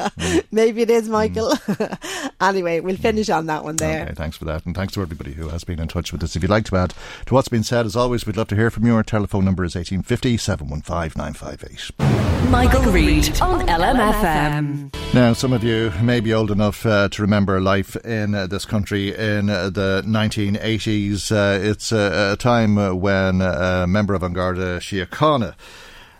maybe 0.52 0.82
it 0.82 0.90
is, 0.90 1.08
Michael. 1.08 1.52
anyway, 2.40 2.80
we'll 2.80 2.96
finish 2.96 3.28
on 3.30 3.46
that 3.46 3.64
one 3.64 3.76
there. 3.76 4.02
Okay, 4.04 4.14
thanks 4.14 4.36
for 4.36 4.44
that. 4.46 4.64
And 4.66 4.74
thanks 4.74 4.94
to 4.94 5.02
everybody 5.02 5.32
who 5.32 5.48
has 5.48 5.64
been 5.64 5.80
in 5.80 5.88
touch 5.88 6.12
with 6.12 6.22
us. 6.22 6.36
If 6.36 6.42
you'd 6.42 6.50
like 6.50 6.64
to 6.66 6.76
add 6.76 6.94
to 7.26 7.34
what's 7.34 7.48
been 7.48 7.62
said, 7.64 7.86
as 7.86 7.96
always, 7.96 8.26
we'd 8.26 8.36
love 8.36 8.48
to 8.48 8.56
hear 8.56 8.70
from 8.70 8.86
you. 8.86 8.94
Our 8.94 9.02
telephone 9.02 9.44
number 9.44 9.64
is 9.64 9.74
1850 9.74 10.36
715 10.36 11.12
958. 11.16 12.50
Michael 12.50 12.90
Reade 12.92 13.40
on 13.40 13.66
LMFM. 13.66 14.94
Now, 15.14 15.32
some 15.32 15.52
of 15.52 15.62
you 15.64 15.92
may 16.02 16.20
be 16.20 16.32
old 16.32 16.50
enough 16.50 16.84
uh, 16.86 17.08
to 17.10 17.22
remember 17.22 17.60
life 17.60 17.96
in 18.04 18.34
uh, 18.34 18.46
this 18.46 18.64
country 18.64 19.14
in 19.14 19.50
uh, 19.50 19.70
the 19.70 20.02
1980s. 20.06 21.30
Uh, 21.32 21.58
it's 21.62 21.92
uh, 21.92 22.30
a 22.32 22.36
time 22.36 22.47
uh, 22.48 22.94
when 22.94 23.42
uh, 23.42 23.82
a 23.82 23.86
member 23.86 24.14
of 24.14 24.22
An 24.22 24.32
Garda 24.32 24.78
Síochána 24.78 25.54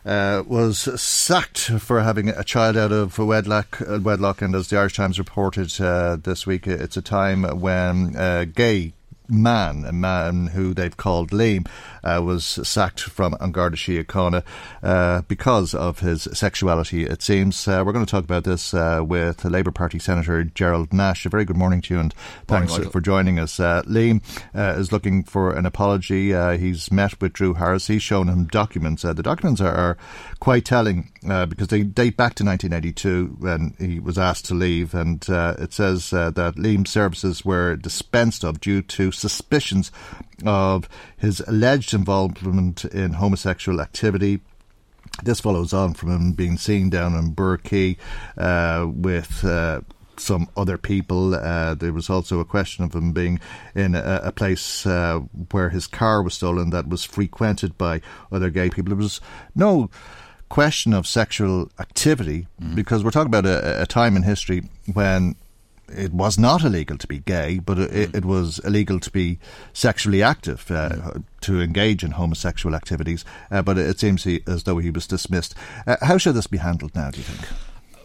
uh, 0.05 0.43
was 0.47 1.01
sacked 1.01 1.59
for 1.59 2.03
having 2.03 2.29
a 2.29 2.45
child 2.45 2.77
out 2.77 2.93
of 2.93 3.17
wedlock, 3.17 3.81
uh, 3.81 3.99
wedlock. 3.99 4.43
And 4.43 4.55
as 4.55 4.69
the 4.69 4.79
Irish 4.79 4.95
Times 4.95 5.19
reported 5.19 5.81
uh, 5.81 6.17
this 6.17 6.47
week, 6.47 6.67
it's 6.67 6.99
a 6.99 7.03
time 7.03 7.45
when 7.45 8.15
uh, 8.15 8.45
gay 8.45 8.93
man, 9.27 9.87
a 9.87 9.93
man 9.93 10.49
who 10.49 10.75
they've 10.75 10.97
called 10.99 11.31
Liam, 11.31 11.67
uh, 12.03 12.21
was 12.25 12.45
sacked 12.45 13.01
from 13.01 13.37
An 13.41 13.53
Garda 13.53 13.77
Síochána 13.77 14.43
uh, 14.83 15.23
because 15.23 15.75
of 15.75 16.01
his 16.01 16.29
sexuality, 16.33 17.05
it 17.05 17.23
seems. 17.23 17.67
Uh, 17.67 17.83
we're 17.85 17.93
going 17.93 18.05
to 18.05 18.11
talk 18.11 18.25
about 18.25 18.45
this 18.45 18.75
uh, 18.75 19.03
with 19.05 19.45
Labour 19.45 19.71
Party 19.71 19.99
Senator 19.99 20.45
Gerald 20.45 20.93
Nash. 20.93 21.27
A 21.27 21.29
very 21.29 21.45
good 21.45 21.57
morning 21.57 21.81
to 21.83 21.95
you 21.95 22.01
and 22.01 22.15
thanks 22.47 22.73
morning, 22.73 22.91
for 22.91 23.01
joining 23.01 23.39
us. 23.39 23.59
Uh, 23.59 23.83
Liam 23.83 24.23
uh, 24.55 24.79
is 24.79 24.93
looking 24.93 25.25
for 25.25 25.55
an 25.55 25.67
apology. 25.67 26.33
he's 26.59 26.91
met 26.91 27.21
with 27.21 27.33
Drew 27.33 27.55
Harris. 27.55 27.87
He's 27.87 28.03
shown 28.03 28.29
him 28.29 28.47
documents. 28.47 29.03
the 29.03 29.15
documents 29.15 29.61
are, 29.61 29.75
are 29.75 29.99
quite 30.41 30.65
telling 30.65 31.11
because 31.23 31.69
they 31.69 31.83
date 31.83 32.17
back 32.17 32.35
to 32.35 32.45
1982 32.45 33.37
when 33.39 33.75
he 33.79 33.99
was 33.99 34.19
asked 34.19 34.47
to 34.47 34.55
leave, 34.55 34.95
and 34.95 35.25
it 35.29 35.73
says 35.73 36.11
that 36.11 36.55
Liam's 36.57 36.91
services 36.91 37.45
were 37.45 37.77
dispensed 37.77 38.45
of 38.45 38.61
due 38.61 38.83
to 38.83 39.11
suspicions 39.11 39.91
of 40.45 40.89
his 41.19 41.41
alleged 41.41 41.93
involvement 41.95 42.85
in 42.85 43.15
homosexual 43.15 43.81
activity. 43.81 44.41
This 45.23 45.41
follows 45.41 45.73
on 45.73 45.95
from 45.95 46.11
him 46.11 46.33
being 46.33 46.59
seen 46.59 46.91
down 46.91 47.15
in 47.15 47.35
Burkey 47.35 47.97
uh, 48.37 48.87
with. 48.89 49.45
Uh, 49.45 49.81
some 50.21 50.49
other 50.57 50.77
people. 50.77 51.35
Uh, 51.35 51.75
there 51.75 51.93
was 51.93 52.11
also 52.11 52.41
a 52.41 52.45
question 52.45 52.85
of 52.85 52.93
him 52.93 53.13
being 53.13 53.39
in 53.75 53.95
a, 53.95 54.21
a 54.25 54.33
place 54.33 54.85
uh, 54.85 55.21
where 55.53 55.71
his 55.71 55.87
car 55.87 56.23
was 56.23 56.35
stolen 56.35 56.71
that 56.71 56.89
was 56.89 57.05
frequented 57.05 57.79
by 57.79 58.01
other 58.33 58.51
gay 58.51 58.69
people. 58.69 58.91
There 58.91 58.97
was 58.97 59.21
no 59.55 59.91
question 60.49 60.93
of 60.93 61.07
sexual 61.07 61.71
activity 61.79 62.47
mm. 62.61 62.75
because 62.75 63.05
we're 63.05 63.11
talking 63.11 63.33
about 63.33 63.47
a, 63.47 63.83
a 63.83 63.87
time 63.87 64.17
in 64.17 64.23
history 64.23 64.69
when 64.93 65.37
it 65.89 66.13
was 66.13 66.39
not 66.39 66.65
illegal 66.65 66.99
to 66.99 67.07
be 67.07 67.19
gay, 67.21 67.59
but 67.59 67.79
it, 67.79 68.15
it 68.15 68.25
was 68.25 68.59
illegal 68.61 69.01
to 69.01 69.11
be 69.11 69.39
sexually 69.73 70.23
active, 70.23 70.71
uh, 70.71 70.91
mm. 70.91 71.25
to 71.43 71.61
engage 71.61 72.05
in 72.05 72.13
homosexual 72.13 72.75
activities. 72.75 73.25
Uh, 73.51 73.63
but 73.63 73.79
it 73.79 73.99
seems 73.99 74.25
he, 74.25 74.43
as 74.47 74.65
though 74.65 74.79
he 74.79 74.91
was 74.91 75.07
dismissed. 75.07 75.55
Uh, 75.87 75.97
how 76.03 76.19
should 76.19 76.35
this 76.35 76.47
be 76.47 76.59
handled 76.59 76.95
now, 76.95 77.11
do 77.11 77.19
you 77.19 77.25
think? 77.25 77.49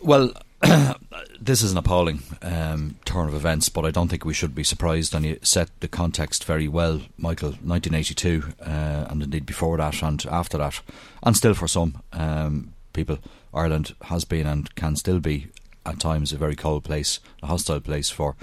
Well, 0.02 0.34
this 1.40 1.62
is 1.62 1.72
an 1.72 1.78
appalling 1.78 2.24
um, 2.42 2.96
turn 3.06 3.28
of 3.28 3.34
events, 3.34 3.70
but 3.70 3.86
I 3.86 3.92
don't 3.92 4.08
think 4.08 4.26
we 4.26 4.34
should 4.34 4.56
be 4.56 4.64
surprised. 4.64 5.14
And 5.14 5.26
you 5.26 5.40
set 5.42 5.70
the 5.80 5.88
context 5.88 6.46
very 6.46 6.68
well, 6.68 7.02
Michael. 7.18 7.50
1982, 7.50 8.44
uh, 8.62 9.08
and 9.10 9.24
indeed 9.24 9.46
before 9.46 9.78
that 9.78 10.02
and 10.02 10.26
after 10.30 10.58
that, 10.58 10.82
and 11.24 11.36
still 11.36 11.54
for 11.54 11.68
some 11.68 12.02
um, 12.14 12.74
people, 12.94 13.18
Ireland 13.54 13.96
has 14.04 14.26
been 14.26 14.48
and 14.48 14.74
can 14.76 14.96
still 14.96 15.20
be 15.20 15.48
at 15.86 16.00
times 16.00 16.32
a 16.32 16.38
very 16.38 16.56
cold 16.56 16.84
place, 16.84 17.20
a 17.42 17.48
hostile 17.48 17.80
place 17.80 18.10
for 18.10 18.36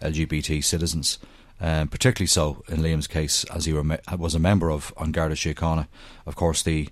LGBT 0.00 0.62
citizens. 0.62 1.18
Um, 1.62 1.88
particularly 1.88 2.26
so 2.26 2.62
in 2.68 2.78
Liam's 2.78 3.06
case, 3.06 3.44
as 3.54 3.66
he 3.66 3.74
was 3.74 4.34
a 4.34 4.38
member 4.38 4.70
of 4.70 4.94
An 4.98 5.12
Garda 5.12 5.34
Síochána, 5.34 5.88
of 6.24 6.34
course, 6.34 6.62
the 6.62 6.88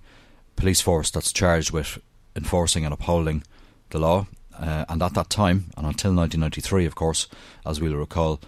police 0.57 0.83
force 0.83 1.11
that's 1.11 1.33
charged 1.33 1.71
with 1.71 1.99
enforcing 2.37 2.85
and 2.85 2.93
upholding 2.93 3.45
the 3.91 3.99
law. 3.99 4.27
Uh, 4.59 4.85
and 4.89 5.03
at 5.03 5.15
that 5.15 5.31
time, 5.31 5.71
and 5.77 5.87
until 5.87 6.13
1993, 6.13 6.85
of 6.85 6.95
course, 6.95 7.29
as 7.65 7.81
we'll 7.81 7.95
recall, 7.97 8.41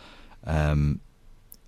um, 0.44 1.00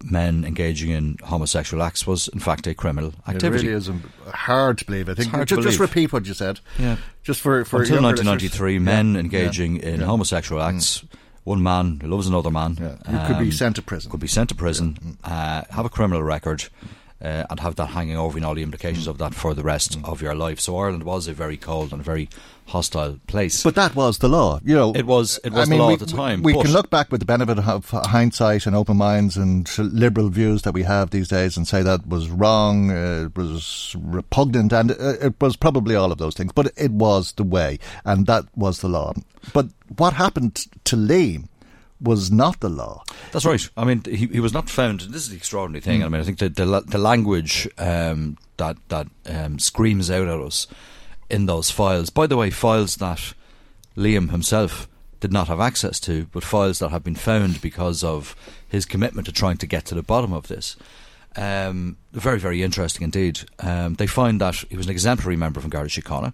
men 0.03 0.45
engaging 0.45 0.91
in 0.91 1.17
homosexual 1.25 1.83
acts 1.83 2.07
was 2.07 2.29
in 2.29 2.41
fact 2.41 2.67
a 2.67 2.75
criminal 2.75 3.15
activity. 3.27 3.69
It 3.69 3.71
really 3.71 3.79
is 3.79 3.91
hard 4.27 4.79
to 4.79 4.85
believe. 4.85 5.09
I 5.09 5.15
think 5.15 5.33
just, 5.47 5.63
just, 5.63 5.79
repeat 5.79 6.13
what 6.13 6.27
you 6.27 6.35
said. 6.35 6.61
Yeah, 6.79 6.97
just 7.23 7.41
for, 7.41 7.65
for 7.65 7.83
until 7.83 8.03
1993, 8.03 8.79
listeners. 8.79 8.85
men 8.85 9.15
yeah. 9.15 9.21
engaging 9.21 9.77
yeah. 9.77 9.89
in 9.89 10.01
yeah. 10.01 10.07
homosexual 10.07 10.63
acts. 10.63 10.99
Mm. 10.99 11.09
One 11.45 11.61
man 11.61 11.99
who 12.01 12.07
loves 12.07 12.29
another 12.29 12.53
man 12.53 13.01
um, 13.05 13.27
could 13.27 13.39
be 13.39 13.47
um, 13.47 13.53
sent 13.53 13.75
to 13.75 13.83
prison. 13.83 14.13
Could 14.13 14.21
be 14.21 14.29
sent 14.29 14.49
to 14.51 14.55
prison. 14.55 14.95
Mm. 14.95 15.17
Uh, 15.25 15.65
have 15.75 15.85
a 15.85 15.89
criminal 15.89 16.23
record. 16.23 16.69
Uh, 17.23 17.47
and 17.51 17.61
have 17.61 17.77
that 17.77 17.87
hanging 17.87 18.17
over 18.17 18.37
and 18.37 18.45
all 18.45 18.55
the 18.55 18.65
implications 18.65 19.07
mm. 19.07 19.11
of 19.11 19.19
that 19.19 19.33
for 19.33 19.55
the 19.55 19.63
rest 19.63 19.97
mm. 19.97 20.09
of 20.11 20.21
your 20.21 20.35
life. 20.35 20.59
So 20.59 20.77
Ireland 20.77 21.05
was 21.05 21.29
a 21.29 21.33
very 21.33 21.57
cold 21.57 21.93
and 21.93 22.03
very 22.03 22.29
hostile 22.67 23.19
place. 23.27 23.63
But 23.63 23.75
that 23.75 23.95
was 23.95 24.19
the 24.19 24.29
law, 24.29 24.61
you 24.65 24.75
know. 24.75 24.93
It 24.95 25.07
was. 25.07 25.39
It 25.45 25.53
was 25.53 25.69
I 25.69 25.71
mean, 25.71 25.79
the 25.79 25.85
law 25.85 25.89
we, 25.89 25.95
at 25.95 26.01
the 26.01 26.07
time. 26.07 26.43
We 26.43 26.55
can 26.55 26.73
look 26.73 26.91
back 26.91 27.13
with 27.13 27.21
the 27.21 27.27
benefit 27.27 27.59
of 27.59 27.91
hindsight 27.91 28.67
and 28.67 28.75
open 28.75 28.97
minds 28.97 29.37
and 29.37 29.71
liberal 29.79 30.31
views 30.31 30.63
that 30.63 30.73
we 30.73 30.83
have 30.83 31.11
these 31.11 31.29
days 31.29 31.57
and 31.57 31.69
say 31.69 31.83
that 31.83 32.07
was 32.07 32.29
wrong, 32.31 32.91
uh, 32.91 33.27
it 33.27 33.37
was 33.37 33.95
repugnant, 34.01 34.73
and 34.73 34.93
uh, 34.93 35.15
it 35.21 35.35
was 35.41 35.57
probably 35.57 35.95
all 35.95 36.13
of 36.13 36.19
those 36.19 36.35
things. 36.35 36.53
But 36.53 36.73
it 36.77 36.91
was 36.91 37.33
the 37.35 37.45
way, 37.45 37.79
and 38.05 38.27
that 38.27 38.47
was 38.57 38.81
the 38.81 38.89
law. 38.89 39.13
But 39.53 39.67
what 39.97 40.15
happened 40.15 40.67
to 40.85 40.97
Liam? 40.97 41.49
Was 42.03 42.31
not 42.31 42.61
the 42.61 42.69
law. 42.69 43.05
That's 43.33 43.45
right. 43.45 43.69
I 43.77 43.85
mean, 43.85 44.03
he, 44.05 44.27
he 44.27 44.41
was 44.41 44.53
not 44.53 44.69
found. 44.69 45.01
This 45.01 45.23
is 45.23 45.31
the 45.31 45.37
extraordinary 45.37 45.81
thing. 45.81 46.01
Mm. 46.01 46.05
I 46.05 46.09
mean, 46.09 46.21
I 46.21 46.25
think 46.25 46.39
the 46.39 46.49
the, 46.49 46.83
the 46.87 46.99
language 46.99 47.69
um, 47.79 48.37
that 48.57 48.77
that 48.89 49.07
um, 49.27 49.59
screams 49.59 50.11
out 50.11 50.29
at 50.29 50.41
us 50.41 50.67
in 51.31 51.47
those 51.47 51.71
files. 51.71 52.11
By 52.11 52.27
the 52.27 52.37
way, 52.37 52.51
files 52.51 52.97
that 52.97 53.35
Liam 53.97 54.31
himself 54.31 54.89
did 55.21 55.33
not 55.33 55.49
have 55.49 55.61
access 55.61 56.01
to, 56.01 56.27
but 56.33 56.45
files 56.45 56.81
that 56.81 56.91
have 56.91 57.05
been 57.05 57.15
found 57.15 57.61
because 57.61 58.03
of 58.03 58.35
his 58.69 58.85
commitment 58.85 59.27
to 59.27 59.33
trying 59.33 59.57
to 59.59 59.67
get 59.67 59.85
to 59.87 59.95
the 59.95 60.03
bottom 60.03 60.33
of 60.33 60.49
this. 60.49 60.77
Um, 61.37 61.97
very, 62.13 62.39
very 62.39 62.63
interesting 62.63 63.05
indeed. 63.05 63.41
Um, 63.61 63.95
they 63.95 64.07
find 64.07 64.41
that 64.41 64.57
he 64.69 64.77
was 64.77 64.87
an 64.87 64.93
exemplary 64.93 65.37
member 65.37 65.61
from 65.61 65.71
Garda 65.71 65.89
Síochána. 65.89 66.33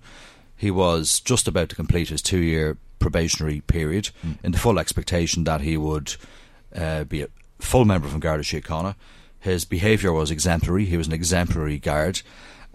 He 0.56 0.70
was 0.70 1.20
just 1.20 1.46
about 1.46 1.68
to 1.68 1.76
complete 1.76 2.08
his 2.08 2.22
two 2.22 2.38
year 2.38 2.78
probationary 2.98 3.60
period 3.62 4.10
mm. 4.24 4.36
in 4.42 4.52
the 4.52 4.58
full 4.58 4.78
expectation 4.78 5.44
that 5.44 5.60
he 5.60 5.76
would 5.76 6.16
uh, 6.74 7.04
be 7.04 7.22
a 7.22 7.28
full 7.58 7.84
member 7.84 8.08
from 8.08 8.20
Garda 8.20 8.42
Síochána. 8.42 8.94
His 9.40 9.64
behaviour 9.64 10.12
was 10.12 10.30
exemplary. 10.30 10.84
He 10.84 10.96
was 10.96 11.06
an 11.06 11.12
exemplary 11.12 11.78
guard. 11.78 12.22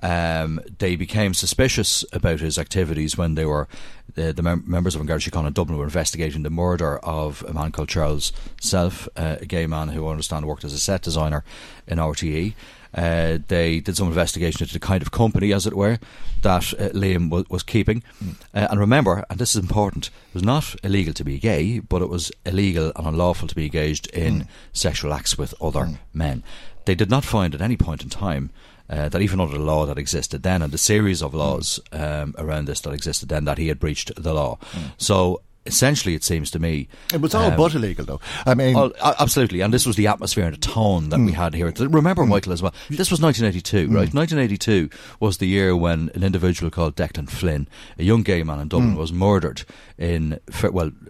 Um, 0.02 0.60
they 0.80 0.98
became 0.98 1.34
suspicious 1.34 2.04
about 2.12 2.42
his 2.42 2.58
activities 2.58 3.18
when 3.18 3.36
they 3.36 3.46
were 3.46 3.70
the, 4.16 4.34
the 4.34 4.42
mem- 4.42 4.66
members 4.68 4.96
of 4.96 5.06
Garda 5.06 5.24
Síochána 5.24 5.48
in 5.48 5.54
Dublin 5.54 5.78
were 5.78 5.86
investigating 5.86 6.44
the 6.44 6.50
murder 6.50 6.98
of 7.00 7.44
a 7.48 7.54
man 7.54 7.72
called 7.72 7.90
Charles 7.90 8.34
Self, 8.60 9.08
uh, 9.16 9.38
a 9.40 9.46
gay 9.46 9.66
man 9.66 9.90
who 9.90 10.08
I 10.08 10.12
understand 10.12 10.46
worked 10.46 10.66
as 10.66 10.74
a 10.74 10.80
set 10.80 11.02
designer 11.02 11.44
in 11.88 12.00
RTE. 12.00 12.54
Uh, 12.94 13.40
they 13.48 13.80
did 13.80 13.98
some 13.98 14.08
investigation 14.08 14.62
into 14.64 14.74
the 14.74 14.80
kind 14.80 15.02
of 15.02 15.12
company, 15.12 15.52
as 15.52 15.66
it 15.66 15.76
were, 15.76 16.00
that 16.42 16.74
uh, 16.74 16.90
Liam 16.90 17.30
w- 17.30 17.46
was 17.50 17.64
keeping. 17.64 18.04
Mm. 18.24 18.36
Uh, 18.54 18.68
and 18.70 18.80
remember, 18.80 19.26
and 19.30 19.40
this 19.40 19.56
is 19.56 19.62
important, 19.62 20.08
it 20.08 20.34
was 20.34 20.44
not 20.44 20.76
illegal 20.84 21.14
to 21.14 21.24
be 21.24 21.40
gay, 21.40 21.80
but 21.80 22.02
it 22.02 22.10
was 22.10 22.32
illegal 22.46 22.92
and 22.96 23.08
unlawful 23.08 23.48
to 23.48 23.56
be 23.56 23.66
engaged 23.66 24.08
in 24.08 24.42
mm. 24.42 24.48
sexual 24.74 25.14
acts 25.14 25.38
with 25.38 25.54
other 25.60 25.86
mm. 25.86 25.98
men. 26.14 26.44
They 26.86 26.96
did 26.96 27.10
not 27.10 27.26
find 27.26 27.56
at 27.56 27.62
any 27.62 27.78
point 27.78 28.04
in 28.04 28.10
time 28.10 28.52
uh, 28.90 29.10
that 29.10 29.22
even 29.22 29.40
under 29.40 29.58
the 29.58 29.64
law 29.64 29.86
that 29.86 29.98
existed 29.98 30.44
then 30.44 30.62
and 30.62 30.72
the 30.72 30.78
series 30.78 31.24
of 31.24 31.34
laws 31.34 31.80
um, 31.92 32.36
around 32.38 32.66
this 32.66 32.82
that 32.82 32.94
existed 32.94 33.30
then, 33.30 33.46
that 33.46 33.58
he 33.58 33.70
had 33.70 33.80
breached 33.80 34.12
the 34.22 34.34
law. 34.34 34.58
Mm. 34.74 34.92
So 34.98 35.42
essentially, 35.66 36.16
it 36.16 36.24
seems 36.24 36.52
to 36.52 36.60
me. 36.60 36.88
It 37.14 37.22
was 37.22 37.34
all 37.34 37.52
um, 37.52 37.58
but 37.58 37.74
illegal, 37.76 38.06
though. 38.06 38.22
I 38.46 38.54
mean. 38.54 38.76
All, 38.76 38.92
absolutely. 39.02 39.62
And 39.62 39.74
this 39.74 39.86
was 39.86 39.96
the 39.96 40.08
atmosphere 40.08 40.46
and 40.46 40.54
the 40.54 40.60
tone 40.60 41.10
that 41.10 41.18
mm. 41.18 41.28
we 41.28 41.32
had 41.32 41.54
here. 41.54 41.72
Remember, 41.78 42.24
mm. 42.24 42.30
Michael, 42.30 42.54
as 42.54 42.62
well, 42.62 42.74
this 42.90 43.12
was 43.12 43.22
1982, 43.22 43.88
mm. 43.88 43.96
right? 43.96 44.14
1982 44.14 44.90
was 45.20 45.38
the 45.38 45.48
year 45.48 45.76
when 45.76 46.10
an 46.14 46.24
individual 46.24 46.70
called 46.70 46.96
Declan 46.96 47.30
Flynn, 47.30 47.68
a 47.98 48.04
young 48.04 48.24
gay 48.24 48.44
man 48.44 48.60
in 48.60 48.68
Dublin, 48.68 48.96
mm. 48.96 48.98
was 48.98 49.14
murdered 49.14 49.64
in. 49.98 50.40
Well, 50.64 50.92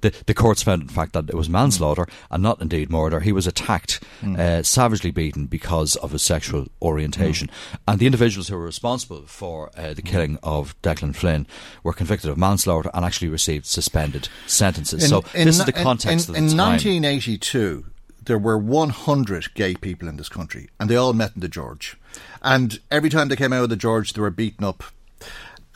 the, 0.00 0.12
the 0.26 0.34
courts 0.34 0.62
found, 0.62 0.82
in 0.82 0.88
fact, 0.88 1.12
that 1.12 1.28
it 1.28 1.34
was 1.34 1.48
manslaughter 1.48 2.06
and 2.30 2.42
not 2.42 2.60
indeed 2.60 2.90
murder. 2.90 3.20
He 3.20 3.32
was 3.32 3.46
attacked, 3.46 4.02
mm. 4.20 4.38
uh, 4.38 4.62
savagely 4.62 5.10
beaten 5.10 5.46
because 5.46 5.96
of 5.96 6.12
his 6.12 6.22
sexual 6.22 6.66
orientation. 6.82 7.48
Mm. 7.48 7.78
And 7.88 7.98
the 7.98 8.06
individuals 8.06 8.48
who 8.48 8.56
were 8.56 8.64
responsible 8.64 9.22
for 9.26 9.70
uh, 9.76 9.94
the 9.94 10.02
killing 10.02 10.38
of 10.42 10.80
Declan 10.82 11.14
Flynn 11.14 11.46
were 11.82 11.92
convicted 11.92 12.30
of 12.30 12.38
manslaughter 12.38 12.90
and 12.94 13.04
actually 13.04 13.28
received 13.28 13.66
suspended 13.66 14.28
sentences. 14.46 15.04
In, 15.04 15.08
so 15.08 15.24
in, 15.34 15.46
this 15.46 15.58
is 15.58 15.64
the 15.64 15.72
context 15.72 16.28
in, 16.28 16.36
in, 16.36 16.50
in 16.50 16.56
1982, 16.56 17.84
there 18.26 18.38
were 18.38 18.58
100 18.58 19.54
gay 19.54 19.74
people 19.74 20.08
in 20.08 20.16
this 20.16 20.28
country, 20.28 20.68
and 20.78 20.90
they 20.90 20.96
all 20.96 21.12
met 21.12 21.32
in 21.34 21.40
the 21.40 21.48
George. 21.48 21.96
And 22.42 22.80
every 22.90 23.10
time 23.10 23.28
they 23.28 23.36
came 23.36 23.52
out 23.52 23.64
of 23.64 23.70
the 23.70 23.76
George, 23.76 24.12
they 24.12 24.20
were 24.20 24.30
beaten 24.30 24.64
up. 24.64 24.84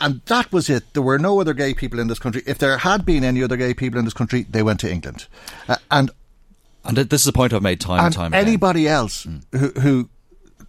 And 0.00 0.22
that 0.26 0.50
was 0.52 0.70
it. 0.70 0.94
There 0.94 1.02
were 1.02 1.18
no 1.18 1.40
other 1.40 1.52
gay 1.52 1.74
people 1.74 2.00
in 2.00 2.08
this 2.08 2.18
country. 2.18 2.42
If 2.46 2.58
there 2.58 2.78
had 2.78 3.04
been 3.04 3.22
any 3.22 3.42
other 3.42 3.56
gay 3.56 3.74
people 3.74 3.98
in 3.98 4.06
this 4.06 4.14
country, 4.14 4.46
they 4.48 4.62
went 4.62 4.80
to 4.80 4.90
England. 4.90 5.26
Uh, 5.68 5.76
and 5.90 6.10
and 6.84 6.96
this 6.96 7.20
is 7.20 7.26
a 7.26 7.32
point 7.32 7.52
I've 7.52 7.62
made 7.62 7.80
time 7.80 8.06
and, 8.06 8.14
time 8.14 8.32
again. 8.32 8.46
Anybody 8.46 8.88
else 8.88 9.26
mm. 9.26 9.42
who, 9.52 9.68
who 9.80 10.08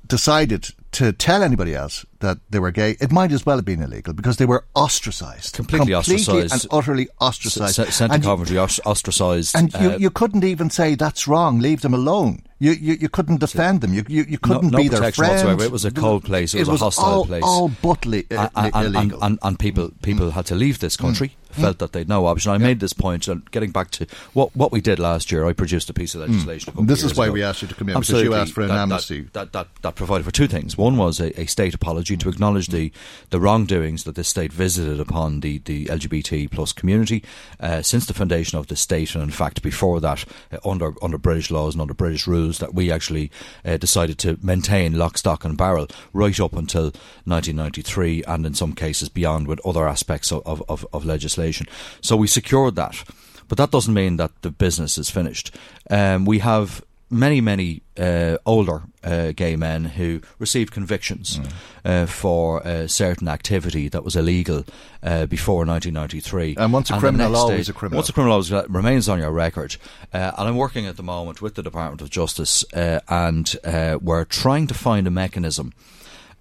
decided 0.08 0.70
to 0.92 1.14
tell 1.14 1.42
anybody 1.42 1.74
else 1.74 2.06
that 2.20 2.40
they 2.50 2.60
were 2.60 2.72
gay, 2.72 2.98
it 3.00 3.12
might 3.12 3.32
as 3.32 3.46
well 3.46 3.58
have 3.58 3.66
been 3.66 3.82
illegal 3.82 4.14
because 4.14 4.38
they 4.38 4.46
were 4.46 4.66
ostracised. 4.76 5.56
Completely, 5.56 5.94
completely 5.94 6.24
ostracised. 6.24 6.54
and 6.54 6.68
utterly 6.72 7.08
ostracised. 7.20 7.80
S- 7.80 7.96
sent 7.96 8.12
to 8.12 8.20
Coventry, 8.20 8.56
you, 8.56 8.62
ostracised. 8.62 9.56
And 9.56 9.74
you, 9.74 9.92
uh, 9.92 9.98
you 9.98 10.10
couldn't 10.10 10.44
even 10.44 10.70
say 10.70 10.96
that's 10.96 11.28
wrong, 11.28 11.60
leave 11.60 11.82
them 11.82 11.94
alone. 11.94 12.44
You, 12.60 12.74
you, 12.74 12.94
you 12.94 13.10
couldn't 13.10 13.40
defend 13.40 13.82
them. 13.82 13.94
You, 13.94 14.04
you, 14.08 14.24
you 14.24 14.38
couldn't 14.38 14.72
no, 14.72 14.78
be 14.78 14.88
their 14.88 15.12
friend. 15.12 15.34
Whatsoever. 15.34 15.64
It 15.64 15.72
was 15.72 15.84
a 15.86 15.92
cold 15.92 16.26
place. 16.26 16.54
It, 16.54 16.60
it 16.60 16.68
was, 16.68 16.70
was, 16.70 16.82
a 16.82 16.86
hostile 16.86 17.06
all, 17.06 17.26
place. 17.26 17.44
All 17.44 17.72
but 17.82 18.06
li- 18.06 18.28
and, 18.30 18.50
illegal. 18.76 19.02
And, 19.02 19.14
and, 19.24 19.40
and, 19.42 19.60
people 19.60 19.92
people 20.04 20.28
mm. 20.28 20.32
had 20.34 20.46
to 20.48 20.56
leave 20.56 20.78
this 20.80 20.96
country. 20.96 21.36
Felt 21.54 21.80
that 21.80 21.92
they'd 21.94 22.10
no 22.10 22.26
option. 22.26 22.52
I 22.52 22.58
made 22.58 22.80
this 22.80 22.94
point, 22.94 23.28
and 23.28 23.50
getting 23.52 23.72
back 23.72 23.92
to 23.92 24.06
what 24.34 24.56
what 24.56 24.72
we 24.72 24.82
did 24.82 25.00
last 25.00 25.32
year, 25.32 25.46
I 25.46 25.54
produced 25.54 25.90
a 25.90 25.94
piece 25.94 26.16
of 26.16 26.22
legislation. 26.22 26.74
a 26.76 26.78
Hmm. 26.80 26.86
This 26.88 27.04
is 27.04 27.16
why 27.16 27.26
ago. 27.26 27.34
we 27.34 27.44
asked 27.44 27.62
you 27.62 27.68
to 27.68 27.76
come 27.76 27.90
in, 27.90 27.96
because 28.00 28.24
you 28.24 28.34
asked 28.34 28.54
for 28.54 28.62
an 28.62 28.68
That- 28.70 28.76
that- 28.76 28.82
amnesty. 28.82 29.28
That, 29.34 29.54
that, 29.54 29.68
that 29.82 29.96
provided 29.96 30.24
for 30.26 30.32
two 30.32 30.48
things. 30.48 30.78
One 30.78 30.98
was 30.98 31.20
a, 31.20 31.40
a 31.40 31.46
state 31.46 31.74
apology 31.74 32.18
to 32.18 32.30
acknowledge 32.30 32.68
the, 32.68 32.92
the 33.30 33.40
wrongdoings 33.40 34.04
that 34.04 34.16
this 34.16 34.28
state 34.28 34.52
visited 34.54 35.00
upon 35.00 35.40
the, 35.42 35.60
the 35.60 35.86
LGBT 35.86 36.50
plus 36.52 36.74
community 36.74 37.24
uh, 37.60 37.82
since 37.82 38.06
the 38.06 38.14
foundation 38.14 38.58
of 38.58 38.68
the 38.68 38.76
state, 38.76 39.14
and 39.16 39.24
in 39.24 39.32
fact 39.32 39.62
before 39.62 40.00
that, 40.02 40.26
uh, 40.52 40.58
under 40.68 40.94
under 41.04 41.18
British 41.18 41.52
laws 41.52 41.74
and 41.76 41.82
under 41.82 41.94
British 41.94 42.28
rules, 42.28 42.60
that 42.60 42.74
we 42.74 42.92
actually 42.92 43.32
uh, 43.66 43.78
decided 43.78 44.18
to 44.20 44.38
maintain 44.42 44.98
lock, 44.98 45.18
stock, 45.18 45.44
and 45.46 45.58
barrel 45.58 45.88
right 46.14 46.40
up 46.40 46.54
until 46.54 46.92
1993, 47.26 48.24
and 48.28 48.46
in 48.46 48.54
some 48.54 48.74
cases 48.74 49.10
beyond 49.10 49.48
with 49.48 49.60
other 49.66 49.88
aspects 49.88 50.32
of, 50.32 50.42
of, 50.46 50.64
of, 50.70 50.86
of 50.94 51.06
legislation. 51.42 51.68
So 52.02 52.16
we 52.16 52.28
secured 52.28 52.76
that. 52.76 53.04
But 53.48 53.58
that 53.58 53.72
doesn't 53.72 53.94
mean 53.94 54.18
that 54.18 54.32
the 54.42 54.52
business 54.52 54.98
is 54.98 55.10
finished. 55.10 55.54
Um, 55.90 56.26
we 56.26 56.40
have 56.40 56.82
many, 57.10 57.42
many 57.42 57.82
uh, 57.98 58.38
older 58.46 58.84
uh, 59.04 59.34
gay 59.36 59.58
men 59.58 59.84
who 59.98 60.22
received 60.40 60.72
convictions 60.72 61.42
uh, 61.84 62.06
for 62.06 62.66
uh, 62.66 62.88
certain 62.88 63.28
activity 63.28 63.90
that 63.90 64.06
was 64.06 64.16
illegal 64.16 64.64
uh, 65.04 65.26
before 65.26 65.66
1993. 65.66 66.56
And 66.58 66.72
once 66.72 66.90
a 66.90 66.94
the 66.94 67.00
criminal, 67.00 67.36
always 67.36 67.68
day- 67.68 67.72
a 67.72 67.74
criminal. 67.74 67.98
Once 67.98 68.10
a 68.10 68.14
criminal 68.14 68.34
always 68.34 68.52
remains 68.70 69.10
on 69.10 69.20
your 69.20 69.32
record. 69.32 69.76
Uh, 70.14 70.32
and 70.38 70.48
I'm 70.48 70.56
working 70.56 70.88
at 70.88 70.96
the 70.96 71.04
moment 71.04 71.42
with 71.42 71.56
the 71.56 71.64
Department 71.64 72.02
of 72.02 72.10
Justice, 72.10 72.64
uh, 72.74 73.02
and 73.10 73.54
uh, 73.66 73.98
we're 74.02 74.24
trying 74.24 74.68
to 74.68 74.74
find 74.74 75.08
a 75.08 75.12
mechanism 75.12 75.74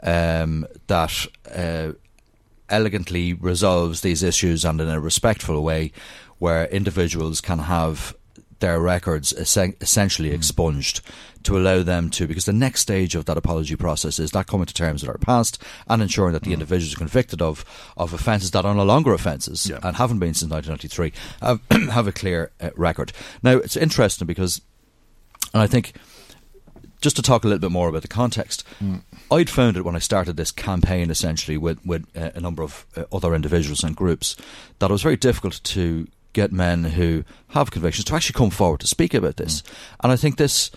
um, 0.02 0.66
that 0.86 1.26
uh, 1.52 1.92
elegantly 2.70 3.34
resolves 3.34 4.00
these 4.00 4.22
issues 4.22 4.64
and 4.64 4.80
in 4.80 4.88
a 4.88 5.00
respectful 5.00 5.62
way 5.62 5.92
where 6.38 6.66
individuals 6.66 7.40
can 7.40 7.58
have 7.60 8.14
their 8.60 8.80
records 8.80 9.32
essentially 9.32 10.28
hmm. 10.28 10.34
expunged 10.34 11.00
to 11.42 11.56
allow 11.56 11.82
them 11.82 12.10
to 12.10 12.26
because 12.26 12.44
the 12.44 12.52
next 12.52 12.80
stage 12.80 13.14
of 13.14 13.24
that 13.24 13.38
apology 13.38 13.74
process 13.74 14.18
is 14.18 14.30
that 14.32 14.46
coming 14.46 14.66
to 14.66 14.74
terms 14.74 15.02
with 15.02 15.08
our 15.08 15.18
past 15.18 15.62
and 15.88 16.02
ensuring 16.02 16.34
that 16.34 16.42
the 16.42 16.50
hmm. 16.50 16.54
individuals 16.54 16.94
convicted 16.94 17.40
of 17.42 17.64
of 17.96 18.12
offences 18.12 18.50
that 18.50 18.64
are 18.64 18.74
no 18.74 18.84
longer 18.84 19.12
offences 19.12 19.70
and 19.82 19.96
haven't 19.96 20.18
been 20.18 20.34
since 20.34 20.50
1993 20.50 21.12
have, 21.40 21.60
have 21.92 22.06
a 22.06 22.12
clear 22.12 22.50
uh, 22.60 22.70
record. 22.76 23.12
Now 23.42 23.56
it's 23.56 23.76
interesting 23.76 24.26
because 24.26 24.60
and 25.52 25.62
I 25.62 25.66
think 25.66 25.94
just 27.00 27.16
to 27.16 27.22
talk 27.22 27.44
a 27.44 27.48
little 27.48 27.60
bit 27.60 27.72
more 27.72 27.88
about 27.88 28.02
the 28.02 28.08
context, 28.08 28.66
hmm. 28.78 28.96
I'd 29.30 29.50
found 29.50 29.76
it 29.76 29.84
when 29.84 29.96
I 29.96 30.00
started 30.00 30.36
this 30.36 30.50
campaign 30.52 31.10
essentially 31.10 31.56
with, 31.56 31.84
with 31.86 32.04
uh, 32.16 32.30
a 32.34 32.40
number 32.40 32.62
of 32.62 32.86
uh, 32.96 33.04
other 33.12 33.34
individuals 33.34 33.84
and 33.84 33.94
groups 33.96 34.36
that 34.78 34.90
it 34.90 34.92
was 34.92 35.02
very 35.02 35.16
difficult 35.16 35.60
to 35.64 36.06
get 36.32 36.52
men 36.52 36.84
who 36.84 37.24
have 37.48 37.70
convictions 37.70 38.04
to 38.06 38.14
actually 38.14 38.38
come 38.38 38.50
forward 38.50 38.80
to 38.80 38.86
speak 38.86 39.14
about 39.14 39.36
this. 39.36 39.62
And 40.02 40.12
I 40.12 40.16
think 40.16 40.36
this 40.36 40.70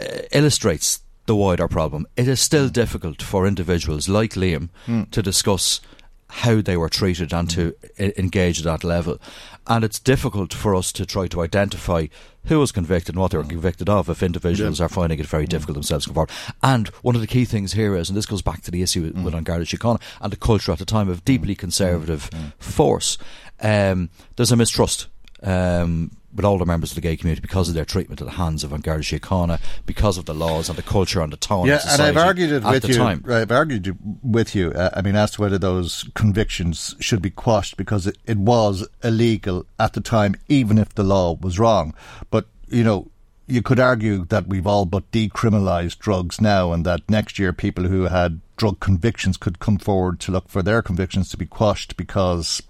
uh, 0.00 0.04
illustrates 0.32 1.00
the 1.26 1.36
wider 1.36 1.68
problem. 1.68 2.06
It 2.16 2.26
is 2.28 2.40
still 2.40 2.68
difficult 2.68 3.20
for 3.22 3.46
individuals 3.46 4.08
like 4.08 4.34
Liam 4.34 4.68
Mm. 4.86 5.10
to 5.10 5.22
discuss 5.22 5.80
how 6.28 6.60
they 6.60 6.76
were 6.76 6.88
treated 6.88 7.32
and 7.32 7.48
to 7.50 7.72
mm-hmm. 7.72 8.04
e- 8.04 8.12
engage 8.16 8.58
at 8.58 8.64
that 8.64 8.84
level. 8.84 9.18
And 9.66 9.84
it's 9.84 9.98
difficult 9.98 10.54
for 10.54 10.74
us 10.74 10.92
to 10.92 11.06
try 11.06 11.26
to 11.28 11.42
identify 11.42 12.06
who 12.46 12.58
was 12.58 12.72
convicted 12.72 13.14
and 13.14 13.20
what 13.20 13.30
they 13.30 13.38
were 13.38 13.44
mm-hmm. 13.44 13.52
convicted 13.52 13.88
of 13.88 14.08
if 14.08 14.22
individuals 14.22 14.78
Yeah. 14.78 14.86
are 14.86 14.88
finding 14.88 15.18
it 15.18 15.26
very 15.26 15.44
mm-hmm. 15.44 15.50
difficult 15.50 15.74
themselves 15.74 16.04
to 16.04 16.10
come 16.10 16.14
forward. 16.14 16.30
And 16.62 16.88
one 17.02 17.14
of 17.14 17.20
the 17.20 17.26
key 17.26 17.44
things 17.44 17.72
here 17.72 17.94
is, 17.96 18.08
and 18.08 18.16
this 18.16 18.26
goes 18.26 18.42
back 18.42 18.62
to 18.62 18.70
the 18.70 18.82
issue 18.82 19.02
with, 19.02 19.24
with 19.24 19.34
An 19.34 19.44
Garda 19.44 19.64
Síochána 19.64 20.00
and 20.20 20.32
the 20.32 20.36
culture 20.36 20.72
at 20.72 20.78
the 20.78 20.84
time 20.84 21.08
of 21.08 21.24
deeply 21.24 21.54
conservative 21.54 22.30
force, 22.58 23.18
um, 23.60 24.10
there's 24.36 24.52
a 24.52 24.56
mistrust. 24.56 25.08
Um, 25.42 26.10
with 26.34 26.44
older 26.44 26.64
members 26.64 26.90
of 26.90 26.94
the 26.94 27.00
gay 27.00 27.16
community 27.16 27.40
because 27.40 27.68
of 27.68 27.74
their 27.74 27.84
treatment 27.84 28.20
at 28.20 28.26
the 28.26 28.34
hands 28.34 28.62
of 28.62 28.72
An 28.72 28.80
Garda 28.80 29.02
Síochána, 29.02 29.60
because 29.86 30.18
of 30.18 30.26
the 30.26 30.34
laws 30.34 30.68
and 30.68 30.76
the 30.76 30.82
culture 30.82 31.20
and 31.20 31.32
the 31.32 31.36
tone 31.36 31.66
yeah, 31.66 31.80
and 31.88 32.02
I've 32.02 32.16
argued 32.16 32.52
it 32.52 32.64
with 32.64 32.88
you. 32.88 32.94
time. 32.94 33.24
I've 33.28 33.50
argued 33.50 33.96
with 34.22 34.54
you. 34.54 34.72
Uh, 34.72 34.90
I 34.94 35.02
mean, 35.02 35.16
as 35.16 35.32
to 35.32 35.40
whether 35.40 35.58
those 35.58 36.08
convictions 36.14 36.94
should 37.00 37.22
be 37.22 37.30
quashed 37.30 37.76
because 37.76 38.06
it, 38.06 38.18
it 38.26 38.38
was 38.38 38.86
illegal 39.02 39.66
at 39.78 39.94
the 39.94 40.00
time, 40.00 40.34
even 40.48 40.78
if 40.78 40.94
the 40.94 41.04
law 41.04 41.36
was 41.40 41.58
wrong. 41.58 41.94
But 42.30 42.46
you 42.68 42.84
know, 42.84 43.10
you 43.46 43.62
could 43.62 43.80
argue 43.80 44.26
that 44.26 44.46
we've 44.46 44.66
all 44.66 44.84
but 44.84 45.10
decriminalised 45.10 45.98
drugs 45.98 46.40
now, 46.40 46.72
and 46.72 46.84
that 46.84 47.08
next 47.08 47.38
year 47.38 47.52
people 47.52 47.84
who 47.84 48.02
had 48.04 48.40
drug 48.56 48.80
convictions 48.80 49.36
could 49.36 49.58
come 49.58 49.78
forward 49.78 50.20
to 50.20 50.32
look 50.32 50.48
for 50.48 50.62
their 50.62 50.82
convictions 50.82 51.30
to 51.30 51.36
be 51.36 51.46
quashed 51.46 51.96
because 51.96 52.62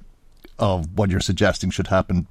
of 0.58 0.96
what 0.96 1.10
you're 1.10 1.20
suggesting 1.20 1.70
should 1.70 1.86
happen 1.88 2.26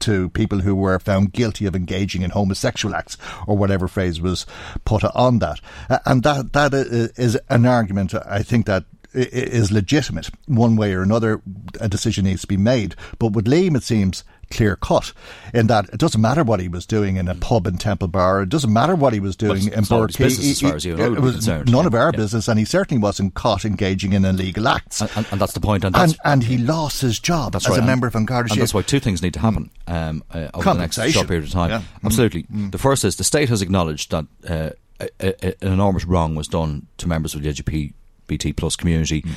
to 0.00 0.28
people 0.30 0.60
who 0.60 0.74
were 0.74 0.98
found 0.98 1.32
guilty 1.32 1.66
of 1.66 1.76
engaging 1.76 2.22
in 2.22 2.30
homosexual 2.30 2.94
acts 2.94 3.16
or 3.46 3.56
whatever 3.56 3.88
phrase 3.88 4.20
was 4.20 4.46
put 4.84 5.04
on 5.04 5.38
that. 5.38 5.60
And 6.04 6.22
that 6.22 6.52
that 6.52 6.74
is 6.74 7.38
an 7.48 7.66
argument 7.66 8.14
I 8.14 8.42
think 8.42 8.66
that 8.66 8.84
is 9.12 9.72
legitimate 9.72 10.30
one 10.46 10.76
way 10.76 10.92
or 10.92 11.02
another. 11.02 11.42
A 11.80 11.88
decision 11.88 12.24
needs 12.24 12.42
to 12.42 12.46
be 12.46 12.56
made. 12.56 12.94
But 13.18 13.32
with 13.32 13.46
Liam, 13.46 13.76
it 13.76 13.82
seems 13.82 14.24
clear 14.50 14.76
cut 14.76 15.12
in 15.54 15.68
that 15.68 15.88
it 15.90 15.98
doesn't 15.98 16.20
matter 16.20 16.42
what 16.42 16.60
he 16.60 16.68
was 16.68 16.84
doing 16.86 17.16
in 17.16 17.28
a 17.28 17.34
pub 17.34 17.66
in 17.66 17.78
Temple 17.78 18.08
Bar. 18.08 18.42
It 18.42 18.48
doesn't 18.48 18.72
matter 18.72 18.94
what 18.94 19.12
he 19.12 19.20
was 19.20 19.36
doing 19.36 19.72
in 19.72 19.84
business 19.84 20.38
as 20.38 20.60
far 20.60 20.74
as 20.76 20.84
you 20.84 20.96
I 20.96 21.06
it 21.06 21.20
was 21.20 21.46
none 21.46 21.86
of 21.86 21.94
our 21.94 22.10
Yeah. 22.12 22.16
business, 22.18 22.48
and 22.48 22.58
he 22.58 22.64
certainly 22.64 23.00
wasn't 23.00 23.34
caught 23.34 23.64
engaging 23.64 24.12
in 24.12 24.24
illegal 24.24 24.68
acts. 24.68 25.00
And, 25.00 25.10
and, 25.16 25.26
and 25.32 25.40
that's 25.40 25.52
the 25.52 25.60
point. 25.60 25.84
And, 25.84 25.94
that's, 25.94 26.12
And, 26.12 26.20
and 26.24 26.44
he 26.44 26.58
lost 26.58 27.00
his 27.00 27.18
job 27.18 27.52
That's 27.52 27.66
as 27.66 27.70
right. 27.70 27.80
a 27.82 27.86
member 27.86 28.06
of 28.06 28.14
An 28.14 28.24
Garda 28.26 28.52
And 28.52 28.60
that's 28.60 28.74
why 28.74 28.82
two 28.82 29.00
things 29.00 29.22
need 29.22 29.34
to 29.34 29.40
happen 29.40 29.70
um, 29.86 30.22
uh, 30.32 30.48
over 30.54 30.64
the 30.64 30.74
next 30.74 30.96
short 31.12 31.28
period 31.28 31.44
of 31.44 31.50
time. 31.50 31.70
Yeah. 31.70 31.78
Mm. 31.78 32.04
Absolutely. 32.04 32.42
Mm. 32.44 32.72
The 32.72 32.78
first 32.78 33.04
is 33.04 33.16
the 33.16 33.24
state 33.24 33.48
has 33.48 33.62
acknowledged 33.62 34.10
that 34.10 34.26
uh, 34.48 34.70
a, 35.00 35.46
a, 35.46 35.64
an 35.64 35.72
enormous 35.72 36.04
wrong 36.04 36.34
was 36.34 36.48
done 36.48 36.86
to 36.98 37.08
members 37.08 37.34
of 37.34 37.42
the 37.42 37.48
LGBT 37.52 38.56
plus 38.56 38.76
community. 38.76 39.22
Mm. 39.22 39.32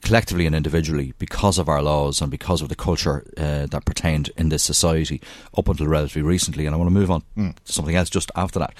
Collectively 0.00 0.46
and 0.46 0.54
individually, 0.54 1.12
because 1.18 1.58
of 1.58 1.68
our 1.68 1.82
laws 1.82 2.20
and 2.20 2.30
because 2.30 2.60
of 2.62 2.68
the 2.68 2.74
culture 2.74 3.24
uh, 3.36 3.66
that 3.66 3.84
pertained 3.84 4.30
in 4.36 4.48
this 4.48 4.62
society 4.64 5.20
up 5.56 5.68
until 5.68 5.86
relatively 5.86 6.22
recently, 6.22 6.66
and 6.66 6.74
I 6.74 6.78
want 6.78 6.88
to 6.88 6.94
move 6.94 7.10
on 7.10 7.22
Mm. 7.36 7.54
to 7.64 7.72
something 7.72 7.94
else 7.94 8.10
just 8.10 8.30
after 8.34 8.58
that. 8.58 8.74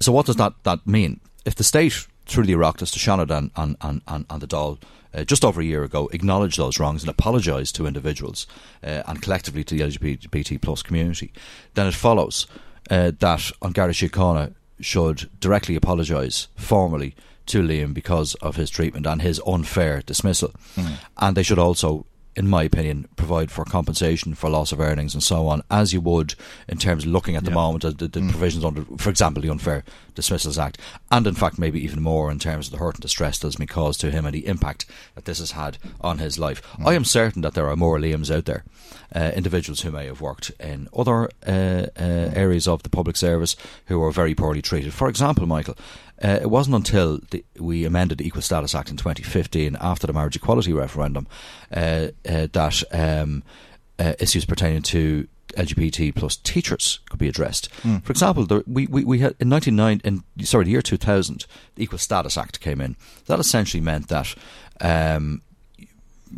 So, 0.00 0.12
what 0.12 0.26
does 0.26 0.36
that, 0.36 0.52
that 0.62 0.86
mean? 0.86 1.20
If 1.44 1.54
the 1.56 1.64
state, 1.64 2.06
through 2.26 2.44
the 2.44 2.52
Oireachtas, 2.52 2.92
to 2.92 2.98
Seanad 3.00 3.30
and, 3.36 3.50
and, 3.56 3.76
and, 3.80 4.02
and, 4.06 4.26
and 4.30 4.40
the 4.40 4.46
Dáil, 4.46 4.78
uh, 5.14 5.24
just 5.24 5.44
over 5.44 5.60
a 5.60 5.64
year 5.64 5.82
ago, 5.82 6.08
acknowledged 6.12 6.58
those 6.58 6.78
wrongs 6.78 7.02
and 7.02 7.10
apologised 7.10 7.74
to 7.76 7.86
individuals 7.86 8.46
uh, 8.84 9.02
and 9.06 9.22
collectively 9.22 9.64
to 9.64 9.74
the 9.74 9.82
LGBT 9.82 10.60
plus 10.60 10.82
community, 10.82 11.32
then 11.74 11.86
it 11.86 11.94
follows 11.94 12.46
uh, 12.90 13.12
that 13.18 13.50
An 13.62 13.72
Garda 13.72 13.94
Síochána 13.94 14.54
should 14.80 15.28
directly 15.40 15.74
apologise 15.74 16.48
formally 16.54 17.16
to 17.48 17.62
Liam 17.62 17.92
because 17.94 18.34
of 18.36 18.56
his 18.56 18.70
treatment 18.70 19.06
and 19.06 19.22
his 19.22 19.40
unfair 19.46 20.02
dismissal. 20.04 20.52
Mm. 20.76 20.92
And 21.16 21.36
they 21.36 21.42
should 21.42 21.58
also, 21.58 22.06
in 22.36 22.46
my 22.48 22.62
opinion, 22.62 23.08
provide 23.16 23.50
for 23.50 23.64
compensation 23.64 24.34
for 24.34 24.48
loss 24.48 24.70
of 24.72 24.80
earnings 24.80 25.12
and 25.14 25.22
so 25.22 25.48
on, 25.48 25.62
as 25.70 25.92
you 25.92 26.00
would 26.00 26.34
in 26.68 26.78
terms 26.78 27.04
of 27.04 27.10
looking 27.10 27.34
at 27.36 27.44
the 27.44 27.50
Yeah. 27.50 27.54
moment 27.56 27.84
at 27.84 27.98
the, 27.98 28.06
the 28.08 28.20
Mm. 28.20 28.30
provisions 28.30 28.64
under, 28.64 28.84
for 28.96 29.10
example, 29.10 29.42
the 29.42 29.50
Unfair 29.50 29.82
Dismissals 30.14 30.58
Act, 30.58 30.78
and 31.10 31.26
in 31.26 31.34
fact, 31.34 31.58
maybe 31.58 31.82
even 31.82 32.02
more 32.02 32.30
in 32.30 32.38
terms 32.38 32.66
of 32.66 32.72
the 32.72 32.78
hurt 32.78 32.94
and 32.96 33.02
distress 33.02 33.38
that 33.38 33.46
has 33.48 33.56
been 33.56 33.66
caused 33.68 34.00
to 34.00 34.10
him 34.10 34.24
and 34.26 34.34
the 34.34 34.46
impact 34.46 34.84
that 35.14 35.24
this 35.24 35.38
has 35.38 35.52
had 35.52 35.78
on 36.00 36.18
his 36.18 36.38
life. 36.38 36.60
I 36.84 36.94
am 36.94 37.04
certain 37.04 37.42
that 37.42 37.54
there 37.54 37.68
are 37.68 37.76
more 37.76 37.98
Liams 37.98 38.30
out 38.34 38.44
there, 38.44 38.64
uh, 39.14 39.30
individuals 39.36 39.80
who 39.82 39.90
may 39.92 40.06
have 40.06 40.20
worked 40.20 40.50
in 40.60 40.88
other 40.96 41.28
uh, 41.46 41.86
uh, 41.98 42.30
areas 42.34 42.66
of 42.68 42.82
the 42.82 42.88
public 42.90 43.16
service 43.16 43.54
who 43.86 44.02
are 44.02 44.10
very 44.12 44.34
poorly 44.34 44.60
treated. 44.62 44.92
For 44.92 45.08
example, 45.08 45.46
Michael, 45.46 45.76
uh, 46.22 46.38
it 46.42 46.50
wasn't 46.50 46.76
until 46.76 47.20
the, 47.30 47.44
we 47.58 47.84
amended 47.84 48.18
the 48.18 48.26
Equal 48.26 48.42
Status 48.42 48.74
Act 48.74 48.90
in 48.90 48.96
2015 48.96 49.76
after 49.80 50.06
the 50.06 50.12
marriage 50.12 50.36
equality 50.36 50.72
referendum 50.72 51.26
uh, 51.74 52.08
uh, 52.28 52.48
that 52.52 52.82
um, 52.92 53.42
uh, 53.98 54.14
issues 54.18 54.44
pertaining 54.44 54.82
to 54.82 55.28
LGBT 55.56 56.14
plus 56.14 56.36
teachers 56.36 57.00
could 57.08 57.18
be 57.18 57.28
addressed. 57.28 57.70
Mm. 57.82 58.02
For 58.04 58.12
example, 58.12 58.46
there, 58.46 58.62
we, 58.66 58.86
we, 58.86 59.04
we 59.04 59.20
had 59.20 59.34
in 59.40 59.48
99 59.48 60.00
in 60.04 60.22
sorry 60.44 60.64
the 60.64 60.70
year 60.70 60.82
2000 60.82 61.46
the 61.74 61.82
Equal 61.82 61.98
Status 61.98 62.36
Act 62.36 62.60
came 62.60 62.80
in. 62.80 62.96
That 63.26 63.38
essentially 63.38 63.80
meant 63.80 64.08
that 64.08 64.34
um, 64.80 65.42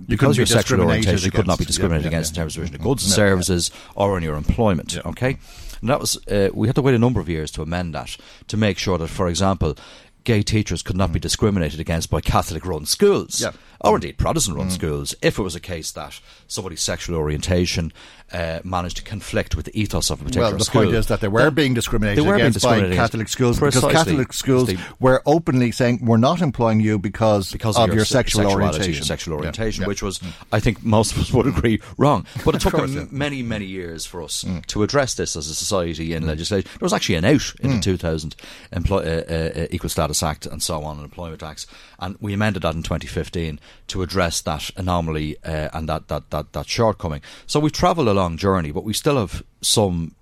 because 0.06 0.36
be 0.36 0.40
your 0.40 0.46
sexual 0.46 0.78
discriminated 0.78 1.06
orientation 1.06 1.24
you 1.26 1.30
could 1.32 1.46
not 1.46 1.58
be 1.58 1.64
discriminated 1.64 2.04
Yeah, 2.04 2.10
yeah, 2.10 2.18
against 2.18 2.32
in 2.32 2.42
terms 2.42 2.56
of 2.56 2.60
provision 2.60 2.76
of 2.76 2.82
goods 2.82 3.04
and 3.04 3.12
services 3.12 3.70
or 3.94 4.16
in 4.16 4.22
your 4.22 4.36
employment. 4.36 4.98
Okay, 5.04 5.38
and 5.80 5.90
that 5.90 6.00
was 6.00 6.16
uh, 6.28 6.50
we 6.52 6.68
had 6.68 6.74
to 6.76 6.82
wait 6.82 6.94
a 6.94 6.98
number 6.98 7.20
of 7.20 7.28
years 7.28 7.50
to 7.52 7.62
amend 7.62 7.94
that 7.94 8.16
to 8.48 8.56
make 8.56 8.78
sure 8.78 8.98
that, 8.98 9.08
for 9.08 9.28
example. 9.28 9.76
Gay 10.24 10.42
teachers 10.42 10.82
could 10.82 10.98
not 10.98 11.14
be 11.14 11.18
discriminated 11.18 11.80
against 11.80 12.10
by 12.10 12.20
Catholic-run 12.20 12.84
schools, 12.84 13.40
Yeah. 13.40 13.52
Or 13.80 13.96
indeed 13.96 14.18
Protestant 14.18 14.56
run 14.56 14.70
schools, 14.70 15.14
if 15.22 15.38
it 15.38 15.42
was 15.42 15.54
a 15.54 15.60
case 15.60 15.90
that 15.92 16.20
somebody's 16.46 16.82
sexual 16.82 17.16
orientation 17.16 17.92
uh, 18.32 18.60
managed 18.62 18.96
to 18.98 19.02
conflict 19.02 19.56
with 19.56 19.66
the 19.66 19.80
ethos 19.80 20.10
of 20.10 20.20
a 20.20 20.24
particular 20.24 20.46
school. 20.46 20.52
Well, 20.52 20.58
the 20.58 20.64
school. 20.64 20.82
point 20.82 20.94
is 20.94 21.06
that 21.08 21.20
they 21.20 21.28
were 21.28 21.50
being 21.50 21.74
discriminated 21.74 22.22
they 22.22 22.28
were 22.28 22.36
being 22.36 22.48
against 22.48 22.64
by 22.64 22.94
Catholic 22.94 23.28
schools 23.28 23.58
because 23.58 23.80
Catholic 23.80 24.32
schools 24.32 24.70
were 25.00 25.22
openly 25.26 25.72
saying 25.72 26.04
we're 26.04 26.16
not 26.16 26.40
employing 26.40 26.80
you 26.80 26.98
because, 26.98 27.50
because 27.50 27.76
of, 27.76 27.88
of, 27.88 27.94
your, 27.94 28.04
se- 28.04 28.14
sexual 28.14 28.46
orientation. 28.46 29.04
sexual 29.04 29.34
orientation, 29.34 29.82
yeah. 29.82 29.88
which 29.88 30.02
was, 30.02 30.20
I 30.52 30.60
think, 30.60 30.84
most 30.84 31.12
of 31.12 31.18
us 31.18 31.32
would 31.32 31.46
agree 31.46 31.80
wrong. 31.98 32.26
But 32.44 32.54
it 32.54 32.60
took 32.60 32.74
course, 32.74 32.92
yeah. 32.92 33.06
many, 33.10 33.42
many 33.42 33.64
years 33.64 34.06
for 34.06 34.22
us 34.22 34.44
to 34.68 34.82
address 34.82 35.14
this 35.14 35.36
as 35.36 35.48
a 35.48 35.54
society 35.54 36.12
in 36.12 36.26
legislation. 36.26 36.70
There 36.78 36.86
was 36.86 36.92
actually 36.92 37.16
an 37.16 37.24
out 37.24 37.54
in 37.60 37.76
the 37.76 37.80
2000 37.80 38.36
Employ- 38.72 39.02
uh, 39.02 39.24
uh, 39.28 39.60
uh, 39.60 39.66
Equal 39.70 39.90
Status 39.90 40.22
Act 40.22 40.46
and 40.46 40.62
so 40.62 40.82
on, 40.84 40.96
and 40.96 41.04
Employment 41.04 41.42
Acts, 41.42 41.66
and 41.98 42.16
we 42.20 42.32
amended 42.32 42.62
that 42.62 42.74
in 42.74 42.82
2015 42.82 43.58
to 43.88 44.02
address 44.02 44.40
that 44.42 44.70
anomaly 44.76 45.36
uh, 45.44 45.68
and 45.72 45.88
that, 45.88 46.08
that, 46.08 46.30
that, 46.30 46.52
that 46.52 46.68
shortcoming. 46.68 47.22
So 47.46 47.60
we've 47.60 47.72
travelled 47.72 48.08
a 48.08 48.14
long 48.14 48.36
journey, 48.36 48.70
but 48.70 48.84
we 48.84 48.92
still 48.92 49.18
have 49.18 49.42
some 49.60 50.14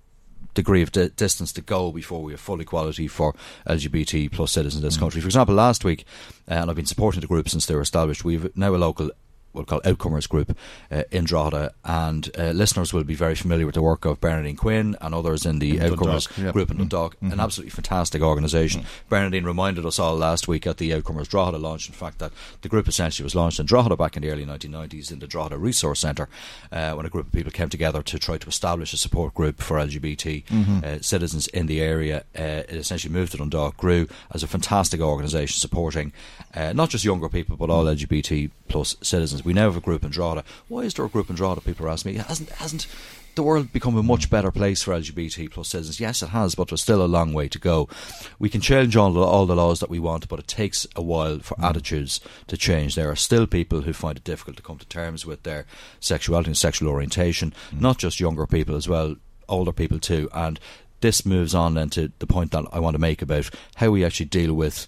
degree 0.53 0.81
of 0.81 0.91
di- 0.91 1.09
distance 1.09 1.51
to 1.53 1.61
go 1.61 1.91
before 1.91 2.23
we 2.23 2.33
have 2.33 2.39
full 2.39 2.59
equality 2.59 3.07
for 3.07 3.35
LGBT 3.67 4.31
plus 4.31 4.51
citizens 4.51 4.83
in 4.83 4.87
this 4.87 4.97
country. 4.97 5.21
For 5.21 5.27
example, 5.27 5.55
last 5.55 5.83
week, 5.85 6.05
uh, 6.49 6.55
and 6.55 6.69
I've 6.69 6.75
been 6.75 6.85
supporting 6.85 7.21
the 7.21 7.27
group 7.27 7.49
since 7.49 7.65
they 7.65 7.75
were 7.75 7.81
established, 7.81 8.23
we've 8.23 8.55
now 8.57 8.73
a 8.73 8.77
local 8.77 9.11
what 9.51 9.61
we 9.61 9.65
call 9.65 9.81
outcomers 9.85 10.27
group 10.27 10.55
uh, 10.91 11.03
in 11.11 11.23
Drogheda, 11.25 11.73
and 11.83 12.29
uh, 12.37 12.51
listeners 12.51 12.93
will 12.93 13.03
be 13.03 13.15
very 13.15 13.35
familiar 13.35 13.65
with 13.65 13.75
the 13.75 13.81
work 13.81 14.05
of 14.05 14.19
Bernadine 14.21 14.55
Quinn 14.55 14.95
and 15.01 15.15
others 15.15 15.45
in 15.45 15.59
the 15.59 15.77
In 15.77 15.83
outcomers 15.91 16.25
Dundalk, 16.27 16.37
yeah. 16.45 16.51
group 16.51 16.71
in 16.71 16.77
Mm. 16.77 16.79
Dundalk. 16.81 17.15
An 17.21 17.39
absolutely 17.39 17.71
fantastic 17.71 18.21
organisation. 18.21 18.85
Bernadine 19.09 19.43
reminded 19.45 19.85
us 19.85 19.97
all 19.99 20.15
last 20.15 20.47
week 20.47 20.65
at 20.67 20.77
the 20.77 20.91
Outcomers 20.93 21.27
Drogheda 21.27 21.57
launch, 21.57 21.87
in 21.87 21.93
fact, 21.93 22.19
that 22.19 22.31
the 22.61 22.69
group 22.69 22.87
essentially 22.87 23.23
was 23.23 23.35
launched 23.35 23.59
in 23.59 23.65
Drogheda 23.65 23.95
back 23.97 24.15
in 24.15 24.21
the 24.23 24.29
early 24.31 24.45
1990s 24.45 25.11
in 25.11 25.19
the 25.19 25.27
Drogheda 25.27 25.57
Resource 25.57 25.99
Centre 25.99 26.29
uh, 26.71 26.93
when 26.93 27.05
a 27.05 27.09
group 27.09 27.27
of 27.27 27.31
people 27.33 27.51
came 27.51 27.69
together 27.69 28.01
to 28.03 28.19
try 28.19 28.37
to 28.37 28.47
establish 28.47 28.93
a 28.93 28.97
support 28.97 29.33
group 29.33 29.61
for 29.61 29.77
LGBT 29.79 30.43
Mhm. 30.45 30.83
uh, 30.83 31.01
citizens 31.01 31.47
in 31.47 31.65
the 31.65 31.81
area. 31.81 32.23
Uh, 32.37 32.63
it 32.69 32.75
essentially 32.75 33.13
moved 33.13 33.31
to 33.31 33.37
Dundalk, 33.37 33.77
grew 33.77 34.07
as 34.31 34.43
a 34.43 34.47
fantastic 34.47 35.01
organisation 35.01 35.57
supporting 35.59 36.13
uh, 36.55 36.73
not 36.73 36.89
just 36.89 37.03
younger 37.05 37.29
people 37.29 37.55
but 37.57 37.69
all 37.69 37.85
LGBT 37.85 38.49
plus 38.67 38.95
citizens. 39.01 39.38
We 39.43 39.53
now 39.53 39.63
have 39.63 39.77
a 39.77 39.81
group 39.81 40.03
in 40.03 40.11
Drogheda. 40.11 40.43
Why 40.67 40.81
is 40.81 40.93
there 40.93 41.05
a 41.05 41.09
group 41.09 41.29
in 41.29 41.35
Drogheda? 41.35 41.61
People 41.61 41.85
are 41.85 41.89
asking 41.89 42.13
me. 42.13 42.19
Hasn't 42.19 42.49
hasn't 42.49 42.87
the 43.35 43.43
world 43.43 43.71
become 43.71 43.95
a 43.95 44.03
much 44.03 44.29
better 44.29 44.51
place 44.51 44.83
for 44.83 44.93
LGBT 44.93 45.51
plus 45.51 45.69
citizens? 45.69 45.99
Yes, 45.99 46.21
it 46.21 46.29
has, 46.29 46.55
but 46.55 46.67
there's 46.67 46.81
still 46.81 47.03
a 47.03 47.07
long 47.07 47.33
way 47.33 47.47
to 47.47 47.59
go. 47.59 47.87
We 48.37 48.49
can 48.49 48.61
change 48.61 48.95
all 48.95 49.13
the, 49.13 49.21
all 49.21 49.45
the 49.45 49.55
laws 49.55 49.79
that 49.79 49.89
we 49.89 49.99
want, 49.99 50.27
but 50.27 50.39
it 50.39 50.47
takes 50.47 50.85
a 50.95 51.01
while 51.01 51.39
for 51.39 51.55
mm. 51.55 51.63
attitudes 51.63 52.19
to 52.47 52.57
change. 52.57 52.95
There 52.95 53.09
are 53.09 53.15
still 53.15 53.47
people 53.47 53.81
who 53.81 53.93
find 53.93 54.17
it 54.17 54.23
difficult 54.23 54.57
to 54.57 54.63
come 54.63 54.77
to 54.77 54.85
terms 54.87 55.25
with 55.25 55.43
their 55.43 55.65
sexuality 55.99 56.49
and 56.49 56.57
sexual 56.57 56.89
orientation, 56.89 57.53
mm. 57.71 57.79
not 57.79 57.97
just 57.97 58.19
younger 58.19 58.45
people 58.45 58.75
as 58.75 58.89
well, 58.89 59.15
older 59.47 59.71
people 59.71 59.99
too. 59.99 60.29
And 60.33 60.59
this 61.01 61.25
moves 61.25 61.55
on 61.55 61.75
then 61.75 61.89
to 61.91 62.11
the 62.19 62.27
point 62.27 62.51
that 62.51 62.65
I 62.71 62.79
want 62.79 62.95
to 62.95 62.99
make 62.99 63.21
about 63.21 63.49
how 63.75 63.91
we 63.91 64.03
actually 64.03 64.25
deal 64.25 64.53
with 64.53 64.85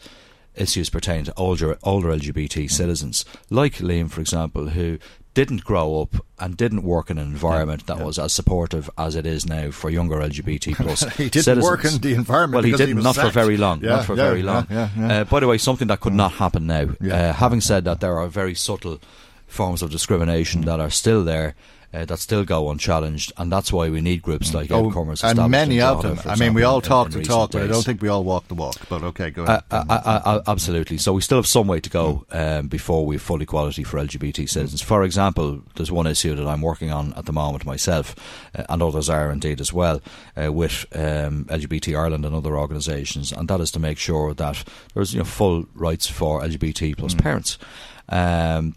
issues 0.55 0.89
pertaining 0.89 1.25
to 1.25 1.33
older 1.37 1.77
older 1.83 2.09
LGBT 2.09 2.69
citizens, 2.69 3.25
like 3.49 3.75
Liam, 3.75 4.09
for 4.09 4.21
example, 4.21 4.69
who 4.69 4.97
didn't 5.33 5.63
grow 5.63 6.01
up 6.01 6.15
and 6.39 6.57
didn't 6.57 6.83
work 6.83 7.09
in 7.09 7.17
an 7.17 7.25
environment 7.25 7.87
that 7.87 7.99
was 8.03 8.19
as 8.19 8.33
supportive 8.33 8.89
as 8.97 9.15
it 9.15 9.25
is 9.25 9.45
now 9.45 9.71
for 9.71 9.89
younger 9.89 10.17
LGBT 10.17 10.75
plus 10.83 11.03
He 11.15 11.29
didn't 11.29 11.43
citizens. 11.45 11.63
work 11.63 11.85
in 11.85 11.99
the 12.01 12.13
environment 12.15 12.63
Well, 12.65 12.69
he 12.69 12.75
didn't, 12.77 12.97
was 12.97 13.05
not 13.05 13.15
for 13.15 13.29
very 13.29 13.55
long. 13.55 13.81
Yeah, 13.81 13.91
not 13.91 14.05
for 14.05 14.17
yeah, 14.17 14.23
very 14.27 14.41
yeah, 14.41 14.51
long. 14.53 14.67
yeah, 14.69 14.89
yeah. 14.97 15.21
Uh, 15.21 15.23
by 15.23 15.39
the 15.39 15.47
way, 15.47 15.57
something 15.57 15.87
that 15.87 16.01
could 16.01 16.11
not 16.13 16.33
happen 16.33 16.67
now. 16.67 16.89
Uh, 17.01 17.31
having 17.31 17.61
said 17.61 17.85
that, 17.85 18.01
there 18.01 18.17
are 18.19 18.27
very 18.27 18.53
subtle 18.53 18.99
forms 19.47 19.81
of 19.81 19.89
discrimination 19.89 20.61
that 20.63 20.81
are 20.81 20.89
still 20.89 21.23
there. 21.23 21.55
Uh, 21.93 22.05
that 22.05 22.19
still 22.19 22.45
go 22.45 22.69
unchallenged, 22.71 23.33
and 23.35 23.51
that's 23.51 23.73
why 23.73 23.89
we 23.89 23.99
need 23.99 24.21
groups 24.21 24.53
like 24.53 24.71
Oh, 24.71 24.89
Outcomers. 24.89 25.23
and 25.25 25.51
many 25.51 25.79
in 25.79 25.83
of 25.83 26.01
them. 26.01 26.19
I 26.25 26.37
mean, 26.37 26.53
we 26.53 26.63
all 26.63 26.79
talk 26.79 27.07
in 27.07 27.11
the 27.11 27.17
recent 27.19 27.33
talk, 27.35 27.51
but 27.51 27.63
I 27.63 27.67
don't 27.67 27.83
think 27.83 28.01
we 28.01 28.07
all 28.07 28.23
walk 28.23 28.47
the 28.47 28.53
walk. 28.55 28.75
But 28.87 29.03
okay, 29.03 29.29
go 29.29 29.43
ahead. 29.43 29.63
Uh, 29.69 29.83
uh, 29.89 30.01
uh, 30.05 30.21
uh, 30.23 30.41
absolutely. 30.47 30.97
So 30.97 31.11
we 31.11 31.19
still 31.21 31.37
have 31.37 31.47
some 31.47 31.67
way 31.67 31.81
to 31.81 31.89
go 31.89 32.25
um, 32.31 32.69
before 32.69 33.05
we 33.05 33.15
have 33.15 33.21
full 33.21 33.41
equality 33.41 33.83
for 33.83 33.97
LGBT 33.97 34.47
citizens. 34.47 34.81
For 34.81 35.03
example, 35.03 35.61
there's 35.75 35.91
one 35.91 36.07
issue 36.07 36.33
that 36.33 36.47
I'm 36.47 36.61
working 36.61 36.91
on 36.93 37.11
at 37.15 37.25
the 37.25 37.33
moment 37.33 37.65
myself, 37.65 38.15
uh, 38.55 38.63
and 38.69 38.81
others 38.81 39.09
are 39.09 39.29
indeed 39.29 39.59
as 39.59 39.73
well, 39.73 39.99
uh, 40.41 40.53
with 40.53 40.85
um, 40.95 41.43
LGBT 41.49 41.99
Ireland 41.99 42.23
and 42.25 42.33
other 42.33 42.57
organisations, 42.57 43.33
and 43.33 43.49
that 43.49 43.59
is 43.59 43.69
to 43.71 43.79
make 43.79 43.97
sure 43.97 44.33
that 44.33 44.63
there's 44.93 45.13
you 45.13 45.19
know 45.19 45.25
full 45.25 45.65
rights 45.75 46.07
for 46.07 46.41
LGBT 46.41 46.95
plus 46.95 47.13
parents. 47.15 47.57
Um, 48.07 48.75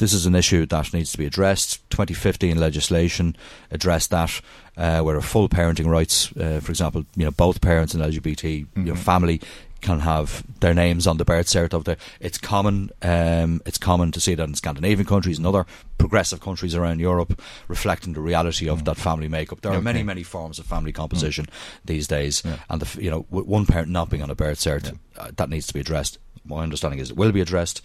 this 0.00 0.12
is 0.14 0.24
an 0.26 0.34
issue 0.34 0.64
that 0.66 0.92
needs 0.94 1.12
to 1.12 1.18
be 1.18 1.26
addressed. 1.26 1.78
2015 1.90 2.58
legislation 2.58 3.36
addressed 3.70 4.10
that, 4.10 4.40
uh, 4.76 5.00
where 5.00 5.20
full 5.20 5.48
parenting 5.48 5.86
rights, 5.86 6.32
uh, 6.36 6.58
for 6.62 6.72
example, 6.72 7.04
you 7.16 7.24
know, 7.24 7.30
both 7.30 7.60
parents 7.60 7.94
in 7.94 8.00
LGBT 8.00 8.66
you 8.76 8.82
know, 8.82 8.94
Mhm. 8.94 8.98
family 8.98 9.40
can 9.82 10.00
have 10.00 10.42
their 10.60 10.74
names 10.74 11.06
on 11.06 11.16
the 11.18 11.24
birth 11.24 11.46
cert 11.46 11.72
of 11.74 11.84
the. 11.84 11.96
It's 12.18 12.38
common. 12.38 12.90
Um, 13.02 13.60
it's 13.66 13.78
common 13.78 14.10
to 14.12 14.20
see 14.20 14.34
that 14.34 14.48
in 14.48 14.54
Scandinavian 14.54 15.06
countries 15.06 15.38
and 15.38 15.46
other 15.46 15.64
progressive 15.98 16.40
countries 16.40 16.74
around 16.74 17.00
Europe, 17.00 17.40
reflecting 17.68 18.12
the 18.14 18.20
reality 18.20 18.68
of 18.68 18.84
that 18.84 18.96
family 18.96 19.28
makeup. 19.28 19.60
There 19.60 19.72
are 19.72 19.80
many, 19.82 20.02
many 20.02 20.22
forms 20.22 20.58
of 20.58 20.66
family 20.66 20.92
composition 20.92 21.46
these 21.84 22.06
days, 22.06 22.42
and 22.70 22.80
the, 22.82 23.02
you 23.02 23.10
know, 23.10 23.26
one 23.30 23.64
parent 23.66 23.88
not 23.90 24.08
being 24.10 24.22
on 24.22 24.30
a 24.30 24.34
birth 24.34 24.58
cert, 24.60 24.94
uh, 25.18 25.30
that 25.36 25.48
needs 25.48 25.66
to 25.68 25.74
be 25.74 25.80
addressed. 25.80 26.18
My 26.44 26.62
understanding 26.62 27.00
is 27.00 27.10
it 27.10 27.16
will 27.16 27.32
be 27.32 27.40
addressed 27.42 27.80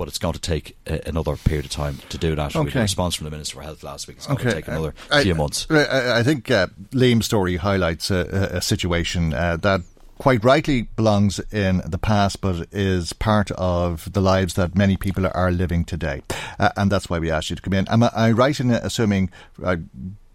but 0.00 0.08
it's 0.08 0.16
going 0.16 0.32
to 0.32 0.40
take 0.40 0.78
uh, 0.90 0.96
another 1.04 1.36
period 1.36 1.66
of 1.66 1.70
time 1.70 1.98
to 2.08 2.16
do 2.16 2.34
that. 2.34 2.54
We 2.54 2.70
had 2.70 2.74
a 2.74 2.80
response 2.80 3.16
from 3.16 3.26
the 3.26 3.30
Minister 3.30 3.56
for 3.56 3.62
Health 3.62 3.82
last 3.82 4.08
week. 4.08 4.16
It's 4.16 4.26
going 4.26 4.38
to 4.38 4.50
take 4.50 4.66
another 4.66 4.94
I- 5.10 5.22
few 5.22 5.34
months. 5.34 5.66
I, 5.68 6.20
I 6.20 6.22
think 6.22 6.50
uh, 6.50 6.68
Liam's 6.92 7.26
story 7.26 7.56
highlights 7.56 8.10
a, 8.10 8.48
a, 8.54 8.62
situation 8.62 9.34
uh, 9.34 9.58
that 9.58 9.82
quite 10.16 10.42
rightly 10.42 10.88
belongs 10.96 11.38
in 11.52 11.82
the 11.84 11.98
past, 11.98 12.40
but 12.40 12.66
is 12.72 13.12
part 13.12 13.50
of 13.50 14.10
the 14.10 14.22
lives 14.22 14.54
that 14.54 14.74
many 14.74 14.96
people 14.96 15.28
are 15.34 15.50
living 15.50 15.84
today. 15.84 16.22
Uh, 16.58 16.70
and 16.78 16.90
that's 16.90 17.10
why 17.10 17.18
we 17.18 17.30
asked 17.30 17.50
you 17.50 17.56
to 17.56 17.62
come 17.62 17.74
in. 17.74 17.86
Am 17.88 18.02
I, 18.02 18.10
I 18.14 18.30
right 18.30 18.58
in 18.58 18.70
assuming 18.70 19.30
I 19.62 19.80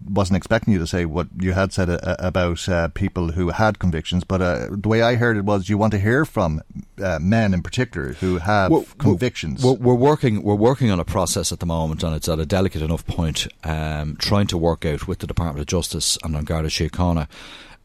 wasn't 0.04 0.38
expecting 0.38 0.74
you 0.74 0.80
to 0.80 0.88
say 0.88 1.06
what 1.06 1.28
you 1.40 1.54
had 1.54 1.74
said 1.74 1.90
uh, 1.90 2.16
about 2.20 2.68
uh, 2.68 2.90
people 2.90 3.32
who 3.32 3.50
had 3.50 3.80
convictions, 3.80 4.24
but 4.24 4.42
uh, 4.42 4.68
the 4.72 4.88
way 4.88 5.02
I 5.02 5.16
heard 5.16 5.38
it 5.38 5.46
was 5.46 5.70
you 5.70 5.78
want 5.78 5.92
to 5.92 6.00
hear 6.00 6.26
from 6.26 6.62
uh, 7.02 7.20
men 7.20 7.54
in 7.54 7.62
particular 7.64 8.14
who 8.14 8.38
have 8.38 8.72
We're- 8.72 8.86
convictions. 8.98 9.64
We're, 9.64 9.74
we're 9.74 9.94
working. 9.96 10.44
We're 10.44 10.56
working 10.56 10.92
on 10.92 11.00
a 11.00 11.06
process 11.06 11.52
at 11.52 11.60
the 11.60 11.66
moment, 11.66 12.04
and 12.04 12.16
it's 12.16 12.30
at 12.30 12.40
a 12.40 12.46
delicate 12.46 12.82
enough 12.82 13.06
point. 13.08 13.48
Um, 13.64 14.16
trying 14.18 14.48
to 14.48 14.58
work 14.58 14.86
out 14.86 15.08
with 15.08 15.20
the 15.20 15.28
Department 15.28 15.62
of 15.62 15.68
Justice 15.68 16.18
and 16.24 16.36
An 16.36 16.46
Garda 16.46 16.70
Síochána 16.70 17.28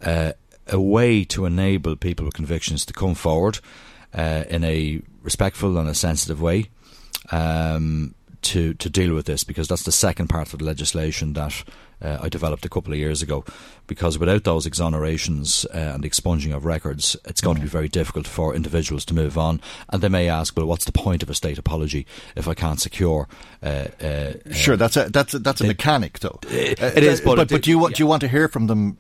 uh, 0.03 0.33
a 0.67 0.81
way 0.81 1.25
to 1.25 1.47
enable 1.47 1.97
people 1.97 2.25
with 2.25 2.35
convictions 2.35 2.85
to 2.87 2.93
come 2.93 3.15
forward 3.15 3.59
uh, 4.15 4.45
in 4.49 4.63
a 4.65 5.01
respectful 5.23 5.79
and 5.79 5.89
a 5.89 5.95
sensitive 5.95 6.41
way. 6.41 6.67
Um, 7.31 8.15
to, 8.43 8.73
to 8.75 8.89
deal 8.89 9.15
with 9.15 9.27
this 9.27 9.45
because 9.45 9.69
that's 9.69 9.83
the 9.83 9.93
second 9.93 10.29
part 10.29 10.53
of 10.53 10.59
the 10.59 10.65
legislation 10.65 11.35
that 11.35 11.63
uh, 12.03 12.19
I 12.21 12.29
developed 12.29 12.65
a 12.65 12.69
couple 12.69 12.93
of 12.93 12.99
years 12.99 13.23
ago. 13.23 13.45
Because 13.87 14.19
without 14.19 14.45
those 14.45 14.69
exonerations 14.69 15.67
uh, 15.75 15.95
and 15.95 16.05
expunging 16.05 16.53
of 16.53 16.65
records, 16.65 17.17
it's 17.25 17.41
going 17.41 17.57
to 17.57 17.63
be 17.63 17.67
very 17.69 17.89
difficult 17.89 18.27
for 18.29 18.55
individuals 18.55 19.05
to 19.07 19.15
move 19.15 19.37
on. 19.37 19.61
And 19.89 20.01
they 20.01 20.09
may 20.09 20.29
ask, 20.29 20.57
well, 20.57 20.67
what's 20.67 20.85
the 20.85 20.93
point 20.93 21.25
of 21.25 21.31
a 21.31 21.35
state 21.35 21.59
apology 21.59 22.07
if 22.37 22.47
I 22.47 22.55
can't 22.55 22.81
secure? 22.81 23.27
Uh, 23.63 23.87
uh, 24.01 24.33
Sure, 24.53 24.77
that's 24.77 24.97
a 24.97 25.11
that's 25.11 25.35
a, 25.35 25.41
that's 25.41 25.61
a 25.61 25.67
mechanic, 25.67 26.21
though. 26.21 26.39
it- 26.49 26.81
it 26.81 27.03
is, 27.03 27.21
but 27.21 27.37
but 27.37 27.49
but, 27.49 27.63
do 27.63 27.71
you 27.71 27.79
want 27.81 27.97
do 27.97 28.03
you 28.03 28.07
want 28.07 28.21
to 28.21 28.29
hear 28.29 28.47
from 28.49 28.69
them 28.69 28.97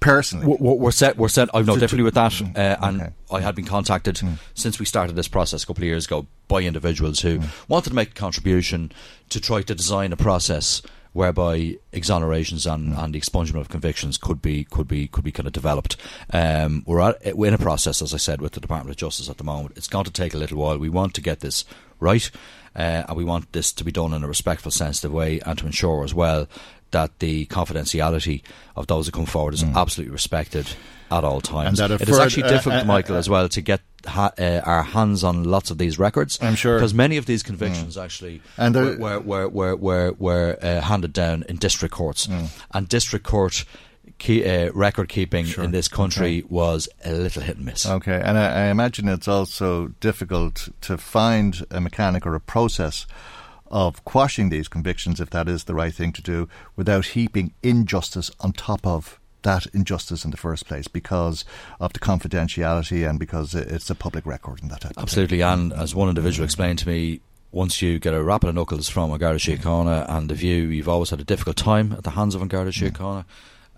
personally? 0.00 0.46
We're, 0.58 0.90
set. 0.90 1.16
We're 1.16 1.28
set. 1.28 1.48
I've 1.54 1.66
no 1.66 1.74
difficulty 1.76 2.02
with 2.02 2.14
that, 2.14 2.40
uh, 2.42 2.76
and 2.82 3.12
I 3.30 3.40
had 3.40 3.54
been 3.54 3.64
contacted 3.64 4.20
since 4.54 4.78
we 4.78 4.84
started 4.86 5.16
this 5.16 5.28
process 5.28 5.62
a 5.62 5.66
couple 5.66 5.82
of 5.84 5.86
years 5.88 6.06
ago 6.06 6.26
by 6.48 6.62
individuals 6.62 7.20
who 7.20 7.40
wanted 7.68 7.90
to 7.90 7.96
make 7.96 8.10
a 8.10 8.14
contribution 8.14 8.92
to 9.30 9.40
try 9.40 9.62
to 9.62 9.74
design 9.74 10.12
a 10.12 10.16
process 10.16 10.82
whereby 11.16 11.78
exonerations 11.94 12.70
and, 12.70 12.92
and 12.94 13.14
the 13.14 13.20
expungement 13.20 13.60
of 13.60 13.70
convictions 13.70 14.18
could 14.18 14.42
be 14.42 14.64
could 14.64 14.86
be 14.86 15.08
could 15.08 15.24
be 15.24 15.32
kind 15.32 15.46
of 15.46 15.52
developed. 15.52 15.96
Um, 16.30 16.84
we're, 16.86 17.00
at, 17.00 17.36
we're 17.36 17.48
in 17.48 17.54
a 17.54 17.58
process, 17.58 18.02
as 18.02 18.12
I 18.12 18.18
said, 18.18 18.42
with 18.42 18.52
the 18.52 18.60
Department 18.60 18.90
of 18.90 18.98
Justice 18.98 19.30
at 19.30 19.38
the 19.38 19.44
moment. 19.44 19.76
It's 19.76 19.88
going 19.88 20.04
to 20.04 20.12
take 20.12 20.34
a 20.34 20.38
little 20.38 20.58
while. 20.58 20.76
We 20.78 20.90
want 20.90 21.14
to 21.14 21.22
get 21.22 21.40
this 21.40 21.64
right, 22.00 22.30
uh, 22.76 23.04
and 23.08 23.16
we 23.16 23.24
want 23.24 23.52
this 23.52 23.72
to 23.72 23.84
be 23.84 23.92
done 23.92 24.12
in 24.12 24.22
a 24.22 24.28
respectful, 24.28 24.70
sensitive 24.70 25.12
way, 25.12 25.40
and 25.40 25.58
to 25.58 25.64
ensure 25.64 26.04
as 26.04 26.12
well 26.12 26.48
that 26.90 27.18
the 27.18 27.46
confidentiality 27.46 28.42
of 28.76 28.86
those 28.86 29.06
who 29.06 29.12
come 29.12 29.26
forward 29.26 29.54
is 29.54 29.64
absolutely 29.64 30.12
respected 30.12 30.68
at 31.10 31.24
all 31.24 31.40
times. 31.40 31.80
And 31.80 31.90
that 31.90 32.02
it 32.02 32.08
is 32.08 32.18
actually 32.18 32.44
uh, 32.44 32.48
difficult, 32.48 32.82
uh, 32.82 32.84
Michael, 32.84 33.16
uh, 33.16 33.20
as 33.20 33.28
well, 33.28 33.48
to 33.48 33.60
get 33.60 33.80
ha- 34.06 34.32
uh, 34.38 34.60
our 34.64 34.82
hands 34.82 35.22
on 35.24 35.44
lots 35.44 35.70
of 35.70 35.78
these 35.78 35.98
records. 35.98 36.38
I'm 36.42 36.54
sure. 36.54 36.76
because 36.76 36.94
many 36.94 37.16
of 37.16 37.26
these 37.26 37.42
convictions 37.42 37.96
actually 37.96 38.40
And 38.56 38.74
there- 38.74 38.96
were 38.98 39.20
were 39.20 39.48
were 39.48 39.76
were, 39.76 40.12
were 40.18 40.58
uh, 40.62 40.80
handed 40.80 41.12
down 41.12 41.44
in 41.48 41.56
district 41.56 41.94
courts, 41.94 42.28
and 42.72 42.88
district 42.88 43.24
court 43.26 43.64
key, 44.18 44.44
uh, 44.44 44.70
record 44.72 45.08
keeping 45.08 45.46
in 45.58 45.72
this 45.72 45.88
country 45.88 46.42
was 46.48 46.88
a 47.04 47.12
little 47.12 47.42
hit 47.42 47.56
and 47.56 47.66
miss. 47.66 47.84
Okay, 47.86 48.20
and 48.24 48.38
I, 48.38 48.66
I 48.66 48.70
imagine 48.70 49.08
it's 49.08 49.28
also 49.28 49.88
difficult 50.00 50.68
to 50.82 50.96
find 50.96 51.66
a 51.70 51.80
mechanic 51.80 52.24
or 52.26 52.34
a 52.34 52.40
process 52.40 53.06
of 53.68 54.04
quashing 54.04 54.48
these 54.48 54.68
convictions, 54.68 55.20
if 55.20 55.28
that 55.30 55.48
is 55.48 55.64
the 55.64 55.74
right 55.74 55.92
thing 55.92 56.12
to 56.12 56.22
do, 56.22 56.48
without 56.76 57.06
heaping 57.06 57.52
injustice 57.62 58.30
on 58.40 58.52
top 58.52 58.86
of 58.86 59.18
that 59.46 59.66
injustice 59.72 60.24
in 60.26 60.30
the 60.32 60.36
first 60.36 60.66
place 60.66 60.88
because 60.88 61.44
of 61.80 61.92
the 61.92 61.98
confidentiality 62.00 63.08
and 63.08 63.18
because 63.18 63.54
it's 63.54 63.88
a 63.90 63.94
public 63.94 64.26
record 64.26 64.60
and 64.62 64.70
that 64.70 64.80
type 64.82 64.92
Absolutely, 64.98 65.40
and 65.40 65.72
as 65.72 65.94
one 65.94 66.08
individual 66.08 66.44
explained 66.44 66.78
to 66.80 66.88
me, 66.88 67.20
once 67.52 67.80
you 67.80 67.98
get 67.98 68.12
a 68.12 68.22
rap 68.22 68.42
of 68.44 68.48
the 68.48 68.52
knuckles 68.52 68.88
from 68.88 69.10
An 69.12 69.18
Garda 69.18 69.38
Síochána 69.38 70.04
and 70.08 70.28
the 70.28 70.34
view, 70.34 70.64
you've 70.68 70.88
always 70.88 71.10
had 71.10 71.20
a 71.20 71.24
difficult 71.24 71.56
time 71.56 71.92
at 71.92 72.02
the 72.04 72.10
hands 72.10 72.34
of 72.34 72.42
An 72.42 72.48
Garda 72.48 72.70
Síochána. 72.72 73.24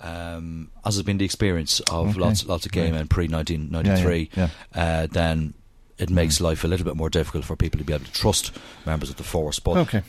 Um, 0.00 0.70
as 0.84 0.94
has 0.94 1.02
been 1.02 1.18
the 1.18 1.24
experience 1.24 1.80
of 1.90 2.10
Okay. 2.10 2.20
lots 2.20 2.46
lots 2.46 2.64
of 2.66 2.72
game 2.72 2.92
Right. 2.94 3.00
in 3.02 3.08
pre 3.08 3.26
1993, 3.28 4.30
Yeah, 4.34 4.48
yeah, 4.74 4.82
uh, 5.02 5.06
then 5.10 5.54
it 5.98 6.08
makes 6.08 6.40
life 6.40 6.62
a 6.64 6.68
little 6.68 6.84
bit 6.84 6.96
more 6.96 7.10
difficult 7.10 7.44
for 7.44 7.56
people 7.56 7.78
to 7.78 7.84
be 7.84 7.92
able 7.92 8.04
to 8.04 8.12
trust 8.12 8.52
members 8.86 9.10
of 9.10 9.16
the 9.16 9.24
force. 9.24 9.58
But 9.58 9.76
Okay. 9.78 10.02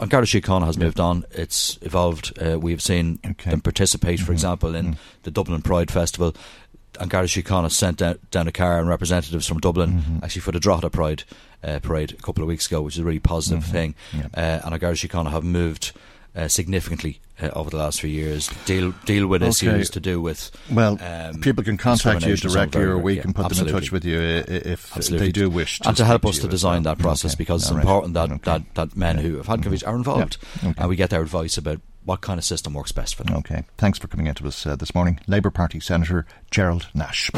An 0.00 0.08
Garda 0.08 0.26
Síochána 0.26 0.66
has 0.66 0.76
moved 0.78 0.98
on. 1.00 1.24
It's 1.30 1.78
evolved. 1.82 2.32
Uh, 2.40 2.58
we've 2.58 2.82
seen 2.82 3.18
them 3.44 3.60
participate, 3.60 4.18
Mm-hmm. 4.18 4.26
for 4.26 4.32
example, 4.32 4.74
in 4.74 4.96
the 5.22 5.30
Dublin 5.30 5.62
Pride 5.62 5.90
Festival. 5.90 6.34
An 7.00 7.08
Garda 7.08 7.28
Síochána 7.28 7.70
sent 7.70 7.98
down, 7.98 8.18
down 8.30 8.48
a 8.48 8.52
car 8.52 8.78
and 8.78 8.88
representatives 8.88 9.46
from 9.46 9.58
Dublin 9.60 9.92
Mm-hmm. 9.92 10.24
actually 10.24 10.42
for 10.42 10.52
the 10.52 10.60
Drogheda 10.60 10.90
Pride 10.90 11.24
uh, 11.62 11.78
parade 11.80 12.12
a 12.12 12.16
couple 12.22 12.42
of 12.42 12.48
weeks 12.48 12.66
ago, 12.66 12.82
which 12.82 12.94
is 12.94 13.00
a 13.00 13.04
really 13.04 13.20
positive 13.20 13.64
Mhm. 13.64 13.70
thing. 13.72 13.94
Yeah. 14.12 14.26
Uh, 14.34 14.60
and 14.64 14.74
An 14.74 14.80
Garda 14.80 14.96
Síochána 14.96 15.30
have 15.30 15.44
moved 15.44 15.92
uh, 16.36 16.48
significantly 16.48 17.20
uh, 17.42 17.48
over 17.54 17.70
the 17.70 17.76
last 17.76 18.00
few 18.00 18.10
years. 18.10 18.48
Deal 18.66 18.92
deal 19.04 19.26
with 19.26 19.42
Okay. 19.42 19.48
issues 19.50 19.90
to 19.90 20.00
do 20.00 20.20
with 20.20 20.50
Well, 20.70 20.98
um, 21.02 21.40
people 21.40 21.64
can 21.64 21.76
contact 21.76 22.24
you 22.26 22.36
directly, 22.36 22.82
or 22.82 22.98
we 22.98 23.14
yeah, 23.16 23.22
can 23.22 23.32
put 23.32 23.48
them 23.48 23.66
in 23.66 23.72
touch 23.72 23.90
with 23.92 24.04
you 24.04 24.18
i- 24.20 24.22
i- 24.22 24.62
if 24.74 24.96
Absolutely. 24.96 25.26
they 25.28 25.32
do 25.32 25.50
wish 25.50 25.80
to 25.80 25.88
and 25.88 25.96
to 25.96 26.04
help 26.04 26.24
us 26.26 26.36
to 26.36 26.42
to 26.42 26.48
design 26.48 26.82
well. 26.84 26.94
that 26.94 27.02
process 27.02 27.32
Okay. 27.32 27.38
because 27.38 27.62
it's 27.62 27.72
right. 27.72 27.80
important 27.80 28.14
that, 28.14 28.42
that, 28.44 28.62
that 28.74 28.96
men 28.96 29.18
who 29.18 29.36
have 29.36 29.46
had 29.46 29.62
convictions 29.62 29.82
are 29.88 29.96
involved 29.96 30.36
Yeah. 30.62 30.68
Okay. 30.70 30.74
and 30.80 30.88
we 30.88 30.96
get 30.96 31.10
their 31.10 31.22
advice 31.22 31.58
about 31.58 31.80
what 32.04 32.20
kind 32.20 32.38
of 32.38 32.44
system 32.44 32.74
works 32.74 32.92
best 32.92 33.14
for 33.14 33.24
them. 33.24 33.36
Okay. 33.36 33.64
Thanks 33.78 33.98
for 33.98 34.08
coming 34.08 34.26
into 34.26 34.46
us 34.46 34.66
uh, 34.66 34.76
this 34.76 34.94
morning. 34.94 35.20
Labour 35.26 35.50
Party 35.50 35.80
Senator 35.80 36.26
Gerald 36.50 36.88
Nash. 36.94 37.30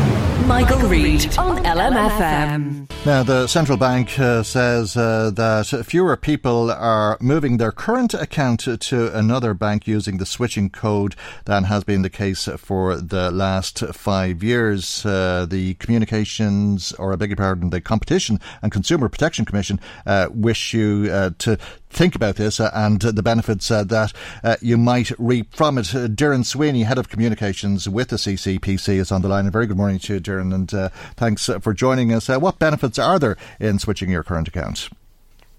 Michael 0.47 0.89
Reade 0.89 1.37
on 1.39 1.65
LMFM. 1.65 2.91
Now, 3.05 3.23
the 3.23 3.47
central 3.47 3.79
bank 3.79 4.19
uh, 4.19 4.43
says 4.43 4.97
uh, 4.97 5.31
that 5.35 5.85
fewer 5.87 6.17
people 6.17 6.71
are 6.71 7.17
moving 7.21 7.57
their 7.57 7.73
current 7.73 8.15
account 8.15 8.61
to 8.61 9.17
another 9.17 9.55
bank 9.55 9.87
using 9.87 10.19
the 10.19 10.27
switching 10.27 10.71
code 10.71 11.15
than 11.45 11.65
has 11.65 11.85
been 11.85 12.03
the 12.03 12.11
case 12.11 12.49
for 12.59 12.97
the 12.97 13.31
last 13.31 13.79
five 13.95 14.43
years. 14.43 15.05
Uh, 15.07 15.47
the 15.49 15.75
Communications, 15.75 16.93
or 16.93 17.13
I 17.13 17.17
beg 17.17 17.31
your 17.31 17.37
pardon, 17.37 17.71
the 17.71 17.81
Competition 17.81 18.41
and 18.63 18.73
Consumer 18.73 19.09
Protection 19.09 19.45
Commission 19.45 19.81
uh, 20.07 20.29
wish 20.31 20.75
you 20.75 21.09
uh, 21.11 21.31
to 21.39 21.59
think 21.97 22.15
about 22.15 22.37
this 22.37 22.61
uh, 22.61 22.71
and 22.75 23.01
the 23.01 23.23
benefits 23.23 23.71
uh, 23.71 23.83
that 23.85 24.13
uh, 24.45 24.57
you 24.61 24.77
might 24.77 25.11
reap 25.19 25.55
from 25.55 25.79
it. 25.79 25.95
Uh, 25.95 26.07
Darren 26.07 26.45
Sweeney, 26.45 26.83
Head 26.83 26.99
of 26.99 27.09
Communications 27.09 27.89
with 27.89 28.09
the 28.09 28.17
CCPC, 28.17 28.97
is 28.97 29.11
on 29.11 29.23
the 29.23 29.29
line. 29.29 29.47
A 29.47 29.51
very 29.51 29.67
good 29.67 29.79
morning 29.79 29.99
to 30.01 30.15
you, 30.15 30.21
Darren, 30.21 30.55
and 30.55 30.93
thanks 31.17 31.49
for 31.61 31.73
joining 31.73 32.13
us. 32.13 32.29
What 32.29 32.59
benefits 32.59 32.99
are 32.99 33.19
there 33.19 33.37
in 33.59 33.79
switching 33.79 34.11
your 34.11 34.23
current 34.23 34.47
account? 34.47 34.91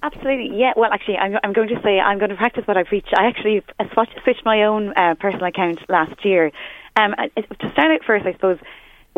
Absolutely, 0.04 0.58
yeah. 0.58 0.74
Well, 0.78 0.92
actually, 0.94 1.18
I'm, 1.18 1.38
I'm 1.44 1.54
going 1.54 1.70
to 1.70 1.82
say 1.82 2.00
I'm 2.00 2.20
going 2.20 2.30
to 2.30 2.36
practice 2.36 2.68
what 2.68 2.78
I 2.78 2.84
preach. 2.84 3.08
I 3.18 3.26
actually 3.26 3.64
switched 4.24 4.46
my 4.46 4.64
own 4.64 4.94
uh, 4.96 5.16
personal 5.20 5.48
account 5.48 5.80
last 5.90 6.24
year. 6.24 6.52
Um, 6.96 7.16
to 7.36 7.72
start 7.72 7.92
out 7.92 8.04
first, 8.06 8.26
I 8.26 8.34
suppose 8.34 8.60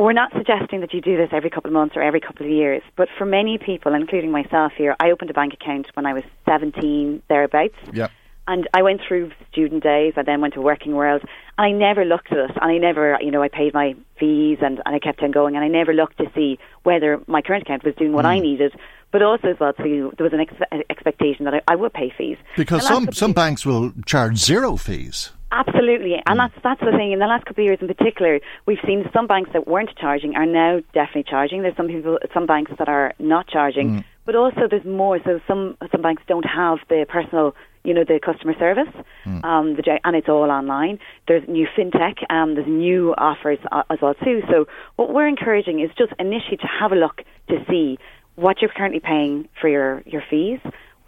we're 0.03 0.13
not 0.13 0.31
suggesting 0.31 0.81
that 0.81 0.93
you 0.93 1.01
do 1.01 1.17
this 1.17 1.30
every 1.31 1.49
couple 1.49 1.69
of 1.69 1.73
months 1.73 1.95
or 1.95 2.01
every 2.01 2.21
couple 2.21 2.45
of 2.45 2.51
years, 2.51 2.81
but 2.95 3.09
for 3.17 3.26
many 3.26 3.57
people, 3.57 3.93
including 3.93 4.31
myself 4.31 4.71
here, 4.77 4.95
I 4.99 5.11
opened 5.11 5.30
a 5.30 5.34
bank 5.34 5.53
account 5.53 5.88
when 5.93 6.05
I 6.05 6.13
was 6.13 6.23
17, 6.45 7.21
thereabouts. 7.27 7.76
Yep. 7.93 8.11
And 8.47 8.67
I 8.73 8.81
went 8.81 9.01
through 9.07 9.31
student 9.51 9.84
days. 9.84 10.13
I 10.17 10.23
then 10.23 10.41
went 10.41 10.55
to 10.55 10.61
working 10.61 10.95
world, 10.95 11.21
and 11.57 11.65
I 11.67 11.71
never 11.71 12.03
looked 12.03 12.31
at 12.31 12.38
it. 12.39 12.51
And 12.59 12.71
I 12.71 12.77
never, 12.77 13.19
you 13.21 13.30
know, 13.30 13.43
I 13.43 13.47
paid 13.47 13.76
my 13.76 13.93
fees, 14.19 14.57
and, 14.61 14.81
and 14.84 14.95
I 14.95 14.97
kept 14.97 15.21
on 15.21 15.30
going. 15.30 15.55
And 15.55 15.63
I 15.63 15.67
never 15.67 15.93
looked 15.93 16.17
to 16.17 16.26
see 16.34 16.57
whether 16.81 17.21
my 17.27 17.43
current 17.43 17.63
account 17.63 17.84
was 17.84 17.93
doing 17.93 18.11
what 18.11 18.26
I 18.26 18.39
mm. 18.39 18.43
needed, 18.43 18.73
but 19.11 19.21
also 19.21 19.49
as 19.49 19.59
well 19.59 19.73
too, 19.73 20.13
there 20.17 20.23
was 20.23 20.34
an 20.34 20.39
ex- 20.39 20.84
expectation 20.89 21.45
that 21.45 21.53
I, 21.53 21.61
I 21.67 21.76
would 21.76 21.93
pay 21.93 22.11
fees. 22.17 22.38
Because 22.57 22.88
some, 22.88 23.11
some 23.11 23.34
banks 23.34 23.67
will 23.67 23.91
charge 24.05 24.38
zero 24.38 24.77
fees. 24.77 25.31
Absolutely, 25.51 26.15
and 26.27 26.39
that's 26.39 26.53
that's 26.63 26.80
the 26.80 26.91
thing. 26.91 27.11
In 27.11 27.19
the 27.19 27.26
last 27.26 27.45
couple 27.45 27.63
of 27.63 27.65
years, 27.65 27.80
in 27.81 27.88
particular, 27.88 28.39
we've 28.67 28.77
seen 28.85 29.09
some 29.11 29.26
banks 29.26 29.49
that 29.53 29.67
weren't 29.67 29.89
charging 29.97 30.35
are 30.35 30.45
now 30.45 30.81
definitely 30.93 31.23
charging. 31.23 31.63
There's 31.63 31.76
some 31.76 31.88
people, 31.88 32.19
some 32.34 32.45
banks 32.45 32.71
that 32.77 32.88
are 32.88 33.13
not 33.17 33.47
charging, 33.47 34.05
but 34.26 34.35
also 34.35 34.67
there's 34.69 34.85
more. 34.85 35.19
So 35.26 35.39
some 35.47 35.76
some 35.91 36.03
banks 36.03 36.21
don't 36.27 36.45
have 36.45 36.77
the 36.88 37.03
personal, 37.09 37.55
you 37.84 37.95
know, 37.95 38.03
the 38.03 38.19
customer 38.23 38.53
service, 38.59 38.93
um, 39.43 39.76
the 39.76 39.99
and 40.03 40.15
it's 40.15 40.30
all 40.30 40.51
online. 40.51 40.99
There's 41.27 41.47
new 41.47 41.67
fintech, 41.76 42.31
um, 42.31 42.53
there's 42.53 42.67
new 42.67 43.15
offers 43.17 43.57
as 43.89 43.97
well 44.03 44.13
too. 44.13 44.43
So 44.51 44.67
what 44.97 45.11
we're 45.11 45.27
encouraging 45.27 45.80
is 45.80 45.89
just 45.97 46.13
initially 46.19 46.57
to 46.57 46.67
have 46.67 46.91
a 46.91 46.95
look 46.95 47.23
to 47.47 47.65
see 47.67 47.97
what 48.35 48.61
you're 48.61 48.69
currently 48.69 48.99
paying 48.99 49.49
for 49.59 49.67
your 49.67 50.03
your 50.05 50.23
fees 50.30 50.59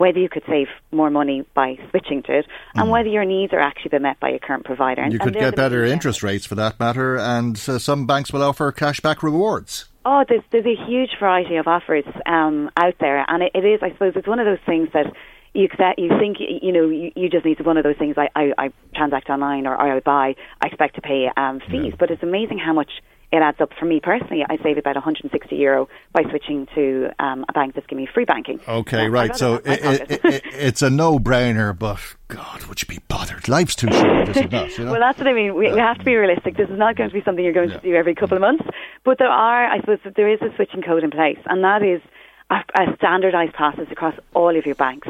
whether 0.02 0.18
you 0.18 0.28
could 0.28 0.42
save 0.48 0.68
more 0.92 1.12
money 1.12 1.46
by 1.54 1.78
switching 1.92 2.24
to 2.24 2.40
it, 2.40 2.48
and 2.74 2.90
whether 2.90 3.08
your 3.08 3.24
needs 3.24 3.54
are 3.54 3.60
actually 3.60 3.90
been 3.90 4.02
met 4.02 4.20
by 4.20 4.30
your 4.30 4.40
current 4.40 4.66
provider. 4.66 5.00
And, 5.04 5.14
You 5.14 5.20
could 5.20 5.36
get 5.36 5.56
better 5.56 5.86
interest 5.86 6.24
rates 6.24 6.46
for 6.48 6.56
that 6.56 6.80
matter, 6.80 7.18
and 7.18 7.56
uh, 7.68 7.78
some 7.78 8.08
banks 8.08 8.34
will 8.34 8.42
offer 8.42 8.72
cashback 8.72 9.22
rewards. 9.22 9.86
Oh, 10.04 10.26
there's 10.28 10.42
there's 10.52 10.66
a 10.66 10.76
huge 10.88 11.12
variety 11.20 11.58
of 11.58 11.68
offers 11.68 12.06
um, 12.26 12.72
out 12.76 12.96
there, 13.00 13.24
and 13.28 13.44
it, 13.44 13.52
it 13.54 13.64
is, 13.64 13.80
I 13.84 13.92
suppose, 13.92 14.14
it's 14.16 14.28
one 14.28 14.40
of 14.40 14.48
those 14.48 14.66
things 14.66 14.90
that 14.94 15.06
you 15.54 15.66
accept, 15.66 16.00
you 16.00 16.10
think, 16.18 16.38
you 16.40 16.72
know, 16.72 16.90
you, 16.90 17.12
you 17.16 17.30
just 17.30 17.46
need 17.46 17.58
to, 17.58 17.64
one 17.64 17.78
of 17.78 17.84
those 17.84 17.98
things. 17.98 18.16
I, 18.18 18.30
I, 18.36 18.54
I 18.58 18.74
transact 18.96 19.30
online 19.30 19.68
or, 19.68 19.80
I 19.80 20.00
buy, 20.00 20.36
I 20.62 20.66
expect 20.66 20.96
to 20.96 21.02
pay 21.02 21.30
um, 21.36 21.60
fees, 21.70 21.94
but 22.00 22.10
it's 22.10 22.24
amazing 22.24 22.58
how 22.58 22.74
much 22.74 22.92
it 23.32 23.38
adds 23.38 23.62
up. 23.62 23.72
For 23.80 23.86
me 23.86 24.00
personally, 24.00 24.46
I 24.50 24.58
save 24.62 24.78
about 24.78 24.96
160 24.96 25.56
euro 25.56 25.88
by 26.12 26.24
switching 26.24 26.68
to 26.76 27.10
um, 27.20 27.46
a 27.48 27.54
bank 27.54 27.76
that's 27.76 27.88
giving 27.88 28.04
me 28.04 28.10
free 28.14 28.26
banking. 28.26 28.60
Okay, 28.68 29.04
Yeah, 29.04 29.08
right. 29.08 29.36
So 29.36 29.56
it, 29.56 29.66
it, 29.66 30.26
it, 30.26 30.42
it's 30.46 30.82
a 30.82 30.90
no-brainer, 30.90 31.78
but 31.78 32.00
God, 32.28 32.64
would 32.64 32.82
you 32.82 32.88
be 32.88 33.00
bothered? 33.08 33.48
Life's 33.48 33.76
too 33.76 33.92
short, 33.92 34.30
is 34.30 34.38
it 34.38 34.52
not? 34.52 34.78
You 34.78 34.86
know? 34.86 34.92
Well, 34.92 35.02
that's 35.02 35.18
what 35.18 35.28
I 35.28 35.34
mean. 35.34 35.56
We, 35.56 35.72
we 35.72 35.80
have 35.80 35.98
to 35.98 36.06
be 36.06 36.16
realistic. 36.16 36.58
This 36.58 36.70
is 36.70 36.78
not 36.78 36.96
going 36.96 37.10
to 37.10 37.14
be 37.14 37.22
something 37.24 37.44
you're 37.44 37.54
going 37.54 37.70
to 37.70 37.80
do 37.80 37.94
every 37.96 38.16
couple 38.16 38.38
of 38.38 38.42
months. 38.42 38.66
But 39.04 39.18
there 39.18 39.30
are, 39.30 39.66
I 39.66 39.80
suppose, 39.80 40.00
there 40.16 40.30
is 40.30 40.42
a 40.42 40.54
switching 40.56 40.82
code 40.82 41.04
in 41.04 41.12
place, 41.12 41.40
and 41.46 41.64
that 41.64 41.84
is 41.84 42.02
a, 42.50 42.56
a 42.76 42.96
standardised 42.98 43.54
process 43.54 43.88
across 43.92 44.16
all 44.34 44.58
of 44.58 44.66
your 44.66 44.76
banks. 44.76 45.10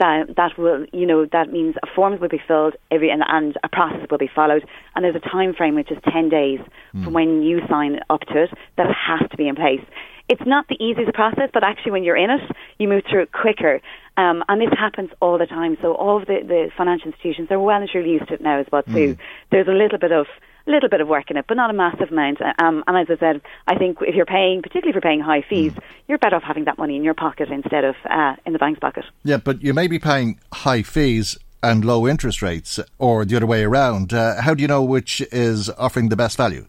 That 0.00 0.34
that 0.36 0.58
will, 0.58 0.86
you 0.92 1.06
know, 1.06 1.26
that 1.30 1.52
means 1.52 1.76
a 1.82 1.86
forms 1.94 2.20
will 2.20 2.28
be 2.28 2.40
filled 2.48 2.74
every 2.90 3.10
and, 3.10 3.22
and 3.28 3.56
a 3.62 3.68
process 3.68 4.08
will 4.10 4.18
be 4.18 4.30
followed, 4.34 4.64
and 4.94 5.04
there's 5.04 5.14
a 5.14 5.20
time 5.20 5.52
frame 5.54 5.74
which 5.74 5.92
is 5.92 5.98
ten 6.10 6.30
days 6.30 6.60
from 7.04 7.12
when 7.12 7.42
you 7.42 7.60
sign 7.68 8.00
up 8.08 8.22
to 8.32 8.44
it 8.44 8.50
that 8.78 8.86
has 8.86 9.28
to 9.30 9.36
be 9.36 9.46
in 9.46 9.54
place. 9.54 9.84
It's 10.30 10.46
not 10.46 10.68
the 10.68 10.82
easiest 10.82 11.12
process, 11.12 11.50
but 11.52 11.62
actually, 11.64 11.92
when 11.92 12.04
you're 12.04 12.16
in 12.16 12.30
it, 12.30 12.40
you 12.78 12.88
move 12.88 13.02
through 13.08 13.22
it 13.24 13.32
quicker. 13.32 13.80
Um, 14.16 14.42
and 14.48 14.60
this 14.60 14.70
happens 14.78 15.10
all 15.20 15.38
the 15.38 15.46
time. 15.46 15.76
So 15.82 15.94
all 15.94 16.16
of 16.20 16.26
the, 16.26 16.38
the 16.46 16.70
financial 16.76 17.08
institutions 17.12 17.48
are 17.50 17.58
well 17.58 17.80
and 17.80 17.88
truly 17.90 18.10
used 18.10 18.28
to 18.28 18.34
it 18.34 18.40
now 18.40 18.58
as 18.58 18.66
well 18.72 18.82
too. 18.82 19.16
There's 19.50 19.68
a 19.68 19.72
little 19.72 19.98
bit 19.98 20.12
of 20.12 20.26
a 20.66 20.70
little 20.70 20.88
bit 20.88 21.00
of 21.00 21.08
work 21.08 21.30
in 21.30 21.36
it, 21.36 21.46
but 21.48 21.56
not 21.56 21.70
a 21.70 21.72
massive 21.72 22.10
amount. 22.10 22.40
Um, 22.58 22.84
and 22.86 22.96
as 22.96 23.06
I 23.10 23.18
said, 23.18 23.40
I 23.66 23.76
think 23.76 23.98
if 24.00 24.14
you're 24.14 24.26
paying, 24.26 24.62
particularly 24.62 24.90
if 24.90 24.94
you're 24.94 25.02
paying 25.02 25.20
high 25.20 25.42
fees, 25.48 25.72
you're 26.08 26.18
better 26.18 26.36
off 26.36 26.42
having 26.42 26.64
that 26.64 26.78
money 26.78 26.96
in 26.96 27.04
your 27.04 27.14
pocket 27.14 27.50
instead 27.50 27.84
of 27.84 27.94
uh, 28.08 28.36
in 28.46 28.52
the 28.52 28.58
bank's 28.58 28.80
pocket. 28.80 29.04
Yeah, 29.24 29.38
but 29.38 29.62
you 29.62 29.74
may 29.74 29.86
be 29.86 29.98
paying 29.98 30.40
high 30.52 30.82
fees 30.82 31.38
and 31.62 31.84
low 31.84 32.06
interest 32.08 32.42
rates, 32.42 32.80
or 32.98 33.24
the 33.24 33.36
other 33.36 33.46
way 33.46 33.64
around. 33.64 34.12
Uh, 34.12 34.40
how 34.40 34.54
do 34.54 34.62
you 34.62 34.68
know 34.68 34.82
which 34.82 35.20
is 35.30 35.68
offering 35.70 36.08
the 36.08 36.16
best 36.16 36.36
value? 36.36 36.66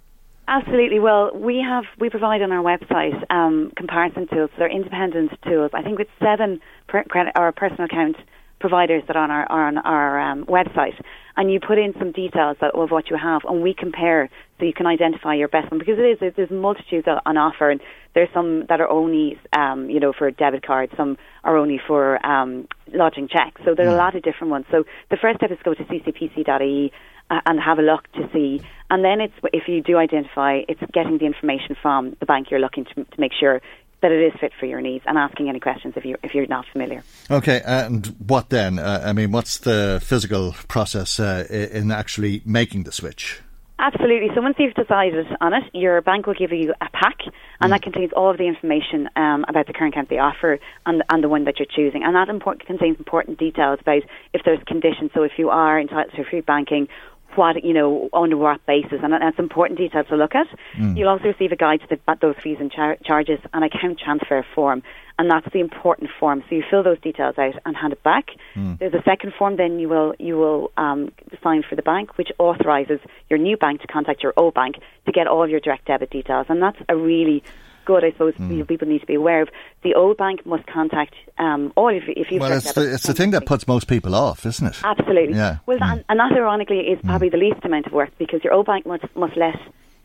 Absolutely. 0.47 0.99
Well, 0.99 1.31
we 1.33 1.63
have 1.65 1.85
we 1.97 2.09
provide 2.09 2.41
on 2.41 2.51
our 2.51 2.61
website 2.61 3.23
um, 3.31 3.71
comparison 3.77 4.27
tools. 4.27 4.49
They're 4.57 4.69
independent 4.69 5.31
tools. 5.43 5.71
I 5.73 5.81
think 5.81 5.97
with 5.97 6.09
seven 6.19 6.59
per, 6.87 7.03
credit 7.05 7.33
or 7.37 7.51
personal 7.53 7.85
account 7.85 8.17
providers 8.59 9.03
that 9.07 9.15
are 9.15 9.23
on 9.23 9.31
our 9.31 9.45
are 9.45 9.67
on 9.67 9.77
our 9.77 10.19
um, 10.19 10.45
website, 10.45 10.99
and 11.37 11.51
you 11.51 11.59
put 11.59 11.77
in 11.77 11.93
some 11.97 12.11
details 12.11 12.57
of 12.61 12.91
what 12.91 13.09
you 13.09 13.17
have, 13.17 13.41
and 13.47 13.61
we 13.61 13.73
compare 13.73 14.29
so 14.59 14.65
you 14.65 14.73
can 14.73 14.85
identify 14.85 15.33
your 15.33 15.47
best 15.47 15.71
one 15.71 15.79
because 15.79 15.97
it 15.97 16.21
is 16.21 16.33
there's 16.35 16.51
multitudes 16.51 17.07
on 17.25 17.37
offer, 17.37 17.69
and 17.69 17.81
there's 18.13 18.29
some 18.33 18.65
that 18.69 18.79
are 18.81 18.89
only 18.89 19.39
um, 19.53 19.89
you 19.89 19.99
know 19.99 20.13
for 20.17 20.29
debit 20.31 20.65
cards, 20.65 20.91
some 20.95 21.17
are 21.43 21.57
only 21.57 21.79
for 21.85 22.23
um, 22.25 22.67
lodging 22.93 23.27
checks. 23.27 23.61
So 23.65 23.73
there 23.75 23.87
are 23.87 23.93
a 23.93 23.97
lot 23.97 24.15
of 24.15 24.23
different 24.23 24.51
ones. 24.51 24.65
So 24.71 24.83
the 25.09 25.17
first 25.17 25.37
step 25.37 25.51
is 25.51 25.57
go 25.63 25.73
to 25.73 25.83
ccpc.ie 25.83 26.91
uh, 27.31 27.39
and 27.45 27.59
have 27.59 27.79
a 27.79 27.81
look 27.81 28.11
to 28.11 28.29
see. 28.33 28.61
And 28.89 29.05
then 29.05 29.21
it's 29.21 29.33
if 29.53 29.67
you 29.67 29.81
do 29.81 29.97
identify, 29.97 30.59
it's 30.67 30.81
getting 30.93 31.17
the 31.17 31.25
information 31.25 31.75
from 31.81 32.15
the 32.19 32.25
bank 32.25 32.51
you're 32.51 32.59
looking 32.59 32.85
to, 32.85 33.05
to 33.05 33.19
make 33.19 33.31
sure 33.39 33.61
that 34.01 34.11
it 34.11 34.21
is 34.21 34.39
fit 34.39 34.51
for 34.59 34.65
your 34.65 34.81
needs 34.81 35.03
and 35.07 35.17
asking 35.17 35.49
any 35.49 35.59
questions 35.59 35.93
if 35.95 36.05
you 36.05 36.17
if 36.23 36.33
you're 36.33 36.47
not 36.47 36.65
familiar. 36.71 37.03
Okay, 37.29 37.61
and 37.65 38.07
what 38.27 38.49
then? 38.49 38.79
Uh, 38.79 39.03
I 39.05 39.13
mean, 39.13 39.31
what's 39.31 39.59
the 39.59 40.01
physical 40.03 40.53
process 40.67 41.19
uh, 41.19 41.47
in 41.49 41.91
actually 41.91 42.41
making 42.45 42.83
the 42.83 42.91
switch? 42.91 43.41
Absolutely. 43.81 44.29
So 44.35 44.41
once 44.41 44.57
you've 44.59 44.75
decided 44.75 45.25
on 45.41 45.55
it, 45.55 45.63
your 45.73 46.01
bank 46.01 46.27
will 46.27 46.35
give 46.35 46.51
you 46.51 46.71
a 46.79 46.89
pack, 46.91 47.17
and 47.59 47.71
that 47.71 47.81
contains 47.81 48.11
all 48.15 48.29
of 48.29 48.37
the 48.37 48.45
information 48.45 49.09
um, 49.15 49.43
about 49.49 49.65
the 49.65 49.73
current 49.73 49.95
account 49.95 50.07
they 50.07 50.19
offer 50.19 50.59
and, 50.85 51.01
and 51.09 51.23
the 51.23 51.27
one 51.27 51.45
that 51.45 51.57
you're 51.57 51.65
choosing. 51.65 52.03
And 52.03 52.15
that 52.15 52.29
import- 52.29 52.63
contains 52.63 52.99
important 52.99 53.39
details 53.39 53.79
about 53.81 54.03
if 54.33 54.43
there's 54.45 54.59
conditions. 54.67 55.09
So 55.15 55.23
if 55.23 55.31
you 55.39 55.49
are 55.49 55.79
entitled 55.79 56.13
to 56.15 56.23
free 56.29 56.41
banking, 56.41 56.89
what 57.35 57.63
you 57.63 57.73
know 57.73 58.09
on 58.13 58.37
what 58.39 58.65
basis, 58.65 58.99
and 59.03 59.13
that's 59.13 59.39
important 59.39 59.79
detail 59.79 60.03
to 60.05 60.15
look 60.15 60.35
at. 60.35 60.47
Mm. 60.77 60.97
You'll 60.97 61.09
also 61.09 61.25
receive 61.25 61.51
a 61.51 61.55
guide 61.55 61.81
to 61.81 61.87
the, 61.95 62.17
those 62.21 62.35
fees 62.41 62.57
and 62.59 62.71
char- 62.71 62.97
charges, 63.03 63.39
an 63.53 63.63
account 63.63 63.99
transfer 63.99 64.45
form, 64.55 64.83
and 65.17 65.29
that's 65.29 65.47
the 65.53 65.59
important 65.59 66.09
form. 66.19 66.43
So 66.49 66.55
you 66.55 66.63
fill 66.69 66.83
those 66.83 66.99
details 66.99 67.37
out 67.37 67.55
and 67.65 67.75
hand 67.75 67.93
it 67.93 68.03
back. 68.03 68.27
Mm. 68.55 68.79
There's 68.79 68.93
a 68.93 69.03
second 69.03 69.33
form 69.37 69.57
then 69.57 69.79
you 69.79 69.89
will 69.89 70.13
you 70.19 70.37
will 70.37 70.71
um, 70.77 71.11
sign 71.43 71.63
for 71.67 71.75
the 71.75 71.81
bank, 71.81 72.17
which 72.17 72.29
authorises 72.39 72.99
your 73.29 73.39
new 73.39 73.57
bank 73.57 73.81
to 73.81 73.87
contact 73.87 74.23
your 74.23 74.33
old 74.37 74.53
bank 74.53 74.75
to 75.05 75.11
get 75.11 75.27
all 75.27 75.47
your 75.47 75.59
direct 75.59 75.85
debit 75.85 76.09
details, 76.09 76.47
and 76.49 76.61
that's 76.61 76.79
a 76.89 76.95
really 76.95 77.43
good, 77.85 78.03
I 78.03 78.11
suppose, 78.11 78.33
Hmm. 78.35 78.51
you 78.51 78.57
know, 78.59 78.65
people 78.65 78.87
need 78.87 78.99
to 78.99 79.05
be 79.05 79.15
aware 79.15 79.41
of. 79.41 79.49
The 79.83 79.95
old 79.95 80.17
bank 80.17 80.45
must 80.45 80.65
contact 80.67 81.13
um, 81.37 81.71
all 81.75 81.89
if, 81.89 82.03
if 82.07 82.31
you've 82.31 82.41
Well, 82.41 82.51
it's 82.53 82.73
the, 82.73 82.93
it's 82.93 83.03
the 83.03 83.13
thing 83.13 83.31
that 83.31 83.45
puts 83.45 83.67
most 83.67 83.87
people 83.87 84.15
off, 84.15 84.45
isn't 84.45 84.67
it? 84.67 84.79
Absolutely. 84.83 85.35
Yeah. 85.35 85.57
Well, 85.65 85.77
and, 85.81 86.03
and 86.09 86.19
that 86.19 86.31
ironically 86.31 86.79
is 86.79 86.99
probably 87.03 87.29
the 87.29 87.37
least 87.37 87.59
amount 87.63 87.87
of 87.87 87.93
work 87.93 88.11
because 88.17 88.43
your 88.43 88.53
old 88.53 88.65
bank 88.65 88.85
must 88.85 89.03
must 89.15 89.35
let 89.37 89.57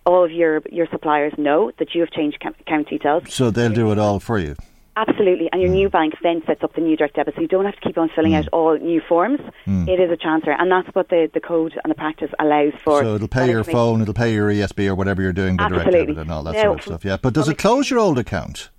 all 0.04 0.24
of 0.24 0.30
your 0.30 0.62
your 0.70 0.86
suppliers 0.90 1.32
know 1.36 1.72
that 1.78 1.94
you 1.94 2.00
have 2.00 2.10
changed 2.10 2.38
account 2.42 2.88
details. 2.88 3.24
So 3.28 3.50
they'll 3.50 3.72
do 3.72 3.90
it 3.92 3.98
all 3.98 4.20
for 4.20 4.38
you. 4.38 4.54
Absolutely, 4.96 5.50
and 5.52 5.60
your 5.60 5.70
new 5.70 5.90
bank 5.90 6.14
then 6.22 6.42
sets 6.46 6.62
up 6.64 6.74
the 6.74 6.80
new 6.80 6.96
direct 6.96 7.16
debit, 7.16 7.34
so 7.34 7.42
you 7.42 7.48
don't 7.48 7.66
have 7.66 7.74
to 7.74 7.80
keep 7.80 7.98
on 7.98 8.08
filling 8.14 8.34
out 8.34 8.48
all 8.50 8.78
new 8.78 9.02
forms. 9.06 9.40
Mm. 9.66 9.86
It 9.86 10.00
is 10.00 10.10
a 10.10 10.16
transfer, 10.16 10.52
and 10.52 10.72
that's 10.72 10.88
what 10.94 11.10
the, 11.10 11.30
the 11.34 11.40
code 11.40 11.78
and 11.84 11.90
the 11.90 11.94
practice 11.94 12.30
allows 12.38 12.72
for. 12.82 13.02
So 13.02 13.14
it'll 13.16 13.28
pay 13.28 13.50
your 13.50 13.62
phone, 13.62 14.00
it'll 14.00 14.14
pay 14.14 14.32
your 14.32 14.48
ESB 14.48 14.88
or 14.88 14.94
whatever 14.94 15.20
you're 15.20 15.34
doing, 15.34 15.58
the 15.58 15.68
direct 15.68 15.86
Absolutely. 15.88 16.14
debit 16.14 16.22
and 16.22 16.30
all 16.30 16.42
that 16.44 16.54
Now, 16.54 16.62
sort 16.62 16.78
of 16.78 16.84
stuff. 16.84 17.04
Yeah, 17.04 17.18
but 17.20 17.34
does 17.34 17.48
it 17.48 17.58
close 17.58 17.90
your 17.90 17.98
old 17.98 18.18
account? 18.18 18.70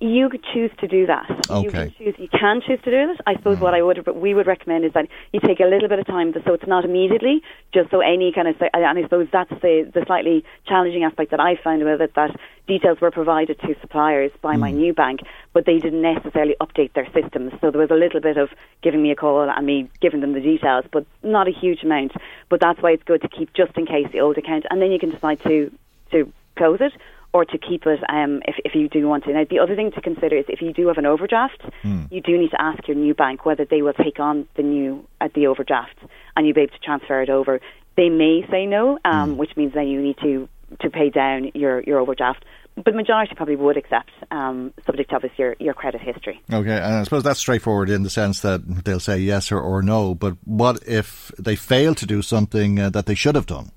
You 0.00 0.28
could 0.28 0.42
choose 0.52 0.70
to 0.78 0.88
do 0.88 1.06
that. 1.06 1.28
You 1.48 1.68
Okay. 1.68 1.70
can 1.70 1.94
choose. 1.98 2.14
You 2.18 2.28
can 2.28 2.60
choose 2.60 2.80
to 2.82 2.90
do 2.90 3.12
it. 3.12 3.20
I 3.26 3.34
suppose 3.34 3.60
what 3.60 3.74
mm. 3.74 3.78
I 3.78 3.82
would, 3.82 4.04
but 4.04 4.16
we 4.16 4.34
would 4.34 4.46
recommend 4.46 4.84
is 4.84 4.92
that 4.92 5.06
you 5.32 5.40
take 5.40 5.60
a 5.60 5.66
little 5.66 5.88
bit 5.88 5.98
of 5.98 6.06
time, 6.06 6.32
so 6.44 6.54
it's 6.54 6.66
not 6.66 6.84
immediately. 6.84 7.42
Just 7.72 7.90
so 7.90 8.00
any 8.00 8.32
kind 8.32 8.48
of, 8.48 8.56
and 8.60 8.98
I 8.98 9.02
suppose 9.02 9.28
that's 9.30 9.50
the 9.60 9.90
the 9.92 10.04
slightly 10.06 10.44
challenging 10.66 11.04
aspect 11.04 11.30
that 11.30 11.40
I 11.40 11.56
found 11.56 11.84
with 11.84 12.00
it. 12.00 12.14
That 12.14 12.38
details 12.66 13.00
were 13.00 13.10
provided 13.10 13.60
to 13.60 13.74
suppliers 13.80 14.32
by 14.40 14.56
my 14.56 14.72
mm. 14.72 14.76
new 14.76 14.92
bank, 14.92 15.20
but 15.52 15.66
they 15.66 15.78
didn't 15.78 16.02
necessarily 16.02 16.56
update 16.60 16.92
their 16.94 17.08
systems. 17.12 17.52
So 17.60 17.70
there 17.70 17.80
was 17.80 17.90
a 17.90 17.94
little 17.94 18.20
bit 18.20 18.36
of 18.36 18.50
giving 18.82 19.02
me 19.02 19.10
a 19.10 19.16
call 19.16 19.48
and 19.48 19.66
me 19.66 19.88
giving 20.00 20.20
them 20.20 20.32
the 20.32 20.40
details, 20.40 20.84
but 20.92 21.04
not 21.22 21.48
a 21.48 21.52
huge 21.52 21.82
amount. 21.82 22.12
But 22.48 22.60
that's 22.60 22.80
why 22.80 22.92
it's 22.92 23.04
good 23.04 23.22
to 23.22 23.28
keep 23.28 23.52
just 23.52 23.76
in 23.76 23.86
case 23.86 24.08
the 24.12 24.20
old 24.20 24.38
account, 24.38 24.66
and 24.70 24.80
then 24.80 24.90
you 24.90 24.98
can 24.98 25.10
decide 25.10 25.40
to 25.44 25.70
to 26.12 26.32
close 26.56 26.80
it 26.80 26.92
or 27.32 27.44
to 27.44 27.58
keep 27.58 27.86
it 27.86 28.00
um, 28.08 28.42
if, 28.46 28.56
if 28.64 28.74
you 28.74 28.88
do 28.88 29.08
want 29.08 29.24
to. 29.24 29.32
Now, 29.32 29.44
the 29.48 29.58
other 29.58 29.74
thing 29.74 29.90
to 29.92 30.00
consider 30.00 30.36
is 30.36 30.44
if 30.48 30.60
you 30.60 30.72
do 30.72 30.88
have 30.88 30.98
an 30.98 31.06
overdraft, 31.06 31.62
you 32.10 32.20
do 32.20 32.36
need 32.38 32.50
to 32.50 32.60
ask 32.60 32.86
your 32.86 32.96
new 32.96 33.14
bank 33.14 33.46
whether 33.46 33.64
they 33.64 33.82
will 33.82 33.94
take 33.94 34.20
on 34.20 34.46
the 34.56 34.62
new 34.62 35.06
uh, 35.20 35.28
the 35.34 35.46
overdraft 35.46 35.98
and 36.36 36.46
you'll 36.46 36.54
be 36.54 36.62
able 36.62 36.72
to 36.72 36.78
transfer 36.78 37.22
it 37.22 37.30
over. 37.30 37.60
They 37.96 38.08
may 38.08 38.46
say 38.50 38.66
no, 38.66 38.98
um, 39.04 39.36
which 39.36 39.56
means 39.56 39.74
then 39.74 39.88
you 39.88 40.00
need 40.02 40.16
to 40.22 40.48
to 40.80 40.90
pay 40.90 41.10
down 41.10 41.50
your, 41.54 41.82
your 41.82 41.98
overdraft. 41.98 42.44
But 42.74 42.86
the 42.86 42.92
majority 42.92 43.34
probably 43.34 43.56
would 43.56 43.76
accept, 43.76 44.10
um, 44.30 44.72
subject 44.86 45.10
to 45.10 45.16
obviously 45.16 45.36
your, 45.44 45.56
your 45.58 45.74
credit 45.74 46.00
history. 46.00 46.40
Okay, 46.50 46.74
and 46.74 46.94
I 46.94 47.02
suppose 47.02 47.22
that's 47.22 47.38
straightforward 47.38 47.90
in 47.90 48.02
the 48.02 48.08
sense 48.08 48.40
that 48.40 48.84
they'll 48.84 48.98
say 48.98 49.18
yes 49.18 49.52
or, 49.52 49.60
or 49.60 49.82
no. 49.82 50.14
But 50.14 50.38
what 50.44 50.82
if 50.86 51.30
they 51.38 51.54
fail 51.54 51.94
to 51.94 52.06
do 52.06 52.22
something 52.22 52.80
uh, 52.80 52.88
that 52.90 53.04
they 53.04 53.14
should 53.14 53.34
have 53.34 53.44
done? 53.44 53.72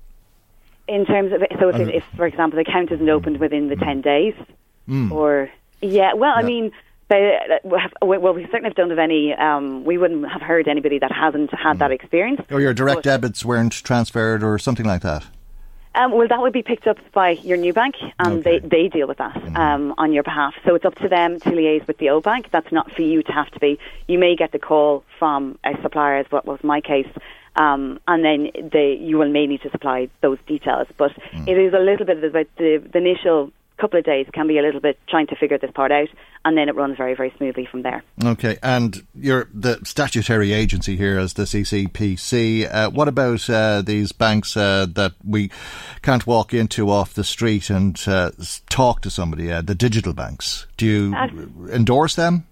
In 0.88 1.04
terms 1.04 1.32
of, 1.32 1.42
so 1.58 1.68
if, 1.70 1.88
if 1.88 2.04
for 2.16 2.26
example, 2.26 2.56
the 2.62 2.68
account 2.68 2.92
isn't 2.92 3.08
opened 3.08 3.38
within 3.40 3.68
the 3.68 3.76
10 3.76 4.00
days, 4.02 4.34
Mm. 4.88 5.10
or, 5.10 5.50
yeah, 5.80 6.12
well, 6.14 6.32
I 6.36 6.42
mean, 6.42 6.70
they, 7.08 7.38
well, 7.64 8.34
we 8.34 8.44
certainly 8.52 8.70
don't 8.70 8.90
have 8.90 8.98
any, 9.00 9.34
um, 9.34 9.84
we 9.84 9.98
wouldn't 9.98 10.28
have 10.28 10.42
heard 10.42 10.68
anybody 10.68 10.98
that 11.00 11.10
hasn't 11.12 11.52
had 11.52 11.80
that 11.80 11.90
experience. 11.90 12.40
Or 12.50 12.60
your 12.60 12.72
direct 12.72 13.02
debits 13.02 13.44
weren't 13.44 13.72
transferred 13.72 14.44
or 14.44 14.58
something 14.58 14.86
like 14.86 15.02
that? 15.02 15.24
Um, 15.96 16.12
well, 16.12 16.28
that 16.28 16.40
would 16.40 16.52
be 16.52 16.62
picked 16.62 16.86
up 16.86 16.98
by 17.12 17.30
your 17.30 17.56
new 17.56 17.72
bank, 17.72 17.94
and 18.18 18.44
they, 18.44 18.58
they 18.58 18.88
deal 18.88 19.08
with 19.08 19.16
that 19.16 19.36
um, 19.56 19.94
on 19.96 20.12
your 20.12 20.22
behalf. 20.22 20.54
So 20.66 20.74
it's 20.74 20.84
up 20.84 20.94
to 20.96 21.08
them 21.08 21.40
to 21.40 21.50
liaise 21.50 21.86
with 21.86 21.96
the 21.98 22.10
old 22.10 22.22
bank. 22.22 22.50
That's 22.52 22.70
not 22.70 22.92
for 22.92 23.00
you 23.00 23.22
to 23.22 23.32
have 23.32 23.50
to 23.52 23.58
be. 23.60 23.78
You 24.06 24.18
may 24.18 24.36
get 24.36 24.52
the 24.52 24.58
call 24.58 25.04
from 25.18 25.58
a 25.64 25.72
supplier, 25.80 26.18
as 26.18 26.26
what 26.30 26.44
was 26.44 26.62
my 26.62 26.82
case, 26.82 27.08
um, 27.56 27.98
and 28.06 28.24
then 28.24 28.70
they, 28.72 28.98
you 29.00 29.18
will 29.18 29.30
may 29.30 29.46
need 29.46 29.62
to 29.62 29.70
supply 29.70 30.08
those 30.20 30.38
details. 30.46 30.86
But 30.96 31.12
it 31.46 31.58
is 31.58 31.72
a 31.72 31.78
little 31.78 32.06
bit 32.06 32.22
about 32.22 32.46
the, 32.58 32.82
the 32.92 32.98
initial 32.98 33.52
couple 33.78 33.98
of 33.98 34.04
days 34.04 34.26
can 34.32 34.46
be 34.46 34.58
a 34.58 34.62
little 34.62 34.80
bit 34.80 34.98
trying 35.08 35.26
to 35.26 35.36
figure 35.36 35.58
this 35.58 35.70
part 35.70 35.92
out, 35.92 36.08
and 36.44 36.56
then 36.56 36.68
it 36.68 36.74
runs 36.74 36.96
very, 36.96 37.14
very 37.14 37.32
smoothly 37.36 37.66
from 37.66 37.82
there. 37.82 38.02
Okay, 38.24 38.56
and 38.62 39.06
you're 39.14 39.48
the 39.52 39.78
statutory 39.84 40.52
agency 40.52 40.96
here 40.96 41.18
as 41.18 41.34
the 41.34 41.42
CCPC. 41.42 42.72
Uh, 42.72 42.90
what 42.90 43.08
about 43.08 43.48
uh, 43.50 43.82
these 43.82 44.12
banks 44.12 44.56
uh, 44.56 44.86
that 44.94 45.12
we 45.24 45.50
can't 46.02 46.26
walk 46.26 46.54
into 46.54 46.90
off 46.90 47.14
the 47.14 47.24
street 47.24 47.68
and 47.70 48.02
uh, 48.06 48.30
talk 48.68 49.02
to 49.02 49.10
somebody? 49.10 49.52
Uh, 49.52 49.60
the 49.60 49.74
digital 49.74 50.12
banks. 50.12 50.66
Do 50.76 50.86
you 50.86 51.14
Uh, 51.14 51.28
endorse 51.70 52.14
them? 52.14 52.46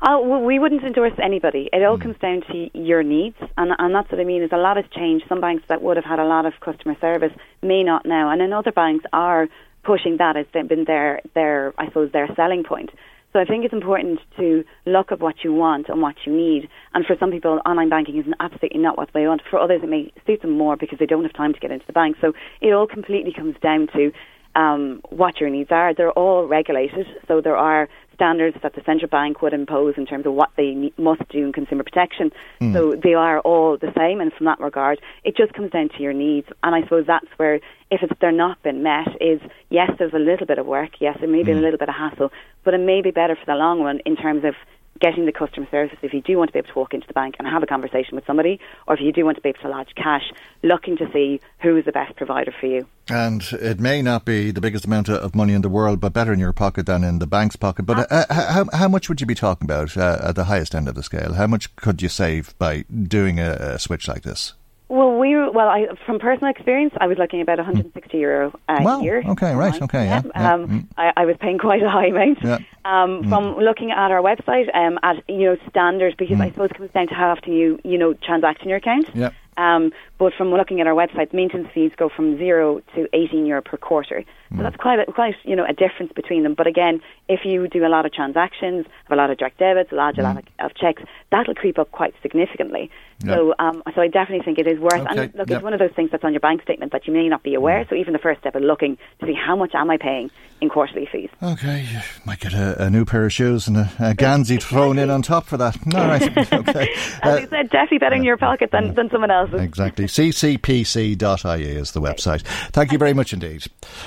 Well, 0.00 0.42
we 0.44 0.58
wouldn't 0.58 0.84
endorse 0.84 1.14
anybody. 1.22 1.68
It 1.72 1.82
all 1.84 1.98
comes 1.98 2.16
down 2.18 2.42
to 2.52 2.70
your 2.78 3.02
needs, 3.02 3.36
and 3.56 3.72
and 3.78 3.94
that's 3.94 4.10
what 4.10 4.20
I 4.20 4.24
mean. 4.24 4.42
Is 4.42 4.50
a 4.52 4.56
lot 4.56 4.76
has 4.76 4.86
changed. 4.94 5.26
Some 5.28 5.40
banks 5.40 5.64
that 5.68 5.82
would 5.82 5.96
have 5.96 6.04
had 6.04 6.18
a 6.18 6.24
lot 6.24 6.46
of 6.46 6.54
customer 6.60 6.96
service 7.00 7.32
may 7.62 7.82
not 7.82 8.06
now, 8.06 8.30
and 8.30 8.40
then 8.40 8.52
other 8.52 8.72
banks 8.72 9.04
are 9.12 9.48
pushing 9.82 10.16
that 10.18 10.36
as 10.36 10.46
been 10.52 10.84
their 10.84 11.20
their 11.34 11.74
I 11.78 11.86
suppose 11.86 12.12
their 12.12 12.28
selling 12.36 12.62
point. 12.62 12.90
So 13.32 13.40
I 13.40 13.44
think 13.44 13.64
it's 13.64 13.74
important 13.74 14.20
to 14.38 14.64
look 14.86 15.12
at 15.12 15.20
what 15.20 15.44
you 15.44 15.52
want 15.52 15.88
and 15.90 16.00
what 16.00 16.14
you 16.24 16.34
need. 16.34 16.68
And 16.94 17.04
for 17.04 17.14
some 17.20 17.30
people, 17.30 17.60
online 17.66 17.90
banking 17.90 18.16
is 18.18 18.24
absolutely 18.40 18.80
not 18.80 18.96
what 18.96 19.10
they 19.12 19.26
want. 19.26 19.42
For 19.50 19.58
others, 19.58 19.82
it 19.82 19.88
may 19.88 20.10
suit 20.26 20.40
them 20.40 20.52
more 20.52 20.76
because 20.76 20.98
they 20.98 21.06
don't 21.06 21.24
have 21.24 21.34
time 21.34 21.52
to 21.52 21.60
get 21.60 21.70
into 21.70 21.86
the 21.86 21.92
bank. 21.92 22.16
So 22.22 22.32
it 22.62 22.72
all 22.72 22.86
completely 22.86 23.32
comes 23.32 23.56
down 23.60 23.88
to 23.88 24.12
um, 24.54 25.02
what 25.10 25.40
your 25.40 25.50
needs 25.50 25.70
are. 25.70 25.92
They're 25.94 26.12
all 26.12 26.46
regulated, 26.46 27.06
so 27.26 27.40
there 27.40 27.56
are 27.56 27.88
standards 28.18 28.56
that 28.64 28.74
the 28.74 28.82
central 28.84 29.08
bank 29.08 29.40
would 29.42 29.52
impose 29.52 29.94
in 29.96 30.04
terms 30.04 30.26
of 30.26 30.32
what 30.32 30.50
they 30.56 30.92
must 30.98 31.22
do 31.28 31.46
in 31.46 31.52
consumer 31.52 31.84
protection. 31.84 32.32
Mm. 32.60 32.72
So 32.72 32.96
they 33.00 33.14
are 33.14 33.38
all 33.40 33.78
the 33.78 33.92
same, 33.96 34.20
and 34.20 34.32
from 34.32 34.46
that 34.46 34.58
regard, 34.58 35.00
it 35.22 35.36
just 35.36 35.52
comes 35.52 35.70
down 35.70 35.88
to 35.90 36.02
your 36.02 36.12
needs. 36.12 36.48
And 36.64 36.74
I 36.74 36.82
suppose 36.82 37.06
that's 37.06 37.28
where, 37.36 37.60
if 37.92 38.02
it's 38.02 38.12
they're 38.20 38.32
not 38.32 38.60
been 38.64 38.82
met, 38.82 39.06
is 39.20 39.40
yes, 39.70 39.92
there's 39.98 40.14
a 40.14 40.18
little 40.18 40.46
bit 40.46 40.58
of 40.58 40.66
work, 40.66 41.00
yes, 41.00 41.16
it 41.22 41.28
may 41.28 41.44
be 41.44 41.52
a 41.52 41.54
little 41.54 41.78
bit 41.78 41.88
of 41.88 41.94
hassle, 41.94 42.32
but 42.64 42.74
it 42.74 42.78
may 42.78 43.00
be 43.02 43.12
better 43.12 43.36
for 43.36 43.46
the 43.46 43.54
long 43.54 43.80
run 43.82 44.00
in 44.04 44.16
terms 44.16 44.44
of 44.44 44.54
getting 45.00 45.26
the 45.26 45.32
customer 45.32 45.66
service 45.70 45.98
if 46.02 46.12
you 46.12 46.20
do 46.20 46.38
want 46.38 46.48
to 46.48 46.52
be 46.52 46.58
able 46.58 46.68
to 46.68 46.78
walk 46.78 46.94
into 46.94 47.06
the 47.06 47.12
bank 47.12 47.36
and 47.38 47.46
have 47.48 47.62
a 47.62 47.66
conversation 47.66 48.14
with 48.14 48.26
somebody, 48.26 48.60
or 48.86 48.94
if 48.94 49.00
you 49.00 49.12
do 49.12 49.24
want 49.24 49.36
to 49.36 49.42
be 49.42 49.50
able 49.50 49.60
to 49.60 49.68
lodge 49.68 49.94
cash, 49.96 50.32
looking 50.62 50.96
to 50.96 51.10
see 51.12 51.40
who 51.60 51.76
is 51.76 51.84
the 51.84 51.92
best 51.92 52.16
provider 52.16 52.52
for 52.60 52.66
you. 52.66 52.86
And 53.08 53.42
it 53.52 53.80
may 53.80 54.02
not 54.02 54.24
be 54.24 54.50
the 54.50 54.60
biggest 54.60 54.84
amount 54.84 55.08
of 55.08 55.34
money 55.34 55.54
in 55.54 55.62
the 55.62 55.68
world, 55.68 56.00
but 56.00 56.12
better 56.12 56.32
in 56.32 56.38
your 56.38 56.52
pocket 56.52 56.86
than 56.86 57.04
in 57.04 57.18
the 57.18 57.26
bank's 57.26 57.56
pocket. 57.56 57.84
But 57.86 58.10
uh, 58.10 58.26
how, 58.28 58.66
how 58.72 58.88
much 58.88 59.08
would 59.08 59.20
you 59.20 59.26
be 59.26 59.34
talking 59.34 59.64
about 59.64 59.96
uh, 59.96 60.18
at 60.22 60.36
the 60.36 60.44
highest 60.44 60.74
end 60.74 60.88
of 60.88 60.94
the 60.94 61.02
scale? 61.02 61.34
How 61.34 61.46
much 61.46 61.74
could 61.76 62.02
you 62.02 62.08
save 62.08 62.56
by 62.58 62.82
doing 62.82 63.40
a, 63.40 63.52
a 63.52 63.78
switch 63.78 64.08
like 64.08 64.22
this? 64.22 64.54
Well, 64.88 65.18
we 65.18 65.36
were, 65.36 65.50
well, 65.50 65.68
I, 65.68 65.86
from 66.06 66.18
personal 66.18 66.50
experience, 66.50 66.94
I 66.98 67.06
was 67.08 67.18
looking 67.18 67.42
about 67.42 67.58
160 67.58 68.16
euro 68.16 68.58
a 68.68 68.82
Wow, 68.82 69.00
year. 69.00 69.22
okay, 69.26 69.54
right, 69.54 69.82
okay, 69.82 70.06
yeah, 70.06 70.22
yeah, 70.34 70.54
Um, 70.54 70.68
mm. 70.68 70.86
I, 70.96 71.12
I 71.14 71.24
was 71.26 71.36
paying 71.38 71.58
quite 71.58 71.82
a 71.82 71.90
high 71.90 72.06
amount. 72.06 72.42
Yeah. 72.42 72.58
Um, 72.86 73.28
From 73.28 73.58
looking 73.58 73.90
at 73.90 74.10
our 74.10 74.22
website, 74.22 74.74
um, 74.74 74.98
at 75.02 75.16
you 75.28 75.44
know 75.44 75.56
standard, 75.68 76.16
because 76.16 76.40
I 76.40 76.50
suppose 76.50 76.70
it 76.70 76.78
comes 76.78 76.90
down 76.92 77.08
to 77.08 77.14
how 77.14 77.30
often 77.32 77.52
you 77.52 77.78
you 77.84 77.98
know 77.98 78.14
transact 78.14 78.62
in 78.62 78.70
your 78.70 78.78
account. 78.78 79.10
Yeah. 79.14 79.30
Um, 79.58 79.92
but 80.18 80.32
from 80.38 80.50
looking 80.50 80.80
at 80.80 80.86
our 80.86 80.94
website, 80.94 81.32
maintenance 81.34 81.68
fees 81.74 81.92
go 81.96 82.08
from 82.08 82.38
zero 82.38 82.80
to 82.94 83.08
18 83.12 83.44
euro 83.44 83.60
per 83.60 83.76
quarter. 83.76 84.24
So 84.56 84.62
that's 84.62 84.76
quite 84.76 84.98
a, 84.98 85.12
quite 85.12 85.34
you 85.44 85.54
know 85.54 85.66
a 85.68 85.74
difference 85.74 86.10
between 86.14 86.42
them. 86.42 86.54
But 86.54 86.66
again, 86.66 87.02
if 87.28 87.40
you 87.44 87.68
do 87.68 87.84
a 87.84 87.88
lot 87.88 88.06
of 88.06 88.14
transactions, 88.14 88.86
have 89.04 89.12
a 89.12 89.16
lot 89.20 89.28
of 89.30 89.36
direct 89.36 89.58
debits, 89.58 89.92
a 89.92 89.94
lot, 89.94 90.16
a 90.18 90.22
lot 90.22 90.38
of, 90.38 90.44
of 90.60 90.74
checks, 90.74 91.02
that'll 91.30 91.54
creep 91.54 91.78
up 91.78 91.90
quite 91.92 92.14
significantly. 92.22 92.90
Yeah. 93.22 93.34
So 93.34 93.54
um, 93.58 93.82
so 93.94 94.00
I 94.00 94.08
definitely 94.08 94.44
think 94.46 94.58
it 94.58 94.66
is 94.66 94.78
worth. 94.78 94.94
Okay, 94.94 95.24
And 95.24 95.34
look, 95.34 95.50
yeah. 95.50 95.56
it's 95.56 95.62
one 95.64 95.74
of 95.74 95.80
those 95.80 95.90
things 95.94 96.10
that's 96.10 96.24
on 96.24 96.32
your 96.32 96.40
bank 96.40 96.62
statement 96.62 96.92
that 96.92 97.06
you 97.06 97.12
may 97.12 97.28
not 97.28 97.42
be 97.42 97.52
aware. 97.54 97.84
So 97.90 97.94
even 97.94 98.14
the 98.14 98.18
first 98.18 98.40
step 98.40 98.54
of 98.54 98.62
looking 98.62 98.96
to 99.20 99.26
see 99.26 99.34
how 99.34 99.54
much 99.54 99.74
am 99.74 99.90
I 99.90 99.98
paying 99.98 100.30
in 100.62 100.70
quarterly 100.70 101.06
fees. 101.12 101.28
Okay, 101.42 101.86
you 101.92 101.98
might 102.24 102.40
get 102.40 102.54
a, 102.54 102.84
a 102.84 102.90
new 102.90 103.04
pair 103.04 103.26
of 103.26 103.32
shoes 103.34 103.68
and 103.68 103.76
a, 103.76 103.90
a 104.00 104.14
Gansey 104.14 104.56
thrown 104.56 104.98
in 105.02 105.10
on 105.10 105.20
top 105.20 105.44
for 105.44 105.58
that. 105.58 105.76
All 105.94 106.06
right, 106.06 106.22
okay. 106.54 106.88
As 107.22 107.34
Uh, 107.34 107.36
I 107.42 107.46
said, 107.48 107.68
definitely 107.70 107.98
better 107.98 108.16
in 108.16 108.24
your 108.24 108.38
pocket 108.38 108.70
than, 108.70 108.94
than 108.94 109.10
someone 109.10 109.30
else's. 109.52 109.66
Exactly. 109.66 110.04
ccpc.ie 110.06 111.62
is 111.62 111.92
the 111.92 112.00
website. 112.00 112.42
Thank 112.72 112.92
you 112.92 112.98
very 112.98 113.14
much 113.14 113.32
indeed. 113.32 113.66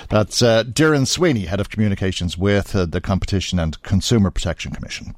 That's 0.09 0.41
uh, 0.41 0.63
Darren 0.63 1.07
Sweeney, 1.07 1.45
Head 1.45 1.59
of 1.59 1.69
Communications 1.69 2.37
with 2.37 2.75
uh, 2.75 2.85
the 2.85 3.01
Competition 3.01 3.59
and 3.59 3.81
Consumer 3.83 4.31
Protection 4.31 4.71
Commission. 4.71 5.15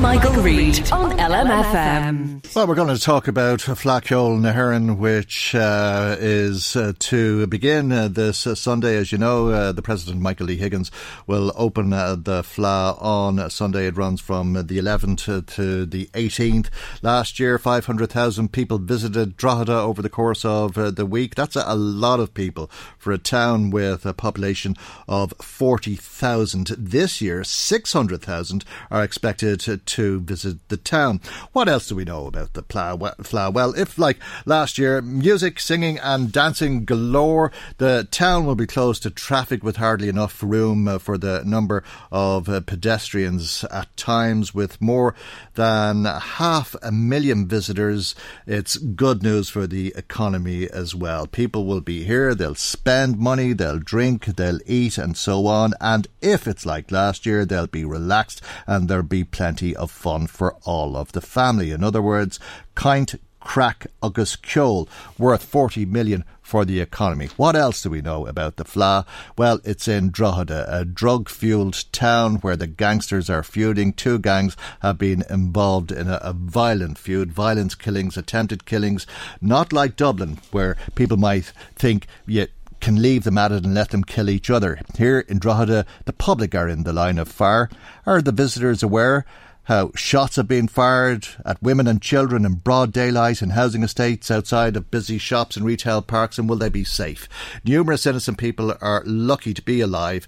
Michael 0.00 0.42
Reade 0.42 0.92
on 0.92 1.10
LMFM. 1.18 2.54
Well, 2.54 2.66
we're 2.66 2.76
going 2.76 2.94
to 2.94 3.00
talk 3.00 3.26
about 3.26 3.58
Fleadh 3.58 4.40
na 4.40 4.94
which 4.94 5.54
uh, 5.54 6.16
is 6.18 6.76
uh, 6.76 6.92
to 7.00 7.46
begin 7.48 7.90
uh, 7.90 8.08
this 8.08 8.46
uh, 8.46 8.54
Sunday. 8.54 8.96
As 8.96 9.12
you 9.12 9.18
know, 9.18 9.48
uh, 9.48 9.72
the 9.72 9.82
President, 9.82 10.22
Michael 10.22 10.46
D. 10.46 10.56
Higgins, 10.56 10.90
will 11.26 11.52
open 11.56 11.92
uh, 11.92 12.14
the 12.14 12.42
Fleadh 12.42 13.00
on 13.02 13.50
Sunday. 13.50 13.86
It 13.86 13.96
runs 13.96 14.20
from 14.20 14.54
the 14.54 14.78
11th 14.78 15.24
to, 15.24 15.42
to 15.42 15.84
the 15.84 16.06
18th. 16.14 16.68
Last 17.02 17.40
year, 17.40 17.58
500,000 17.58 18.52
people 18.52 18.78
visited 18.78 19.36
Drogheda 19.36 19.74
over 19.74 20.00
the 20.00 20.08
course 20.08 20.44
of 20.44 20.74
the 20.74 21.06
week. 21.06 21.34
That's 21.34 21.56
a, 21.56 21.64
a 21.66 21.76
lot 21.76 22.20
of 22.20 22.34
people 22.34 22.70
for 22.98 23.12
a 23.12 23.18
town 23.18 23.70
with 23.70 24.06
a 24.06 24.14
population 24.14 24.76
of 25.06 25.34
40,000. 25.42 26.68
This 26.78 27.20
year, 27.20 27.44
600,000 27.44 28.64
are 28.90 29.02
expected 29.02 29.60
to, 29.60 29.76
to 29.88 30.20
visit 30.20 30.56
the 30.68 30.76
town. 30.76 31.20
What 31.52 31.68
else 31.68 31.88
do 31.88 31.96
we 31.96 32.04
know 32.04 32.26
about 32.26 32.52
the 32.52 32.62
Fleadh? 32.62 33.52
Well, 33.52 33.74
if 33.74 33.98
like 33.98 34.18
last 34.44 34.78
year, 34.78 35.00
music, 35.00 35.58
singing, 35.60 35.98
and 35.98 36.30
dancing 36.30 36.84
galore, 36.84 37.50
the 37.78 38.06
town 38.10 38.44
will 38.44 38.54
be 38.54 38.66
closed 38.66 39.02
to 39.02 39.10
traffic 39.10 39.62
with 39.62 39.76
hardly 39.76 40.08
enough 40.08 40.42
room 40.42 40.86
uh, 40.86 40.98
for 40.98 41.16
the 41.18 41.42
number 41.44 41.82
of 42.12 42.48
uh, 42.48 42.60
pedestrians 42.60 43.64
at 43.64 43.94
times. 43.96 44.54
With 44.54 44.80
more 44.80 45.14
than 45.54 46.04
half 46.04 46.74
a 46.82 46.92
million 46.92 47.46
visitors, 47.48 48.14
it's 48.46 48.76
good 48.76 49.22
news 49.22 49.48
for 49.48 49.66
the 49.66 49.92
economy 49.96 50.68
as 50.70 50.94
well. 50.94 51.26
People 51.26 51.66
will 51.66 51.80
be 51.80 52.04
here, 52.04 52.34
they'll 52.34 52.54
spend 52.54 53.18
money, 53.18 53.52
they'll 53.52 53.78
drink, 53.78 54.26
they'll 54.26 54.60
eat, 54.66 54.98
and 54.98 55.16
so 55.16 55.46
on. 55.46 55.72
And 55.80 56.06
if 56.20 56.46
it's 56.46 56.66
like 56.66 56.90
last 56.90 57.24
year, 57.26 57.44
they'll 57.44 57.66
be 57.66 57.84
relaxed 57.84 58.42
and 58.66 58.88
there'll 58.88 59.02
be 59.02 59.24
plenty 59.24 59.74
of 59.78 59.90
fun 59.90 60.26
for 60.26 60.54
all 60.64 60.96
of 60.96 61.12
the 61.12 61.20
family. 61.20 61.70
In 61.70 61.82
other 61.82 62.02
words, 62.02 62.38
kind 62.74 63.18
crack 63.40 63.86
agus 64.02 64.36
ceol, 64.36 64.88
worth 65.16 65.42
40 65.42 65.86
million 65.86 66.24
for 66.42 66.64
the 66.64 66.80
economy. 66.80 67.28
What 67.36 67.56
else 67.56 67.82
do 67.82 67.90
we 67.90 68.02
know 68.02 68.26
about 68.26 68.56
the 68.56 68.64
Fleadh? 68.64 69.06
Well, 69.36 69.60
it's 69.64 69.86
in 69.86 70.10
Drogheda, 70.10 70.66
a 70.68 70.84
drug 70.84 71.28
fueled 71.28 71.84
town 71.92 72.36
where 72.36 72.56
the 72.56 72.66
gangsters 72.66 73.30
are 73.30 73.42
feuding. 73.42 73.92
Two 73.92 74.18
gangs 74.18 74.56
have 74.80 74.98
been 74.98 75.24
involved 75.30 75.92
in 75.92 76.08
a, 76.08 76.18
a 76.22 76.32
violent 76.32 76.98
feud, 76.98 77.32
violence 77.32 77.74
killings, 77.74 78.16
attempted 78.16 78.66
killings, 78.66 79.06
not 79.40 79.72
like 79.72 79.96
Dublin, 79.96 80.38
where 80.50 80.76
people 80.94 81.16
might 81.16 81.52
think, 81.74 82.06
yeah, 82.26 82.46
can 82.80 83.02
leave 83.02 83.24
them 83.24 83.38
at 83.38 83.52
it 83.52 83.64
and 83.64 83.74
let 83.74 83.90
them 83.90 84.04
kill 84.04 84.30
each 84.30 84.50
other. 84.50 84.78
Here 84.96 85.20
in 85.20 85.38
Drogheda, 85.38 85.84
the 86.04 86.12
public 86.12 86.54
are 86.54 86.68
in 86.68 86.84
the 86.84 86.92
line 86.92 87.18
of 87.18 87.28
fire. 87.28 87.68
Are 88.06 88.22
the 88.22 88.32
visitors 88.32 88.82
aware? 88.82 89.24
How 89.68 89.92
shots 89.94 90.36
have 90.36 90.48
been 90.48 90.66
fired 90.66 91.28
at 91.44 91.62
women 91.62 91.86
and 91.86 92.00
children 92.00 92.46
in 92.46 92.54
broad 92.54 92.90
daylight 92.90 93.42
in 93.42 93.50
housing 93.50 93.82
estates 93.82 94.30
outside 94.30 94.74
of 94.76 94.90
busy 94.90 95.18
shops 95.18 95.58
and 95.58 95.66
retail 95.66 96.00
parks, 96.00 96.38
and 96.38 96.48
will 96.48 96.56
they 96.56 96.70
be 96.70 96.84
safe? 96.84 97.28
Numerous 97.66 98.06
innocent 98.06 98.38
people 98.38 98.74
are 98.80 99.02
lucky 99.04 99.52
to 99.52 99.60
be 99.60 99.82
alive 99.82 100.26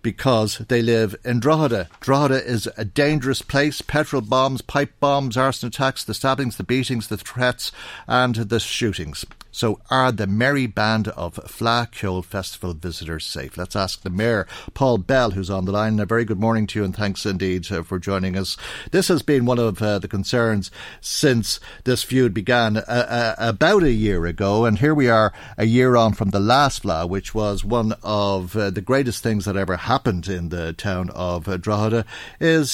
because 0.00 0.58
they 0.68 0.80
live 0.80 1.14
in 1.22 1.38
Drogheda. 1.38 1.88
Drogheda 2.00 2.42
is 2.42 2.66
a 2.78 2.84
dangerous 2.86 3.42
place. 3.42 3.82
Petrol 3.82 4.22
bombs, 4.22 4.62
pipe 4.62 4.94
bombs, 5.00 5.36
arson 5.36 5.68
attacks, 5.68 6.02
the 6.02 6.14
stabbings, 6.14 6.56
the 6.56 6.64
beatings, 6.64 7.08
the 7.08 7.18
threats, 7.18 7.70
and 8.06 8.36
the 8.36 8.58
shootings. 8.58 9.26
So, 9.50 9.80
are 9.90 10.12
the 10.12 10.26
merry 10.26 10.66
band 10.66 11.08
of 11.08 11.36
Fleadh 11.36 11.90
Cheoil 11.90 12.22
Festival 12.22 12.74
visitors 12.74 13.26
safe? 13.26 13.56
Let's 13.56 13.74
ask 13.74 14.02
the 14.02 14.10
Mayor, 14.10 14.46
Paul 14.74 14.98
Bell, 14.98 15.30
who's 15.30 15.48
on 15.48 15.64
the 15.64 15.72
line. 15.72 15.98
A 15.98 16.06
very 16.06 16.24
good 16.24 16.38
morning 16.38 16.66
to 16.68 16.78
you, 16.78 16.84
and 16.84 16.94
thanks 16.94 17.24
indeed 17.24 17.70
uh, 17.72 17.82
for 17.82 17.98
joining 17.98 18.36
us. 18.36 18.56
This 18.90 19.08
has 19.08 19.22
been 19.22 19.46
one 19.46 19.58
of 19.58 19.80
uh, 19.80 19.98
the 19.98 20.06
concerns 20.06 20.70
since 21.00 21.60
this 21.84 22.02
feud 22.02 22.34
began 22.34 22.76
uh, 22.76 22.80
uh, 22.80 23.34
about 23.38 23.82
a 23.82 23.90
year 23.90 24.26
ago, 24.26 24.66
and 24.66 24.78
here 24.78 24.94
we 24.94 25.08
are 25.08 25.32
a 25.56 25.64
year 25.64 25.96
on 25.96 26.12
from 26.12 26.30
the 26.30 26.40
last 26.40 26.82
Fleadh, 26.82 27.08
which 27.08 27.34
was 27.34 27.64
one 27.64 27.94
of 28.02 28.54
uh, 28.54 28.68
the 28.70 28.82
greatest 28.82 29.22
things 29.22 29.46
that 29.46 29.56
ever 29.56 29.76
happened 29.76 30.28
in 30.28 30.50
the 30.50 30.74
town 30.74 31.08
of 31.10 31.48
uh, 31.48 31.56
Drogheda, 31.56 32.04
is 32.38 32.72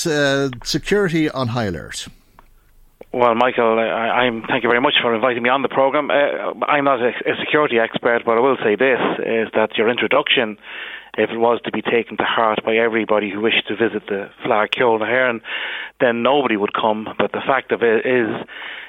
security 0.65 1.31
on 1.31 1.49
high 1.49 1.65
alert. 1.65 2.09
Well, 3.15 3.36
Michael, 3.36 3.78
I, 3.78 4.27
am 4.27 4.43
thank 4.43 4.65
you 4.65 4.69
very 4.69 4.81
much 4.81 4.95
for 5.01 5.15
inviting 5.15 5.45
me 5.45 5.49
on 5.49 5.62
the 5.62 5.69
program. 5.69 6.11
Uh, 6.11 6.66
I'm 6.66 6.82
not 6.82 7.01
a, 7.01 7.11
a, 7.11 7.36
security 7.39 7.78
expert, 7.78 8.23
but 8.27 8.32
I 8.32 8.41
will 8.41 8.57
say 8.57 8.74
this: 8.74 8.99
is 9.20 9.47
that 9.55 9.78
your 9.78 9.89
introduction, 9.89 10.59
if 11.16 11.31
it 11.31 11.36
was 11.36 11.61
to 11.65 11.70
be 11.70 11.81
taken 11.81 12.16
to 12.16 12.24
heart 12.24 12.65
by 12.65 12.74
everybody 12.74 13.31
who 13.31 13.41
wished 13.41 13.69
to 13.69 13.77
visit 13.77 14.09
the 14.09 14.31
Cheoil 14.43 14.99
na 14.99 15.07
hÉireann, 15.07 15.43
then 16.01 16.24
nobody 16.24 16.57
would 16.57 16.74
come. 16.74 17.07
But 17.16 17.31
the 17.31 17.41
fact 17.47 17.70
of 17.70 17.85
it 17.85 18.05
is, 18.05 18.35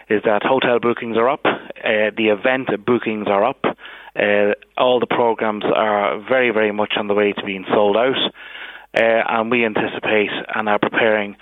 is 0.10 0.24
that 0.24 0.42
hotel 0.42 0.80
bookings 0.80 1.18
are 1.18 1.30
up, 1.30 1.46
uh, 1.46 2.10
the 2.18 2.34
event 2.34 2.70
bookings 2.84 3.28
are 3.28 3.44
up, 3.44 3.64
uh, 4.16 4.54
all 4.76 5.00
the 5.00 5.06
programs 5.06 5.66
are 5.66 6.18
very, 6.28 6.50
very 6.50 6.72
much 6.72 6.94
on 6.98 7.08
the 7.08 7.14
way 7.14 7.32
to 7.34 7.46
being 7.46 7.66
sold 7.72 7.96
out, 7.96 8.18
uh, 8.98 9.22
and 9.30 9.52
we 9.52 9.64
anticipate 9.64 10.32
and 10.56 10.68
are 10.68 10.80
preparing 10.80 11.36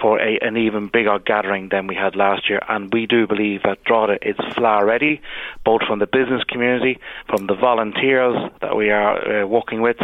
for 0.00 0.20
a, 0.20 0.38
an 0.40 0.56
even 0.56 0.88
bigger 0.88 1.18
gathering 1.18 1.68
than 1.70 1.86
we 1.86 1.94
had 1.94 2.16
last 2.16 2.48
year. 2.48 2.60
And 2.68 2.92
we 2.92 3.06
do 3.06 3.26
believe 3.26 3.62
that 3.64 3.84
Drogheda 3.84 4.18
is 4.22 4.36
Fleadh 4.54 4.84
ready, 4.84 5.20
both 5.64 5.82
from 5.86 5.98
the 5.98 6.06
business 6.06 6.42
community, 6.48 6.98
from 7.28 7.46
the 7.46 7.54
volunteers 7.54 8.36
that 8.60 8.76
we 8.76 8.90
are 8.90 9.42
uh, 9.42 9.46
working 9.46 9.82
with, 9.82 9.96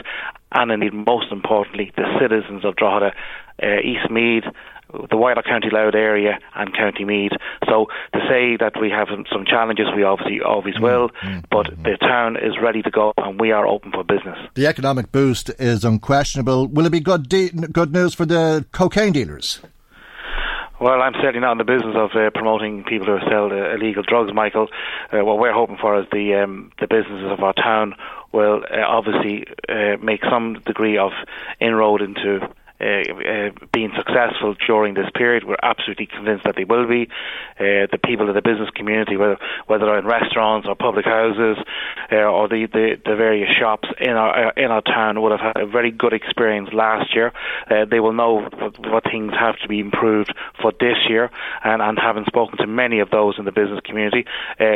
and 0.53 0.71
indeed, 0.71 0.95
most 0.95 1.33
importantly, 1.33 1.93
the 1.97 2.19
citizens 2.21 2.65
of 2.65 2.77
Drogheda, 2.77 3.13
uh, 3.63 3.81
East 3.81 4.11
Meath, 4.11 4.45
the 5.11 5.17
wider 5.17 5.43
County 5.43 5.69
Louth 5.71 5.95
area 5.95 6.39
and 6.55 6.73
County 6.75 7.05
Meath. 7.05 7.33
So 7.69 7.87
to 8.13 8.21
say 8.29 8.57
that 8.57 8.81
we 8.81 8.91
have 8.91 9.09
some 9.33 9.45
challenges, 9.45 9.87
we 9.95 10.05
obviously 10.05 10.41
always 10.41 10.79
will, 10.79 11.11
mm-hmm. 11.23 11.41
but 11.51 11.67
the 11.83 11.97
town 12.01 12.37
is 12.37 12.55
ready 12.63 12.83
to 12.83 12.91
go 12.91 13.13
and 13.17 13.41
we 13.41 13.51
are 13.51 13.67
open 13.67 13.91
for 13.93 14.05
business. 14.05 14.39
The 14.55 14.67
economic 14.67 15.11
boost 15.11 15.51
is 15.59 15.85
unquestionable. 15.85 16.69
Will 16.69 16.87
it 16.87 16.93
be 16.93 17.01
good 17.01 17.29
de- 17.29 17.51
good 17.51 17.93
news 17.93 18.15
for 18.15 18.25
the 18.25 18.65
cocaine 18.73 19.13
dealers? 19.13 19.61
Well, 20.79 21.01
I'm 21.01 21.15
certainly 21.15 21.41
not 21.41 21.53
in 21.53 21.59
the 21.59 21.65
business 21.65 21.97
of 21.97 22.11
uh, 22.15 22.29
promoting 22.35 22.85
people 22.85 23.07
who 23.07 23.19
sell 23.31 23.51
uh, 23.51 23.75
illegal 23.75 24.03
drugs, 24.03 24.35
Michael. 24.35 24.69
Uh, 25.11 25.25
what 25.25 25.39
we're 25.39 25.53
hoping 25.53 25.79
for 25.81 25.99
is 25.99 26.07
the 26.13 26.35
um, 26.35 26.71
the 26.79 26.87
businesses 26.87 27.33
of 27.33 27.41
our 27.41 27.55
town 27.55 27.95
will 28.33 28.63
uh, 28.71 28.83
obviously 28.87 29.47
uh, 29.71 29.97
make 30.03 30.21
some 30.29 30.61
degree 30.67 30.99
of 30.99 31.13
inroad 31.61 32.03
into 32.03 32.47
uh, 32.81 32.85
uh, 32.85 33.51
being 33.73 33.91
successful 33.97 34.55
during 34.67 34.95
this 34.95 35.09
period. 35.15 35.45
We're 35.45 35.57
absolutely 35.63 36.07
convinced 36.07 36.45
that 36.45 36.57
they 36.57 36.65
will 36.65 36.87
be. 36.87 37.09
Uh, 37.59 37.89
the 37.91 37.99
people 38.05 38.29
of 38.29 38.35
the 38.35 38.43
business 38.43 38.69
community, 38.75 39.17
whether 39.17 39.39
whether 39.67 39.87
they're 39.87 39.99
in 39.99 40.07
restaurants 40.07 40.69
or 40.69 40.75
public 40.75 41.07
houses 41.07 41.57
uh, 42.13 42.17
or 42.17 42.49
the, 42.49 42.67
the, 42.67 43.01
the 43.05 43.17
various 43.17 43.51
shops 43.59 43.89
in 44.01 44.11
our 44.11 44.49
uh, 44.49 44.53
in 44.57 44.71
our 44.71 44.83
town, 44.83 45.21
would 45.23 45.33
have 45.33 45.41
had 45.41 45.57
a 45.57 45.67
very 45.67 45.91
good 45.91 46.13
experience 46.13 46.69
last 46.73 47.15
year. 47.15 47.33
Uh, 47.71 47.85
they 47.85 48.01
will 48.01 48.13
know 48.13 48.43
what, 48.61 48.79
what 48.79 49.05
things 49.05 49.33
have 49.39 49.59
to 49.59 49.69
be 49.69 49.81
improved 49.81 50.35
for 50.61 50.73
this 50.79 50.99
year, 51.09 51.31
and, 51.65 51.81
and 51.81 51.99
having 51.99 52.25
spoken 52.27 52.59
to 52.59 52.67
many 52.67 53.01
of 53.01 53.11
those 53.11 53.39
in 53.39 53.45
the 53.45 53.53
business 53.53 53.81
community, 53.85 54.27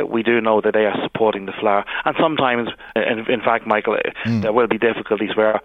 we 0.09 0.23
do 0.23 0.41
know 0.41 0.61
that 0.61 0.73
they 0.73 0.87
are 0.87 0.97
supporting 1.03 1.47
the 1.47 1.53
Fleadh. 1.53 1.85
And 2.05 2.17
sometimes, 2.19 2.69
in, 2.97 3.31
in 3.31 3.41
fact, 3.41 3.67
Michael, 3.67 3.99
mm. 4.25 4.43
there 4.43 4.53
will 4.53 4.69
be 4.69 4.79
difficulties 4.79 5.37
where 5.37 5.61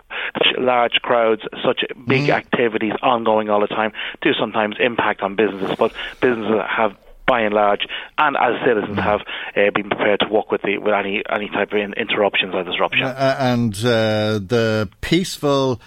large 0.57 0.99
crowds, 1.01 1.41
such 1.63 1.83
big 2.07 2.24
activities 2.31 2.93
ongoing 3.01 3.49
all 3.49 3.61
the 3.61 3.67
time 3.67 3.91
do 4.21 4.33
sometimes 4.33 4.75
impact 4.79 5.21
on 5.21 5.35
businesses, 5.35 5.75
but 5.77 5.93
businesses 6.21 6.61
have 6.67 6.95
by 7.25 7.41
and 7.41 7.53
large, 7.55 7.87
and 8.17 8.37
as 8.37 8.53
citizens 8.65 8.99
have 8.99 9.21
uh, 9.55 9.71
been 9.73 9.89
prepared 9.89 10.19
to 10.19 10.27
work 10.27 10.51
with 10.51 10.61
the, 10.61 10.77
with 10.77 10.93
any 10.93 11.23
any 11.29 11.49
type 11.49 11.71
of 11.71 11.79
interruptions 11.97 12.53
or 12.53 12.63
disruption. 12.63 13.03
Uh, 13.03 13.15
uh, 13.17 13.35
and 13.39 13.75
uh, 13.77 14.39
the 14.39 14.89
peaceful, 15.01 15.81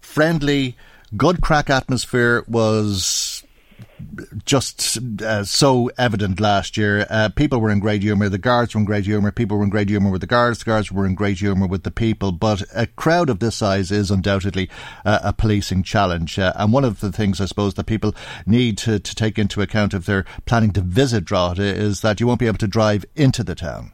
friendly, 0.00 0.76
good 1.16 1.40
crack 1.40 1.70
atmosphere 1.70 2.44
was 2.48 3.39
just 4.44 4.98
uh, 5.22 5.44
so 5.44 5.90
evident 5.98 6.40
last 6.40 6.76
year. 6.76 7.06
Uh, 7.08 7.28
people 7.28 7.60
were 7.60 7.70
in 7.70 7.80
great 7.80 8.02
humour. 8.02 8.28
The 8.28 8.38
guards 8.38 8.74
were 8.74 8.80
in 8.80 8.84
great 8.84 9.04
humour. 9.04 9.30
People 9.32 9.58
were 9.58 9.64
in 9.64 9.70
great 9.70 9.88
humour 9.88 10.10
with 10.10 10.20
the 10.20 10.26
guards. 10.26 10.60
The 10.60 10.64
guards 10.64 10.92
were 10.92 11.06
in 11.06 11.14
great 11.14 11.38
humour 11.38 11.66
with 11.66 11.82
the 11.82 11.90
people. 11.90 12.32
But 12.32 12.62
a 12.74 12.86
crowd 12.86 13.30
of 13.30 13.38
this 13.38 13.56
size 13.56 13.90
is 13.90 14.10
undoubtedly 14.10 14.68
uh, 15.04 15.20
a 15.22 15.32
policing 15.32 15.82
challenge. 15.82 16.38
Uh, 16.38 16.52
and 16.56 16.72
one 16.72 16.84
of 16.84 17.00
the 17.00 17.12
things 17.12 17.40
I 17.40 17.46
suppose 17.46 17.74
that 17.74 17.84
people 17.84 18.14
need 18.46 18.78
to, 18.78 18.98
to 18.98 19.14
take 19.14 19.38
into 19.38 19.62
account 19.62 19.94
if 19.94 20.06
they're 20.06 20.26
planning 20.46 20.72
to 20.72 20.80
visit 20.80 21.24
Drogheda 21.24 21.62
is 21.62 22.00
that 22.00 22.20
you 22.20 22.26
won't 22.26 22.40
be 22.40 22.46
able 22.46 22.58
to 22.58 22.66
drive 22.66 23.04
into 23.16 23.42
the 23.42 23.54
town. 23.54 23.92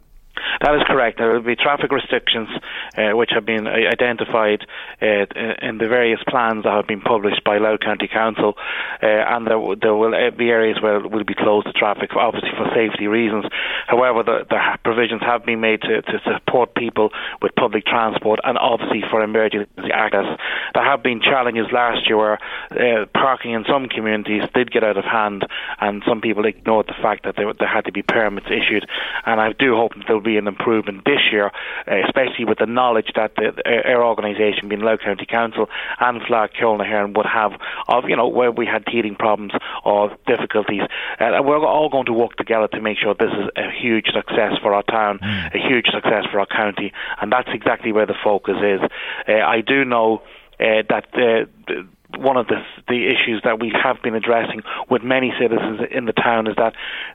That 0.60 0.74
is 0.74 0.82
correct. 0.86 1.18
There 1.18 1.32
will 1.32 1.42
be 1.42 1.56
traffic 1.56 1.90
restrictions 1.92 2.48
uh, 2.96 3.16
which 3.16 3.30
have 3.34 3.44
been 3.44 3.66
uh, 3.66 3.70
identified 3.70 4.66
uh, 5.02 5.26
in 5.62 5.78
the 5.78 5.88
various 5.88 6.20
plans 6.28 6.64
that 6.64 6.72
have 6.72 6.86
been 6.86 7.00
published 7.00 7.44
by 7.44 7.58
Louth 7.58 7.80
County 7.80 8.08
Council, 8.08 8.54
uh, 9.02 9.06
and 9.06 9.46
there, 9.46 9.60
there, 9.80 9.94
will 9.94 10.14
uh, 10.14 10.30
be 10.30 10.48
areas 10.48 10.80
where 10.80 10.96
it 10.96 11.10
will 11.10 11.24
be 11.24 11.34
closed 11.34 11.66
to 11.66 11.72
traffic, 11.72 12.10
obviously 12.16 12.50
for 12.56 12.68
safety 12.74 13.06
reasons. 13.06 13.44
However, 13.86 14.22
the, 14.22 14.46
the 14.48 14.78
provisions 14.82 15.22
have 15.22 15.44
been 15.44 15.60
made 15.60 15.82
to, 15.82 16.02
to, 16.02 16.20
support 16.26 16.74
people 16.74 17.10
with 17.40 17.54
public 17.54 17.84
transport 17.84 18.40
and 18.42 18.58
obviously 18.58 19.02
for 19.10 19.22
emergency 19.22 19.92
access. 19.92 20.38
There 20.74 20.84
have 20.84 21.02
been 21.02 21.20
challenges 21.20 21.66
last 21.72 22.08
year 22.08 22.16
where 22.16 22.38
uh, 22.70 23.06
parking 23.12 23.52
in 23.52 23.64
some 23.68 23.88
communities 23.88 24.42
did 24.54 24.70
get 24.70 24.84
out 24.84 24.96
of 24.96 25.04
hand, 25.04 25.46
and 25.80 26.02
some 26.06 26.20
people 26.20 26.44
ignored 26.46 26.86
the 26.86 26.94
fact 27.00 27.24
that 27.24 27.36
there, 27.36 27.52
there 27.52 27.68
had 27.68 27.84
to 27.84 27.92
be 27.92 28.02
permits 28.02 28.46
issued. 28.46 28.86
And 29.24 29.40
I 29.40 29.52
do 29.52 29.76
hope 29.76 29.94
that 29.94 30.04
there 30.06 30.16
will 30.16 30.22
be 30.22 30.38
an 30.38 30.45
improvement 30.48 31.04
this 31.04 31.20
year, 31.30 31.46
uh, 31.46 31.96
especially 32.06 32.44
with 32.44 32.58
the 32.58 32.66
knowledge 32.66 33.10
that 33.14 33.34
the, 33.36 33.62
our 33.66 34.04
organisation, 34.04 34.68
being 34.68 34.80
Louth 34.80 35.00
County 35.00 35.26
Council 35.26 35.68
and 36.00 36.20
Fleadh 36.22 36.52
Cheoil 36.52 36.76
would 37.14 37.26
have 37.26 37.52
of 37.88 38.08
you 38.08 38.16
know 38.16 38.28
where 38.28 38.50
we 38.50 38.66
had 38.66 38.84
teething 38.86 39.16
problems 39.16 39.52
or 39.84 40.16
difficulties. 40.26 40.82
Uh, 41.20 41.40
we're 41.42 41.64
all 41.64 41.88
going 41.88 42.06
to 42.06 42.12
work 42.12 42.36
together 42.36 42.68
to 42.68 42.80
make 42.80 42.98
sure 42.98 43.14
this 43.14 43.32
is 43.32 43.48
a 43.56 43.70
huge 43.70 44.06
success 44.06 44.52
for 44.62 44.74
our 44.74 44.82
town, 44.82 45.18
mm. 45.18 45.54
a 45.54 45.58
huge 45.58 45.86
success 45.86 46.24
for 46.30 46.40
our 46.40 46.46
county, 46.46 46.92
and 47.20 47.32
that's 47.32 47.48
exactly 47.52 47.92
where 47.92 48.06
the 48.06 48.16
focus 48.22 48.56
is. 48.62 48.80
Uh, 49.28 49.44
I 49.44 49.60
do 49.60 49.84
know 49.84 50.22
uh, 50.60 50.82
that 50.88 51.06
uh, 51.12 51.46
the, 51.66 51.86
one 52.18 52.36
of 52.36 52.46
the, 52.46 52.62
the 52.88 53.06
issues 53.06 53.42
that 53.44 53.60
we 53.60 53.72
have 53.82 54.00
been 54.02 54.14
addressing 54.14 54.62
with 54.88 55.02
many 55.02 55.32
citizens 55.38 55.80
in 55.90 56.06
the 56.06 56.12
town 56.12 56.46
is 56.46 56.54
that 56.56 56.74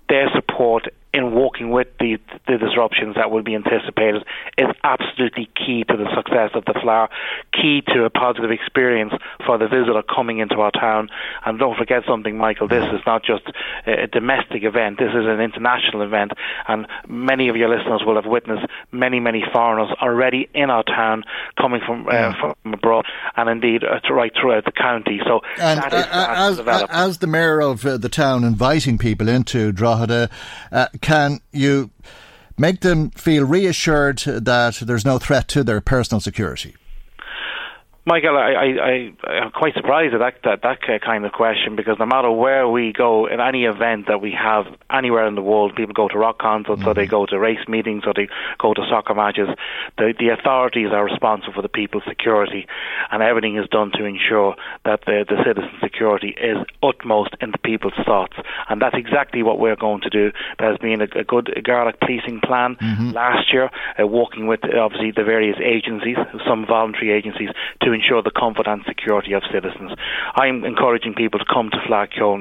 their 0.09 0.29
support 0.35 0.87
in 1.13 1.35
working 1.35 1.71
with 1.71 1.87
the, 1.99 2.17
the 2.47 2.57
disruptions 2.57 3.15
that 3.15 3.31
will 3.31 3.43
be 3.43 3.55
anticipated 3.55 4.23
is 4.57 4.67
absolutely 4.83 5.49
key 5.55 5.83
to 5.83 5.97
the 5.97 6.07
success 6.15 6.51
of 6.55 6.63
the 6.65 6.73
Fleadh, 6.73 7.09
key 7.53 7.81
to 7.93 8.05
a 8.05 8.09
positive 8.09 8.51
experience 8.51 9.13
for 9.45 9.57
the 9.57 9.67
visitor 9.67 10.03
coming 10.03 10.39
into 10.39 10.55
our 10.55 10.71
town. 10.71 11.09
And 11.45 11.59
don't 11.59 11.77
forget 11.77 12.03
something, 12.07 12.37
Michael, 12.37 12.67
this 12.67 12.85
is 12.85 13.01
not 13.05 13.23
just 13.23 13.43
a 13.85 14.07
domestic 14.07 14.63
event, 14.63 14.99
this 14.99 15.11
is 15.11 15.25
an 15.27 15.41
international 15.41 16.03
event. 16.03 16.31
And 16.67 16.87
many 17.07 17.49
of 17.49 17.57
your 17.57 17.69
listeners 17.69 18.01
will 18.05 18.15
have 18.15 18.25
witnessed 18.25 18.65
many, 18.91 19.19
many 19.19 19.43
foreigners 19.51 19.89
already 20.01 20.49
in 20.53 20.69
our 20.69 20.83
town 20.83 21.23
coming 21.59 21.81
from, 21.85 22.07
uh, 22.07 22.33
from 22.39 22.73
abroad 22.73 23.05
and 23.35 23.49
indeed 23.49 23.83
uh, 23.83 23.99
right 24.13 24.31
throughout 24.39 24.65
the 24.65 24.71
county. 24.71 25.19
So 25.25 25.41
and, 25.59 25.79
uh, 25.79 26.07
as, 26.11 26.59
as, 26.89 27.17
the 27.17 27.27
mayor 27.27 27.61
of 27.61 27.85
uh, 27.85 27.97
the 27.97 28.09
town 28.09 28.43
inviting 28.43 28.97
people 28.97 29.27
into 29.27 29.71
Drogheda, 29.71 30.29
uh, 30.71 30.87
can 31.01 31.39
you 31.51 31.89
make 32.57 32.81
them 32.81 33.09
feel 33.11 33.45
reassured 33.45 34.19
that 34.19 34.75
there's 34.75 35.05
no 35.05 35.17
threat 35.19 35.47
to 35.49 35.63
their 35.63 35.81
personal 35.81 36.21
security? 36.21 36.75
Michael, 38.03 38.35
I, 38.35 38.51
I, 38.51 39.13
I, 39.29 39.45
am 39.45 39.51
quite 39.51 39.75
surprised 39.75 40.15
at 40.15 40.19
that, 40.21 40.41
that, 40.43 40.63
that 40.63 41.01
kind 41.01 41.23
of 41.23 41.33
question 41.33 41.75
because 41.75 41.97
no 41.99 42.07
matter 42.07 42.31
where 42.31 42.67
we 42.67 42.91
go 42.91 43.27
in 43.27 43.39
any 43.39 43.65
event 43.65 44.07
that 44.07 44.19
we 44.19 44.31
have 44.31 44.65
anywhere 44.91 45.27
in 45.27 45.35
the 45.35 45.41
world, 45.43 45.75
people 45.75 45.93
go 45.93 46.07
to 46.07 46.17
rock 46.17 46.39
concerts 46.39 46.79
mm-hmm. 46.79 46.89
or 46.89 46.95
they 46.95 47.03
mm-hmm. 47.03 47.11
go 47.11 47.25
to 47.27 47.37
race 47.37 47.67
meetings 47.67 48.01
or 48.07 48.13
they 48.15 48.27
go 48.57 48.73
to 48.73 48.81
soccer 48.89 49.13
matches. 49.13 49.49
The, 49.99 50.15
the 50.17 50.29
authorities 50.29 50.89
are 50.91 51.05
responsible 51.05 51.53
for 51.53 51.61
the 51.61 51.69
people's 51.69 52.01
security, 52.09 52.65
and 53.11 53.21
everything 53.21 53.57
is 53.57 53.69
done 53.69 53.91
to 53.91 54.03
ensure 54.03 54.55
that 54.83 55.01
the, 55.05 55.23
the 55.29 55.37
citizen 55.45 55.69
security 55.79 56.33
is 56.41 56.57
utmost 56.81 57.35
in 57.39 57.51
the 57.51 57.59
people's 57.59 57.93
thoughts. 58.03 58.33
And 58.67 58.81
that's 58.81 58.95
exactly 58.97 59.43
what 59.43 59.59
we're 59.59 59.75
going 59.75 60.01
to 60.01 60.09
do. 60.09 60.31
There's 60.57 60.79
been 60.79 61.01
a, 61.01 61.19
a 61.19 61.23
good 61.23 61.53
Garda 61.63 61.95
policing 61.99 62.41
plan 62.41 62.77
mm-hmm. 62.77 63.11
last 63.11 63.53
year, 63.53 63.69
uh, 64.01 64.07
working 64.07 64.47
with 64.47 64.61
obviously 64.65 65.11
the 65.11 65.23
various 65.23 65.57
agencies, 65.63 66.17
some 66.47 66.65
voluntary 66.65 67.11
agencies, 67.11 67.49
to 67.81 67.90
ensure 67.93 68.21
the 68.21 68.31
comfort 68.31 68.67
and 68.67 68.83
security 68.87 69.33
of 69.33 69.43
citizens. 69.51 69.91
I'm 70.35 70.63
encouraging 70.63 71.13
people 71.13 71.39
to 71.39 71.45
come 71.45 71.69
to 71.69 71.77
Fleadh 71.77 72.11
Cheoil 72.11 72.39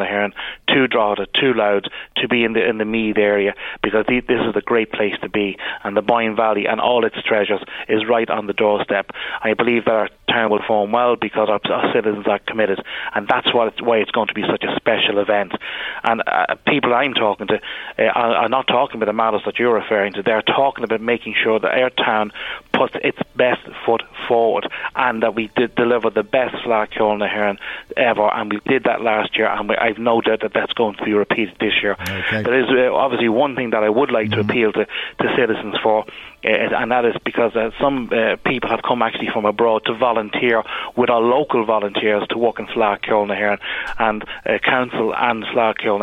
to 0.68 0.88
Drogheda, 0.88 1.26
to 1.26 1.54
Louth, 1.54 1.84
to 2.16 2.28
be 2.28 2.44
in 2.44 2.52
the 2.52 2.66
in 2.66 2.78
the 2.78 2.84
Meath 2.84 3.18
area 3.18 3.54
because 3.82 4.04
this 4.06 4.22
is 4.28 4.56
a 4.56 4.60
great 4.60 4.92
place 4.92 5.14
to 5.22 5.28
be, 5.28 5.56
and 5.84 5.96
the 5.96 6.02
Boyne 6.02 6.36
Valley 6.36 6.66
and 6.66 6.80
all 6.80 7.04
its 7.04 7.16
treasures 7.22 7.60
is 7.88 8.06
right 8.08 8.28
on 8.28 8.46
the 8.46 8.52
doorstep. 8.52 9.10
I 9.42 9.54
believe 9.54 9.84
that 9.86 9.94
our 9.94 10.08
town 10.28 10.50
will 10.50 10.62
form 10.66 10.92
well 10.92 11.16
because 11.16 11.48
our, 11.48 11.60
our 11.72 11.92
citizens 11.92 12.26
are 12.26 12.38
committed, 12.40 12.80
and 13.14 13.26
that's 13.28 13.52
what 13.54 13.68
it's, 13.68 13.82
why 13.82 13.98
it's 13.98 14.10
going 14.10 14.28
to 14.28 14.34
be 14.34 14.44
such 14.48 14.64
a 14.64 14.74
special 14.76 15.18
event. 15.18 15.52
And 16.04 16.22
uh, 16.26 16.54
people 16.66 16.94
I'm 16.94 17.14
talking 17.14 17.48
to 17.48 17.54
uh, 17.98 18.02
are, 18.02 18.34
are 18.36 18.48
not 18.48 18.66
talking 18.66 18.96
about 18.96 19.06
the 19.06 19.12
matters 19.12 19.42
that 19.46 19.58
you're 19.58 19.74
referring 19.74 20.12
to. 20.14 20.22
They're 20.22 20.42
talking 20.42 20.84
about 20.84 21.00
making 21.00 21.34
sure 21.42 21.58
that 21.58 21.70
our 21.70 21.90
town 21.90 22.32
puts 22.80 22.96
its 23.04 23.18
best 23.36 23.60
foot 23.84 24.02
forward 24.26 24.66
and 24.96 25.22
that 25.22 25.34
we 25.34 25.50
did 25.54 25.74
deliver 25.74 26.08
the 26.08 26.22
best 26.22 26.54
Fleadh 26.64 26.90
Cheoil 26.90 27.20
ever, 27.96 28.34
and 28.34 28.50
we 28.50 28.58
did 28.64 28.84
that 28.84 29.02
last 29.02 29.36
year, 29.36 29.48
and 29.48 29.68
we, 29.68 29.76
I've 29.76 29.98
no 29.98 30.22
doubt 30.22 30.40
that 30.40 30.54
that's 30.54 30.72
going 30.72 30.94
to 30.96 31.04
be 31.04 31.12
repeated 31.12 31.56
this 31.60 31.74
year. 31.82 31.92
Okay. 32.00 32.42
There 32.42 32.58
is 32.58 32.70
uh, 32.70 32.94
obviously 32.94 33.28
one 33.28 33.54
thing 33.54 33.70
that 33.70 33.84
I 33.84 33.90
would 33.90 34.10
like 34.10 34.30
mm-hmm. 34.30 34.40
to 34.40 34.52
appeal 34.52 34.72
to, 34.72 34.86
to 34.86 35.36
citizens 35.36 35.74
for, 35.82 36.06
uh, 36.42 36.48
and 36.48 36.90
that 36.90 37.04
is 37.04 37.16
because 37.22 37.54
uh, 37.54 37.70
some 37.78 38.08
uh, 38.10 38.36
people 38.46 38.70
have 38.70 38.80
come 38.82 39.02
actually 39.02 39.28
from 39.30 39.44
abroad 39.44 39.84
to 39.84 39.94
volunteer 39.94 40.62
with 40.96 41.10
our 41.10 41.20
local 41.20 41.66
volunteers 41.66 42.26
to 42.28 42.38
work 42.38 42.58
in 42.58 42.66
Fleadh 42.66 43.02
Cheoil 43.02 43.30
and 43.98 44.24
uh, 44.46 44.58
council 44.64 45.14
and 45.14 45.44
Fleadh 45.44 45.76
Cheoil 45.78 46.02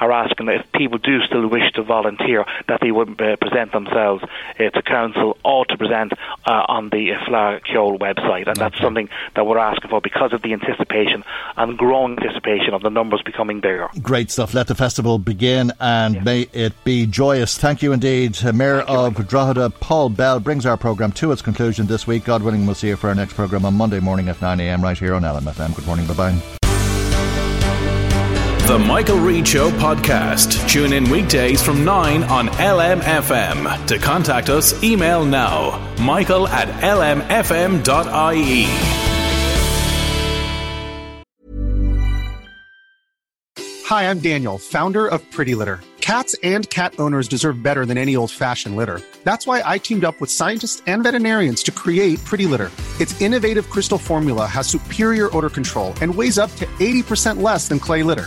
are 0.00 0.12
asking 0.12 0.46
that 0.46 0.60
if 0.60 0.72
people 0.72 0.96
do 0.96 1.20
still 1.26 1.46
wish 1.48 1.70
to 1.74 1.82
volunteer, 1.82 2.46
that 2.68 2.80
they 2.80 2.90
would 2.90 3.20
uh, 3.20 3.36
present 3.36 3.72
themselves 3.72 4.24
uh, 4.24 4.70
to 4.70 4.82
council 4.82 5.36
or 5.44 5.66
to 5.66 5.76
present 5.76 6.13
on 6.46 6.90
the 6.90 7.12
uh, 7.12 7.18
Fleadh 7.26 7.98
website, 7.98 8.46
and 8.48 8.56
that's 8.56 8.78
something 8.80 9.08
that 9.34 9.46
we're 9.46 9.58
asking 9.58 9.90
for 9.90 10.00
because 10.00 10.32
of 10.32 10.42
the 10.42 10.52
anticipation 10.52 11.24
and 11.56 11.78
growing 11.78 12.18
anticipation 12.18 12.74
of 12.74 12.82
the 12.82 12.90
numbers 12.90 13.22
becoming 13.24 13.60
bigger. 13.60 13.88
Great 14.02 14.30
stuff. 14.30 14.54
Let 14.54 14.66
the 14.66 14.74
festival 14.74 15.18
begin, 15.18 15.72
and 15.80 16.16
yeah. 16.16 16.22
may 16.22 16.40
it 16.52 16.72
be 16.84 17.06
joyous. 17.06 17.56
Thank 17.58 17.82
you 17.82 17.92
indeed, 17.92 18.38
Mayor 18.54 18.80
of 18.82 19.26
Drogheda. 19.28 19.70
Paul 19.70 20.10
Bell 20.10 20.40
brings 20.40 20.66
our 20.66 20.76
programme 20.76 21.12
to 21.12 21.32
its 21.32 21.42
conclusion 21.42 21.86
this 21.86 22.06
week. 22.06 22.24
God 22.24 22.42
willing, 22.42 22.66
we'll 22.66 22.74
see 22.74 22.88
you 22.88 22.96
for 22.96 23.08
our 23.08 23.14
next 23.14 23.34
programme 23.34 23.64
on 23.64 23.74
Monday 23.74 24.00
morning 24.00 24.28
at 24.28 24.36
9am 24.36 24.82
right 24.82 24.98
here 24.98 25.14
on 25.14 25.22
LMFM. 25.22 25.74
Good 25.74 25.86
morning. 25.86 26.06
Bye 26.06 26.14
bye. 26.14 26.63
The 28.66 28.78
Michael 28.78 29.18
Reade 29.18 29.46
Show 29.46 29.70
podcast. 29.72 30.66
Tune 30.70 30.94
in 30.94 31.10
weekdays 31.10 31.62
from 31.62 31.84
9 31.84 32.22
on 32.22 32.48
LMFM. 32.48 33.86
To 33.88 33.98
contact 33.98 34.48
us, 34.48 34.82
email 34.82 35.22
now 35.22 35.94
michael 36.00 36.48
at 36.48 36.68
lmfm.ie. 36.80 38.64
Hi, 43.84 44.04
I'm 44.08 44.20
Daniel, 44.20 44.56
founder 44.56 45.06
of 45.08 45.30
Pretty 45.30 45.54
Litter. 45.54 45.80
Cats 46.00 46.34
and 46.42 46.68
cat 46.70 46.94
owners 46.98 47.28
deserve 47.28 47.62
better 47.62 47.84
than 47.84 47.98
any 47.98 48.16
old 48.16 48.30
fashioned 48.30 48.76
litter. 48.76 49.02
That's 49.24 49.46
why 49.46 49.60
I 49.62 49.76
teamed 49.76 50.06
up 50.06 50.18
with 50.22 50.30
scientists 50.30 50.82
and 50.86 51.02
veterinarians 51.02 51.62
to 51.64 51.70
create 51.70 52.24
Pretty 52.24 52.46
Litter. 52.46 52.70
Its 52.98 53.20
innovative 53.20 53.68
crystal 53.68 53.98
formula 53.98 54.46
has 54.46 54.66
superior 54.66 55.28
odor 55.36 55.50
control 55.50 55.92
and 56.00 56.14
weighs 56.14 56.38
up 56.38 56.50
to 56.52 56.64
80% 56.80 57.42
less 57.42 57.68
than 57.68 57.78
clay 57.78 58.02
litter. 58.02 58.26